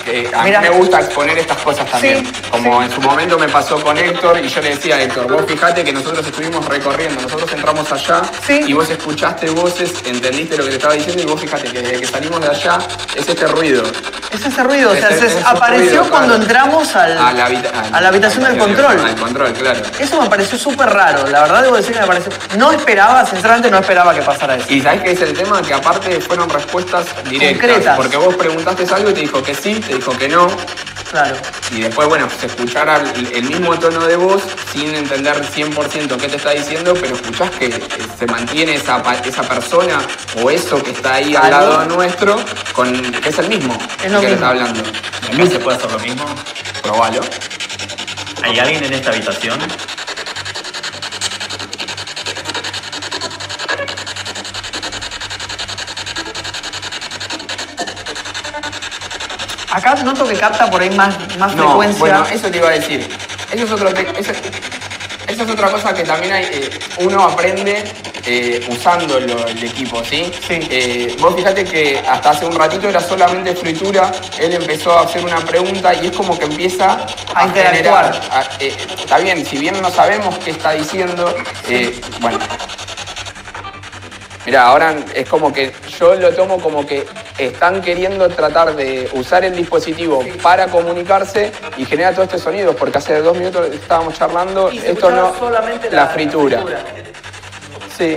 eh, 0.09 0.31
a 0.35 0.43
Mira. 0.45 0.61
mí 0.61 0.69
me 0.69 0.75
gusta 0.77 1.01
exponer 1.01 1.39
estas 1.39 1.59
cosas 1.59 1.91
también. 1.91 2.25
Sí, 2.27 2.33
Como 2.51 2.79
sí. 2.81 2.87
en 2.87 2.93
su 2.93 3.01
momento 3.01 3.39
me 3.39 3.49
pasó 3.49 3.81
con 3.81 3.97
Héctor 3.99 4.39
y 4.45 4.49
yo 4.49 4.61
le 4.61 4.71
decía 4.71 4.97
a 4.97 5.03
Héctor, 5.03 5.31
vos 5.31 5.45
fijate 5.47 5.85
que 5.85 5.93
nosotros 5.93 6.27
estuvimos 6.27 6.65
recorriendo, 6.67 7.21
nosotros 7.23 7.51
entramos 7.53 7.91
allá 7.93 8.23
Sí. 8.47 8.61
y 8.67 8.73
vos 8.73 8.89
escuchaste 8.91 9.51
voces, 9.51 9.93
entendiste 10.05 10.57
lo 10.57 10.65
que 10.65 10.71
te 10.71 10.77
estaba 10.77 10.95
diciendo 10.95 11.23
y 11.23 11.27
vos 11.27 11.41
fijate 11.41 11.69
que 11.71 11.81
desde 11.83 12.01
que 12.01 12.07
salimos 12.07 12.41
de 12.41 12.49
allá 12.49 12.79
es 13.15 13.29
este 13.29 13.47
ruido. 13.47 13.83
Es 14.31 14.45
ese 14.45 14.63
ruido, 14.63 14.91
o 14.91 14.95
sea, 14.95 15.11
se- 15.11 15.41
apareció 15.45 16.01
ruido, 16.03 16.11
cuando 16.11 16.29
claro. 16.35 16.43
entramos 16.43 16.95
al, 16.97 17.17
A 17.19 17.33
la, 17.33 17.47
habita- 17.47 17.73
a 17.93 18.01
la 18.01 18.09
habitación 18.09 18.45
del 18.45 18.59
control. 18.59 18.99
Al 19.01 19.17
control, 19.17 19.53
claro. 19.55 19.81
Eso 19.99 20.21
me 20.21 20.29
pareció 20.29 20.59
súper 20.59 20.91
raro, 20.91 21.27
la 21.29 21.43
verdad 21.43 21.63
debo 21.63 21.77
decir 21.77 21.95
que 21.95 22.01
me 22.01 22.07
pareció... 22.07 22.33
No 22.59 22.71
esperaba, 22.73 23.25
sinceramente 23.25 23.71
no 23.71 23.79
esperaba 23.79 24.15
que 24.15 24.21
pasara 24.23 24.57
eso. 24.57 24.67
Y 24.69 24.81
sabes 24.83 25.03
qué 25.03 25.11
es 25.13 25.21
el 25.23 25.33
tema, 25.33 25.63
que 25.63 25.73
aparte 25.73 26.21
fueron 26.21 26.49
respuestas 26.51 27.07
directas. 27.25 27.69
Concretas. 27.69 27.97
Porque 27.97 28.17
vos 28.19 28.35
preguntaste 28.37 28.87
algo 28.95 29.11
y 29.11 29.15
te 29.15 29.21
dijo 29.21 29.43
que 29.43 29.55
sí, 29.55 29.75
te 29.77 29.95
dijo 29.99 30.17
que 30.17 30.29
no. 30.29 30.47
Claro. 31.11 31.37
Y 31.71 31.81
después, 31.81 32.07
bueno, 32.09 32.29
se 32.39 32.47
escuchara 32.47 33.03
el, 33.33 33.43
mismo 33.45 33.79
tono 33.79 34.07
de 34.07 34.17
voz 34.17 34.43
sin 34.73 34.95
entender 34.95 35.35
100% 35.43 36.17
qué 36.17 36.29
te 36.29 36.37
está 36.37 36.51
diciendo, 36.51 36.95
pero 36.95 37.15
escuchás 37.15 37.51
que 37.53 37.73
se 38.19 38.27
mantiene 38.27 38.75
esa, 38.75 39.03
esa 39.25 39.43
persona 39.43 40.01
o 40.43 40.51
eso 40.51 40.83
que 40.83 40.91
está 40.91 41.15
ahí 41.15 41.35
al 41.35 41.51
lado 41.51 41.85
nuestro, 41.87 42.37
con, 42.75 42.93
que 43.11 43.29
es 43.29 43.39
el 43.39 43.49
mismo 43.49 43.77
Es 44.05 44.13
lo 44.13 44.21
que 44.21 44.29
le 44.29 44.35
mismo. 44.35 44.35
está 44.35 44.49
hablando. 44.51 44.83
¿A 45.31 45.35
mí 45.35 45.47
se 45.47 45.59
puede 45.59 45.77
hacer 45.79 45.91
lo 45.91 45.99
mismo? 45.99 46.25
Probalo. 46.83 47.21
¿Hay 48.43 48.59
alguien 48.59 48.85
en 48.85 48.93
esta 48.93 49.11
habitación? 49.11 49.59
Acá 59.71 59.95
noto 59.97 60.27
que 60.27 60.35
capta 60.35 60.71
por 60.71 60.81
ahí 60.83 60.91
más, 60.91 61.17
más 61.39 61.55
No, 61.55 61.65
frecuencia. 61.65 61.99
bueno, 62.01 62.27
eso 62.31 62.51
te 62.51 62.59
iba 62.59 62.69
a 62.69 62.73
decir. 62.73 63.07
Eso 63.53 63.65
es, 63.65 63.71
otro 63.73 63.93
te- 63.93 64.01
eso- 64.21 64.33
esa 65.27 65.43
es 65.43 65.51
otra 65.51 65.71
cosa 65.71 65.93
que 65.93 66.03
también 66.05 66.33
hay, 66.33 66.45
eh, 66.45 66.71
uno 67.01 67.23
aprende 67.25 67.85
eh, 68.31 68.63
usando 68.69 69.19
lo- 69.21 69.47
el 69.47 69.65
equipo, 69.65 70.03
¿sí? 70.05 70.31
Sí. 70.47 70.59
Eh, 70.71 71.17
vos 71.19 71.35
fíjate 71.35 71.65
que 71.65 71.99
hasta 72.07 72.31
hace 72.31 72.45
un 72.45 72.55
ratito 72.55 72.87
era 72.89 73.01
solamente 73.01 73.55
fritura, 73.57 74.11
él 74.39 74.53
empezó 74.53 74.99
a 74.99 75.03
hacer 75.05 75.25
una 75.25 75.39
pregunta 75.41 75.95
y 75.95 76.07
es 76.09 76.13
como 76.17 76.39
que 76.39 76.45
empieza 76.45 77.07
A 77.35 77.47
interactuar. 77.47 78.13
generar- 78.13 78.21
a- 78.31 78.49
eh, 78.63 78.77
está 78.99 79.19
bien, 79.19 79.47
si 79.47 79.57
bien 79.57 79.81
no 79.81 79.91
sabemos 79.91 80.37
qué 80.39 80.51
está 80.51 80.73
diciendo, 80.73 81.35
eh, 81.69 81.99
bueno. 82.21 82.39
Mira, 84.49 84.67
ahora 84.67 84.97
es 85.15 85.29
como 85.29 85.53
que 85.53 85.75
yo 85.99 86.15
lo 86.15 86.33
tomo 86.33 86.59
como 86.59 86.87
que 86.87 87.07
están 87.37 87.83
queriendo 87.83 88.31
tratar 88.31 88.75
de 88.75 89.07
usar 89.13 89.45
el 89.45 89.55
dispositivo 89.55 90.25
para 90.43 90.69
comunicarse 90.69 91.53
y 91.77 91.85
genera 91.85 92.13
todo 92.15 92.23
este 92.23 92.39
sonido, 92.39 92.75
porque 92.75 92.97
hace 92.97 93.21
dos 93.21 93.37
minutos 93.37 93.69
estábamos 93.75 94.15
charlando, 94.15 94.73
Y 94.73 94.79
se 94.79 94.93
esto 94.93 95.11
no, 95.11 95.39
solamente 95.39 95.91
la, 95.91 96.07
fritura. 96.07 96.65
Sí. 97.95 98.17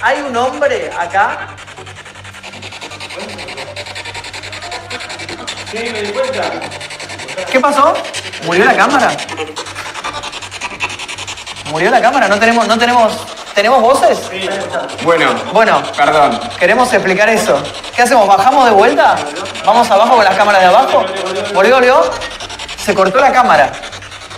Hay 0.00 0.22
un 0.22 0.34
hombre 0.34 0.90
acá. 0.98 1.48
¿Qué 7.52 7.60
pasó? 7.60 7.92
¿Murió 8.46 8.64
la 8.64 8.74
cámara? 8.74 9.14
¿Murió 11.74 11.90
la 11.90 12.00
cámara? 12.00 12.28
¿No 12.28 12.38
tenemos, 12.38 12.68
no 12.68 12.78
tenemos, 12.78 13.26
tenemos 13.52 13.82
voces? 13.82 14.30
Bueno, 15.02 15.34
Bueno, 15.52 15.82
perdón. 15.96 16.38
Queremos 16.56 16.92
explicar 16.92 17.28
eso. 17.28 17.60
¿Qué 17.96 18.02
hacemos? 18.02 18.28
¿Bajamos 18.28 18.66
de 18.66 18.70
vuelta? 18.70 19.16
¿Vamos 19.66 19.90
abajo 19.90 20.14
con 20.14 20.24
las 20.24 20.36
cámaras 20.36 20.60
de 20.60 20.66
abajo? 20.68 21.04
¿Volvió, 21.52 21.74
volvió? 21.74 22.10
Se 22.76 22.94
cortó 22.94 23.18
la 23.18 23.32
cámara. 23.32 23.72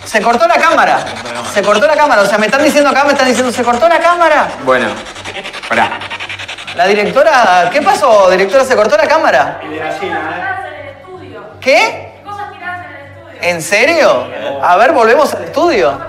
Se 0.07 0.23
cortó 0.23 0.49
la 0.49 0.55
cámara. 0.55 1.05
Se 1.53 1.61
cortó 1.61 1.87
la 1.87 1.95
cámara. 1.95 2.23
O 2.23 2.27
sea, 2.27 2.39
me 2.39 2.47
están 2.47 2.65
diciendo 2.65 2.89
acá, 2.89 3.05
me 3.05 3.13
están 3.13 3.29
diciendo, 3.29 3.53
se 3.53 3.63
cortó 3.63 3.87
la 3.87 3.99
cámara. 3.99 4.49
Bueno, 4.65 4.89
pará. 5.69 5.91
La 6.75 6.87
directora, 6.87 7.69
¿qué 7.71 7.83
pasó? 7.83 8.31
Directora, 8.31 8.65
se 8.65 8.75
cortó 8.75 8.97
la 8.97 9.07
cámara. 9.07 9.59
Tiradas 9.61 10.03
en 10.03 10.09
el 10.09 10.89
estudio. 10.89 11.45
¿Qué? 11.61 12.23
Cosas 12.25 12.51
tiradas 12.51 12.87
en 12.87 12.97
el 12.97 13.07
estudio. 13.09 13.43
¿En 13.43 13.61
serio? 13.61 14.27
A 14.63 14.77
ver, 14.77 14.93
volvemos 14.93 15.35
al 15.35 15.45
estudio. 15.45 16.01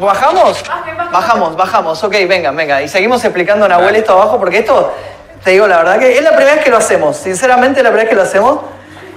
¿Bajamos? 0.00 0.62
Bajen. 0.66 0.96
Bajamos, 1.12 1.56
bajamos. 1.56 2.04
Ok, 2.04 2.12
venga, 2.28 2.50
venga. 2.52 2.82
Y 2.82 2.88
seguimos 2.88 3.22
explicando 3.24 3.66
a 3.66 3.68
Nahuel 3.68 3.96
esto 3.96 4.12
abajo, 4.12 4.38
porque 4.38 4.58
esto, 4.58 4.92
te 5.44 5.50
digo 5.52 5.66
la 5.66 5.78
verdad 5.78 5.98
que 5.98 6.16
es 6.16 6.22
la 6.22 6.30
primera 6.34 6.54
vez 6.56 6.64
que 6.64 6.70
lo 6.70 6.78
hacemos. 6.78 7.16
Sinceramente, 7.16 7.80
es 7.80 7.84
la 7.84 7.90
primera 7.90 8.04
vez 8.04 8.10
que 8.10 8.16
lo 8.16 8.22
hacemos. 8.22 8.60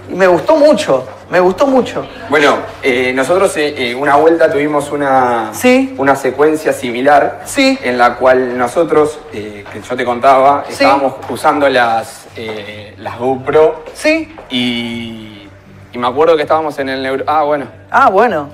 Y 0.10 0.16
me 0.16 0.28
gustó 0.28 0.58
mucho. 0.58 1.08
Me 1.30 1.40
gustó 1.40 1.66
mucho. 1.66 2.06
Bueno, 2.30 2.58
eh, 2.84 3.12
nosotros 3.16 3.56
eh, 3.58 3.74
eh, 3.92 3.96
una 3.96 4.18
vuelta 4.18 4.52
tuvimos 4.52 4.92
una, 4.92 5.50
Sí. 5.54 5.96
una 5.98 6.16
secuencia 6.16 6.74
similar 6.74 7.42
Sí. 7.46 7.80
en 7.82 7.98
la 7.98 8.16
cual 8.16 8.56
nosotros, 8.58 9.18
eh, 9.34 9.64
que 9.72 9.82
yo 9.82 9.96
te 9.96 10.04
contaba, 10.06 10.64
Sí. 10.68 10.74
estábamos 10.74 11.14
usando 11.30 11.68
las, 11.70 12.26
eh, 12.36 12.94
las 12.98 13.18
GoPro 13.18 13.84
¿Sí? 13.94 14.36
y, 14.50 15.48
y 15.94 15.98
me 15.98 16.08
acuerdo 16.08 16.36
que 16.36 16.44
estábamos 16.44 16.78
en 16.80 16.90
el 16.90 17.02
neuro... 17.02 17.24
Ah, 17.26 17.44
bueno, 17.44 17.66
Ah, 17.90 18.10
bueno. 18.10 18.50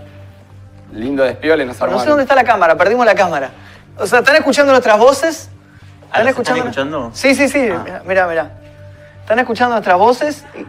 Lindo 0.94 1.24
despiole 1.24 1.66
nos 1.66 1.78
Pero 1.78 1.92
no 1.92 1.98
sé 1.98 2.02
armaron. 2.04 2.10
dónde 2.10 2.24
está 2.24 2.36
la 2.36 2.44
cámara, 2.44 2.76
perdimos 2.78 3.06
la 3.06 3.16
cámara. 3.16 3.52
O 3.98 4.06
sea, 4.08 4.20
¿están 4.20 4.36
escuchando 4.36 4.72
nuestras 4.72 4.98
voces? 4.98 5.50
Ah, 6.12 6.24
¿las 6.24 6.36
están 6.38 6.58
escuchando? 6.58 7.12
Sí, 7.14 7.36
sí, 7.36 7.48
sí. 7.50 7.70
Ah. 7.70 8.02
Mira, 8.06 8.28
mira. 8.28 8.52
Están 9.22 9.40
escuchando 9.40 9.76
nuestras 9.76 9.98
voces. 9.98 10.44
y- 10.58 10.66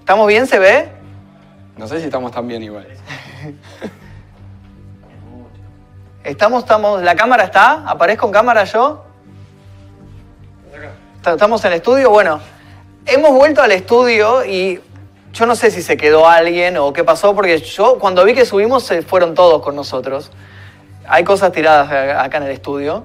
¿Estamos 0.00 0.26
bien? 0.26 0.46
¿Se 0.46 0.58
ve? 0.58 0.88
No 1.76 1.86
sé 1.86 1.98
si 2.00 2.04
estamos 2.06 2.32
tan 2.32 2.46
bien 2.48 2.62
igual. 2.62 2.86
Estamos, 6.24 6.62
estamos. 6.62 7.02
¿La 7.02 7.16
cámara 7.16 7.42
está? 7.44 7.82
¿Aparezco 7.84 8.26
en 8.26 8.32
cámara 8.32 8.62
yo? 8.62 9.04
Ta- 11.20 11.32
¿Estamos 11.32 11.64
en 11.64 11.72
el 11.72 11.76
estudio? 11.78 12.10
Bueno, 12.10 12.38
hemos 13.06 13.32
vuelto 13.32 13.60
al 13.60 13.72
estudio 13.72 14.44
y 14.44 14.80
yo 15.32 15.46
no 15.46 15.56
sé 15.56 15.70
si 15.70 15.82
se 15.82 15.96
quedó 15.96 16.28
alguien 16.28 16.76
o 16.76 16.92
qué 16.92 17.04
pasó, 17.04 17.34
porque 17.34 17.58
yo 17.58 17.98
cuando 17.98 18.24
vi 18.24 18.34
que 18.34 18.44
subimos 18.44 18.84
se 18.84 19.02
fueron 19.02 19.34
todos 19.34 19.62
con 19.62 19.74
nosotros. 19.74 20.30
Hay 21.06 21.24
cosas 21.24 21.52
tiradas 21.52 21.90
acá 22.18 22.36
en 22.36 22.44
el 22.44 22.50
estudio. 22.50 23.04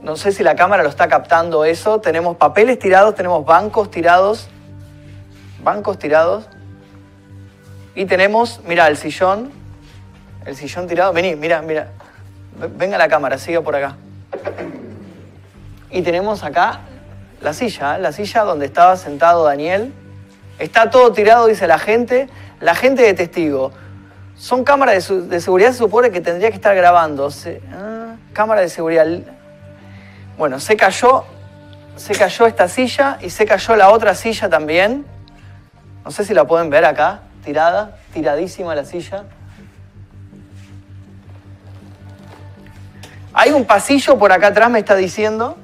No 0.00 0.16
sé 0.16 0.30
si 0.30 0.44
la 0.44 0.54
cámara 0.54 0.84
lo 0.84 0.88
está 0.88 1.08
captando 1.08 1.64
eso. 1.64 2.00
Tenemos 2.00 2.36
papeles 2.36 2.78
tirados, 2.78 3.16
tenemos 3.16 3.44
bancos 3.44 3.90
tirados. 3.90 4.48
Bancos 5.62 5.98
tirados. 5.98 6.48
Y 7.96 8.04
tenemos, 8.04 8.60
mira, 8.66 8.86
el 8.86 8.96
sillón. 8.96 9.50
El 10.44 10.54
sillón 10.54 10.86
tirado. 10.86 11.12
Vení, 11.12 11.34
mira, 11.34 11.60
mira. 11.62 11.88
Venga 12.76 12.96
la 12.96 13.08
cámara, 13.08 13.36
siga 13.38 13.60
por 13.60 13.74
acá. 13.74 13.96
Y 15.90 16.02
tenemos 16.02 16.44
acá 16.44 16.82
la 17.42 17.52
silla, 17.52 17.98
la 17.98 18.12
silla 18.12 18.44
donde 18.44 18.66
estaba 18.66 18.96
sentado 18.96 19.44
Daniel. 19.44 19.92
Está 20.58 20.90
todo 20.90 21.12
tirado, 21.12 21.46
dice 21.46 21.66
la 21.66 21.78
gente. 21.78 22.28
La 22.60 22.74
gente 22.74 23.02
de 23.02 23.14
testigo. 23.14 23.72
Son 24.36 24.64
cámaras 24.64 25.08
de, 25.08 25.40
seguridad, 25.40 25.72
se 25.72 25.78
supone 25.78 26.10
que 26.10 26.20
tendría 26.20 26.50
que 26.50 26.56
estar 26.56 26.74
grabando. 26.74 27.28
Ah, 27.72 28.16
cámara 28.32 28.60
de 28.60 28.68
seguridad. 28.68 29.06
Bueno, 30.36 30.60
se 30.60 30.76
cayó, 30.76 31.24
se 31.96 32.14
cayó 32.14 32.46
esta 32.46 32.68
silla 32.68 33.18
y 33.22 33.30
se 33.30 33.46
cayó 33.46 33.76
la 33.76 33.90
otra 33.90 34.14
silla 34.14 34.48
también. 34.48 35.06
No 36.04 36.10
sé 36.10 36.24
si 36.24 36.34
la 36.34 36.44
pueden 36.46 36.68
ver 36.70 36.84
acá, 36.84 37.20
tirada, 37.44 37.96
tiradísima 38.12 38.74
la 38.74 38.84
silla. 38.84 39.24
Hay 43.32 43.52
un 43.52 43.64
pasillo 43.64 44.18
por 44.18 44.32
acá 44.32 44.48
atrás, 44.48 44.70
me 44.70 44.78
está 44.78 44.96
diciendo, 44.96 45.56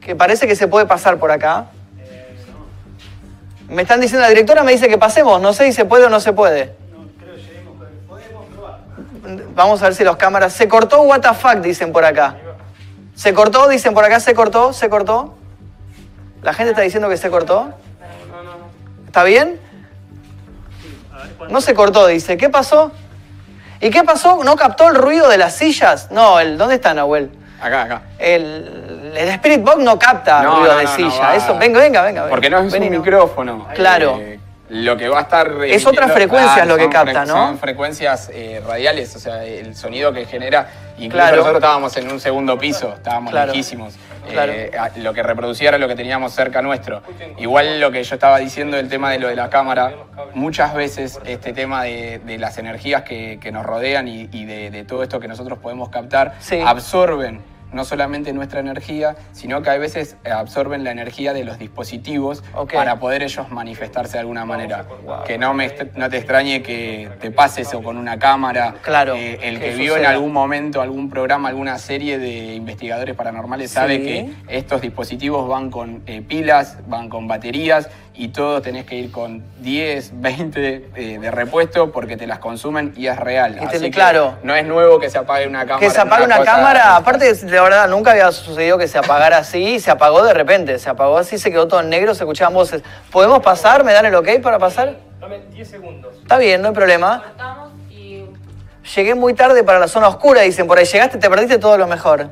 que 0.00 0.14
parece 0.14 0.46
que 0.46 0.56
se 0.56 0.68
puede 0.68 0.86
pasar 0.86 1.18
por 1.18 1.30
acá. 1.30 1.66
Me 3.68 3.82
están 3.82 4.00
diciendo, 4.00 4.22
la 4.22 4.30
directora 4.30 4.62
me 4.62 4.72
dice 4.72 4.88
que 4.88 4.98
pasemos, 4.98 5.40
no 5.40 5.52
sé 5.52 5.66
si 5.66 5.72
se 5.72 5.84
puede 5.84 6.06
o 6.06 6.10
no 6.10 6.20
se 6.20 6.32
puede. 6.32 6.74
Vamos 9.54 9.82
a 9.82 9.86
ver 9.86 9.94
si 9.94 10.04
los 10.04 10.16
cámaras... 10.16 10.52
Se 10.52 10.68
cortó, 10.68 11.02
what 11.02 11.20
the 11.20 11.34
fuck, 11.34 11.56
dicen 11.56 11.92
por 11.92 12.04
acá. 12.04 12.36
Se 13.14 13.34
cortó, 13.34 13.68
dicen 13.68 13.92
por 13.92 14.04
acá, 14.04 14.20
se 14.20 14.34
cortó, 14.34 14.72
se 14.72 14.88
cortó. 14.88 15.34
La 16.42 16.54
gente 16.54 16.70
está 16.70 16.82
diciendo 16.82 17.08
que 17.08 17.16
se 17.16 17.28
cortó. 17.28 17.74
¿Está 19.06 19.24
bien? 19.24 19.60
No 21.50 21.60
se 21.60 21.74
cortó, 21.74 22.06
dice. 22.06 22.36
¿Qué 22.36 22.48
pasó? 22.48 22.92
¿Y 23.80 23.90
qué 23.90 24.02
pasó? 24.02 24.42
¿No 24.44 24.56
captó 24.56 24.88
el 24.88 24.94
ruido 24.94 25.28
de 25.28 25.36
las 25.38 25.54
sillas? 25.54 26.10
No, 26.10 26.40
el, 26.40 26.56
¿dónde 26.56 26.76
está 26.76 26.94
Nahuel? 26.94 27.30
Acá, 27.60 27.82
acá. 27.82 28.02
El, 28.18 29.12
el 29.16 29.28
Spirit 29.30 29.62
Box 29.62 29.78
no 29.82 29.98
capta 29.98 30.42
No, 30.42 30.58
ruido 30.60 30.72
no, 30.72 30.78
de 30.78 30.84
no, 30.84 30.90
silla. 30.96 31.34
Eso, 31.34 31.58
venga, 31.58 31.80
venga, 31.80 32.02
venga. 32.02 32.28
Porque 32.28 32.48
no 32.50 32.58
es 32.60 32.72
Vení, 32.72 32.86
un 32.86 32.92
no. 32.94 32.98
micrófono. 33.00 33.66
Claro. 33.74 34.16
Eh, 34.20 34.37
lo 34.70 34.96
que 34.96 35.08
va 35.08 35.18
a 35.18 35.22
estar. 35.22 35.50
Es 35.64 35.86
otra 35.86 36.08
frecuencia 36.08 36.64
lo 36.64 36.76
que 36.76 36.88
capta, 36.88 37.24
¿no? 37.24 37.32
Son 37.34 37.58
frecuencias 37.58 38.30
eh, 38.32 38.62
radiales, 38.66 39.14
o 39.16 39.18
sea, 39.18 39.44
el 39.44 39.74
sonido 39.74 40.12
que 40.12 40.24
genera. 40.26 40.68
Incluso 40.98 41.10
Claro. 41.16 41.36
nosotros 41.36 41.56
estábamos 41.62 41.96
en 41.96 42.10
un 42.10 42.20
segundo 42.20 42.58
piso, 42.58 42.92
estábamos 42.94 43.30
Claro. 43.30 43.52
lejísimos. 43.52 43.94
Claro. 44.28 44.52
Eh, 44.52 44.70
lo 44.96 45.14
que 45.14 45.22
reproducía 45.22 45.68
era 45.70 45.78
lo 45.78 45.88
que 45.88 45.94
teníamos 45.94 46.32
cerca 46.34 46.60
nuestro. 46.60 47.02
Igual 47.38 47.80
lo 47.80 47.90
que 47.90 48.02
yo 48.04 48.14
estaba 48.14 48.38
diciendo 48.38 48.76
del 48.76 48.88
tema 48.88 49.10
de 49.10 49.18
lo 49.20 49.28
de 49.28 49.36
la 49.36 49.48
cámara, 49.48 49.94
muchas 50.34 50.74
veces 50.74 51.18
este 51.24 51.52
tema 51.54 51.84
de, 51.84 52.20
de 52.26 52.36
las 52.36 52.58
energías 52.58 53.02
que, 53.04 53.38
que 53.40 53.50
nos 53.52 53.64
rodean 53.64 54.06
y, 54.06 54.28
y 54.32 54.44
de, 54.44 54.70
de 54.70 54.84
todo 54.84 55.02
esto 55.02 55.18
que 55.18 55.28
nosotros 55.28 55.58
podemos 55.60 55.88
captar, 55.88 56.34
Sí. 56.40 56.60
absorben 56.66 57.40
no 57.72 57.84
solamente 57.84 58.32
nuestra 58.32 58.60
energía, 58.60 59.16
sino 59.32 59.62
que 59.62 59.70
a 59.70 59.78
veces 59.78 60.16
absorben 60.30 60.84
la 60.84 60.90
energía 60.90 61.32
de 61.32 61.44
los 61.44 61.58
dispositivos 61.58 62.42
para 62.72 62.98
poder 62.98 63.22
ellos 63.22 63.50
manifestarse 63.50 64.14
de 64.14 64.20
alguna 64.20 64.44
manera. 64.44 64.86
Que 65.26 65.38
no, 65.38 65.54
me 65.54 65.72
no 65.96 66.08
te 66.08 66.18
extrañe 66.18 66.62
que 66.62 67.10
te 67.20 67.30
pase 67.30 67.62
eso 67.62 67.82
con 67.82 67.96
una 67.96 68.18
cámara. 68.18 68.74
Claro, 68.82 69.14
Eh, 69.16 69.38
el 69.42 69.58
que 69.58 69.74
vio 69.74 69.96
en 69.96 70.06
algún 70.06 70.32
momento 70.32 70.80
algún 70.80 71.10
programa, 71.10 71.48
alguna 71.48 71.78
serie 71.78 72.18
de 72.18 72.54
investigadores 72.54 73.14
paranormales 73.14 73.70
sabe 73.70 74.02
que 74.02 74.32
estos 74.48 74.80
dispositivos 74.80 75.48
van 75.48 75.70
con 75.70 76.02
eh, 76.06 76.22
pilas, 76.22 76.78
van 76.86 77.08
con 77.08 77.26
baterías 77.28 77.88
y 78.20 78.28
todos 78.28 78.62
tenés 78.62 78.84
que 78.84 78.96
ir 78.96 79.12
con 79.12 79.44
10, 79.60 80.20
20 80.20 80.90
eh, 80.96 81.18
de 81.20 81.30
repuesto 81.30 81.92
porque 81.92 82.16
te 82.16 82.26
las 82.26 82.40
consumen 82.40 82.92
y 82.96 83.06
es 83.06 83.16
real. 83.16 83.54
Y 83.56 83.66
te- 83.68 83.76
Así 83.76 83.80
que 83.84 83.90
claro. 83.92 84.36
no 84.42 84.56
es 84.56 84.66
nuevo 84.66 84.98
que 84.98 85.08
se 85.08 85.18
apague 85.18 85.46
una 85.46 85.60
cámara. 85.60 85.78
Que 85.78 85.88
se 85.88 86.00
apague 86.00 86.24
una 86.24 86.38
cosa- 86.38 86.50
cámara, 86.52 86.96
aparte 86.96 87.32
de 87.32 87.60
verdad 87.60 87.88
nunca 87.88 88.10
había 88.10 88.32
sucedido 88.32 88.76
que 88.76 88.88
se 88.88 88.98
apagara 88.98 89.38
así 89.38 89.76
y 89.76 89.80
se 89.80 89.92
apagó 89.92 90.24
de 90.24 90.34
repente, 90.34 90.80
se 90.80 90.90
apagó 90.90 91.16
así, 91.16 91.38
se 91.38 91.52
quedó 91.52 91.68
todo 91.68 91.80
en 91.80 91.90
negro, 91.90 92.12
se 92.12 92.24
escuchaban 92.24 92.54
voces. 92.54 92.82
¿Podemos 93.12 93.40
pasar? 93.40 93.84
¿Me 93.84 93.92
dan 93.92 94.04
el 94.06 94.14
ok 94.16 94.40
para 94.42 94.58
pasar? 94.58 94.96
Dame 95.20 95.38
10 95.52 95.68
segundos. 95.68 96.16
Está 96.20 96.38
bien, 96.38 96.60
no 96.60 96.68
hay 96.68 96.74
problema. 96.74 97.22
Cortamos 97.24 97.70
y 97.88 98.24
Llegué 98.96 99.14
muy 99.14 99.34
tarde 99.34 99.62
para 99.62 99.78
la 99.78 99.86
zona 99.86 100.08
oscura, 100.08 100.40
dicen 100.40 100.66
por 100.66 100.78
ahí. 100.78 100.86
Llegaste, 100.86 101.18
te 101.18 101.30
perdiste 101.30 101.58
todo 101.58 101.78
lo 101.78 101.86
mejor. 101.86 102.30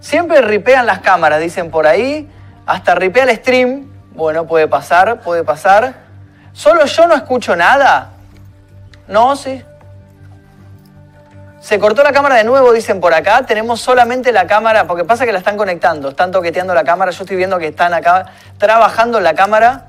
Siempre 0.00 0.40
ripean 0.40 0.86
las 0.86 1.00
cámaras, 1.00 1.38
dicen 1.40 1.70
por 1.70 1.86
ahí. 1.86 2.26
Hasta 2.64 2.94
ripea 2.94 3.24
el 3.24 3.36
stream. 3.36 3.87
Bueno, 4.18 4.48
puede 4.48 4.66
pasar, 4.66 5.20
puede 5.20 5.44
pasar. 5.44 5.94
¿Solo 6.52 6.84
yo 6.86 7.06
no 7.06 7.14
escucho 7.14 7.54
nada? 7.54 8.08
No, 9.06 9.36
sí. 9.36 9.62
Se 11.60 11.78
cortó 11.78 12.02
la 12.02 12.10
cámara 12.10 12.34
de 12.34 12.42
nuevo, 12.42 12.72
dicen 12.72 13.00
por 13.00 13.14
acá. 13.14 13.46
Tenemos 13.46 13.80
solamente 13.80 14.32
la 14.32 14.48
cámara, 14.48 14.88
porque 14.88 15.04
pasa 15.04 15.24
que 15.24 15.30
la 15.30 15.38
están 15.38 15.56
conectando, 15.56 16.08
están 16.08 16.32
toqueteando 16.32 16.74
la 16.74 16.82
cámara. 16.82 17.12
Yo 17.12 17.22
estoy 17.22 17.36
viendo 17.36 17.60
que 17.60 17.68
están 17.68 17.94
acá 17.94 18.26
trabajando 18.58 19.20
la 19.20 19.34
cámara. 19.34 19.84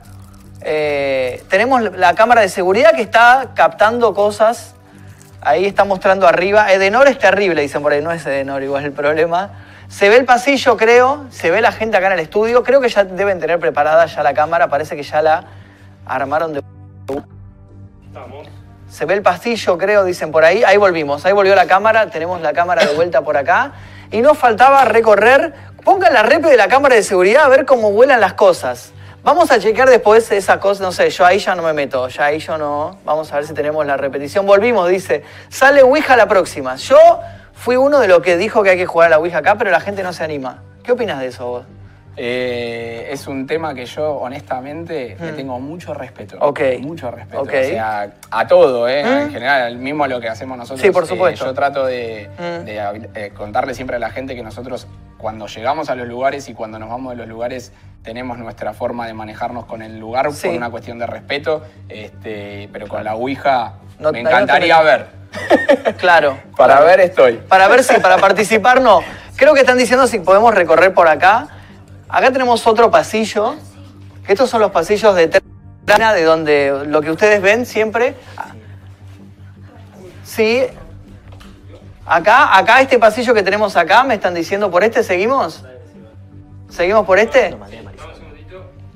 Eh, 0.62 1.44
tenemos 1.50 1.82
la 1.98 2.14
cámara 2.14 2.42
de 2.42 2.50
seguridad 2.50 2.92
que 2.92 3.02
está 3.02 3.48
captando 3.56 4.14
cosas. 4.14 4.76
Ahí 5.42 5.66
está 5.66 5.86
mostrando 5.86 6.28
arriba. 6.28 6.72
Edenor 6.72 7.08
es 7.08 7.18
terrible, 7.18 7.64
dicen 7.64 7.82
por 7.82 7.94
ahí. 7.94 8.04
No 8.04 8.12
es 8.12 8.24
Edenor, 8.28 8.62
igual 8.62 8.86
el 8.86 8.92
problema. 8.92 9.69
Se 9.90 10.08
ve 10.08 10.18
el 10.18 10.26
pasillo, 10.26 10.78
creo. 10.78 11.26
Se 11.32 11.52
ve 11.52 11.62
la 11.62 11.72
gente 11.72 11.98
acá 11.98 12.08
en 12.08 12.14
el 12.14 12.20
estudio. 12.20 12.64
Creo 12.64 12.80
que 12.80 12.90
ya 12.90 13.04
deben 13.04 13.40
tener 13.40 13.60
preparada 13.60 14.06
ya 14.06 14.24
la 14.24 14.34
cámara. 14.34 14.70
Parece 14.70 14.96
que 14.96 15.04
ya 15.04 15.22
la 15.22 15.44
armaron 16.06 16.54
de... 16.54 16.64
Estamos. 18.06 18.48
Se 18.88 19.06
ve 19.06 19.16
el 19.16 19.22
pasillo, 19.22 19.78
creo, 19.78 20.04
dicen 20.04 20.32
por 20.32 20.46
ahí. 20.46 20.64
Ahí 20.64 20.78
volvimos, 20.78 21.26
ahí 21.26 21.34
volvió 21.34 21.56
la 21.56 21.66
cámara. 21.66 22.10
Tenemos 22.10 22.40
la 22.42 22.54
cámara 22.54 22.86
de 22.86 22.94
vuelta 22.94 23.22
por 23.24 23.36
acá. 23.36 23.74
Y 24.12 24.22
nos 24.22 24.38
faltaba 24.38 24.86
recorrer. 24.86 25.54
Pongan 25.84 26.14
la 26.14 26.24
repe 26.24 26.50
de 26.50 26.58
la 26.58 26.68
cámara 26.68 26.96
de 26.96 27.04
seguridad 27.04 27.46
a 27.46 27.48
ver 27.50 27.66
cómo 27.66 27.92
vuelan 27.92 28.22
las 28.22 28.34
cosas. 28.34 28.94
Vamos 29.24 29.52
a 29.52 29.60
checar 29.60 29.90
después 29.90 30.32
esa 30.32 30.62
cosa, 30.62 30.82
no 30.82 30.94
sé, 30.94 31.10
yo 31.10 31.26
ahí 31.26 31.40
ya 31.40 31.54
no 31.54 31.62
me 31.62 31.74
meto, 31.74 32.08
ya 32.08 32.26
ahí 32.26 32.40
yo 32.40 32.58
no. 32.58 32.98
Vamos 33.04 33.32
a 33.34 33.36
ver 33.36 33.46
si 33.46 33.54
tenemos 33.54 33.86
la 33.86 33.98
repetición. 33.98 34.46
Volvimos, 34.46 34.88
dice, 34.88 35.24
sale 35.50 35.82
Ouija 35.84 36.16
la 36.16 36.28
próxima. 36.28 36.78
Yo 36.78 36.98
fui 37.60 37.76
uno 37.76 38.00
de 38.00 38.08
los 38.08 38.22
que 38.22 38.38
dijo 38.38 38.64
que 38.64 38.70
hay 38.70 38.78
que 38.78 38.86
jugar 38.86 39.08
a 39.08 39.10
la 39.10 39.20
Ouija 39.20 39.40
acá, 39.40 39.56
pero 39.58 39.70
la 39.70 39.82
gente 39.82 40.02
no 40.02 40.14
se 40.14 40.24
anima. 40.24 40.64
¿Qué 40.82 40.94
opinas 40.94 41.20
de 41.20 41.28
eso 41.28 41.46
vos? 41.46 41.66
Eh, 42.18 43.08
es 43.12 43.28
un 43.28 43.48
tema 43.48 43.74
que 43.74 43.86
yo 43.86 44.12
honestamente 44.18 45.16
le 45.20 45.32
tengo 45.34 45.60
mucho 45.60 45.94
respeto. 45.94 46.38
Ok. 46.42 46.60
Mucho 46.82 47.10
respeto. 47.12 47.42
Ok. 47.44 47.50
O 47.50 47.64
sea, 47.64 48.12
a 48.30 48.48
todo, 48.48 48.88
¿eh? 48.90 49.04
Mm. 49.04 49.08
En 49.24 49.32
general, 49.32 49.76
mismo 49.78 50.04
a 50.04 50.08
lo 50.08 50.20
que 50.20 50.28
hacemos 50.28 50.58
nosotros. 50.58 50.82
Sí, 50.82 50.92
por 50.92 51.04
eh, 51.04 51.08
supuesto. 51.08 51.46
yo 51.46 51.54
trato 51.54 51.86
de, 51.86 52.30
Mm. 52.38 52.66
de, 52.66 53.10
eh, 53.16 53.32
contarle 53.36 53.74
siempre 53.74 53.96
a 53.96 54.00
la 54.00 54.10
gente 54.10 54.36
que 54.36 54.44
nosotros 54.44 54.88
cuando 55.18 55.48
llegamos 55.48 55.90
a 55.90 55.96
los 55.96 56.08
lugares 56.08 56.50
y 56.50 56.54
cuando 56.54 56.78
nos 56.80 56.90
vamos 56.90 57.12
de 57.12 57.18
los 57.18 57.28
lugares 57.28 57.72
tenemos 58.04 58.38
nuestra 58.38 58.74
forma 58.74 59.06
de 59.08 59.14
manejarnos 59.14 59.66
con 59.66 59.82
el 59.82 59.98
lugar 60.00 60.32
Sí. 60.34 60.48
por 60.48 60.58
una 60.58 60.70
cuestión 60.70 61.00
de 61.00 61.08
respeto, 61.08 61.64
este, 61.90 62.70
pero 62.72 62.88
con 62.88 63.04
la 63.04 63.16
Ouija 63.16 63.74
No- 64.00 64.12
me 64.12 64.20
ahí 64.20 64.24
no 64.24 64.30
te 64.30 64.36
encantaría 64.36 64.82
ver. 64.82 65.08
Claro. 65.98 66.38
Para 66.58 66.80
ver 66.82 67.00
estoy. 67.02 67.34
Para 67.48 67.68
ver 67.68 67.84
si, 67.84 68.00
para 68.00 68.18
participar 68.18 68.82
no. 68.82 69.02
Creo 69.36 69.54
que 69.54 69.60
están 69.62 69.78
diciendo 69.78 70.08
si 70.08 70.20
podemos 70.20 70.54
recorrer 70.56 70.94
por 70.94 71.08
acá. 71.08 71.48
Acá 72.10 72.32
tenemos 72.32 72.66
otro 72.66 72.90
pasillo. 72.90 73.56
Estos 74.28 74.50
son 74.50 74.62
los 74.62 74.72
pasillos 74.72 75.16
de 75.16 75.42
Trana, 75.86 76.14
de 76.14 76.24
donde 76.24 76.84
lo 76.88 77.02
que 77.02 77.12
ustedes 77.12 77.40
ven 77.42 77.68
siempre. 77.68 78.16
Sí. 80.24 80.66
Acá, 82.06 82.58
acá 82.58 82.82
este 82.82 82.98
pasillo 82.98 83.36
que 83.36 83.44
tenemos 83.44 83.76
acá, 83.76 84.04
me 84.04 84.16
están 84.16 84.34
diciendo, 84.34 84.72
¿por 84.72 84.84
este 84.84 85.04
seguimos? 85.04 85.64
¿Seguimos 86.68 87.06
por 87.06 87.20
este? 87.20 87.56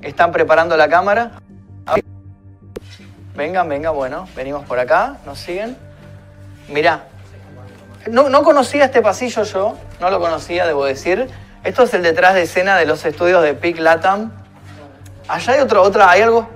Están 0.02 0.32
preparando 0.32 0.76
la 0.76 0.88
cámara. 0.88 1.32
Vengan, 3.36 3.68
vengan, 3.68 3.94
bueno, 3.94 4.28
venimos 4.34 4.64
por 4.64 4.78
acá, 4.80 5.18
nos 5.24 5.38
siguen. 5.38 5.76
Mirá, 6.68 7.04
no 8.08 8.42
conocía 8.42 8.86
este 8.86 9.02
pasillo 9.02 9.44
yo, 9.44 9.76
no 10.00 10.10
lo 10.10 10.18
conocía, 10.18 10.66
debo 10.66 10.84
decir. 10.84 11.28
Esto 11.64 11.82
es 11.84 11.94
el 11.94 12.02
detrás 12.02 12.34
de 12.34 12.42
escena 12.42 12.76
de 12.76 12.84
los 12.86 13.04
estudios 13.04 13.42
de 13.42 13.54
Pic 13.54 13.78
Latam. 13.78 14.30
Allá 15.28 15.54
hay 15.54 15.60
otro, 15.60 15.82
otra, 15.82 16.10
¿hay 16.10 16.20
algo? 16.22 16.48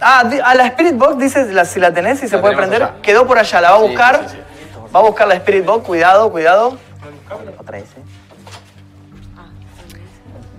Ah, 0.00 0.24
a 0.44 0.54
la 0.54 0.66
Spirit 0.66 0.96
Box 0.96 1.18
dices 1.18 1.48
la- 1.52 1.64
si 1.64 1.78
la 1.80 1.92
tenés 1.92 2.22
y 2.22 2.28
se 2.28 2.36
La 2.36 2.42
puede 2.42 2.56
prender. 2.56 2.82
allá. 2.82 2.94
Quedó 3.02 3.26
por 3.26 3.38
allá, 3.38 3.60
la 3.60 3.70
va 3.72 3.76
a 3.76 3.80
Sí, 3.80 3.86
buscar. 3.88 4.20
sí, 4.28 4.36
sí. 4.36 4.92
Va 4.94 5.00
a 5.00 5.02
buscar 5.02 5.28
la 5.28 5.34
Spirit 5.34 5.64
Box, 5.64 5.86
cuidado, 5.86 6.30
cuidado. 6.30 6.78
Otra 7.58 7.78
vez, 7.78 7.84
¿eh? 7.84 8.02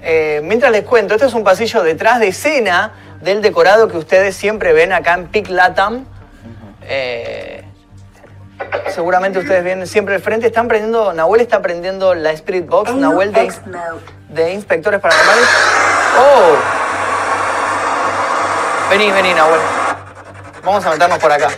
Eh, 0.06 0.42
mientras 0.44 0.72
les 0.72 0.84
cuento, 0.84 1.14
este 1.14 1.28
es 1.28 1.34
un 1.34 1.44
pasillo 1.44 1.82
detrás 1.84 2.20
de 2.20 2.28
escena 2.30 2.92
del 3.22 3.42
decorado 3.42 3.88
que 3.88 3.98
ustedes 3.98 4.36
siempre 4.36 4.74
ven 4.74 4.92
acá 4.92 5.14
en 5.14 5.28
Pic 5.28 5.48
Latam. 5.50 6.06
Eh, 6.82 7.53
seguramente 8.94 9.40
ustedes 9.40 9.64
vienen 9.64 9.88
siempre 9.88 10.16
al 10.16 10.22
frente. 10.22 10.48
Están 10.48 10.66
aprendiendo, 10.66 11.14
Nahuel 11.14 11.42
está 11.42 11.58
aprendiendo 11.58 12.14
la 12.16 12.32
Spirit 12.32 12.68
Box, 12.68 12.94
Nahuel 12.94 13.32
de, 13.32 14.54
Inspectores 14.54 15.00
Paranormales. 15.00 15.46
¡Oh! 16.20 16.58
Vení, 18.90 19.12
vení, 19.12 19.34
Nahuel. 19.34 19.60
Vamos 20.64 20.86
a 20.86 20.92
meternos 20.92 21.20
por 21.20 21.32
acá. 21.32 21.50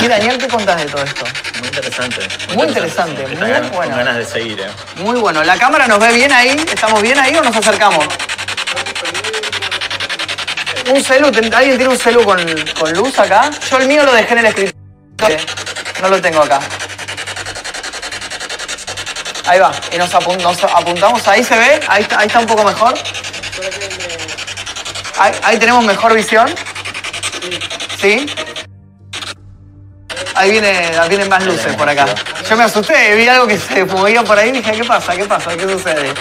Y 0.00 0.08
Daniel, 0.08 0.38
¿qué 0.38 0.48
contás 0.48 0.76
de 0.76 0.86
todo 0.86 1.02
esto? 1.02 1.24
Muy 1.58 1.68
interesante. 1.68 2.28
Muy, 2.54 2.66
interesante, 2.68 3.26
muy 3.26 3.36
bueno. 3.36 3.70
Con 3.70 3.88
ganas 3.90 4.16
de 4.16 4.24
seguir. 4.24 4.60
Eh. 4.60 4.68
Muy 4.96 5.18
bueno. 5.18 5.42
¿La 5.42 5.58
cámara 5.58 5.86
nos 5.86 5.98
ve 5.98 6.12
bien 6.12 6.32
ahí? 6.32 6.56
¿Estamos 6.72 7.02
bien 7.02 7.18
ahí 7.18 7.34
o 7.34 7.42
nos 7.42 7.56
acercamos? 7.56 8.06
Un 10.88 11.02
celu, 11.02 11.30
¿ten- 11.32 11.52
¿alguien 11.52 11.76
tiene 11.76 11.92
un 11.92 11.98
celu 11.98 12.24
con, 12.24 12.38
con 12.78 12.92
luz 12.92 13.18
acá? 13.18 13.50
Yo 13.70 13.78
el 13.78 13.88
mío 13.88 14.04
lo 14.04 14.12
dejé 14.12 14.32
en 14.34 14.38
el 14.38 14.46
escritorio. 14.46 15.38
No 16.00 16.08
lo 16.08 16.20
tengo 16.20 16.42
acá. 16.42 16.60
Ahí 19.46 19.58
va. 19.58 19.72
Y 19.92 19.98
nos, 19.98 20.12
apun- 20.14 20.40
nos 20.42 20.62
apuntamos. 20.64 21.26
Ahí 21.28 21.42
se 21.42 21.56
ve. 21.56 21.80
Ahí 21.88 22.06
ahí 22.16 22.26
está 22.26 22.38
un 22.40 22.46
poco 22.46 22.64
mejor. 22.64 22.94
Ahí, 25.18 25.32
ahí 25.42 25.58
tenemos 25.58 25.84
mejor 25.84 26.14
visión. 26.14 26.52
¿Sí? 28.00 28.26
Ahí 30.34 30.50
viene, 30.50 30.90
vienen 31.08 31.28
más 31.28 31.44
luces 31.44 31.74
por 31.76 31.88
acá. 31.88 32.06
Yo 32.48 32.56
me 32.56 32.64
asusté, 32.64 33.14
vi 33.16 33.26
algo 33.26 33.46
que 33.46 33.58
se 33.58 33.84
movía 33.86 34.22
por 34.22 34.38
ahí 34.38 34.50
y 34.50 34.52
dije, 34.52 34.72
¿qué 34.72 34.84
pasa? 34.84 35.16
¿Qué 35.16 35.24
pasa? 35.24 35.56
¿Qué 35.56 35.62
sucede? 35.66 36.12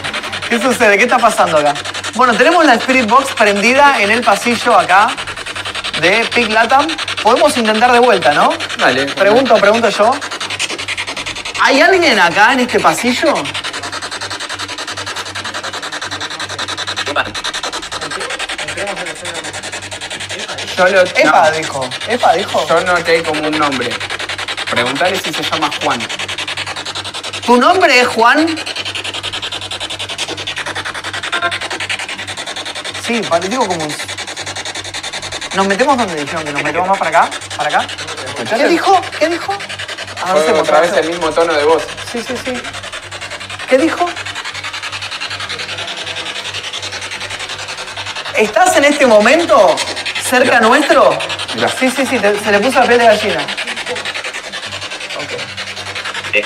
¿Qué 0.49 0.59
sucede? 0.59 0.97
¿Qué 0.97 1.03
está 1.03 1.17
pasando 1.17 1.57
acá? 1.57 1.73
Bueno, 2.13 2.33
tenemos 2.35 2.63
la 2.65 2.75
Spirit 2.75 3.07
Box 3.09 3.33
prendida 3.33 3.99
en 4.01 4.11
el 4.11 4.21
pasillo 4.21 4.77
acá 4.77 5.07
de 5.99 6.25
Pic 6.33 6.49
Latam. 6.49 6.87
Podemos 7.23 7.55
intentar 7.57 7.91
de 7.91 7.99
vuelta, 7.99 8.31
¿no? 8.33 8.49
Dale. 8.77 9.05
Pregunto, 9.07 9.55
pregunto 9.55 9.89
yo. 9.89 10.11
¿Hay 11.61 11.81
alguien 11.81 12.19
acá 12.19 12.53
en 12.53 12.61
este 12.61 12.79
pasillo? 12.79 13.33
Yo, 20.77 20.85
lo- 20.87 21.01
Epa, 21.03 21.49
no, 21.51 21.57
dijo. 21.57 21.89
Epa, 22.09 22.33
dijo. 22.33 22.67
yo 22.67 22.81
noté 22.81 23.23
como 23.23 23.47
un 23.47 23.57
nombre. 23.57 23.89
Preguntale 24.69 25.17
si 25.19 25.31
se 25.33 25.41
llama 25.43 25.69
Juan. 25.83 25.99
¿Tu 27.45 27.57
nombre 27.57 28.01
es 28.01 28.07
Juan? 28.07 28.45
Sí, 33.05 33.21
digo 33.49 33.67
como 33.67 33.83
un... 33.85 33.95
¿Nos 35.55 35.67
metemos 35.67 35.97
donde 35.97 36.15
dijeron 36.15 36.43
que 36.43 36.51
nos 36.51 36.63
metemos 36.63 36.87
más 36.87 36.97
para 36.97 37.09
acá? 37.09 37.29
¿Para 37.55 37.69
acá? 37.77 37.87
¿Qué 38.57 38.67
dijo? 38.67 38.99
¿Qué 39.19 39.29
dijo? 39.29 39.53
Fue 39.53 40.29
Avancemos, 40.31 40.61
otra 40.61 40.79
vez 40.81 40.91
el 40.93 41.07
mismo 41.09 41.29
tono 41.29 41.53
de 41.53 41.63
voz. 41.65 41.83
Sí, 42.11 42.23
sí, 42.27 42.33
sí. 42.43 42.53
¿Qué 43.69 43.77
dijo? 43.77 44.05
¿Estás 48.35 48.75
en 48.77 48.85
este 48.85 49.05
momento 49.05 49.75
cerca 50.23 50.59
nuestro? 50.59 51.17
Mirá. 51.55 51.69
Sí, 51.69 51.89
sí, 51.89 52.05
sí, 52.05 52.19
te- 52.19 52.39
se 52.39 52.51
le 52.51 52.59
puso 52.59 52.79
la 52.79 52.85
piel 52.87 52.99
de 52.99 53.05
gallina. 53.05 53.45
Eh, 56.33 56.43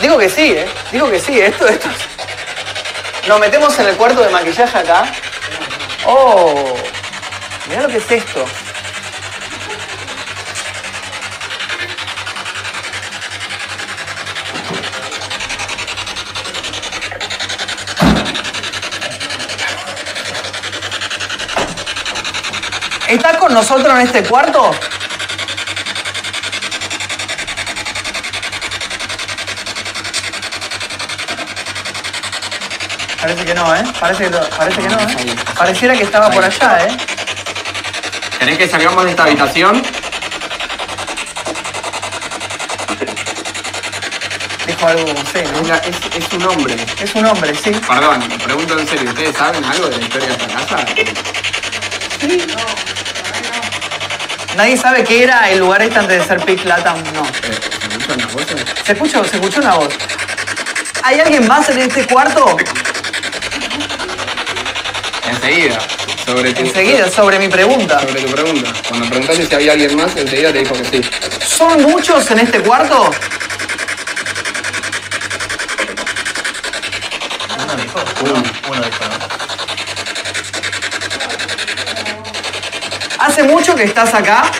Digo 0.00 0.18
que 0.18 0.28
sí, 0.28 0.52
¿eh? 0.52 0.66
Digo 0.90 1.08
que 1.10 1.20
sí, 1.20 1.38
esto, 1.38 1.68
esto. 1.68 1.88
es- 1.88 2.13
Nos 3.26 3.40
metemos 3.40 3.78
en 3.78 3.88
el 3.88 3.96
cuarto 3.96 4.20
de 4.20 4.28
maquillaje 4.28 4.78
acá. 4.78 5.06
Oh, 6.06 6.74
mirá 7.68 7.82
lo 7.82 7.88
que 7.88 7.96
es 7.96 8.10
esto. 8.10 8.44
¿Estás 23.08 23.36
con 23.38 23.54
nosotros 23.54 23.94
en 23.94 24.00
este 24.06 24.22
cuarto? 24.24 24.70
Parece 33.24 33.44
que 33.46 33.54
no, 33.54 33.74
¿eh? 33.74 33.82
Parece 33.98 34.24
que, 34.24 34.30
no, 34.30 34.40
parece 34.50 34.82
que 34.82 34.88
no, 34.88 35.00
¿eh? 35.00 35.34
Pareciera 35.56 35.94
que 35.96 36.02
estaba 36.02 36.28
por 36.28 36.44
allá, 36.44 36.86
¿eh? 36.86 36.94
¿Querés 38.38 38.58
que 38.58 38.68
salgamos 38.68 39.02
de 39.02 39.10
esta 39.12 39.22
habitación? 39.22 39.82
Dijo 44.66 44.86
algo, 44.86 45.06
sí, 45.32 45.38
Es, 45.38 45.52
¿no? 45.52 45.74
es, 45.74 46.26
es 46.26 46.32
un 46.34 46.44
hombre. 46.44 46.76
Es 47.02 47.14
un 47.14 47.24
hombre, 47.24 47.54
sí. 47.54 47.70
Perdón, 47.88 48.28
pregunto 48.44 48.78
en 48.78 48.86
serio. 48.86 49.08
¿Ustedes 49.08 49.34
saben 49.34 49.64
algo 49.64 49.88
de 49.88 49.96
la 49.96 50.02
historia 50.02 50.28
de 50.28 50.34
esta 50.34 50.46
casa? 50.46 50.84
Nadie 54.54 54.76
sabe 54.76 55.02
qué 55.02 55.24
era 55.24 55.48
el 55.48 55.60
lugar 55.60 55.80
este 55.80 55.98
antes 55.98 56.18
de 56.18 56.26
ser 56.26 56.44
Pic 56.44 56.62
Latam, 56.66 57.02
no. 57.14 57.22
Eh, 57.22 57.58
¿Se 58.06 58.26
voces? 58.34 58.64
¿Se 58.84 58.92
escuchó? 58.92 59.24
¿Se 59.24 59.36
escuchó 59.36 59.60
una 59.62 59.76
voz? 59.76 59.94
¿Hay 61.02 61.20
alguien 61.20 61.48
más 61.48 61.70
en 61.70 61.78
este 61.78 62.06
cuarto? 62.06 62.58
Enseguida. 65.26 65.78
Sobre 66.24 66.52
tu, 66.52 66.60
Enseguida, 66.62 67.10
sobre 67.10 67.38
mi 67.38 67.48
pregunta. 67.48 68.00
Sobre 68.00 68.22
tu 68.22 68.32
pregunta. 68.32 68.72
Cuando 68.88 69.08
preguntaste 69.08 69.46
si 69.46 69.54
había 69.54 69.72
alguien 69.72 69.96
más, 69.96 70.16
enseguida 70.16 70.52
te 70.52 70.58
dijo 70.60 70.74
que 70.74 70.84
sí. 70.84 71.00
¿Son 71.46 71.82
muchos 71.82 72.30
en 72.30 72.40
este 72.40 72.60
cuarto? 72.60 73.10
Uno 77.62 77.76
dijo, 77.76 78.04
uno, 78.22 78.42
uno 78.68 78.80
dijo, 78.82 79.04
¿no? 79.04 79.34
¿Hace 83.18 83.42
mucho 83.44 83.74
que 83.74 83.84
estás 83.84 84.12
acá? 84.14 84.50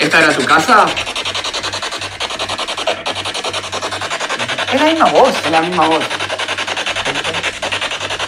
¿Esta 0.00 0.18
era 0.18 0.32
tu 0.32 0.44
casa? 0.44 0.86
Es 4.74 4.80
la 4.80 4.86
misma 4.88 5.04
voz. 5.06 5.32
Es 5.44 5.50
la 5.52 5.60
misma 5.60 5.86
voz. 5.86 6.04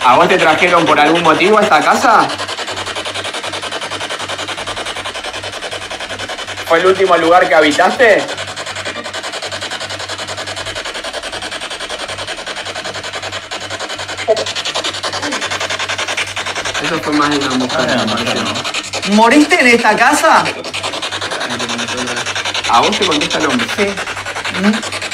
¿A 0.05 0.14
vos 0.14 0.28
te 0.28 0.39
trajeron 0.39 0.86
por 0.86 1.01
algún 1.01 1.23
motivo 1.24 1.59
a 1.59 1.62
esta 1.62 1.81
casa? 1.81 2.28
¿Fue 6.66 6.78
el 6.78 6.86
último 6.86 7.16
lugar 7.16 7.48
que 7.48 7.55
habitaste? 7.56 8.24
Eso 16.85 17.01
fue 17.02 17.12
más 17.14 17.31
de 17.31 17.39
una 17.39 17.56
mujer, 17.56 17.86
Ah, 17.90 18.05
no, 18.06 18.14
no. 18.14 19.16
¿Moriste 19.16 19.59
en 19.60 19.66
esta 19.66 19.97
casa? 19.97 20.44
A 22.70 22.81
vos 22.81 22.97
te 22.97 23.05
contesta 23.05 23.39
el 23.39 23.47
hombre. 23.47 23.66
Sí. 23.77 25.06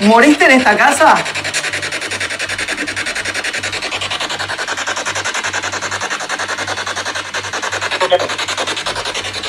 ¿Moriste 0.00 0.46
en 0.46 0.52
esta 0.52 0.76
casa? 0.76 1.14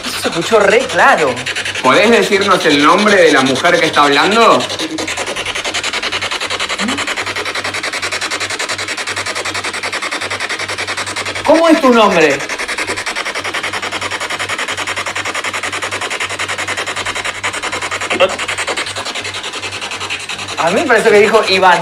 Eso 0.06 0.20
se 0.22 0.28
escuchó 0.28 0.60
re 0.60 0.80
claro. 0.80 1.34
¿Podés 1.82 2.12
decirnos 2.12 2.66
el 2.66 2.84
nombre 2.84 3.16
de 3.16 3.32
la 3.32 3.44
mujer 3.44 3.80
que 3.80 3.86
está 3.86 4.04
hablando? 4.04 4.60
¿Cómo 11.46 11.70
es 11.70 11.80
tu 11.80 11.94
nombre? 11.94 12.38
A 20.62 20.70
mí 20.70 20.82
me 20.82 20.86
parece 20.86 21.10
que 21.10 21.22
dijo 21.22 21.42
Iván. 21.50 21.80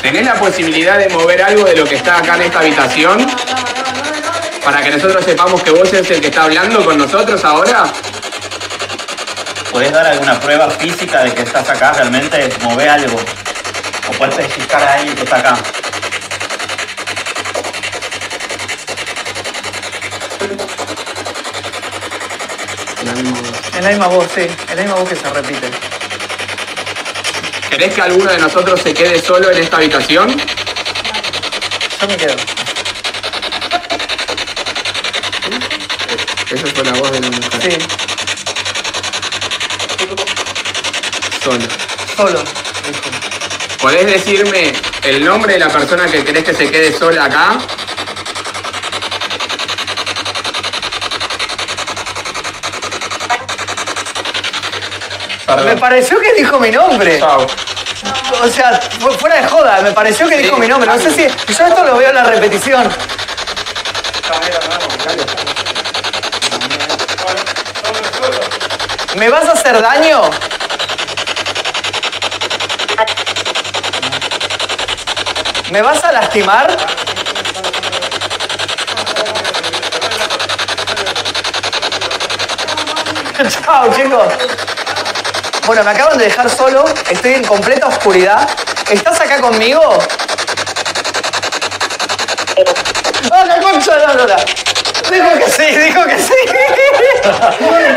¿Tenés 0.00 0.24
la 0.24 0.34
posibilidad 0.36 0.98
de 0.98 1.10
mover 1.10 1.42
algo 1.42 1.64
de 1.64 1.76
lo 1.76 1.84
que 1.84 1.96
está 1.96 2.16
acá 2.16 2.36
en 2.36 2.42
esta 2.42 2.60
habitación? 2.60 3.26
Para 4.64 4.82
que 4.82 4.90
nosotros 4.90 5.22
sepamos 5.22 5.62
que 5.62 5.70
vos 5.70 5.92
es 5.92 6.10
el 6.10 6.20
que 6.22 6.28
está 6.28 6.44
hablando 6.44 6.82
con 6.82 6.96
nosotros 6.96 7.44
ahora. 7.44 7.92
¿Puedes 9.70 9.92
dar 9.92 10.06
alguna 10.06 10.40
prueba 10.40 10.70
física 10.70 11.24
de 11.24 11.34
que 11.34 11.42
estás 11.42 11.68
acá 11.68 11.92
realmente? 11.92 12.48
Move 12.62 12.88
algo. 12.88 13.20
O 14.08 14.12
puedes 14.12 14.38
especificar 14.38 14.82
a 14.82 14.94
alguien 14.94 15.14
que 15.14 15.24
está 15.24 15.36
acá. 15.36 15.56
En 23.76 23.84
la 23.84 23.90
misma 23.90 24.06
voz, 24.06 24.26
sí. 24.34 24.46
En 24.70 24.76
la 24.76 24.82
misma 24.82 24.94
voz 25.00 25.08
que 25.10 25.16
se 25.16 25.28
repite. 25.28 25.93
¿Querés 27.76 27.92
que 27.92 28.02
alguno 28.02 28.30
de 28.30 28.38
nosotros 28.38 28.80
se 28.80 28.94
quede 28.94 29.20
solo 29.20 29.50
en 29.50 29.58
esta 29.58 29.78
habitación? 29.78 30.28
Yo 32.00 32.06
me 32.06 32.16
quedo. 32.16 32.36
Esa 36.52 36.66
fue 36.68 36.84
la 36.84 36.92
voz 36.92 37.10
de 37.10 37.20
la 37.20 37.30
mujer. 37.30 37.62
Sí. 37.62 37.70
Solo. 41.42 41.66
Solo. 42.16 42.44
¿Podés 43.80 44.06
decirme 44.06 44.72
el 45.02 45.24
nombre 45.24 45.54
de 45.54 45.58
la 45.58 45.68
persona 45.68 46.06
que 46.06 46.24
querés 46.24 46.44
que 46.44 46.54
se 46.54 46.70
quede 46.70 46.96
sola 46.96 47.24
acá? 47.24 47.58
Me 55.62 55.76
pareció 55.76 56.18
que 56.20 56.32
dijo 56.34 56.58
mi 56.58 56.70
nombre. 56.70 57.18
Chao. 57.18 57.46
O 58.42 58.48
sea, 58.48 58.80
fu- 59.00 59.12
fuera 59.12 59.36
de 59.36 59.46
joda, 59.48 59.80
me 59.82 59.92
pareció 59.92 60.28
que 60.28 60.36
dijo 60.38 60.56
mi 60.56 60.66
nombre. 60.68 60.88
No 60.90 60.98
sé 60.98 61.10
si. 61.10 61.26
Yo 61.52 61.66
esto 61.66 61.84
lo 61.84 61.96
veo 61.96 62.08
en 62.08 62.14
la 62.14 62.24
repetición. 62.24 62.88
¿Me 69.16 69.28
vas 69.28 69.48
a 69.48 69.52
hacer 69.52 69.80
daño? 69.80 70.22
¿Me 75.70 75.82
vas 75.82 76.02
a 76.04 76.12
lastimar? 76.12 76.76
Chao, 83.64 83.92
chicos. 83.94 84.32
Bueno, 85.66 85.82
me 85.82 85.90
acaban 85.92 86.18
de 86.18 86.24
dejar 86.24 86.50
solo, 86.50 86.84
estoy 87.10 87.34
en 87.34 87.44
completa 87.44 87.86
oscuridad. 87.86 88.46
¿Estás 88.90 89.18
acá 89.20 89.40
conmigo? 89.40 89.80
¡Ah, 93.32 93.44
la 93.46 93.60
concha 93.60 93.96
de 93.96 94.26
la! 94.26 94.36
Dijo 95.10 95.38
que 95.38 95.50
sí, 95.50 95.76
dijo 95.78 96.04
que 96.04 96.18
sí. 96.18 96.34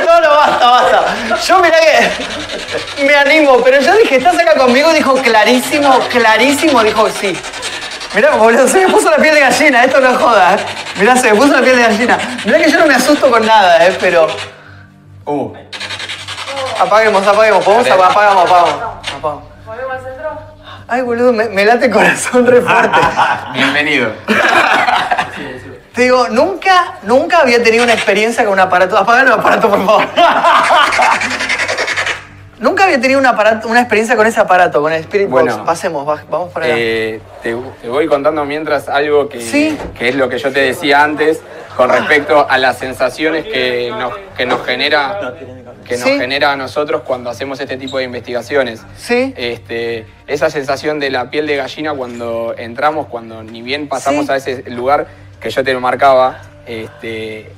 No, 0.06 0.22
no, 0.22 0.30
basta, 0.30 0.69
basta. 0.69 1.38
Yo 1.45 1.60
mirá 1.60 1.77
que 2.95 3.03
me 3.03 3.15
animo, 3.15 3.61
pero 3.61 3.81
yo 3.81 3.95
dije, 3.98 4.15
¿estás 4.15 4.38
acá 4.38 4.56
conmigo? 4.56 4.94
Dijo 4.94 5.15
clarísimo, 5.15 5.99
clarísimo, 6.10 6.84
dijo 6.84 7.06
que 7.06 7.11
sí. 7.11 7.38
Mirá, 8.14 8.31
boludo, 8.35 8.68
se 8.68 8.85
me 8.85 8.91
puso 8.91 9.10
la 9.10 9.18
piel 9.18 9.35
de 9.35 9.41
gallina, 9.41 9.84
esto 9.84 9.99
no 9.99 10.11
es 10.11 10.18
joda. 10.18 10.56
¿eh? 10.56 10.65
Mirá, 10.99 11.18
se 11.18 11.31
me 11.31 11.38
puso 11.38 11.53
la 11.53 11.61
piel 11.61 11.76
de 11.76 11.84
gallina. 11.84 12.18
Mirá 12.45 12.60
que 12.60 12.72
yo 12.72 12.80
no 12.80 12.88
me 12.88 12.95
asusto 12.95 13.30
con 13.30 13.45
nada, 13.45 13.85
¿eh? 13.85 13.98
pero... 13.99 14.27
Uh, 15.26 15.53
Apaguemos, 16.80 17.26
apaguemos, 17.28 17.64
podemos 17.64 17.88
Dale. 17.88 18.04
apagamos, 18.04 18.45
apagamos, 18.45 18.74
apagamos. 18.74 19.14
apagamos. 19.18 19.44
Volvemos 19.66 19.91
al 19.95 20.04
centro. 20.04 20.30
Ay, 20.88 21.02
boludo, 21.02 21.34
me, 21.34 21.49
me 21.49 21.66
late 21.66 21.86
el 21.88 21.91
corazón 21.91 22.45
re 22.45 22.62
fuerte. 22.62 22.99
bienvenido. 23.54 24.12
Te 25.94 26.04
digo, 26.04 26.28
nunca, 26.30 26.94
nunca 27.04 27.40
había 27.40 27.62
tenido 27.64 27.84
una 27.84 27.94
experiencia 27.94 28.44
con 28.44 28.54
un 28.54 28.60
aparato. 28.60 28.95
Apaga 28.98 29.22
el 29.24 29.32
aparato, 29.32 29.68
por 29.70 29.84
favor. 29.84 30.06
nunca 32.60 32.84
había 32.84 33.02
tenido 33.02 33.20
un 33.20 33.26
aparato, 33.26 33.68
una 33.68 33.80
experiencia 33.80 34.16
con 34.16 34.28
ese 34.28 34.40
aparato, 34.40 34.80
con 34.82 34.94
el 34.94 35.02
Spirit 35.02 35.28
Bueno. 35.28 35.54
Box. 35.58 35.66
Pasemos, 35.66 36.08
va- 36.08 36.24
vamos 36.30 36.54
para 36.54 36.68
allá. 36.68 36.76
Eh, 36.78 37.20
te, 37.41 37.56
te 37.82 37.90
voy 37.90 38.06
contando 38.08 38.45
mientras 38.45 38.88
algo 38.90 39.28
que, 39.28 39.41
Sí. 39.41 39.76
que 39.98 40.10
es 40.10 40.16
lo 40.16 40.30
que 40.30 40.38
yo 40.38 40.54
te 40.54 40.60
decía 40.62 41.02
antes 41.04 41.41
con 41.78 41.90
respecto 41.90 42.45
a 42.49 42.58
las 42.58 42.78
sensaciones 42.80 43.45
que 43.45 43.90
nos, 43.98 44.14
que 44.36 44.45
nos 44.45 44.66
genera 44.66 45.34
que 45.88 45.95
nos 45.95 46.04
Sí. 46.04 46.18
genera 46.20 46.52
a 46.52 46.56
nosotros 46.58 47.04
cuando 47.04 47.30
hacemos 47.30 47.60
este 47.62 47.78
tipo 47.78 47.98
de 47.98 48.04
investigaciones. 48.04 48.82
Sí. 48.98 49.34
Este, 49.38 50.06
esa 50.28 50.49
sensación 50.49 50.99
de 50.99 51.10
la 51.12 51.30
piel 51.30 51.48
de 51.48 51.56
gallina 51.56 51.94
cuando 51.94 52.54
entramos, 52.58 53.06
cuando 53.08 53.41
ni 53.44 53.62
bien 53.62 53.88
pasamos 53.88 54.26
Sí. 54.26 54.32
a 54.34 54.36
ese 54.36 54.64
lugar 54.70 55.08
que 55.40 55.49
yo 55.49 55.64
te 55.64 55.72
lo 55.72 55.80
marcaba, 55.80 56.41
este, 56.66 57.54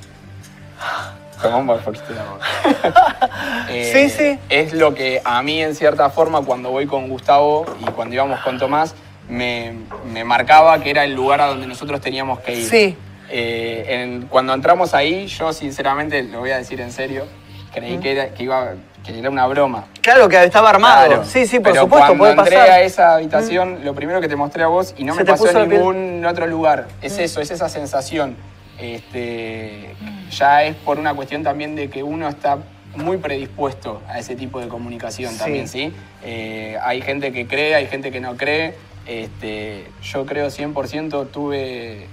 un 1.42 1.66
poquito. 1.66 2.04
Eh, 3.68 3.90
Sí, 3.92 4.10
sí. 4.10 4.38
Es 4.48 4.72
lo 4.74 4.94
que 4.94 5.20
a 5.24 5.42
mí, 5.42 5.62
en 5.62 5.74
cierta 5.74 6.10
forma, 6.10 6.42
cuando 6.42 6.70
voy 6.70 6.86
con 6.86 7.08
Gustavo 7.08 7.64
y 7.80 7.84
cuando 7.92 8.14
íbamos 8.14 8.40
con 8.40 8.58
Tomás, 8.58 8.94
me, 9.28 9.74
me 10.12 10.24
marcaba 10.24 10.78
que 10.80 10.90
era 10.90 11.04
el 11.04 11.14
lugar 11.14 11.40
a 11.40 11.46
donde 11.46 11.66
nosotros 11.66 12.00
teníamos 12.00 12.40
que 12.40 12.54
ir. 12.54 12.68
Sí. 12.68 12.96
Eh, 13.30 13.84
en- 13.88 14.22
cuando 14.26 14.52
entramos 14.54 14.92
ahí, 14.94 15.26
yo 15.28 15.52
sinceramente, 15.52 16.22
lo 16.24 16.40
voy 16.40 16.50
a 16.50 16.56
decir 16.58 16.80
en 16.80 16.90
serio, 16.92 17.26
creí 17.72 17.98
que, 17.98 18.12
era, 18.12 18.30
que, 18.30 18.42
iba, 18.42 18.72
que 19.04 19.16
era 19.18 19.30
una 19.30 19.46
broma. 19.46 19.86
Claro 20.02 20.28
que 20.28 20.42
estaba 20.42 20.70
armado. 20.70 21.06
Claro. 21.06 21.24
Sí, 21.24 21.46
sí, 21.46 21.60
por 21.60 21.72
Pero 21.72 21.82
supuesto, 21.84 22.06
cuando 22.08 22.18
puede 22.18 22.32
entré 22.32 22.56
pasar. 22.56 22.70
a 22.70 22.80
esa 22.82 23.14
habitación, 23.14 23.84
lo 23.84 23.94
primero 23.94 24.20
que 24.20 24.28
te 24.28 24.34
mostré 24.36 24.64
a 24.64 24.66
vos 24.66 24.94
y 24.98 25.04
no 25.04 25.14
Se 25.14 25.20
me 25.20 25.30
pasó 25.30 25.48
en 25.62 25.68
ningún 25.68 26.24
otro 26.26 26.46
lugar. 26.48 26.88
Es 27.02 27.18
eso, 27.18 27.40
es 27.40 27.50
esa 27.52 27.68
sensación. 27.68 28.36
Este, 28.78 29.94
ya 30.30 30.64
es 30.64 30.74
por 30.74 30.98
una 30.98 31.14
cuestión 31.14 31.42
también 31.44 31.76
de 31.76 31.88
que 31.90 32.02
uno 32.02 32.28
está 32.28 32.58
muy 32.96 33.18
predispuesto 33.18 34.02
a 34.08 34.18
ese 34.18 34.34
tipo 34.34 34.58
de 34.60 34.66
comunicación 34.66 35.32
Sí. 35.34 35.38
también, 35.38 35.68
¿sí? 35.68 35.92
Eh, 36.24 36.76
hay 36.82 37.00
gente 37.02 37.30
que 37.30 37.46
cree, 37.46 37.74
hay 37.76 37.86
gente 37.86 38.10
que 38.10 38.20
no 38.20 38.36
cree. 38.36 38.74
Este, 39.06 39.84
yo 40.02 40.26
creo 40.26 40.50
100%, 40.50 41.26
tuve 41.28 42.06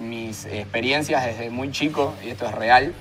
mis 0.00 0.44
experiencias 0.46 1.24
desde 1.24 1.50
muy 1.50 1.70
chico, 1.70 2.14
y 2.24 2.30
esto 2.30 2.46
es 2.46 2.52
real. 2.52 2.92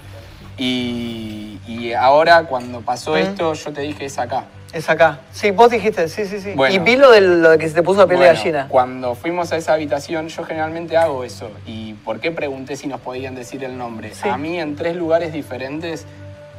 Y, 0.57 1.59
y 1.67 1.93
ahora 1.93 2.43
cuando 2.43 2.81
pasó 2.81 3.13
Mm. 3.13 3.17
esto, 3.17 3.53
yo 3.53 3.73
te 3.73 3.81
dije, 3.81 4.05
es 4.05 4.19
acá. 4.19 4.45
Es 4.71 4.89
acá. 4.89 5.19
Sí, 5.31 5.51
vos 5.51 5.69
dijiste, 5.69 6.07
sí, 6.07 6.25
sí, 6.25 6.39
sí. 6.41 6.53
Bueno. 6.55 6.73
y 6.73 6.79
vi 6.79 6.95
lo 6.95 7.11
de 7.11 7.21
lo 7.21 7.57
que 7.59 7.67
se 7.67 7.75
te 7.75 7.83
puso 7.83 7.99
la 8.01 8.07
piel 8.07 8.19
de 8.19 8.25
gallina. 8.27 8.67
Cuando 8.69 9.13
fuimos 9.13 9.51
a 9.51 9.57
esa 9.57 9.73
habitación, 9.73 10.29
yo 10.29 10.43
generalmente 10.43 10.97
hago 10.97 11.23
eso. 11.23 11.51
¿Y 11.67 11.93
por 11.93 12.19
qué 12.19 12.31
pregunté 12.31 12.75
si 12.75 12.87
nos 12.87 12.99
podían 12.99 13.35
decir 13.35 13.63
el 13.63 13.77
nombre? 13.77 14.13
Sí. 14.15 14.27
A 14.29 14.37
mí, 14.37 14.59
en 14.59 14.75
tres 14.75 14.95
lugares 14.95 15.31
diferentes, 15.31 16.05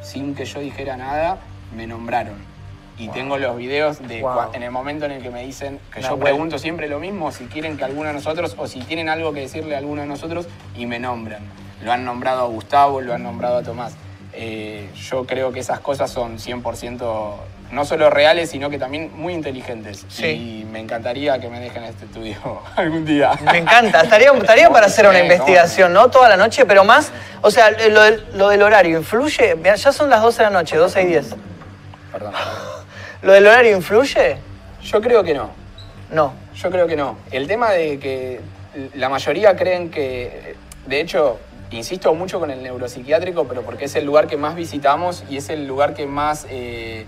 sin 0.02 0.34
que 0.36 0.44
yo 0.44 0.60
dijera 0.60 0.96
nada, 0.96 1.38
me 1.76 1.86
nombraron. 1.88 2.36
Y 2.96 3.08
tengo 3.08 3.38
los 3.38 3.56
videos 3.56 4.00
de 4.06 4.20
Wow. 4.20 4.52
en 4.52 4.62
el 4.62 4.70
momento 4.70 5.04
en 5.06 5.12
el 5.12 5.22
que 5.22 5.30
me 5.30 5.44
dicen, 5.44 5.80
que 5.92 6.00
yo 6.00 6.16
pregunto 6.18 6.58
siempre 6.58 6.88
lo 6.88 7.00
mismo, 7.00 7.32
si 7.32 7.46
quieren 7.46 7.76
que 7.76 7.84
alguno 7.84 8.08
de 8.08 8.14
nosotros, 8.14 8.54
o 8.56 8.66
si 8.68 8.80
tienen 8.80 9.08
algo 9.08 9.32
que 9.32 9.40
decirle 9.40 9.74
a 9.74 9.78
alguno 9.78 10.02
de 10.02 10.06
nosotros, 10.08 10.46
y 10.76 10.86
me 10.86 10.98
nombran. 11.00 11.42
Lo 11.82 11.92
han 11.92 12.04
nombrado 12.04 12.42
a 12.42 12.46
Gustavo, 12.46 13.00
lo 13.00 13.12
han 13.12 13.22
nombrado 13.22 13.58
a 13.58 13.62
Tomás. 13.62 13.94
Eh, 14.32 14.88
yo 14.94 15.26
creo 15.26 15.52
que 15.52 15.60
esas 15.60 15.80
cosas 15.80 16.10
son 16.10 16.38
100% 16.38 17.34
no 17.72 17.84
solo 17.84 18.10
reales, 18.10 18.50
sino 18.50 18.70
que 18.70 18.78
también 18.78 19.10
muy 19.14 19.32
inteligentes. 19.34 20.04
Sí. 20.08 20.26
Y 20.26 20.64
me 20.70 20.78
encantaría 20.78 21.38
que 21.40 21.48
me 21.48 21.58
dejen 21.58 21.82
este 21.84 22.04
estudio 22.04 22.36
algún 22.76 23.04
día. 23.04 23.32
Me 23.50 23.58
encanta, 23.58 24.02
estaría, 24.02 24.30
estaría 24.32 24.70
para 24.70 24.86
hacer 24.86 25.08
una 25.08 25.20
investigación, 25.20 25.92
¿no? 25.92 26.08
Toda 26.10 26.28
la 26.28 26.36
noche, 26.36 26.64
pero 26.66 26.84
más, 26.84 27.10
o 27.42 27.50
sea, 27.50 27.70
lo 27.70 28.02
del, 28.02 28.24
lo 28.34 28.48
del 28.48 28.62
horario, 28.62 28.98
¿influye? 28.98 29.56
Ya 29.64 29.92
son 29.92 30.08
las 30.10 30.22
12 30.22 30.38
de 30.38 30.44
la 30.44 30.50
noche, 30.50 30.76
12 30.76 31.02
y 31.02 31.06
10. 31.06 31.34
Perdón. 32.12 32.32
¿Lo 33.24 33.32
del 33.32 33.46
horario 33.46 33.74
influye? 33.74 34.36
Yo 34.82 35.00
creo 35.00 35.24
que 35.24 35.32
no. 35.32 35.50
No. 36.12 36.34
Yo 36.54 36.70
creo 36.70 36.86
que 36.86 36.94
no. 36.94 37.16
El 37.30 37.46
tema 37.46 37.70
de 37.70 37.98
que 37.98 38.40
la 38.96 39.08
mayoría 39.08 39.56
creen 39.56 39.90
que, 39.90 40.56
de 40.86 41.00
hecho, 41.00 41.38
insisto 41.70 42.14
mucho 42.14 42.38
con 42.38 42.50
el 42.50 42.62
neuropsiquiátrico, 42.62 43.48
pero 43.48 43.62
porque 43.62 43.86
es 43.86 43.96
el 43.96 44.04
lugar 44.04 44.26
que 44.26 44.36
más 44.36 44.54
visitamos 44.54 45.24
y 45.30 45.38
es 45.38 45.48
el 45.48 45.66
lugar 45.66 45.94
que 45.94 46.06
más 46.06 46.46
eh, 46.50 47.06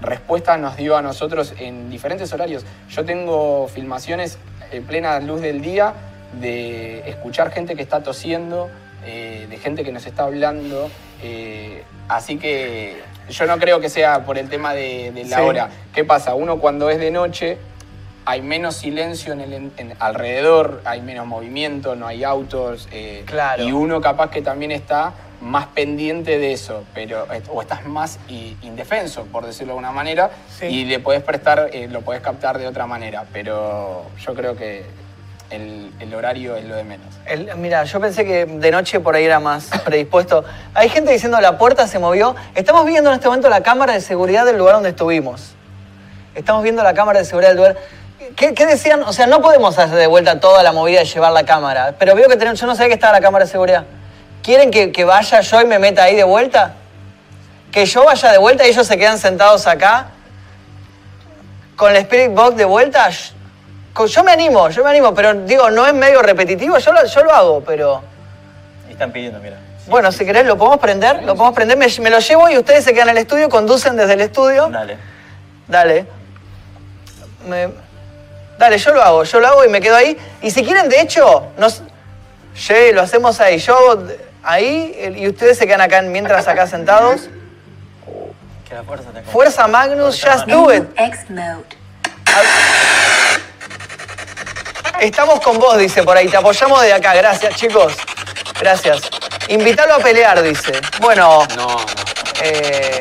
respuestas 0.00 0.60
nos 0.60 0.76
dio 0.76 0.96
a 0.96 1.02
nosotros 1.02 1.52
en 1.58 1.90
diferentes 1.90 2.32
horarios. 2.32 2.64
Yo 2.88 3.04
tengo 3.04 3.66
filmaciones 3.66 4.38
en 4.70 4.84
plena 4.84 5.18
luz 5.18 5.40
del 5.40 5.60
día 5.60 5.92
de 6.40 7.00
escuchar 7.08 7.50
gente 7.50 7.74
que 7.74 7.82
está 7.82 8.00
tosiendo, 8.04 8.70
eh, 9.08 9.46
de 9.48 9.56
gente 9.58 9.82
que 9.84 9.92
nos 9.92 10.06
está 10.06 10.24
hablando. 10.24 10.90
eh, 11.22 11.82
así 12.08 12.38
que 12.38 12.96
yo 13.28 13.46
no 13.46 13.58
creo 13.58 13.80
que 13.80 13.88
sea 13.88 14.24
por 14.24 14.38
el 14.38 14.48
tema 14.48 14.72
de, 14.74 15.10
de 15.12 15.24
la 15.24 15.36
Sí. 15.38 15.42
hora. 15.42 15.68
¿Qué 15.94 16.04
pasa? 16.04 16.34
Uno 16.34 16.58
cuando 16.58 16.88
es 16.90 16.98
de 17.00 17.10
noche 17.10 17.58
hay 18.24 18.40
menos 18.42 18.76
silencio 18.76 19.32
en 19.32 19.40
el 19.40 19.52
en- 19.54 19.94
alrededor, 19.98 20.80
hay 20.84 21.00
menos 21.00 21.26
movimiento, 21.26 21.96
no 21.96 22.06
hay 22.06 22.22
autos. 22.24 22.88
eh, 22.92 23.24
Claro. 23.26 23.64
Y 23.64 23.72
uno 23.72 24.00
capaz 24.00 24.30
que 24.30 24.42
también 24.42 24.70
está 24.70 25.12
más 25.40 25.66
pendiente 25.68 26.38
de 26.38 26.52
eso, 26.52 26.84
pero, 26.94 27.26
o 27.50 27.62
estás 27.62 27.86
más 27.86 28.18
indefenso, 28.62 29.24
por 29.26 29.46
decirlo 29.46 29.72
de 29.72 29.78
alguna 29.78 29.92
manera, 29.92 30.30
Sí. 30.58 30.66
y 30.66 30.84
le 30.84 30.98
podés 30.98 31.22
prestar, 31.22 31.70
eh, 31.72 31.88
lo 31.88 32.02
podés 32.02 32.20
captar 32.20 32.58
de 32.58 32.66
otra 32.66 32.86
manera. 32.86 33.24
Pero 33.32 34.04
yo 34.24 34.34
creo 34.34 34.56
que 34.56 34.84
el, 35.50 36.14
horario 36.14 36.56
es 36.56 36.64
lo 36.64 36.76
de 36.76 36.84
menos. 36.84 37.06
Mira, 37.56 37.84
yo 37.84 38.00
pensé 38.00 38.24
que 38.24 38.46
de 38.46 38.70
noche 38.70 39.00
por 39.00 39.14
ahí 39.14 39.24
era 39.24 39.40
más 39.40 39.68
predispuesto. 39.84 40.44
Hay 40.74 40.88
gente 40.88 41.12
diciendo 41.12 41.40
la 41.40 41.58
puerta 41.58 41.86
se 41.86 41.98
movió. 41.98 42.36
Estamos 42.54 42.84
viendo 42.86 43.10
en 43.10 43.16
este 43.16 43.28
momento 43.28 43.48
la 43.48 43.62
cámara 43.62 43.94
de 43.94 44.00
seguridad 44.00 44.44
del 44.44 44.58
lugar 44.58 44.74
donde 44.74 44.90
estuvimos. 44.90 45.54
Estamos 46.34 46.62
viendo 46.62 46.82
la 46.82 46.94
cámara 46.94 47.20
de 47.20 47.24
seguridad 47.24 47.50
del 47.50 47.56
lugar. 47.56 47.76
¿Qué, 48.36 48.52
decían? 48.52 49.02
O 49.02 49.12
sea, 49.12 49.26
no 49.26 49.40
podemos 49.40 49.78
hacer 49.78 49.96
de 49.96 50.06
vuelta 50.06 50.38
toda 50.38 50.62
la 50.62 50.72
movida 50.72 51.00
de 51.00 51.06
llevar 51.06 51.32
la 51.32 51.44
cámara. 51.44 51.94
Pero 51.98 52.14
veo 52.14 52.28
que 52.28 52.36
tenemos, 52.36 52.60
yo 52.60 52.66
no 52.66 52.74
sabía 52.74 52.88
que 52.88 52.94
estaba 52.94 53.14
la 53.14 53.20
cámara 53.20 53.44
de 53.44 53.50
seguridad. 53.50 53.84
¿Quieren 54.42 54.70
que, 54.70 54.92
que 54.92 55.04
vaya 55.04 55.40
yo 55.40 55.60
y 55.60 55.64
me 55.64 55.78
meta 55.78 56.04
ahí 56.04 56.14
de 56.14 56.24
vuelta? 56.24 56.74
Que 57.72 57.86
yo 57.86 58.04
vaya 58.04 58.30
de 58.32 58.38
vuelta 58.38 58.66
y 58.66 58.70
ellos 58.70 58.86
se 58.86 58.96
quedan 58.96 59.18
sentados 59.18 59.66
acá. 59.66 60.08
Con 61.76 61.90
el 61.90 61.96
Spirit 61.98 62.34
Box 62.34 62.56
de 62.56 62.64
vuelta. 62.64 63.10
Yo 64.06 64.22
me 64.24 64.32
animo, 64.32 64.68
yo 64.70 64.84
me 64.84 64.90
animo, 64.90 65.14
pero 65.14 65.34
digo, 65.34 65.70
no 65.70 65.86
es 65.86 65.94
medio 65.94 66.22
repetitivo, 66.22 66.78
yo 66.78 66.92
lo, 66.92 67.04
yo 67.04 67.24
lo 67.24 67.32
hago, 67.34 67.60
pero... 67.64 68.02
Están 68.88 69.12
pidiendo, 69.12 69.38
mira. 69.40 69.56
Bueno, 69.86 70.12
si 70.12 70.24
querés, 70.26 70.44
lo 70.46 70.56
podemos 70.58 70.78
prender, 70.78 71.22
lo 71.22 71.34
podemos 71.34 71.54
prender, 71.54 71.76
me, 71.78 71.86
me 72.00 72.10
lo 72.10 72.18
llevo 72.18 72.48
y 72.50 72.58
ustedes 72.58 72.84
se 72.84 72.92
quedan 72.92 73.08
en 73.08 73.16
el 73.16 73.22
estudio, 73.22 73.48
conducen 73.48 73.96
desde 73.96 74.14
el 74.14 74.20
estudio. 74.20 74.68
Dale. 74.68 74.96
Dale. 75.66 76.06
Me- 77.46 77.70
Dale, 78.58 78.76
yo 78.76 78.92
lo 78.92 79.00
hago, 79.02 79.22
yo 79.24 79.38
lo 79.40 79.46
hago 79.46 79.64
y 79.64 79.68
me 79.68 79.80
quedo 79.80 79.94
ahí. 79.94 80.18
Y 80.42 80.50
si 80.50 80.64
quieren, 80.64 80.88
de 80.88 81.00
hecho, 81.00 81.46
nos... 81.58 81.82
Che, 82.56 82.92
lo 82.92 83.02
hacemos 83.02 83.40
ahí. 83.40 83.58
Yo 83.58 83.76
hago 83.76 84.02
ahí 84.42 85.14
y 85.16 85.28
ustedes 85.28 85.56
se 85.58 85.66
quedan 85.66 85.80
acá 85.80 86.02
mientras 86.02 86.48
acá 86.48 86.66
sentados. 86.66 87.28
Que 88.68 88.74
la 88.74 88.82
fuerza 88.82 89.04
te 89.04 89.10
acompañe. 89.20 89.32
Fuerza 89.32 89.68
Magnus, 89.68 90.20
Fuerza 90.20 90.38
just 90.44 90.48
do 90.48 90.74
it. 90.74 90.82
X 90.96 91.30
mode. 91.30 91.64
Estamos 95.00 95.40
con 95.40 95.58
vos, 95.58 95.76
dice 95.78 96.02
por 96.02 96.16
ahí. 96.16 96.28
Te 96.28 96.36
apoyamos 96.36 96.82
de 96.82 96.92
acá. 96.92 97.14
Gracias, 97.14 97.54
chicos. 97.54 97.92
Gracias. 98.60 99.00
Invítalo 99.48 99.94
a 99.94 99.98
pelear, 99.98 100.42
dice. 100.42 100.72
Bueno, 101.00 101.46
No, 101.56 101.76
eh, 102.42 103.00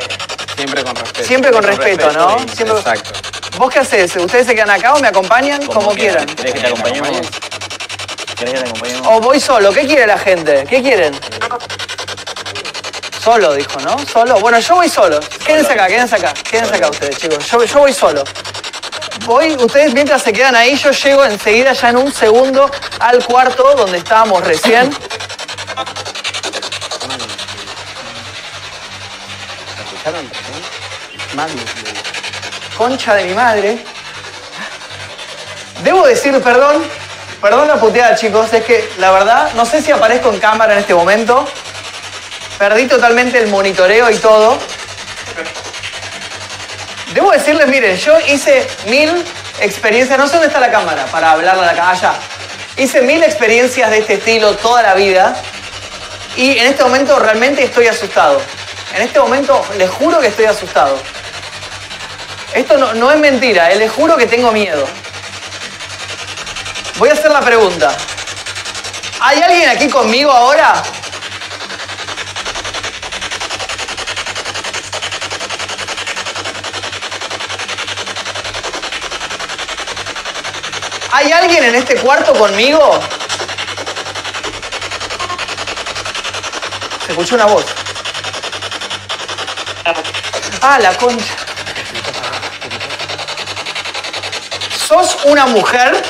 Siempre 0.56 0.84
con 0.84 0.96
respeto. 0.96 1.28
siempre 1.28 1.52
con 1.52 1.64
respeto, 1.64 2.12
¿no? 2.12 2.38
y- 2.46 2.50
Siempre- 2.56 2.78
Exacto. 2.80 3.12
¿Vos 3.58 3.72
qué 3.72 3.80
haces? 3.80 4.16
¿Ustedes 4.16 4.46
se 4.48 4.56
quedan 4.56 4.70
acá 4.70 4.94
o 4.94 5.00
me 5.00 5.08
acompañan? 5.08 5.66
Como, 5.66 5.92
quieran. 5.94 6.26
¿Querés 6.28 6.54
que 6.54 6.60
te 6.60 6.68
acompañemos? 6.68 7.10
¿Querés 8.38 8.54
que 8.54 8.60
te 8.60 8.70
acompañemos? 8.70 9.08
O 9.08 9.20
voy 9.22 9.40
solo. 9.40 9.72
¿Qué 9.72 9.86
quiere 9.88 10.06
la 10.08 10.18
gente? 10.18 10.66
¿Qué 10.70 10.82
quieren? 10.82 11.20
Solo, 13.24 13.54
dijo, 13.54 13.80
¿no? 13.82 13.98
Solo. 14.06 14.40
Bueno, 14.40 14.60
yo 14.60 14.76
voy 14.76 14.90
solo. 14.90 15.20
Quédense 15.46 15.74
acá, 15.74 15.88
quédense 15.88 16.16
acá. 16.16 16.34
Quédense 16.50 16.76
acá 16.76 16.90
ustedes, 16.90 17.18
chicos. 17.18 17.46
Yo, 17.50 17.64
yo 17.64 17.80
voy 17.80 17.94
solo. 17.94 18.24
Voy, 19.28 19.58
ustedes 19.58 19.94
mientras 19.94 20.22
se 20.22 20.32
quedan 20.32 20.56
ahí, 20.56 20.78
yo 20.78 20.92
llego 20.92 21.26
enseguida, 21.26 21.74
ya 21.74 21.90
en 21.90 21.98
un 21.98 22.14
segundo, 22.14 22.72
al 22.98 23.22
cuarto 23.26 23.74
donde 23.76 23.98
estábamos 23.98 24.42
recién. 24.42 24.90
Concha 32.78 33.16
de 33.16 33.26
mi 33.26 33.34
madre. 33.34 33.84
Debo 35.84 36.08
decir, 36.08 36.42
perdón, 36.42 36.86
perdón 37.42 37.68
la 37.68 37.76
puteada, 37.76 38.16
chicos, 38.16 38.54
es 38.54 38.64
que 38.64 38.90
la 38.98 39.12
verdad, 39.12 39.52
no 39.56 39.66
sé 39.66 39.82
si 39.82 39.92
aparezco 39.92 40.32
en 40.32 40.40
cámara 40.40 40.72
en 40.72 40.80
este 40.80 40.96
momento. 40.96 41.46
Perdí 42.58 42.88
totalmente 42.88 43.40
el 43.40 43.48
monitoreo 43.50 44.10
y 44.10 44.16
todo. 44.20 44.58
Debo 47.14 47.32
decirles, 47.32 47.68
miren, 47.68 47.98
yo 47.98 48.20
hice 48.28 48.68
mil 48.88 49.24
experiencias, 49.60 50.18
no 50.20 50.28
sé 50.28 50.34
dónde 50.34 50.48
está 50.48 50.60
la 50.60 50.72
cámara 50.72 51.06
para 51.06 51.32
hablarle 51.32 51.64
a 51.64 51.66
la 51.68 51.76
cámara, 51.76 51.92
allá. 51.92 52.14
Hice 52.76 53.02
mil 53.02 53.24
experiencias 53.24 53.90
de 53.90 54.00
este 54.00 54.16
estilo 54.16 54.56
toda 54.58 54.84
la 54.84 54.94
vida 54.94 55.36
y 56.36 56.58
en 56.58 56.68
este 56.68 56.84
momento 56.84 57.18
realmente 57.18 57.64
estoy 57.64 57.88
asustado. 57.88 58.42
En 58.96 59.02
este 59.02 59.20
momento 59.20 59.66
les 59.78 59.90
juro 59.90 60.20
que 60.20 60.28
estoy 60.28 60.46
asustado. 60.46 61.00
Esto 62.54 62.78
no, 62.78 62.94
no 62.94 63.12
es 63.12 63.18
mentira, 63.18 63.72
eh, 63.72 63.76
les 63.76 63.92
juro 63.92 64.16
que 64.16 64.28
tengo 64.28 64.52
miedo. 64.52 64.88
Voy 66.98 67.10
a 67.10 67.14
hacer 67.14 67.32
la 67.32 67.42
pregunta. 67.42 67.96
¿Hay 69.20 69.42
alguien 69.42 69.70
aquí 69.70 69.90
conmigo 69.90 70.32
ahora? 70.32 70.84
¿Hay 81.20 81.32
alguien 81.32 81.64
en 81.64 81.74
este 81.74 81.96
cuarto 81.96 82.32
conmigo? 82.32 83.00
Se 87.04 87.12
escuchó 87.12 87.34
una 87.34 87.46
voz. 87.46 87.66
Ah, 90.62 90.78
la 90.78 90.96
concha. 90.96 91.36
¿Sos 94.70 95.18
una 95.26 95.48
mujer? 95.48 96.04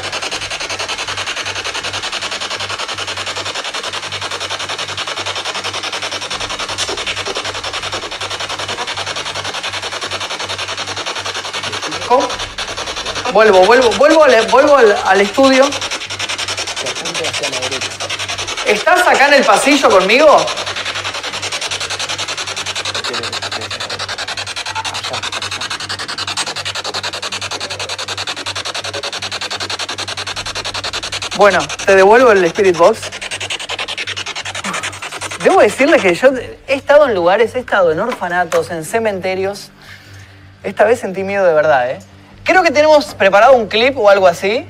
¿Cómo? 12.09 12.27
Vuelvo, 13.37 13.63
vuelvo, 13.67 13.91
vuelvo, 13.91 14.23
al, 14.23 14.47
vuelvo 14.47 14.77
al, 14.77 15.21
estudio. 15.21 15.63
¿Estás 18.65 19.07
acá 19.07 19.27
en 19.27 19.33
el 19.35 19.43
pasillo 19.45 19.91
conmigo? 19.91 20.43
Bueno, 31.35 31.59
te 31.85 31.95
devuelvo 31.95 32.31
el 32.31 32.43
Spirit 32.45 32.75
Box. 32.75 33.01
Debo 35.43 35.61
decirles 35.61 36.01
que 36.01 36.15
yo 36.15 36.29
he 36.67 36.73
estado 36.73 37.07
en 37.07 37.13
lugares, 37.13 37.53
he 37.53 37.59
estado 37.59 37.91
en 37.91 37.99
orfanatos, 37.99 38.71
en 38.71 38.83
cementerios. 38.83 39.69
Esta 40.63 40.85
vez 40.85 41.01
sentí 41.01 41.23
miedo 41.23 41.45
de 41.45 41.53
verdad, 41.53 41.91
¿eh? 41.91 41.99
Creo 42.57 42.65
que 42.65 42.73
tenemos 42.73 43.13
preparado 43.13 43.53
un 43.53 43.67
clip 43.67 43.95
o 43.99 44.09
algo 44.09 44.25
así. 44.25 44.65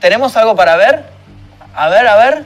¿Tenemos 0.00 0.36
algo 0.36 0.56
para 0.56 0.74
ver? 0.74 1.04
A 1.76 1.88
ver, 1.90 2.08
a 2.08 2.16
ver. 2.16 2.44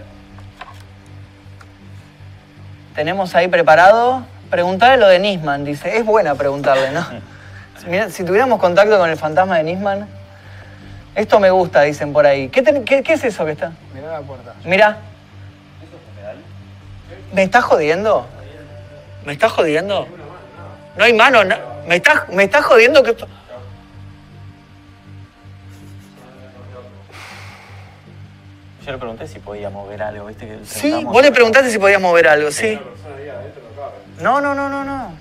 Tenemos 2.95 3.35
ahí 3.35 3.49
preparado. 3.49 4.27
Preguntarle 4.51 4.99
lo 4.99 5.09
de 5.09 5.21
Nisman, 5.21 5.65
dice. 5.65 5.97
Es 5.97 6.05
buena 6.05 6.35
preguntarle, 6.35 6.91
¿no? 6.91 7.07
Mira, 7.87 8.11
si 8.11 8.25
tuviéramos 8.25 8.61
contacto 8.61 8.99
con 8.99 9.09
el 9.09 9.17
fantasma 9.17 9.57
de 9.57 9.63
Nisman. 9.63 10.07
Esto 11.15 11.41
me 11.41 11.49
gusta, 11.51 11.81
dicen 11.81 12.13
por 12.13 12.27
ahí. 12.27 12.51
¿Qué, 12.51 12.61
ten- 12.61 12.85
qué- 12.85 13.03
qué 13.03 13.15
es 13.15 13.25
eso 13.25 13.47
que 13.47 13.53
está? 13.53 13.73
Mirá 13.95 14.13
la 14.13 14.21
puerta. 14.21 14.53
Mira. 14.65 14.99
¿Me 17.33 17.43
estás 17.45 17.65
jodiendo? 17.65 18.27
¿Me 19.25 19.33
estás 19.33 19.51
jodiendo? 19.51 20.07
No 20.99 21.05
hay 21.05 21.15
mano. 21.15 21.43
no- 21.45 21.78
¿Me 21.89 21.97
estás, 21.97 22.29
me 22.29 22.45
estás 22.45 22.67
jodiendo 22.67 23.03
que 23.03 23.13
esto... 23.13 23.27
Yo 28.85 28.93
le 28.93 28.99
pregunté 28.99 29.27
si 29.27 29.39
podía 29.39 29.71
mover 29.71 30.03
algo, 30.03 30.27
¿viste? 30.27 30.47
Que 30.47 30.59
Sí, 30.67 31.03
vos 31.05 31.23
le 31.23 31.33
preguntaste 31.33 31.71
si 31.71 31.79
podías 31.79 32.01
mover 32.01 32.29
algo, 32.29 32.51
sí. 32.51 32.79
No, 34.21 34.39
no, 34.41 34.55
no, 34.55 34.69
no, 34.69 34.85
no. 34.85 35.13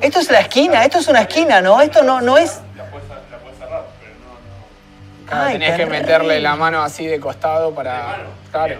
Esto 0.00 0.20
es 0.20 0.30
la 0.30 0.40
esquina, 0.40 0.82
esto 0.82 0.98
es 0.98 1.08
una 1.08 1.20
esquina, 1.20 1.60
¿no? 1.60 1.82
Esto 1.82 2.02
no, 2.02 2.22
no 2.22 2.38
es... 2.38 2.60
Ay, 5.30 5.58
tenés 5.58 5.76
que 5.76 5.86
meterle 5.86 6.40
la 6.40 6.56
mano 6.56 6.82
así 6.82 7.06
de 7.06 7.20
costado 7.20 7.72
para. 7.74 8.16
Claro. 8.50 8.76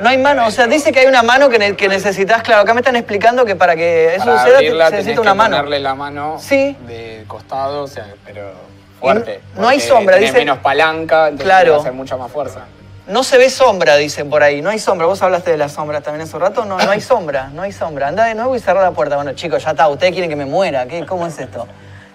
No 0.00 0.08
hay 0.08 0.18
mano, 0.18 0.46
o 0.46 0.50
sea, 0.50 0.66
dice 0.66 0.92
que 0.92 1.00
hay 1.00 1.06
una 1.06 1.22
mano 1.22 1.48
que, 1.50 1.58
ne- 1.58 1.76
que 1.76 1.88
necesitas, 1.88 2.42
claro, 2.42 2.62
acá 2.62 2.72
me 2.74 2.80
están 2.80 2.96
explicando 2.96 3.44
que 3.44 3.54
para 3.54 3.76
que 3.76 4.14
eso 4.14 4.24
Para 4.24 4.38
suceda 4.40 4.56
abrirla 4.58 4.84
se 4.86 4.90
tenés 4.92 5.04
necesita 5.06 5.14
que 5.14 5.20
una 5.20 5.34
mano. 5.34 5.56
ponerle 5.56 5.78
la 5.80 5.94
mano 5.94 6.36
Sí. 6.40 6.76
de 6.86 7.24
costado, 7.28 7.82
o 7.82 7.86
sea, 7.86 8.06
pero 8.24 8.50
fuerte. 8.98 9.40
Y 9.52 9.56
no- 9.56 9.62
no 9.62 9.68
hay 9.68 9.80
sombra, 9.80 10.14
tenés 10.14 10.30
dice- 10.30 10.38
menos 10.38 10.58
palanca, 10.58 11.24
entonces 11.28 11.44
Claro. 11.44 11.74
que 11.74 11.80
hacer 11.80 11.92
mucha 11.92 12.16
más 12.16 12.30
fuerza. 12.32 12.60
No 13.06 13.22
se 13.24 13.38
ve 13.38 13.48
sombra, 13.50 13.96
dicen 13.96 14.28
por 14.28 14.42
ahí. 14.42 14.60
No 14.60 14.68
hay 14.70 14.78
sombra. 14.78 15.06
Vos 15.06 15.22
hablaste 15.22 15.50
de 15.50 15.56
las 15.56 15.72
sombras 15.72 16.02
también 16.02 16.22
hace 16.26 16.36
un 16.36 16.42
rato. 16.42 16.66
No, 16.66 16.76
no 16.78 16.90
hay 16.90 17.00
sombra, 17.00 17.48
no 17.54 17.62
hay 17.62 17.72
sombra. 17.72 18.08
Anda 18.08 18.24
de 18.26 18.34
nuevo 18.34 18.54
y 18.54 18.60
cerrar 18.60 18.82
la 18.82 18.90
puerta. 18.90 19.16
Bueno, 19.16 19.32
chicos, 19.32 19.64
ya 19.64 19.70
está. 19.70 19.88
Ustedes 19.88 20.12
quieren 20.12 20.28
que 20.28 20.36
me 20.36 20.44
muera. 20.44 20.86
¿Qué, 20.86 21.06
¿Cómo 21.06 21.26
es 21.26 21.38
esto? 21.38 21.66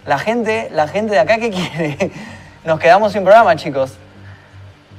La 0.05 0.19
gente, 0.19 0.69
la 0.71 0.87
gente 0.87 1.13
de 1.13 1.19
acá, 1.19 1.37
¿qué 1.39 1.49
quiere? 1.49 2.11
Nos 2.63 2.79
quedamos 2.79 3.11
sin 3.11 3.23
programa, 3.23 3.55
chicos. 3.55 3.93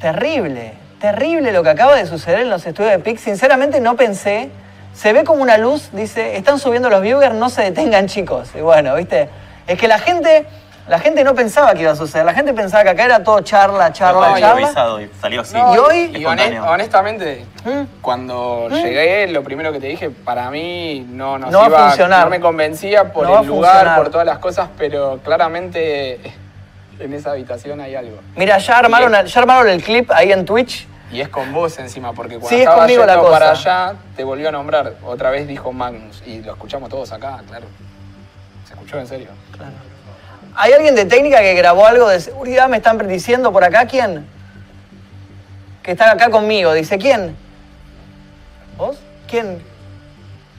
Terrible, 0.00 0.74
terrible 1.10 1.52
lo 1.52 1.62
que 1.62 1.68
acaba 1.68 1.94
de 1.96 2.06
suceder 2.06 2.40
en 2.40 2.48
los 2.50 2.64
estudios 2.64 2.92
de 2.92 2.98
PIC. 2.98 3.18
Sinceramente 3.18 3.78
no 3.80 3.94
pensé. 3.94 4.48
Se 4.94 5.12
ve 5.12 5.22
como 5.24 5.42
una 5.42 5.58
luz, 5.58 5.90
dice, 5.92 6.36
están 6.36 6.58
subiendo 6.58 6.88
los 6.88 7.02
viewers, 7.02 7.34
no 7.34 7.50
se 7.50 7.60
detengan, 7.62 8.06
chicos. 8.06 8.48
Y 8.54 8.60
bueno, 8.60 8.94
¿viste? 8.94 9.28
Es 9.66 9.76
que 9.78 9.86
la 9.86 9.98
gente, 9.98 10.46
la 10.88 10.98
gente 11.00 11.22
no 11.24 11.34
pensaba 11.34 11.74
que 11.74 11.82
iba 11.82 11.90
a 11.92 11.96
suceder. 11.96 12.24
La 12.24 12.32
gente 12.32 12.54
pensaba 12.54 12.84
que 12.84 12.90
acá 12.90 13.04
era 13.04 13.22
todo 13.22 13.40
charla, 13.42 13.92
charla, 13.92 14.20
Estaba 14.28 14.40
charla. 14.40 14.60
improvisado 14.62 15.00
y 15.02 15.10
salió 15.20 15.40
así. 15.42 15.54
No, 15.56 15.74
y 15.74 15.78
hoy- 15.78 16.16
Y 16.16 16.24
honestamente, 16.24 17.44
¿Mm? 17.66 18.00
cuando 18.00 18.68
llegué, 18.70 19.26
lo 19.28 19.42
primero 19.42 19.72
que 19.72 19.80
te 19.80 19.88
dije, 19.88 20.08
para 20.08 20.48
mí 20.50 21.04
no 21.10 21.36
nos 21.38 21.50
No 21.50 21.58
va 21.58 21.64
a 21.64 21.68
iba, 21.68 21.88
funcionar. 21.88 22.24
no 22.24 22.30
me 22.30 22.40
convencía 22.40 23.12
por 23.12 23.26
No 23.28 23.40
el 23.40 23.46
lugar, 23.46 23.72
funcionar. 23.72 23.98
por 23.98 24.10
todas 24.10 24.26
las 24.26 24.38
cosas, 24.38 24.68
pero 24.78 25.18
claramente 25.22 26.18
en 27.00 27.12
esa 27.12 27.32
habitación 27.32 27.80
hay 27.80 27.94
algo. 27.96 28.20
Mira, 28.36 28.56
ya 28.58 28.78
armaron, 28.78 29.26
ya 29.26 29.40
armaron 29.40 29.68
el 29.68 29.82
clip 29.82 30.10
ahí 30.12 30.30
en 30.32 30.44
Twitch. 30.46 30.86
Y 31.14 31.20
es 31.20 31.28
con 31.28 31.52
vos 31.52 31.78
encima, 31.78 32.12
porque 32.12 32.34
cuando 32.40 32.48
Sí, 32.48 32.56
es 32.56 32.60
estaba 32.62 32.78
conmigo 32.80 33.06
la 33.06 33.12
yendo 33.14 33.28
cosa. 33.28 33.38
para 33.38 33.50
allá, 33.52 33.94
te 34.16 34.24
volvió 34.24 34.48
a 34.48 34.52
nombrar. 34.52 34.94
Otra 35.06 35.30
vez 35.30 35.46
dijo 35.46 35.72
Magnus, 35.72 36.24
y 36.26 36.40
lo 36.42 36.54
escuchamos 36.54 36.88
todos 36.90 37.12
acá, 37.12 37.40
claro. 37.46 37.66
Se 38.66 38.74
escuchó 38.74 38.98
en 38.98 39.06
serio. 39.06 39.28
¿Hay 40.56 40.72
alguien 40.72 40.96
de 40.96 41.04
técnica 41.04 41.38
que 41.38 41.54
grabó 41.54 41.86
algo 41.86 42.08
de 42.08 42.18
seguridad? 42.18 42.68
¿Me 42.68 42.78
están 42.78 42.98
diciendo 43.06 43.52
por 43.52 43.62
acá 43.62 43.86
quién? 43.86 44.26
Que 45.84 45.92
está 45.92 46.10
acá 46.10 46.30
conmigo. 46.30 46.72
Dice, 46.72 46.98
¿quién? 46.98 47.36
¿Vos? 48.76 48.98
¿Quién? 49.28 49.62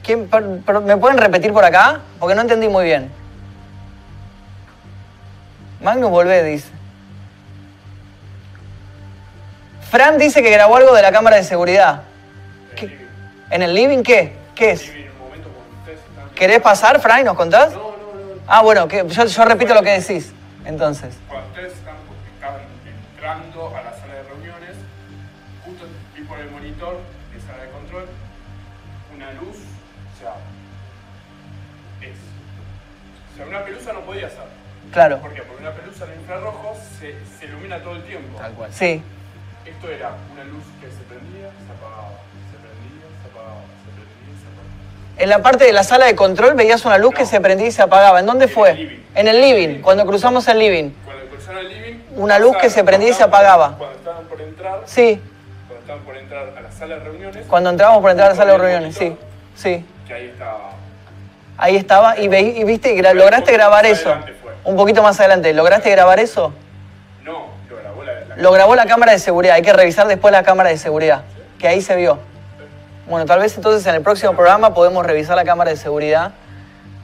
¿Quién? 0.02 0.26
Per- 0.26 0.60
per- 0.60 0.80
¿Me 0.80 0.96
pueden 0.96 1.18
repetir 1.18 1.52
por 1.52 1.66
acá? 1.66 2.00
Porque 2.18 2.34
no 2.34 2.40
entendí 2.40 2.68
muy 2.68 2.86
bien. 2.86 3.10
Magnus, 5.82 6.10
volvé, 6.10 6.42
dice. 6.44 6.68
Fran 9.90 10.18
dice 10.18 10.42
que 10.42 10.50
grabó 10.50 10.76
algo 10.76 10.94
de 10.94 11.02
la 11.02 11.12
cámara 11.12 11.36
de 11.36 11.44
seguridad. 11.44 12.02
¿Qué? 12.74 13.06
¿En 13.50 13.62
el 13.62 13.74
living 13.74 14.02
qué? 14.02 14.34
¿Qué 14.54 14.72
es? 14.72 14.92
¿Querés 16.34 16.60
pasar, 16.60 17.00
Fran, 17.00 17.20
y 17.20 17.24
nos 17.24 17.36
contás? 17.36 17.72
No, 17.72 17.78
no, 17.78 17.86
no. 17.86 18.40
Ah, 18.46 18.62
bueno, 18.62 18.88
que 18.88 19.04
yo, 19.08 19.24
yo 19.24 19.44
repito 19.44 19.74
lo 19.74 19.82
que 19.82 20.00
decís. 20.00 20.32
Entonces. 20.64 21.14
Cuando 21.28 21.48
ustedes 21.48 21.72
están, 21.72 21.94
están 22.34 22.60
entrando 23.14 23.68
a 23.68 23.82
la 23.82 23.92
sala 23.92 24.14
de 24.14 24.22
reuniones, 24.24 24.76
justo 25.64 25.86
vi 26.14 26.22
por 26.22 26.38
el 26.40 26.50
monitor 26.50 26.98
de 27.32 27.40
sala 27.40 27.62
de 27.62 27.70
control 27.70 28.08
una 29.14 29.32
luz, 29.32 29.56
o 29.56 30.20
sea, 30.20 30.34
es. 32.02 32.16
O 33.32 33.36
sea, 33.36 33.46
una 33.46 33.64
pelusa 33.64 33.92
no 33.92 34.00
podía 34.00 34.28
ser. 34.28 34.44
Claro. 34.92 35.20
¿Por 35.20 35.32
qué? 35.32 35.42
Porque 35.42 35.62
una 35.62 35.72
pelusa 35.72 36.04
en 36.04 36.20
infrarrojo 36.20 36.76
se, 36.98 37.14
se 37.38 37.46
ilumina 37.46 37.78
todo 37.78 37.96
el 37.96 38.04
tiempo. 38.04 38.38
Tal 38.38 38.52
cual. 38.52 38.72
Sí. 38.72 39.02
Esto 39.66 39.88
era 39.90 40.10
una 40.32 40.44
luz 40.44 40.64
que 40.80 40.86
se 40.86 41.02
prendía, 41.08 41.48
se 41.50 41.72
apagaba, 41.72 42.12
se 42.50 42.56
prendía, 42.58 43.06
se 43.22 43.28
apagaba, 43.30 43.60
se 43.84 43.90
prendía, 43.92 44.34
se 44.40 44.46
apagaba. 44.46 45.22
En 45.22 45.28
la 45.30 45.42
parte 45.42 45.64
de 45.64 45.72
la 45.72 45.82
sala 45.84 46.06
de 46.06 46.14
control 46.16 46.54
veías 46.54 46.84
una 46.84 46.98
luz 46.98 47.14
que 47.14 47.26
se 47.26 47.40
prendía 47.40 47.66
y 47.68 47.72
se 47.72 47.82
apagaba. 47.82 48.20
¿En 48.20 48.26
dónde 48.26 48.44
En 48.46 48.50
fue? 48.50 48.70
el. 48.72 49.02
En 49.14 49.28
el 49.28 49.40
living, 49.40 49.80
cuando 49.82 50.04
cruzamos 50.06 50.46
el 50.48 50.58
living. 50.58 50.90
Cuando 51.04 51.26
cruzaron 51.26 51.60
el 51.60 51.68
living, 51.68 51.94
Una 52.16 52.38
luz 52.38 52.56
que 52.58 52.70
se 52.70 52.82
prendía 52.84 53.10
y 53.10 53.14
se 53.14 53.22
apagaba. 53.22 53.76
Cuando 53.76 53.96
estaban 53.96 54.24
por 54.24 54.40
entrar, 54.40 54.80
Sí, 54.86 55.20
cuando 55.66 55.80
estaban 55.80 56.02
por 56.04 56.16
entrar 56.16 56.52
a 56.56 56.60
la 56.60 56.70
sala 56.72 56.94
de 56.96 57.00
reuniones, 57.04 57.46
cuando 57.48 57.70
entramos 57.70 58.00
por 58.00 58.10
entrar 58.10 58.28
a 58.28 58.30
la 58.32 58.36
sala 58.36 58.52
de 58.52 58.58
reuniones, 58.58 58.94
sí. 58.96 59.16
Sí. 59.54 59.84
que 60.06 60.14
ahí 60.14 60.26
estaba. 60.26 60.70
Ahí 61.58 61.76
estaba 61.76 62.18
y, 62.18 62.28
ve- 62.28 62.40
y 62.40 62.64
viste, 62.64 62.92
y 62.92 63.00
lograste 63.02 63.50
grabar 63.52 63.86
eso. 63.86 64.14
fue. 64.42 64.52
Un 64.64 64.76
poquito 64.76 65.02
más 65.02 65.18
adelante. 65.18 65.52
¿Lograste 65.54 65.90
grabar 65.90 66.20
eso? 66.20 66.52
Lo 68.36 68.52
grabó 68.52 68.74
la 68.74 68.86
cámara 68.86 69.12
de 69.12 69.18
seguridad. 69.18 69.54
Hay 69.54 69.62
que 69.62 69.72
revisar 69.72 70.06
después 70.06 70.32
la 70.32 70.42
cámara 70.42 70.68
de 70.68 70.78
seguridad. 70.78 71.22
Que 71.58 71.68
ahí 71.68 71.80
se 71.80 71.96
vio. 71.96 72.18
Bueno, 73.08 73.24
tal 73.24 73.40
vez 73.40 73.56
entonces 73.56 73.86
en 73.86 73.94
el 73.94 74.02
próximo 74.02 74.34
programa 74.34 74.74
podemos 74.74 75.06
revisar 75.06 75.36
la 75.36 75.44
cámara 75.44 75.70
de 75.70 75.76
seguridad. 75.76 76.32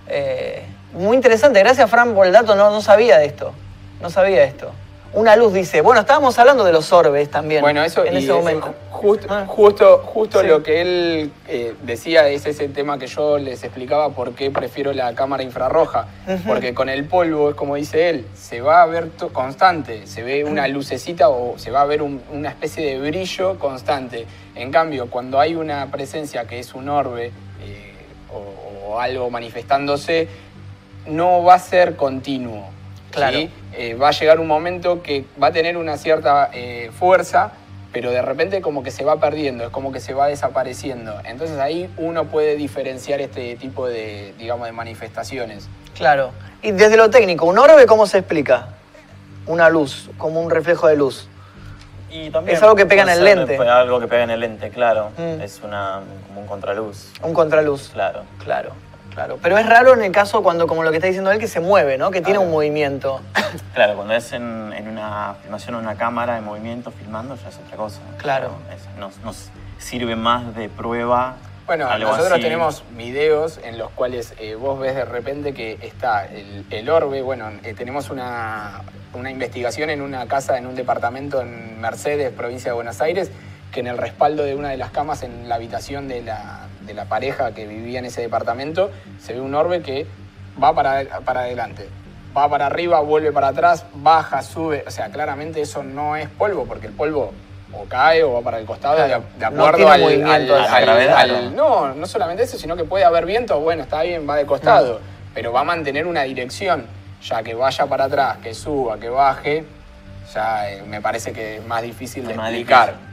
Eh, 0.08 0.66
muy 0.92 1.16
interesante. 1.16 1.58
Gracias, 1.60 1.88
Fran, 1.88 2.14
por 2.14 2.26
el 2.26 2.32
dato. 2.32 2.54
No, 2.54 2.70
no 2.70 2.82
sabía 2.82 3.18
de 3.18 3.26
esto. 3.26 3.52
No 4.00 4.10
sabía 4.10 4.44
esto. 4.44 4.72
Una 5.14 5.36
luz 5.36 5.52
dice. 5.52 5.82
Bueno, 5.82 6.00
estábamos 6.00 6.38
hablando 6.38 6.64
de 6.64 6.72
los 6.72 6.90
orbes 6.90 7.30
también. 7.30 7.60
Bueno, 7.60 7.84
eso 7.84 8.02
en 8.02 8.14
y 8.14 8.18
ese 8.18 8.32
momento. 8.32 8.74
Justo, 8.90 9.26
Ah. 9.28 9.44
justo, 9.46 9.98
justo 10.06 10.40
Sí. 10.40 10.46
lo 10.46 10.62
que 10.62 10.80
él 10.80 11.32
eh, 11.48 11.74
decía 11.82 12.26
es 12.28 12.46
ese 12.46 12.68
tema 12.68 12.98
que 12.98 13.08
yo 13.08 13.36
les 13.36 13.62
explicaba 13.62 14.08
por 14.10 14.32
qué 14.34 14.50
prefiero 14.50 14.92
la 14.94 15.14
cámara 15.14 15.42
infrarroja. 15.42 16.06
Porque 16.46 16.72
con 16.72 16.88
el 16.88 17.04
polvo, 17.04 17.50
es 17.50 17.56
como 17.56 17.74
dice 17.76 18.08
él, 18.08 18.26
se 18.34 18.62
va 18.62 18.80
a 18.82 18.86
ver 18.86 19.10
constante, 19.32 20.06
se 20.06 20.22
ve 20.22 20.44
una 20.44 20.66
lucecita 20.68 21.28
o 21.28 21.58
se 21.58 21.70
va 21.70 21.82
a 21.82 21.84
ver 21.84 22.00
un- 22.00 22.22
una 22.32 22.48
especie 22.48 22.86
de 22.86 22.98
brillo 23.10 23.58
constante. 23.58 24.26
En 24.54 24.70
cambio, 24.70 25.10
cuando 25.10 25.38
hay 25.40 25.54
una 25.56 25.90
presencia 25.90 26.46
que 26.46 26.58
es 26.58 26.72
un 26.74 26.88
orbe 26.88 27.32
eh, 27.60 27.92
o, 28.32 28.92
o 28.94 29.00
algo 29.00 29.28
manifestándose, 29.28 30.28
no 31.06 31.42
va 31.44 31.54
a 31.54 31.58
ser 31.58 31.96
continuo. 31.96 32.70
Claro. 33.10 33.36
¿sí? 33.36 33.50
Eh, 33.74 33.94
va 33.94 34.08
a 34.08 34.12
llegar 34.12 34.38
un 34.40 34.46
momento 34.46 35.02
que 35.02 35.24
va 35.42 35.48
a 35.48 35.52
tener 35.52 35.76
una 35.76 35.96
cierta 35.96 36.50
eh, 36.52 36.90
fuerza, 36.98 37.52
pero 37.92 38.10
de 38.10 38.22
repente 38.22 38.60
como 38.62 38.82
que 38.82 38.90
se 38.90 39.04
va 39.04 39.18
perdiendo, 39.20 39.64
es 39.64 39.70
como 39.70 39.92
que 39.92 40.00
se 40.00 40.14
va 40.14 40.26
desapareciendo. 40.28 41.20
Entonces 41.24 41.58
ahí 41.58 41.90
uno 41.98 42.24
puede 42.26 42.56
diferenciar 42.56 43.20
este 43.20 43.56
tipo 43.56 43.86
de, 43.86 44.34
digamos, 44.38 44.66
de 44.66 44.72
manifestaciones. 44.72 45.68
Claro. 45.96 46.30
Y 46.62 46.72
desde 46.72 46.96
lo 46.96 47.10
técnico, 47.10 47.46
¿un 47.46 47.58
orbe 47.58 47.86
cómo 47.86 48.06
se 48.06 48.18
explica? 48.18 48.68
Una 49.46 49.68
luz, 49.68 50.10
como 50.18 50.40
un 50.40 50.50
reflejo 50.50 50.86
de 50.88 50.96
luz. 50.96 51.28
Y 52.10 52.30
también 52.30 52.56
Es 52.56 52.62
algo 52.62 52.76
que 52.76 52.84
pega 52.86 53.02
en 53.02 53.08
el 53.08 53.24
lente. 53.24 53.46
después 53.46 53.68
Algo 53.68 53.98
que 53.98 54.06
pega 54.06 54.22
en 54.24 54.30
el 54.30 54.40
lente, 54.40 54.68
claro. 54.70 55.10
Mm. 55.16 55.40
Es 55.40 55.60
una, 55.64 56.00
como 56.28 56.42
un 56.42 56.46
contraluz, 56.46 57.10
Un 57.22 57.32
contraluz. 57.32 57.88
claro. 57.88 58.22
Claro, 58.44 58.72
claro. 59.14 59.38
Pero 59.42 59.58
es 59.58 59.66
raro 59.66 59.94
en 59.94 60.02
el 60.02 60.12
caso 60.12 60.42
cuando, 60.42 60.66
como 60.66 60.82
lo 60.82 60.90
que 60.90 60.96
está 60.96 61.06
diciendo 61.06 61.30
él, 61.30 61.38
que 61.38 61.48
se 61.48 61.60
mueve, 61.60 61.98
¿no? 61.98 62.10
Que 62.10 62.20
tiene 62.20 62.38
un 62.38 62.50
movimiento. 62.50 63.20
Claro, 63.74 63.96
cuando 63.96 64.14
es 64.14 64.32
en, 64.32 64.72
en 64.72 64.88
una 64.88 65.34
filmación, 65.42 65.74
una 65.74 65.94
cámara 65.94 66.38
en 66.38 66.44
movimiento 66.44 66.90
filmando, 66.90 67.36
ya 67.36 67.48
es 67.50 67.58
otra 67.58 67.76
cosa. 67.76 68.00
Claro. 68.16 68.52
Es- 68.74 68.98
nos, 68.98 69.18
nos 69.18 69.50
sirve 69.78 70.16
más 70.16 70.54
de 70.54 70.68
prueba. 70.70 71.36
Bueno, 71.66 71.86
algo 71.88 72.08
nosotros 72.10 72.32
así. 72.32 72.42
tenemos 72.42 72.82
videos 72.96 73.60
en 73.62 73.76
los 73.78 73.90
cuales 73.90 74.32
eh, 74.38 74.54
vos 74.54 74.78
ves 74.80 74.94
de 74.94 75.04
repente 75.04 75.52
que 75.52 75.78
está 75.82 76.24
el, 76.26 76.64
el 76.70 76.88
orbe. 76.88 77.20
Bueno, 77.22 77.50
eh, 77.62 77.74
tenemos 77.74 78.08
una, 78.10 78.80
una 79.12 79.30
investigación 79.30 79.90
en 79.90 80.00
una 80.00 80.26
casa, 80.26 80.56
en 80.56 80.66
un 80.66 80.74
departamento 80.74 81.40
en 81.42 81.78
Mercedes, 81.80 82.30
provincia 82.32 82.70
de 82.70 82.74
Buenos 82.74 83.00
Aires, 83.02 83.30
que 83.72 83.80
en 83.80 83.86
el 83.88 83.98
respaldo 83.98 84.44
de 84.44 84.54
una 84.54 84.68
de 84.68 84.76
las 84.76 84.90
camas 84.90 85.22
en 85.22 85.48
la 85.48 85.56
habitación 85.56 86.06
de 86.06 86.22
la, 86.22 86.66
de 86.82 86.94
la 86.94 87.06
pareja 87.06 87.52
que 87.52 87.66
vivía 87.66 87.98
en 87.98 88.04
ese 88.04 88.20
departamento, 88.20 88.90
se 89.20 89.32
ve 89.32 89.40
un 89.40 89.54
orbe 89.54 89.82
que 89.82 90.06
va 90.62 90.74
para, 90.74 91.02
para 91.24 91.40
adelante. 91.40 91.88
Va 92.36 92.48
para 92.48 92.66
arriba, 92.66 93.00
vuelve 93.00 93.32
para 93.32 93.48
atrás, 93.48 93.84
baja, 93.94 94.42
sube. 94.42 94.84
O 94.86 94.90
sea, 94.90 95.08
claramente 95.08 95.60
eso 95.60 95.82
no 95.82 96.16
es 96.16 96.28
polvo, 96.28 96.66
porque 96.66 96.86
el 96.86 96.92
polvo 96.92 97.32
o 97.74 97.84
cae 97.86 98.22
o 98.22 98.34
va 98.34 98.42
para 98.42 98.58
el 98.58 98.66
costado 98.66 98.96
Claro, 98.96 99.24
de, 99.38 99.44
de 99.46 99.50
no 99.56 99.64
acuerdo 99.66 99.76
tiene 99.78 99.90
al, 99.92 100.00
movimiento 100.02 100.54
gravedad, 100.82 101.16
al- 101.16 101.56
no, 101.56 101.94
no 101.94 102.06
solamente 102.06 102.42
eso, 102.42 102.58
sino 102.58 102.76
que 102.76 102.84
puede 102.84 103.04
haber 103.04 103.24
viento, 103.24 103.58
bueno, 103.60 103.82
está 103.82 104.02
bien, 104.02 104.28
va 104.28 104.36
de 104.36 104.44
costado, 104.44 105.00
pero 105.32 105.52
va 105.52 105.60
a 105.60 105.64
mantener 105.64 106.06
una 106.06 106.22
dirección, 106.24 106.84
ya 107.22 107.42
que 107.42 107.54
vaya 107.54 107.86
para 107.86 108.04
atrás, 108.04 108.36
que 108.42 108.52
suba, 108.52 108.98
que 109.00 109.08
baje, 109.08 109.64
ya 110.34 110.70
eh, 110.70 110.82
me 110.86 111.00
parece 111.00 111.32
que 111.32 111.56
es 111.56 111.66
más 111.66 111.80
difícil 111.82 112.26
de 112.26 112.34
más 112.34 112.50
explicar. 112.50 112.88
difícil. 112.90 113.11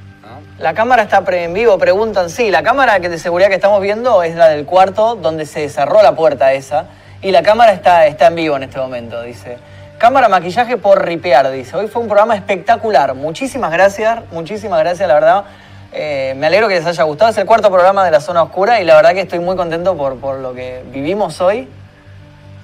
La 0.60 0.74
cámara 0.74 1.04
está 1.04 1.24
pre- 1.24 1.44
en 1.46 1.54
vivo, 1.54 1.78
preguntan. 1.78 2.30
Sí, 2.30 2.52
la 2.52 2.64
cámara 2.64 3.00
que 3.00 3.10
de 3.10 3.18
seguridad 3.20 3.50
que 3.50 3.56
estamos 3.56 3.82
viendo 3.82 4.24
es 4.24 4.36
la 4.36 4.50
del 4.50 4.66
cuarto 4.66 5.16
donde 5.16 5.46
se 5.46 5.68
cerró 5.70 6.02
la 6.02 6.16
puerta 6.16 6.54
esa. 6.54 6.86
Y 7.22 7.32
la 7.32 7.44
cámara 7.44 7.74
está, 7.74 8.06
está 8.08 8.28
en 8.28 8.36
vivo 8.36 8.56
en 8.56 8.64
este 8.64 8.78
momento, 8.80 9.22
dice. 9.22 9.58
Cámara 9.98 10.30
maquillaje 10.30 10.78
por 10.78 11.06
ripear, 11.06 11.50
dice. 11.52 11.76
Hoy 11.76 11.88
fue 11.88 12.02
un 12.02 12.08
programa 12.08 12.36
espectacular. 12.36 13.14
Muchísimas 13.16 13.72
gracias, 13.72 14.20
muchísimas 14.32 14.80
gracias, 14.80 15.08
la 15.08 15.14
verdad. 15.14 15.44
Eh, 15.92 16.34
me 16.38 16.48
alegro 16.48 16.68
que 16.68 16.76
les 16.76 16.86
haya 16.86 17.04
gustado. 17.04 17.32
Es 17.32 17.38
el 17.38 17.46
cuarto 17.46 17.70
programa 17.72 18.06
de 18.06 18.12
la 18.12 18.22
zona 18.22 18.44
oscura 18.44 18.80
y 18.80 18.86
la 18.86 18.96
verdad 18.96 19.14
que 19.14 19.22
estoy 19.22 19.40
muy 19.40 19.56
contento 19.56 19.98
por, 19.98 20.18
por 20.20 20.40
lo 20.40 20.54
que 20.54 20.84
vivimos 20.92 21.42
hoy. 21.42 21.68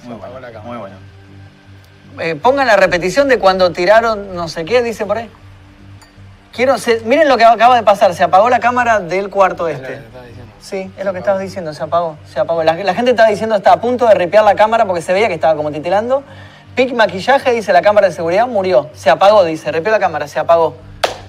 Muy 0.04 0.16
bueno, 0.16 0.34
cámara. 0.36 0.62
muy 0.62 0.78
bueno. 0.78 0.96
Eh, 2.20 2.36
pongan 2.36 2.68
la 2.68 2.78
repetición 2.78 3.28
de 3.28 3.40
cuando 3.40 3.72
tiraron 3.72 4.36
no 4.36 4.48
sé 4.48 4.64
qué, 4.64 4.82
dice 4.82 5.06
por 5.06 5.18
ahí. 5.18 5.30
Quiero, 6.56 6.78
se- 6.78 7.02
miren 7.02 7.28
lo 7.28 7.38
que 7.38 7.44
acaba 7.44 7.76
de 7.76 7.84
pasar, 7.84 8.14
se 8.14 8.24
apagó 8.24 8.50
la 8.50 8.60
cámara 8.60 9.00
del 9.00 9.30
cuarto 9.30 9.68
este. 9.68 10.02
Sí, 10.62 10.92
es 10.98 11.06
lo 11.06 11.12
que 11.14 11.20
estabas 11.20 11.42
diciendo, 11.42 11.74
se 11.74 11.84
apagó, 11.84 12.18
se 12.32 12.40
apagó. 12.40 12.64
La, 12.64 12.74
la 12.74 12.94
gente 12.96 13.12
estaba 13.12 13.30
diciendo, 13.30 13.56
está 13.56 13.74
a 13.74 13.82
punto 13.82 14.08
de 14.08 14.16
ripear 14.16 14.44
la 14.44 14.56
cámara 14.56 14.86
porque 14.86 15.02
se 15.02 15.14
veía 15.14 15.28
que 15.28 15.34
estaba 15.36 15.56
como 15.56 15.72
titilando. 15.72 16.24
Pic 16.76 16.94
maquillaje, 16.94 17.52
dice 17.52 17.72
la 17.74 17.82
cámara 17.82 18.08
de 18.08 18.14
seguridad, 18.14 18.48
murió. 18.48 18.90
Se 18.94 19.10
apagó, 19.10 19.44
dice, 19.44 19.72
ripió 19.72 19.92
la 19.92 20.00
cámara, 20.00 20.28
se 20.28 20.40
apagó. 20.40 20.76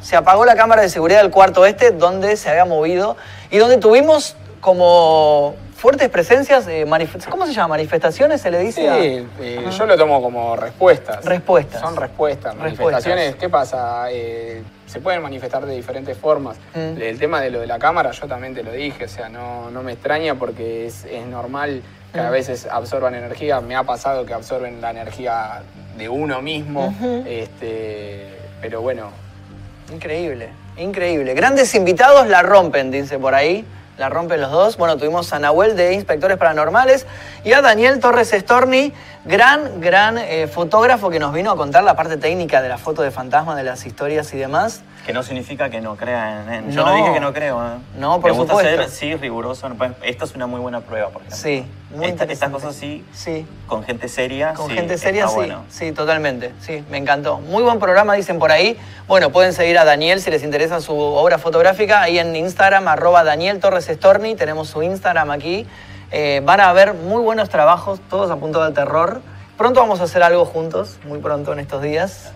Se 0.00 0.16
apagó 0.16 0.44
la 0.44 0.54
cámara 0.54 0.82
de 0.82 0.88
seguridad 0.88 1.20
del 1.22 1.30
cuarto 1.30 1.66
este 1.66 1.90
donde 1.90 2.36
se 2.36 2.48
había 2.48 2.64
movido 2.64 3.16
y 3.50 3.58
donde 3.58 3.76
tuvimos 3.76 4.36
como 4.60 5.54
fuertes 5.76 6.08
presencias, 6.08 6.66
eh, 6.68 6.86
¿cómo 7.30 7.46
se 7.46 7.52
llama? 7.52 7.68
¿Manifestaciones 7.68 8.40
se 8.40 8.50
le 8.50 8.58
dice? 8.60 8.80
Sí, 8.80 8.86
a- 8.86 8.98
eh, 8.98 9.64
yo 9.70 9.86
lo 9.86 9.96
tomo 9.96 10.22
como 10.22 10.56
respuestas. 10.56 11.24
Respuestas. 11.24 11.80
Son 11.80 11.94
respuestas. 11.96 12.54
Respuestas. 12.54 12.78
Manifestaciones, 12.78 13.36
¿qué 13.36 13.48
pasa? 13.48 14.06
Eh, 14.10 14.62
se 14.86 15.00
pueden 15.00 15.20
manifestar 15.22 15.66
de 15.66 15.74
diferentes 15.74 16.16
formas. 16.16 16.56
Mm. 16.74 17.00
El 17.00 17.18
tema 17.18 17.40
de 17.40 17.50
lo 17.50 17.60
de 17.60 17.66
la 17.66 17.78
cámara, 17.78 18.10
yo 18.12 18.26
también 18.26 18.54
te 18.54 18.62
lo 18.62 18.72
dije, 18.72 19.04
o 19.04 19.08
sea, 19.08 19.28
no, 19.28 19.70
no 19.70 19.82
me 19.82 19.92
extraña 19.92 20.34
porque 20.36 20.86
es, 20.86 21.04
es 21.04 21.26
normal 21.26 21.82
que 22.12 22.20
Mm. 22.20 22.24
a 22.26 22.30
veces 22.30 22.66
absorban 22.70 23.14
energía. 23.14 23.60
Me 23.60 23.76
ha 23.76 23.82
pasado 23.82 24.24
que 24.24 24.32
absorben 24.32 24.80
la 24.80 24.90
energía 24.90 25.62
de 25.98 26.08
uno 26.08 26.40
mismo. 26.40 26.94
Este, 27.26 28.26
pero 28.60 28.80
bueno, 28.80 29.10
Increíble, 29.92 30.48
increíble. 30.78 31.32
Grandes 31.34 31.72
invitados 31.76 32.26
la 32.26 32.42
rompen, 32.42 32.90
dice 32.90 33.20
por 33.20 33.36
ahí. 33.36 33.64
La 33.98 34.10
rompen 34.10 34.40
los 34.42 34.50
dos. 34.50 34.76
Bueno, 34.76 34.98
tuvimos 34.98 35.32
a 35.32 35.38
Nahuel 35.38 35.74
de 35.74 35.94
Inspectores 35.94 36.36
Paranormales 36.36 37.06
y 37.44 37.54
a 37.54 37.62
Daniel 37.62 37.98
Torres 37.98 38.30
Storni, 38.30 38.92
gran, 39.24 39.80
gran 39.80 40.18
eh, 40.18 40.48
fotógrafo 40.48 41.08
que 41.08 41.18
nos 41.18 41.32
vino 41.32 41.50
a 41.50 41.56
contar 41.56 41.82
la 41.82 41.96
parte 41.96 42.18
técnica 42.18 42.60
de 42.60 42.68
la 42.68 42.76
foto 42.76 43.00
de 43.00 43.10
fantasma, 43.10 43.56
de 43.56 43.62
las 43.62 43.86
historias 43.86 44.34
y 44.34 44.36
demás. 44.36 44.82
Que 45.06 45.12
no 45.12 45.22
significa 45.22 45.70
que 45.70 45.80
no 45.80 45.94
crea 45.96 46.44
en... 46.58 46.72
Yo 46.72 46.82
No. 46.84 46.90
no 46.90 46.96
dije 46.96 47.12
que 47.14 47.20
no 47.20 47.32
creo. 47.32 47.62
¿eh? 47.64 47.78
No, 47.96 48.20
por 48.20 48.32
Me 48.32 48.36
gusta 48.36 48.54
supuesto. 48.54 48.82
ser, 48.82 48.90
sí, 48.90 49.14
riguroso. 49.14 49.70
Esta 50.02 50.24
es 50.24 50.34
una 50.34 50.48
muy 50.48 50.58
buena 50.60 50.80
prueba, 50.80 51.10
por 51.10 51.22
ejemplo. 51.22 51.36
Sí, 51.38 51.64
muy 51.94 52.06
Esta- 52.06 52.24
Estas 52.24 52.50
cosas 52.50 52.74
sí, 52.74 53.04
Sí. 53.12 53.46
con 53.68 53.84
gente 53.84 54.08
seria. 54.08 54.52
Con 54.54 54.68
sí, 54.68 54.74
gente 54.74 54.98
seria, 54.98 55.28
sí. 55.28 55.34
bueno. 55.36 55.62
Sí, 55.68 55.92
totalmente. 55.92 56.52
Sí, 56.60 56.84
me 56.90 56.98
encantó. 56.98 57.38
Muy 57.38 57.62
buen 57.62 57.78
programa, 57.78 58.14
dicen 58.14 58.40
por 58.40 58.50
ahí. 58.50 58.76
Bueno, 59.06 59.30
pueden 59.30 59.52
seguir 59.52 59.78
a 59.78 59.84
Daniel 59.84 60.20
si 60.20 60.30
les 60.32 60.42
interesa 60.42 60.80
su 60.80 60.98
obra 60.98 61.38
fotográfica. 61.38 62.00
Ahí 62.02 62.18
en 62.18 62.34
Instagram, 62.34 62.88
arroba 62.88 63.22
Daniel 63.22 63.60
Torres 63.60 63.86
Storni. 63.86 64.34
Tenemos 64.34 64.68
su 64.70 64.82
Instagram 64.82 65.30
aquí. 65.30 65.66
Eh, 66.10 66.40
van 66.44 66.60
a 66.60 66.72
ver 66.72 66.94
muy 66.94 67.22
buenos 67.22 67.48
trabajos, 67.48 68.00
todos 68.10 68.28
apuntados 68.30 68.66
al 68.66 68.74
terror. 68.74 69.20
Pronto 69.56 69.80
vamos 69.80 70.00
a 70.00 70.04
hacer 70.04 70.22
algo 70.22 70.44
juntos, 70.44 70.98
muy 71.04 71.18
pronto 71.18 71.54
en 71.54 71.60
estos 71.60 71.80
días. 71.80 72.30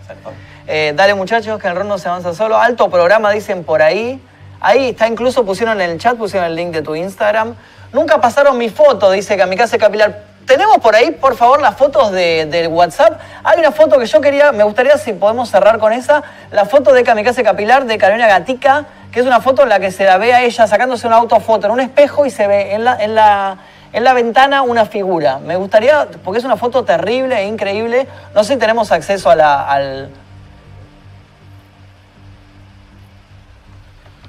Eh, 0.67 0.93
dale 0.95 1.13
muchachos, 1.13 1.61
que 1.61 1.67
el 1.67 1.75
ron 1.75 1.87
no 1.87 1.99
se 1.99 2.09
avanza 2.09 2.33
solo. 2.33 2.57
Alto 2.57 2.89
programa, 2.89 3.29
dicen 3.29 3.63
por 3.63 3.83
ahí. 3.83 4.19
Ahí 4.59 4.89
está, 4.89 5.07
incluso 5.07 5.45
pusieron 5.45 5.79
en 5.81 5.91
el 5.91 5.99
chat, 5.99 6.17
pusieron 6.17 6.49
el 6.49 6.55
link 6.55 6.71
de 6.71 6.81
tu 6.81 6.95
Instagram. 6.95 7.55
Nunca 7.93 8.19
pasaron 8.19 8.57
mi 8.57 8.69
foto, 8.69 9.11
dice 9.11 9.37
Kamikaze 9.37 9.77
Capilar. 9.77 10.23
Tenemos 10.47 10.79
por 10.79 10.95
ahí, 10.95 11.11
por 11.11 11.35
favor, 11.35 11.61
las 11.61 11.77
fotos 11.77 12.11
de, 12.11 12.47
del 12.47 12.69
WhatsApp. 12.69 13.21
Hay 13.43 13.59
una 13.59 13.71
foto 13.71 13.99
que 13.99 14.07
yo 14.07 14.19
quería, 14.19 14.51
me 14.51 14.63
gustaría 14.63 14.97
si 14.97 15.13
podemos 15.13 15.51
cerrar 15.51 15.77
con 15.77 15.93
esa, 15.93 16.23
la 16.51 16.65
foto 16.65 16.91
de 16.91 17.03
Kamikaze 17.03 17.43
Capilar 17.43 17.85
de 17.85 17.99
Carolina 17.99 18.27
Gatica, 18.27 18.85
que 19.11 19.19
es 19.19 19.27
una 19.27 19.41
foto 19.41 19.61
en 19.61 19.69
la 19.69 19.79
que 19.79 19.91
se 19.91 20.05
la 20.05 20.17
ve 20.17 20.33
a 20.33 20.41
ella 20.41 20.65
sacándose 20.65 21.05
una 21.05 21.17
autofoto 21.17 21.67
en 21.67 21.73
un 21.73 21.81
espejo 21.81 22.25
y 22.25 22.31
se 22.31 22.47
ve 22.47 22.73
en 22.73 22.83
la, 22.83 22.95
en 23.01 23.13
la, 23.13 23.59
en 23.93 24.03
la 24.03 24.13
ventana 24.13 24.61
una 24.61 24.85
figura. 24.85 25.39
Me 25.39 25.55
gustaría, 25.55 26.07
porque 26.23 26.39
es 26.39 26.45
una 26.45 26.57
foto 26.57 26.83
terrible 26.83 27.39
e 27.39 27.45
increíble. 27.45 28.07
No 28.33 28.43
sé 28.43 28.53
si 28.53 28.59
tenemos 28.59 28.91
acceso 28.91 29.29
a 29.29 29.35
la, 29.35 29.67
al, 29.67 30.09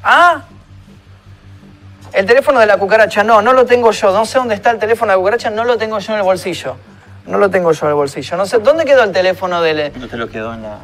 Ah, 0.03 0.43
el 2.13 2.27
teléfono 2.27 2.59
de 2.59 2.67
la 2.67 2.77
cucaracha, 2.77 3.23
no, 3.23 3.41
no 3.41 3.53
lo 3.53 3.65
tengo 3.65 3.93
yo. 3.93 4.13
No 4.13 4.25
sé 4.27 4.39
dónde 4.39 4.55
está 4.55 4.71
el 4.71 4.79
teléfono 4.79 5.13
de 5.13 5.17
la 5.17 5.21
cucaracha, 5.21 5.51
no 5.51 5.65
lo 5.65 5.79
tengo 5.79 5.99
yo 5.99 6.13
en 6.13 6.19
el 6.19 6.25
bolsillo. 6.25 6.77
No 7.27 7.39
lo 7.39 7.51
tengo 7.51 7.71
yo 7.71 7.87
en 7.87 7.91
el 7.91 7.95
bolsillo. 7.95 8.37
No 8.37 8.47
sé, 8.47 8.59
¿dónde 8.59 8.85
quedó 8.85 9.05
el 9.05 9.13
teléfono 9.13 9.63
del... 9.63 9.93
No 9.99 10.09
te 10.09 10.17
lo 10.17 10.29
quedó 10.29 10.53
en 10.55 10.63
la. 10.63 10.79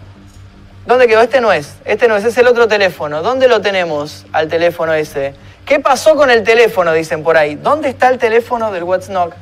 ¿Dónde 0.87 1.07
quedó? 1.07 1.21
Este 1.21 1.41
no 1.41 1.53
es, 1.53 1.77
este 1.85 2.09
no 2.09 2.17
es, 2.17 2.25
es 2.25 2.39
el 2.39 2.47
otro 2.47 2.69
teléfono. 2.69 3.21
¿Dónde 3.23 3.49
lo 3.49 3.61
tenemos 3.61 4.25
al 4.33 4.49
teléfono 4.49 4.95
ese? 4.95 5.35
¿Qué 5.69 5.81
pasó 5.81 6.17
con 6.17 6.31
el 6.31 6.45
teléfono? 6.45 6.95
Dicen 6.95 7.23
por 7.23 7.37
ahí. 7.37 7.55
¿Dónde 7.55 7.91
está 7.91 8.09
el 8.09 8.17
teléfono 8.17 8.73
del 8.73 8.85
What's 8.85 9.09
Knock? 9.09 9.35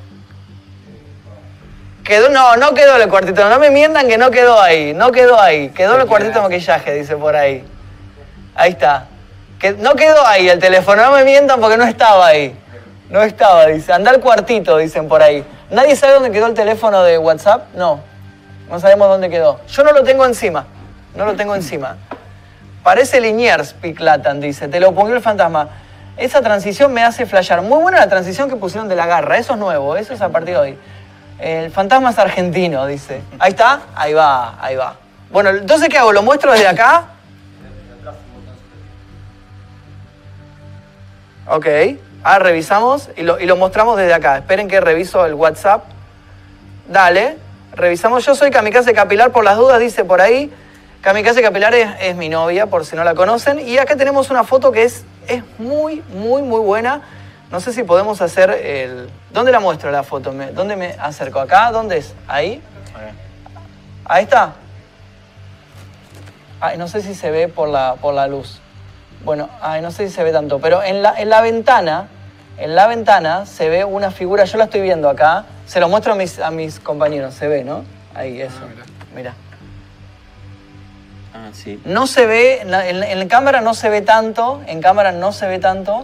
Quedó, 2.02 2.30
no, 2.30 2.56
no 2.56 2.74
quedó 2.74 2.96
el 2.96 3.08
cuartito. 3.08 3.48
No 3.48 3.60
me 3.60 3.70
mientan 3.70 4.08
que 4.08 4.18
no 4.18 4.32
quedó 4.32 4.60
ahí. 4.60 4.92
No 4.92 5.12
quedó 5.12 5.40
ahí. 5.40 5.68
Quedó 5.68 5.96
el 6.00 6.08
cuartito 6.08 6.34
de 6.34 6.48
maquillaje, 6.48 6.94
dice 6.94 7.16
por 7.16 7.36
ahí. 7.36 7.64
Ahí 8.56 8.72
está. 8.72 9.06
Que 9.60 9.74
no 9.74 9.94
quedó 9.94 10.26
ahí 10.26 10.48
el 10.48 10.58
teléfono. 10.58 11.00
No 11.00 11.12
me 11.12 11.22
mientan 11.22 11.60
porque 11.60 11.76
no 11.76 11.84
estaba 11.84 12.26
ahí. 12.26 12.58
No 13.08 13.22
estaba, 13.22 13.66
dice. 13.66 13.92
Anda 13.92 14.10
al 14.10 14.18
cuartito, 14.18 14.78
dicen 14.78 15.06
por 15.06 15.22
ahí. 15.22 15.44
¿Nadie 15.70 15.94
sabe 15.94 16.14
dónde 16.14 16.32
quedó 16.32 16.46
el 16.46 16.54
teléfono 16.54 17.04
de 17.04 17.18
WhatsApp? 17.18 17.68
No. 17.76 18.00
No 18.68 18.80
sabemos 18.80 19.08
dónde 19.08 19.30
quedó. 19.30 19.60
Yo 19.68 19.84
no 19.84 19.92
lo 19.92 20.02
tengo 20.02 20.24
encima. 20.24 20.66
No 21.14 21.24
lo 21.24 21.34
tengo 21.34 21.54
encima. 21.54 21.98
Parece 22.82 23.20
Liniers, 23.20 23.74
Piclatan, 23.74 24.40
dice. 24.40 24.66
Te 24.66 24.80
lo 24.80 24.92
pongo 24.92 25.14
el 25.14 25.22
fantasma. 25.22 25.85
Esa 26.16 26.40
transición 26.40 26.92
me 26.92 27.04
hace 27.04 27.26
flashear. 27.26 27.62
Muy 27.62 27.82
buena 27.82 27.98
la 27.98 28.08
transición 28.08 28.48
que 28.48 28.56
pusieron 28.56 28.88
de 28.88 28.96
la 28.96 29.06
garra. 29.06 29.36
Eso 29.36 29.52
es 29.52 29.58
nuevo. 29.58 29.96
Eso 29.96 30.14
es 30.14 30.22
a 30.22 30.30
partir 30.30 30.54
de 30.54 30.60
hoy. 30.60 30.78
El 31.38 31.70
fantasma 31.70 32.10
es 32.10 32.18
argentino, 32.18 32.86
dice. 32.86 33.20
Ahí 33.38 33.50
está. 33.50 33.80
Ahí 33.94 34.14
va, 34.14 34.56
ahí 34.60 34.76
va. 34.76 34.96
Bueno, 35.30 35.50
entonces, 35.50 35.88
¿qué 35.88 35.98
hago? 35.98 36.12
¿Lo 36.12 36.22
muestro 36.22 36.52
desde 36.52 36.68
acá? 36.68 37.04
Ok. 41.48 41.66
Ah, 42.24 42.38
revisamos 42.38 43.10
y 43.16 43.22
lo, 43.22 43.38
y 43.38 43.46
lo 43.46 43.56
mostramos 43.56 43.98
desde 43.98 44.14
acá. 44.14 44.38
Esperen 44.38 44.68
que 44.68 44.80
reviso 44.80 45.26
el 45.26 45.34
WhatsApp. 45.34 45.84
Dale. 46.88 47.36
Revisamos. 47.72 48.24
Yo 48.24 48.34
soy 48.34 48.50
Kamikaze 48.50 48.94
Capilar 48.94 49.32
por 49.32 49.44
las 49.44 49.58
dudas, 49.58 49.78
dice 49.78 50.04
por 50.04 50.22
ahí. 50.22 50.50
Kamikaze 51.06 51.40
Capilar 51.40 51.72
es, 51.72 51.88
es 52.00 52.16
mi 52.16 52.28
novia, 52.28 52.66
por 52.66 52.84
si 52.84 52.96
no 52.96 53.04
la 53.04 53.14
conocen. 53.14 53.60
Y 53.60 53.78
acá 53.78 53.94
tenemos 53.94 54.28
una 54.28 54.42
foto 54.42 54.72
que 54.72 54.82
es, 54.82 55.04
es 55.28 55.44
muy, 55.56 56.02
muy, 56.12 56.42
muy 56.42 56.58
buena. 56.58 57.02
No 57.48 57.60
sé 57.60 57.72
si 57.72 57.84
podemos 57.84 58.20
hacer 58.20 58.50
el... 58.50 59.08
¿Dónde 59.30 59.52
la 59.52 59.60
muestro 59.60 59.92
la 59.92 60.02
foto? 60.02 60.34
¿Dónde 60.52 60.74
me 60.74 60.96
acerco? 60.98 61.38
¿Acá? 61.38 61.70
¿Dónde 61.70 61.98
es? 61.98 62.12
¿Ahí? 62.26 62.60
Ahí 64.04 64.24
está. 64.24 64.54
Ay, 66.58 66.76
no 66.76 66.88
sé 66.88 67.00
si 67.02 67.14
se 67.14 67.30
ve 67.30 67.46
por 67.46 67.68
la, 67.68 67.94
por 68.00 68.12
la 68.12 68.26
luz. 68.26 68.58
Bueno, 69.24 69.48
ay, 69.60 69.82
no 69.82 69.92
sé 69.92 70.08
si 70.08 70.12
se 70.12 70.24
ve 70.24 70.32
tanto, 70.32 70.58
pero 70.58 70.82
en 70.82 71.04
la, 71.04 71.14
en 71.20 71.30
la 71.30 71.40
ventana, 71.40 72.08
en 72.58 72.74
la 72.74 72.88
ventana 72.88 73.46
se 73.46 73.68
ve 73.68 73.84
una 73.84 74.10
figura, 74.10 74.44
yo 74.44 74.58
la 74.58 74.64
estoy 74.64 74.80
viendo 74.80 75.08
acá, 75.08 75.44
se 75.66 75.78
lo 75.78 75.88
muestro 75.88 76.14
a 76.14 76.16
mis, 76.16 76.40
a 76.40 76.50
mis 76.50 76.80
compañeros, 76.80 77.32
se 77.34 77.46
ve, 77.46 77.62
¿no? 77.62 77.84
Ahí, 78.12 78.42
eso. 78.42 78.58
Mira. 79.14 79.34
Ah, 81.46 81.50
sí. 81.52 81.80
No 81.84 82.06
se 82.06 82.26
ve, 82.26 82.60
en, 82.62 82.70
la, 82.70 82.88
en 82.88 83.00
la- 83.00 83.10
en 83.10 83.18
la 83.18 83.28
cámara 83.28 83.60
no 83.60 83.74
se 83.74 83.88
ve 83.88 84.02
tanto, 84.02 84.60
en 84.66 84.80
cámara 84.80 85.12
no 85.12 85.32
se 85.32 85.46
ve 85.46 85.58
tanto, 85.58 86.00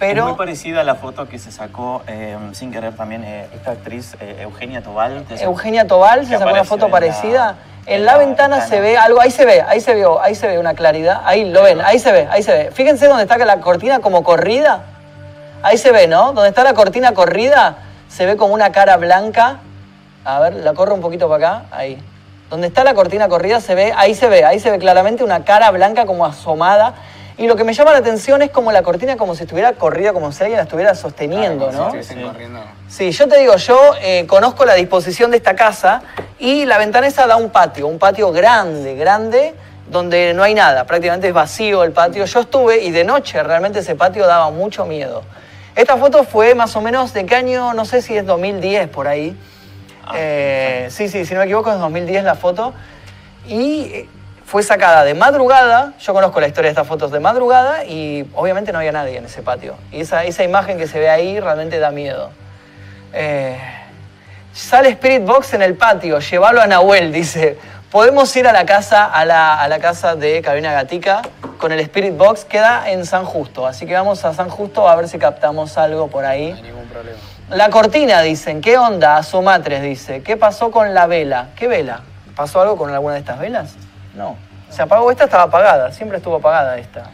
Es 0.00 0.08
muy 0.08 0.14
pero 0.24 0.36
parecida 0.36 0.80
a 0.80 0.84
la 0.84 0.96
foto 0.96 1.28
que 1.28 1.38
se 1.38 1.52
sacó 1.52 2.02
eh, 2.08 2.36
sin 2.52 2.72
querer 2.72 2.94
también 2.94 3.22
eh, 3.24 3.46
esta 3.54 3.70
actriz 3.72 4.16
eh, 4.20 4.38
Eugenia 4.42 4.82
Tobal. 4.82 5.24
Eugenia 5.40 5.86
Tobal 5.86 6.26
se 6.26 6.36
sacó 6.38 6.50
una 6.52 6.64
foto 6.64 6.88
parecida. 6.90 7.56
En, 7.86 7.94
en 8.00 8.04
la, 8.06 8.12
la 8.12 8.18
ventana, 8.18 8.56
ventana. 8.56 8.68
se 8.76 8.80
ve 8.80 8.96
algo, 8.96 9.20
ahí 9.20 9.30
se 9.32 9.44
ve, 9.44 9.60
ahí 9.62 9.80
se 9.80 9.94
vio, 9.94 10.20
ahí 10.20 10.34
se 10.36 10.46
ve 10.46 10.58
una 10.58 10.74
claridad, 10.74 11.22
ahí 11.24 11.50
lo 11.50 11.62
ven, 11.64 11.80
ahí 11.80 11.98
se 11.98 12.12
ve, 12.12 12.28
ahí 12.30 12.42
se 12.42 12.52
ve. 12.52 12.70
Fíjense 12.72 13.06
dónde 13.08 13.24
está 13.24 13.36
la 13.38 13.60
cortina 13.60 13.98
como 14.00 14.22
corrida. 14.22 14.82
Ahí 15.64 15.78
se 15.78 15.90
ve, 15.92 16.06
¿no? 16.08 16.32
Donde 16.32 16.48
está 16.48 16.62
la 16.64 16.74
cortina 16.74 17.12
corrida, 17.12 17.76
se 18.08 18.26
ve 18.26 18.36
como 18.36 18.54
una 18.54 18.70
cara 18.72 18.96
blanca. 18.96 19.58
A 20.24 20.38
ver, 20.40 20.54
la 20.54 20.74
corro 20.74 20.94
un 20.94 21.00
poquito 21.00 21.28
para 21.28 21.48
acá, 21.58 21.64
ahí. 21.72 22.00
Donde 22.52 22.66
está 22.66 22.84
la 22.84 22.92
cortina 22.92 23.30
corrida 23.30 23.62
se 23.62 23.74
ve, 23.74 23.94
ahí 23.96 24.14
se 24.14 24.28
ve, 24.28 24.44
ahí 24.44 24.60
se 24.60 24.70
ve 24.70 24.78
claramente 24.78 25.24
una 25.24 25.42
cara 25.42 25.70
blanca 25.70 26.04
como 26.04 26.26
asomada. 26.26 26.92
Y 27.38 27.46
lo 27.46 27.56
que 27.56 27.64
me 27.64 27.72
llama 27.72 27.92
la 27.92 27.96
atención 28.00 28.42
es 28.42 28.50
como 28.50 28.72
la 28.72 28.82
cortina 28.82 29.16
como 29.16 29.34
si 29.34 29.44
estuviera 29.44 29.72
corrida, 29.72 30.12
como 30.12 30.32
si 30.32 30.42
alguien 30.42 30.58
la 30.58 30.64
estuviera 30.64 30.94
sosteniendo, 30.94 31.64
Como 31.64 31.72
si 31.72 31.78
¿no? 31.78 31.84
estuviesen 31.86 32.18
Sí. 32.18 32.24
corriendo. 32.24 32.60
Sí, 32.90 33.10
yo 33.10 33.26
te 33.26 33.38
digo, 33.38 33.56
yo 33.56 33.94
eh, 34.02 34.26
conozco 34.26 34.66
la 34.66 34.74
disposición 34.74 35.30
de 35.30 35.38
esta 35.38 35.56
casa 35.56 36.02
y 36.38 36.66
la 36.66 36.76
ventana 36.76 37.06
esa 37.06 37.26
da 37.26 37.36
un 37.36 37.48
patio, 37.48 37.86
un 37.86 37.98
patio 37.98 38.30
grande, 38.32 38.96
grande, 38.96 39.54
donde 39.90 40.34
no 40.34 40.42
hay 40.42 40.52
nada, 40.52 40.84
prácticamente 40.84 41.28
es 41.28 41.32
vacío 41.32 41.84
el 41.84 41.92
patio. 41.92 42.26
Yo 42.26 42.40
estuve 42.40 42.82
y 42.82 42.90
de 42.90 43.04
noche 43.04 43.42
realmente 43.42 43.78
ese 43.78 43.94
patio 43.94 44.26
daba 44.26 44.50
mucho 44.50 44.84
miedo. 44.84 45.22
Esta 45.74 45.96
foto 45.96 46.22
fue 46.24 46.54
más 46.54 46.76
o 46.76 46.82
menos 46.82 47.14
de 47.14 47.24
qué 47.24 47.34
año, 47.34 47.72
no 47.72 47.86
sé 47.86 48.02
si 48.02 48.14
es 48.14 48.26
2010 48.26 48.88
por 48.88 49.08
ahí. 49.08 49.34
Eh, 50.14 50.88
sí, 50.90 51.08
sí, 51.08 51.24
si 51.24 51.34
no 51.34 51.40
me 51.40 51.46
equivoco 51.46 51.72
es 51.72 51.78
2010 51.78 52.24
la 52.24 52.34
foto. 52.34 52.72
Y 53.46 53.82
eh, 53.84 54.08
fue 54.44 54.62
sacada 54.62 55.04
de 55.04 55.14
madrugada, 55.14 55.94
yo 55.98 56.12
conozco 56.12 56.40
la 56.40 56.46
historia 56.48 56.68
de 56.68 56.72
estas 56.72 56.86
fotos 56.86 57.10
de 57.10 57.20
madrugada 57.20 57.84
y 57.84 58.28
obviamente 58.34 58.72
no 58.72 58.78
había 58.78 58.92
nadie 58.92 59.16
en 59.18 59.24
ese 59.24 59.42
patio. 59.42 59.74
Y 59.90 60.00
esa, 60.02 60.24
esa 60.24 60.44
imagen 60.44 60.78
que 60.78 60.86
se 60.86 60.98
ve 60.98 61.08
ahí 61.08 61.40
realmente 61.40 61.78
da 61.78 61.90
miedo. 61.90 62.30
Eh, 63.14 63.56
sale 64.52 64.90
Spirit 64.90 65.24
Box 65.24 65.54
en 65.54 65.62
el 65.62 65.74
patio, 65.74 66.18
llévalo 66.18 66.60
a 66.60 66.66
Nahuel, 66.66 67.12
dice. 67.12 67.58
Podemos 67.90 68.34
ir 68.36 68.46
a 68.48 68.52
la 68.52 68.64
casa, 68.64 69.04
a 69.04 69.24
la, 69.26 69.60
a 69.60 69.68
la 69.68 69.78
casa 69.78 70.16
de 70.16 70.40
Carolina 70.40 70.72
Gatica 70.72 71.20
con 71.58 71.72
el 71.72 71.80
Spirit 71.80 72.16
Box, 72.16 72.44
queda 72.46 72.90
en 72.90 73.04
San 73.04 73.24
Justo. 73.26 73.66
Así 73.66 73.84
que 73.86 73.92
vamos 73.92 74.24
a 74.24 74.32
San 74.32 74.48
Justo 74.48 74.88
a 74.88 74.96
ver 74.96 75.08
si 75.08 75.18
captamos 75.18 75.76
algo 75.76 76.08
por 76.08 76.22
No 76.22 76.28
ahí. 76.30 76.52
hay 76.52 76.62
ningún 76.62 76.86
problema. 76.86 77.18
La 77.52 77.68
cortina, 77.68 78.22
dicen. 78.22 78.62
¿Qué 78.62 78.78
onda? 78.78 79.18
Asomatres, 79.18 79.82
dice. 79.82 80.22
¿Qué 80.22 80.38
pasó 80.38 80.70
con 80.70 80.94
la 80.94 81.06
vela? 81.06 81.48
¿Qué 81.54 81.68
vela? 81.68 82.00
¿Pasó 82.34 82.62
algo 82.62 82.78
con 82.78 82.90
alguna 82.90 83.12
de 83.14 83.20
estas 83.20 83.38
velas? 83.38 83.74
No. 84.14 84.36
Se 84.70 84.80
apagó 84.80 85.10
esta, 85.10 85.24
estaba 85.24 85.42
apagada. 85.44 85.92
Siempre 85.92 86.16
estuvo 86.16 86.36
apagada 86.36 86.78
esta. 86.78 87.10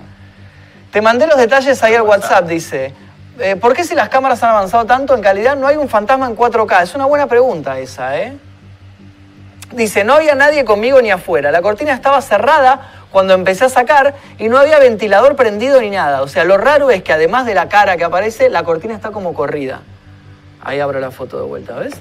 Te 0.93 1.03
mandé 1.03 1.27
los 1.27 1.39
detalles 1.39 1.83
ahí 1.83 1.97
al 1.97 2.03
WhatsApp, 2.03 2.47
dice. 2.47 2.95
Eh, 3.41 3.57
¿Por 3.57 3.75
qué 3.75 3.83
si 3.83 3.97
las 3.97 4.11
cámaras 4.11 4.41
han 4.45 4.51
avanzado 4.51 4.85
tanto 4.87 5.17
en 5.17 5.23
calidad 5.23 5.57
no 5.57 5.67
hay 5.67 5.77
un 5.77 5.89
fantasma 5.89 6.27
en 6.27 6.37
4K? 6.37 6.83
Es 6.83 6.95
una 6.95 7.07
buena 7.07 7.27
pregunta 7.27 7.77
esa, 7.81 8.17
¿eh? 8.17 8.37
Dice, 9.73 10.05
no 10.05 10.15
había 10.15 10.37
nadie 10.37 10.65
conmigo 10.65 11.03
ni 11.03 11.11
afuera. 11.11 11.51
La 11.51 11.63
cortina 11.63 11.93
estaba 11.93 12.23
cerrada 12.23 12.93
cuando 13.11 13.35
empecé 13.35 13.65
a 13.65 13.69
sacar 13.69 14.15
y 14.39 14.49
no 14.49 14.57
había 14.57 14.79
ventilador 14.79 15.35
prendido 15.35 15.81
ni 15.81 15.91
nada. 15.91 16.23
O 16.23 16.29
sea, 16.29 16.45
lo 16.45 16.59
raro 16.59 16.93
es 16.93 17.03
que 17.03 17.13
además 17.13 17.45
de 17.45 17.55
la 17.55 17.69
cara 17.69 17.97
que 17.97 18.05
aparece, 18.05 18.51
la 18.51 18.63
cortina 18.63 18.95
está 18.95 19.11
como 19.11 19.35
corrida. 19.35 19.83
Ahí 20.63 20.81
abro 20.81 21.01
la 21.01 21.11
foto 21.11 21.37
de 21.39 21.45
vuelta, 21.47 21.77
¿ves? 21.79 21.95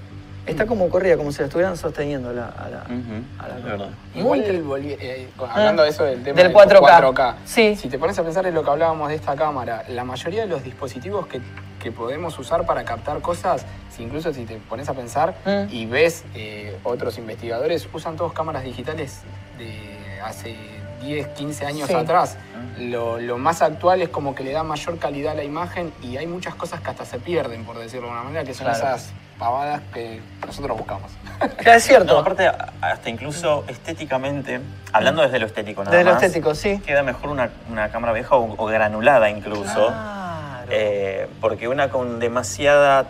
Está 0.45 0.65
como 0.65 0.87
corrida, 0.89 1.17
como 1.17 1.31
si 1.33 1.39
la 1.39 1.45
estuvieran 1.45 1.75
sosteniendo 1.75 2.29
a 2.29 2.33
la, 2.33 2.45
a 2.47 2.69
la, 2.69 2.81
a 2.83 3.77
la. 3.77 3.89
Muy 4.15 4.39
Igual, 4.39 4.63
volvi- 4.63 4.97
eh, 4.97 5.27
con- 5.35 5.49
hablando 5.49 5.83
de 5.83 5.89
eso 5.89 6.05
del 6.05 6.23
tema 6.23 6.37
Del 6.41 6.47
de 6.47 6.53
los 6.53 6.81
4K. 6.81 7.35
Sí. 7.43 7.75
Si 7.75 7.89
te 7.89 7.99
pones 7.99 8.17
a 8.17 8.23
pensar 8.23 8.45
en 8.47 8.53
lo 8.55 8.63
que 8.63 8.69
hablábamos 8.69 9.09
de 9.09 9.15
esta 9.15 9.35
cámara, 9.35 9.83
la 9.89 10.05
mayoría 10.05 10.43
de 10.43 10.47
los 10.47 10.63
dispositivos 10.63 11.27
que, 11.27 11.41
que 11.83 11.91
podemos 11.91 12.39
usar 12.39 12.65
para 12.65 12.85
captar 12.85 13.19
cosas, 13.19 13.65
si 13.93 14.03
incluso 14.03 14.33
si 14.33 14.45
te 14.45 14.55
pones 14.55 14.87
a 14.87 14.93
pensar 14.93 15.35
Mm. 15.45 15.65
y 15.69 15.85
ves 15.85 16.23
eh, 16.33 16.77
otros 16.85 17.17
investigadores, 17.17 17.85
usan 17.93 18.15
todos 18.15 18.31
cámaras 18.31 18.63
digitales 18.63 19.23
de 19.57 20.21
hace 20.23 20.55
10, 21.01 21.27
15 21.29 21.65
años 21.65 21.87
Sí. 21.87 21.93
atrás. 21.93 22.37
Lo, 22.79 23.19
lo 23.19 23.37
más 23.37 23.61
actual 23.61 24.01
es 24.01 24.09
como 24.09 24.35
que 24.35 24.43
le 24.43 24.51
da 24.51 24.63
mayor 24.63 24.97
calidad 24.99 25.33
a 25.33 25.35
la 25.35 25.43
imagen 25.43 25.91
y 26.01 26.17
hay 26.17 26.27
muchas 26.27 26.55
cosas 26.55 26.81
que 26.81 26.89
hasta 26.89 27.05
se 27.05 27.19
pierden, 27.19 27.63
por 27.65 27.77
decirlo 27.77 28.07
de 28.07 28.13
una 28.13 28.23
manera, 28.23 28.43
que 28.43 28.53
son 28.53 28.65
Claro. 28.65 28.77
esas 28.79 29.11
pavadas 29.39 29.81
que 29.93 30.19
nosotros 30.45 30.77
buscamos. 30.77 31.11
Claro, 31.57 31.77
es 31.77 31.83
cierto. 31.83 32.13
No, 32.13 32.19
aparte, 32.19 32.49
hasta 32.81 33.09
incluso 33.09 33.63
estéticamente, 33.67 34.59
hablando 34.93 35.21
desde 35.21 35.39
lo 35.39 35.45
estético 35.45 35.83
nada 35.83 35.95
Desde 35.97 36.09
lo 36.09 36.15
estético, 36.17 36.55
sí. 36.55 36.79
queda 36.85 37.03
mejor 37.03 37.29
una, 37.29 37.49
una 37.71 37.89
cámara 37.89 38.13
vieja 38.13 38.35
o, 38.35 38.55
o 38.57 38.65
granulada 38.65 39.29
incluso. 39.29 39.87
Claro. 39.87 40.67
Eh, 40.69 41.27
porque 41.39 41.67
una 41.67 41.89
con 41.89 42.19
demasiada 42.19 43.05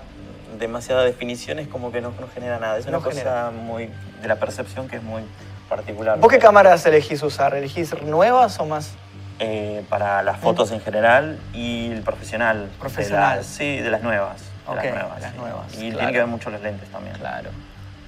demasiada 0.60 1.04
definición 1.04 1.60
es 1.60 1.68
como 1.68 1.92
que 1.92 2.02
no, 2.02 2.12
no 2.20 2.28
genera 2.34 2.58
nada. 2.60 2.78
Es 2.80 2.86
una 2.88 2.98
No 2.98 3.04
cosa 3.04 3.18
genera. 3.20 3.52
muy 3.52 3.90
de 4.22 4.28
la 4.28 4.38
percepción 4.38 4.88
que 4.88 4.96
es 4.98 5.04
muy 5.04 5.22
particular. 5.68 6.18
¿Vos 6.20 6.32
qué 6.32 6.40
cámaras 6.40 6.86
elegís 6.86 7.22
usar? 7.24 7.54
¿Elegís 7.56 7.94
nuevas 8.04 8.60
o 8.60 8.66
más? 8.66 8.92
Eh, 9.40 9.84
para 9.90 10.24
las 10.24 10.40
fotos 10.40 10.72
en 10.72 10.82
general 10.82 11.38
y 11.54 11.92
el 11.92 12.02
profesional. 12.02 12.70
Profesional. 12.80 13.32
De 13.32 13.38
las- 13.38 13.46
sí, 13.46 13.78
de 13.78 13.92
las 13.92 14.02
nuevas. 14.02 14.42
de 14.68 14.76
las 14.76 14.86
nuevas. 14.86 15.22
las 15.22 15.32
sí. 15.32 15.38
nuevas, 15.38 15.74
Y 15.74 15.78
claro. 15.78 15.98
tiene 15.98 16.12
que 16.12 16.18
ver 16.20 16.28
mucho 16.28 16.50
los 16.50 16.62
lentes 16.62 16.90
también. 16.90 17.16
Claro, 17.18 17.50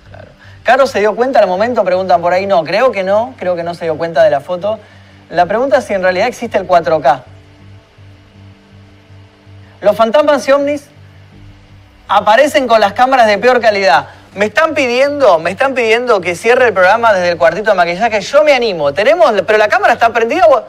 claro. 0.09 0.27
¿Caro 0.63 0.87
se 0.87 0.99
dio 0.99 1.15
cuenta 1.15 1.39
al 1.39 1.47
momento? 1.47 1.83
Preguntan 1.83 2.21
por 2.21 2.33
ahí. 2.33 2.45
No, 2.47 2.63
creo 2.63 2.91
que 2.91 3.03
no. 3.03 3.33
Creo 3.37 3.55
que 3.55 3.63
no 3.63 3.73
se 3.75 3.85
dio 3.85 3.97
cuenta 3.97 4.23
de 4.23 4.29
la 4.31 4.41
foto. 4.41 4.79
La 5.29 5.45
pregunta 5.45 5.77
es 5.77 5.85
si 5.85 5.93
en 5.93 6.01
realidad 6.01 6.27
existe 6.27 6.57
el 6.57 6.67
4K. 6.67 7.23
Los 9.81 9.95
fantasmas 9.95 10.47
y 10.47 10.51
ovnis 10.51 10.85
aparecen 12.07 12.67
con 12.67 12.81
las 12.81 12.93
cámaras 12.93 13.27
de 13.27 13.37
peor 13.37 13.61
calidad. 13.61 14.09
Me 14.35 14.45
están 14.45 14.75
pidiendo, 14.75 15.39
me 15.39 15.51
están 15.51 15.73
pidiendo 15.73 16.21
que 16.21 16.35
cierre 16.35 16.67
el 16.67 16.73
programa 16.73 17.13
desde 17.13 17.31
el 17.31 17.37
cuartito 17.37 17.71
de 17.71 17.75
maquillaje. 17.75 18.21
Yo 18.21 18.43
me 18.43 18.53
animo. 18.53 18.93
Tenemos, 18.93 19.33
pero 19.45 19.57
la 19.57 19.67
cámara 19.67 19.93
está 19.93 20.11
prendida 20.11 20.45
o 20.45 20.63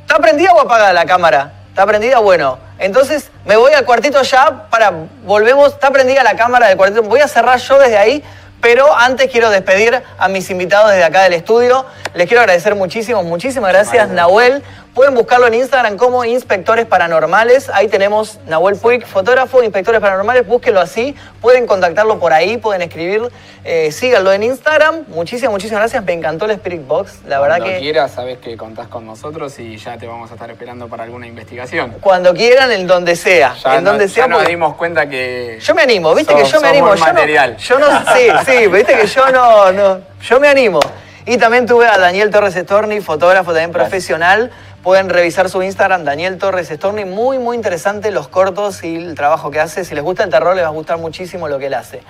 está 0.00 0.18
prendida 0.18 0.52
o 0.52 0.60
apagada 0.60 0.92
la 0.92 1.06
cámara. 1.06 1.52
¿Está 1.68 1.86
prendida? 1.86 2.18
Bueno, 2.18 2.58
entonces 2.78 3.30
me 3.44 3.56
voy 3.56 3.72
al 3.72 3.84
cuartito 3.84 4.20
ya 4.22 4.68
para 4.68 4.92
volvemos. 5.24 5.72
Está 5.72 5.90
prendida 5.90 6.24
la 6.24 6.34
cámara 6.34 6.66
del 6.66 6.76
cuartito. 6.76 7.02
Voy 7.04 7.20
a 7.20 7.28
cerrar 7.28 7.58
yo 7.60 7.78
desde 7.78 7.96
ahí, 7.96 8.24
pero 8.60 8.94
antes 8.96 9.30
quiero 9.30 9.48
despedir 9.48 10.02
a 10.18 10.28
mis 10.28 10.50
invitados 10.50 10.90
desde 10.90 11.04
acá 11.04 11.22
del 11.22 11.34
estudio. 11.34 11.86
Les 12.14 12.26
quiero 12.26 12.40
agradecer 12.40 12.74
muchísimo, 12.74 13.22
muchísimas 13.22 13.72
gracias, 13.72 14.08
Nahuel. 14.08 14.62
Pueden 14.94 15.14
buscarlo 15.14 15.46
en 15.46 15.54
Instagram 15.54 15.96
como 15.96 16.22
Inspectores 16.22 16.84
Paranormales. 16.84 17.70
Ahí 17.70 17.88
tenemos 17.88 18.38
Nahuel 18.46 18.76
Puig, 18.76 19.06
fotógrafo 19.06 19.62
Inspectores 19.62 20.02
Paranormales. 20.02 20.46
Búsquenlo 20.46 20.82
así. 20.82 21.16
Pueden 21.40 21.66
contactarlo 21.66 22.18
por 22.18 22.34
ahí, 22.34 22.58
pueden 22.58 22.82
escribir. 22.82 23.22
Eh, 23.64 23.90
síganlo 23.90 24.30
en 24.34 24.42
Instagram. 24.42 25.04
Muchísimas, 25.08 25.50
muchísimas 25.50 25.80
gracias. 25.80 26.04
Me 26.04 26.12
encantó 26.12 26.44
el 26.44 26.50
Spirit 26.50 26.86
Box. 26.86 27.20
La 27.26 27.40
verdad 27.40 27.56
Cuando 27.56 27.74
que 27.74 27.80
quieras, 27.80 28.10
sabes 28.12 28.36
que 28.36 28.54
contás 28.58 28.88
con 28.88 29.06
nosotros 29.06 29.58
y 29.60 29.78
ya 29.78 29.96
te 29.96 30.06
vamos 30.06 30.30
a 30.30 30.34
estar 30.34 30.50
esperando 30.50 30.86
para 30.88 31.04
alguna 31.04 31.26
investigación. 31.26 31.96
cuando 32.02 32.34
quieran, 32.34 32.70
en 32.70 32.86
donde 32.86 33.16
sea. 33.16 33.54
Ya, 33.64 33.76
en 33.78 33.84
no- 33.84 33.90
donde 33.92 34.08
ya 34.08 34.14
sea. 34.14 34.26
nos 34.26 34.40
porque- 34.40 34.50
dimos 34.50 34.76
cuenta 34.76 35.08
que. 35.08 35.58
Yo 35.58 35.74
me 35.74 35.82
animo, 35.84 36.14
viste 36.14 36.34
que 36.34 36.44
yo 36.44 36.60
me 36.60 36.68
animo. 36.68 36.88
buen 36.88 36.98
Yo 36.98 37.06
no, 37.06 37.12
material. 37.14 37.56
yo 37.56 37.78
no, 37.78 37.86
sí, 38.14 38.28
sí, 38.44 38.66
viste 38.66 38.94
que 38.98 39.06
yo 39.06 39.30
no, 39.30 39.72
no, 39.72 40.00
yo 40.20 40.38
me 40.38 40.48
animo. 40.48 40.80
Y 41.24 41.38
también 41.38 41.66
tuve 41.66 41.86
a 41.86 41.96
Daniel 41.98 42.30
Torres 42.30 42.52
Storni, 42.54 43.00
fotógrafo 43.00 43.52
también 43.52 43.70
profesional. 43.72 44.50
Pueden 44.82 45.10
revisar 45.10 45.48
su 45.48 45.62
Instagram, 45.62 46.04
Daniel 46.04 46.38
Torres 46.38 46.68
Storni. 46.68 47.04
Muy, 47.04 47.38
muy 47.38 47.56
interesante 47.56 48.10
los 48.10 48.26
cortos 48.26 48.82
y 48.82 48.96
el 48.96 49.14
trabajo 49.14 49.50
que 49.52 49.60
hace. 49.60 49.84
Si 49.84 49.94
les 49.94 50.02
gusta 50.02 50.24
el 50.24 50.30
terror, 50.30 50.56
les 50.56 50.64
va 50.64 50.68
a 50.68 50.72
gustar 50.72 50.98
muchísimo 50.98 51.48
lo 51.48 51.60
que 51.60 51.66
él 51.66 51.74
hace. 51.74 52.02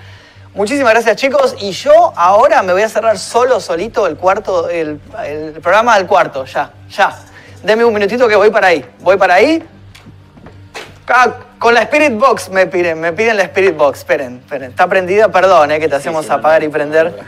Muchísimas 0.55 0.93
gracias, 0.93 1.15
chicos. 1.17 1.55
Y 1.59 1.71
yo 1.71 2.13
ahora 2.15 2.63
me 2.63 2.73
voy 2.73 2.81
a 2.81 2.89
cerrar 2.89 3.19
solo, 3.19 3.59
solito, 3.59 4.07
el 4.07 4.17
cuarto, 4.17 4.69
el, 4.69 4.99
el 5.23 5.51
programa 5.61 5.97
del 5.97 6.07
cuarto. 6.07 6.45
Ya, 6.45 6.71
ya. 6.89 7.15
Deme 7.61 7.85
un 7.85 7.93
minutito 7.93 8.27
que 8.27 8.35
voy 8.35 8.49
para 8.49 8.67
ahí. 8.67 8.83
Voy 9.01 9.17
para 9.17 9.35
ahí. 9.35 9.63
Ah, 11.07 11.31
con 11.59 11.75
la 11.75 11.81
Spirit 11.81 12.17
Box 12.17 12.49
me 12.49 12.65
piden, 12.65 12.99
me 12.99 13.13
piden 13.13 13.37
la 13.37 13.43
Spirit 13.43 13.77
Box. 13.77 13.99
Esperen, 13.99 14.37
esperen. 14.37 14.71
Está 14.71 14.87
prendida, 14.87 15.29
perdón, 15.29 15.71
eh, 15.71 15.79
que 15.79 15.87
te 15.87 15.95
hacemos 15.95 16.25
sí, 16.25 16.31
apagar 16.31 16.61
no, 16.61 16.67
y 16.67 16.69
prender. 16.69 17.19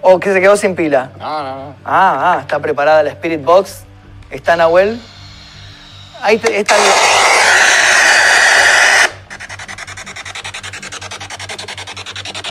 O 0.00 0.18
que 0.18 0.32
se 0.32 0.40
quedó 0.40 0.56
sin 0.56 0.74
pila. 0.74 1.10
No, 1.18 1.42
no, 1.42 1.56
no. 1.56 1.76
Ah, 1.84 2.36
ah, 2.36 2.38
está 2.40 2.58
preparada 2.58 3.02
la 3.02 3.10
Spirit 3.10 3.44
Box. 3.44 3.84
Está 4.30 4.56
Nahuel. 4.56 5.00
Ahí 6.22 6.40
está. 6.50 6.76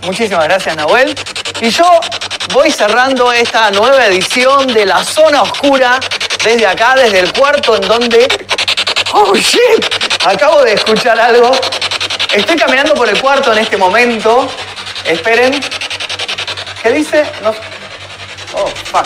Muchísimas 0.04 0.44
gracias, 0.46 0.76
Nahuel. 0.76 1.16
Y 1.62 1.70
yo 1.70 1.86
voy 2.54 2.72
cerrando 2.72 3.32
esta 3.32 3.72
nueva 3.72 4.06
edición 4.08 4.68
de 4.68 4.86
La 4.86 5.04
Zona 5.04 5.44
Oscura 5.44 6.00
desde 6.44 6.68
acá, 6.68 6.96
desde 6.96 7.20
el 7.20 7.32
cuarto 7.34 7.76
en 7.76 7.88
donde... 7.88 8.28
¡Oh, 9.14 9.34
shit! 9.36 9.86
Acabo 10.26 10.62
de 10.64 10.74
escuchar 10.74 11.20
algo. 11.20 11.52
Estoy 12.34 12.58
caminando 12.58 12.94
por 12.96 13.08
el 13.08 13.20
cuarto 13.22 13.54
en 13.54 13.60
este 13.60 13.78
momento. 13.78 14.50
Esperen. 15.06 15.60
¿Qué 16.82 16.92
dice? 16.92 17.24
No. 17.42 17.52
Oh, 18.56 18.68
fuck. 18.68 19.06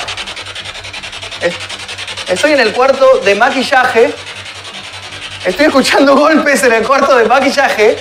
Es- 1.42 1.77
Estoy 2.28 2.52
en 2.52 2.60
el 2.60 2.74
cuarto 2.74 3.20
de 3.20 3.36
maquillaje. 3.36 4.14
Estoy 5.46 5.68
escuchando 5.68 6.14
golpes 6.18 6.62
en 6.64 6.74
el 6.74 6.86
cuarto 6.86 7.16
de 7.16 7.24
maquillaje. 7.26 7.96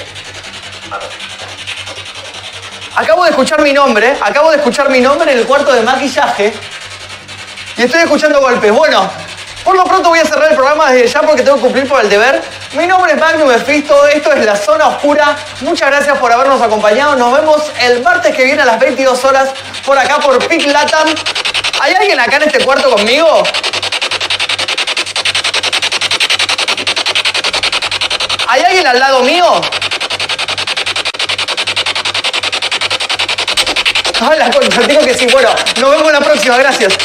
Acabo 2.97 3.23
de 3.23 3.31
escuchar 3.31 3.63
mi 3.63 3.73
nombre, 3.73 4.17
acabo 4.21 4.51
de 4.51 4.57
escuchar 4.57 4.89
mi 4.91 5.01
nombre 5.01 5.31
en 5.31 5.39
el 5.39 5.47
cuarto 5.47 5.73
de 5.73 5.83
maquillaje. 5.83 6.53
Y 7.77 7.83
estoy 7.83 8.01
escuchando 8.01 8.41
golpes. 8.41 8.73
Bueno, 8.73 9.09
por 9.63 9.77
lo 9.77 9.85
pronto 9.85 10.09
voy 10.09 10.19
a 10.19 10.25
cerrar 10.25 10.51
el 10.51 10.57
programa 10.57 10.91
desde 10.91 11.07
ya 11.07 11.23
porque 11.23 11.43
tengo 11.43 11.57
que 11.59 11.63
cumplir 11.63 11.87
por 11.87 12.01
el 12.01 12.09
deber. 12.09 12.43
Mi 12.73 12.87
nombre 12.89 13.13
es 13.13 13.21
Magnum 13.21 13.49
Mephisto, 13.49 14.09
esto 14.09 14.33
es 14.33 14.45
La 14.45 14.57
Zona 14.57 14.89
Oscura. 14.89 15.37
Muchas 15.61 15.89
gracias 15.89 16.19
por 16.19 16.33
habernos 16.33 16.61
acompañado. 16.61 17.15
Nos 17.15 17.33
vemos 17.33 17.63
el 17.81 18.03
martes 18.03 18.35
que 18.35 18.43
viene 18.43 18.63
a 18.63 18.65
las 18.65 18.81
22 18.81 19.25
horas 19.25 19.51
por 19.85 19.97
acá 19.97 20.19
por 20.19 20.45
Pic 20.49 20.67
Latam. 20.67 21.07
¿Hay 21.81 21.95
alguien 21.95 22.19
acá 22.19 22.37
en 22.37 22.43
este 22.45 22.65
cuarto 22.65 22.91
conmigo? 22.91 23.45
¿Hay 28.57 28.63
alguien 28.63 28.87
al 28.87 28.99
lado 28.99 29.23
mío? 29.23 29.61
Ay, 34.19 34.39
la 34.39 34.51
concha, 34.51 34.81
digo 34.81 35.03
que 35.03 35.13
sí. 35.13 35.27
Bueno, 35.31 35.51
nos 35.79 35.91
vemos 35.91 36.11
la 36.11 36.21
próxima. 36.21 36.57
Gracias. 36.57 36.97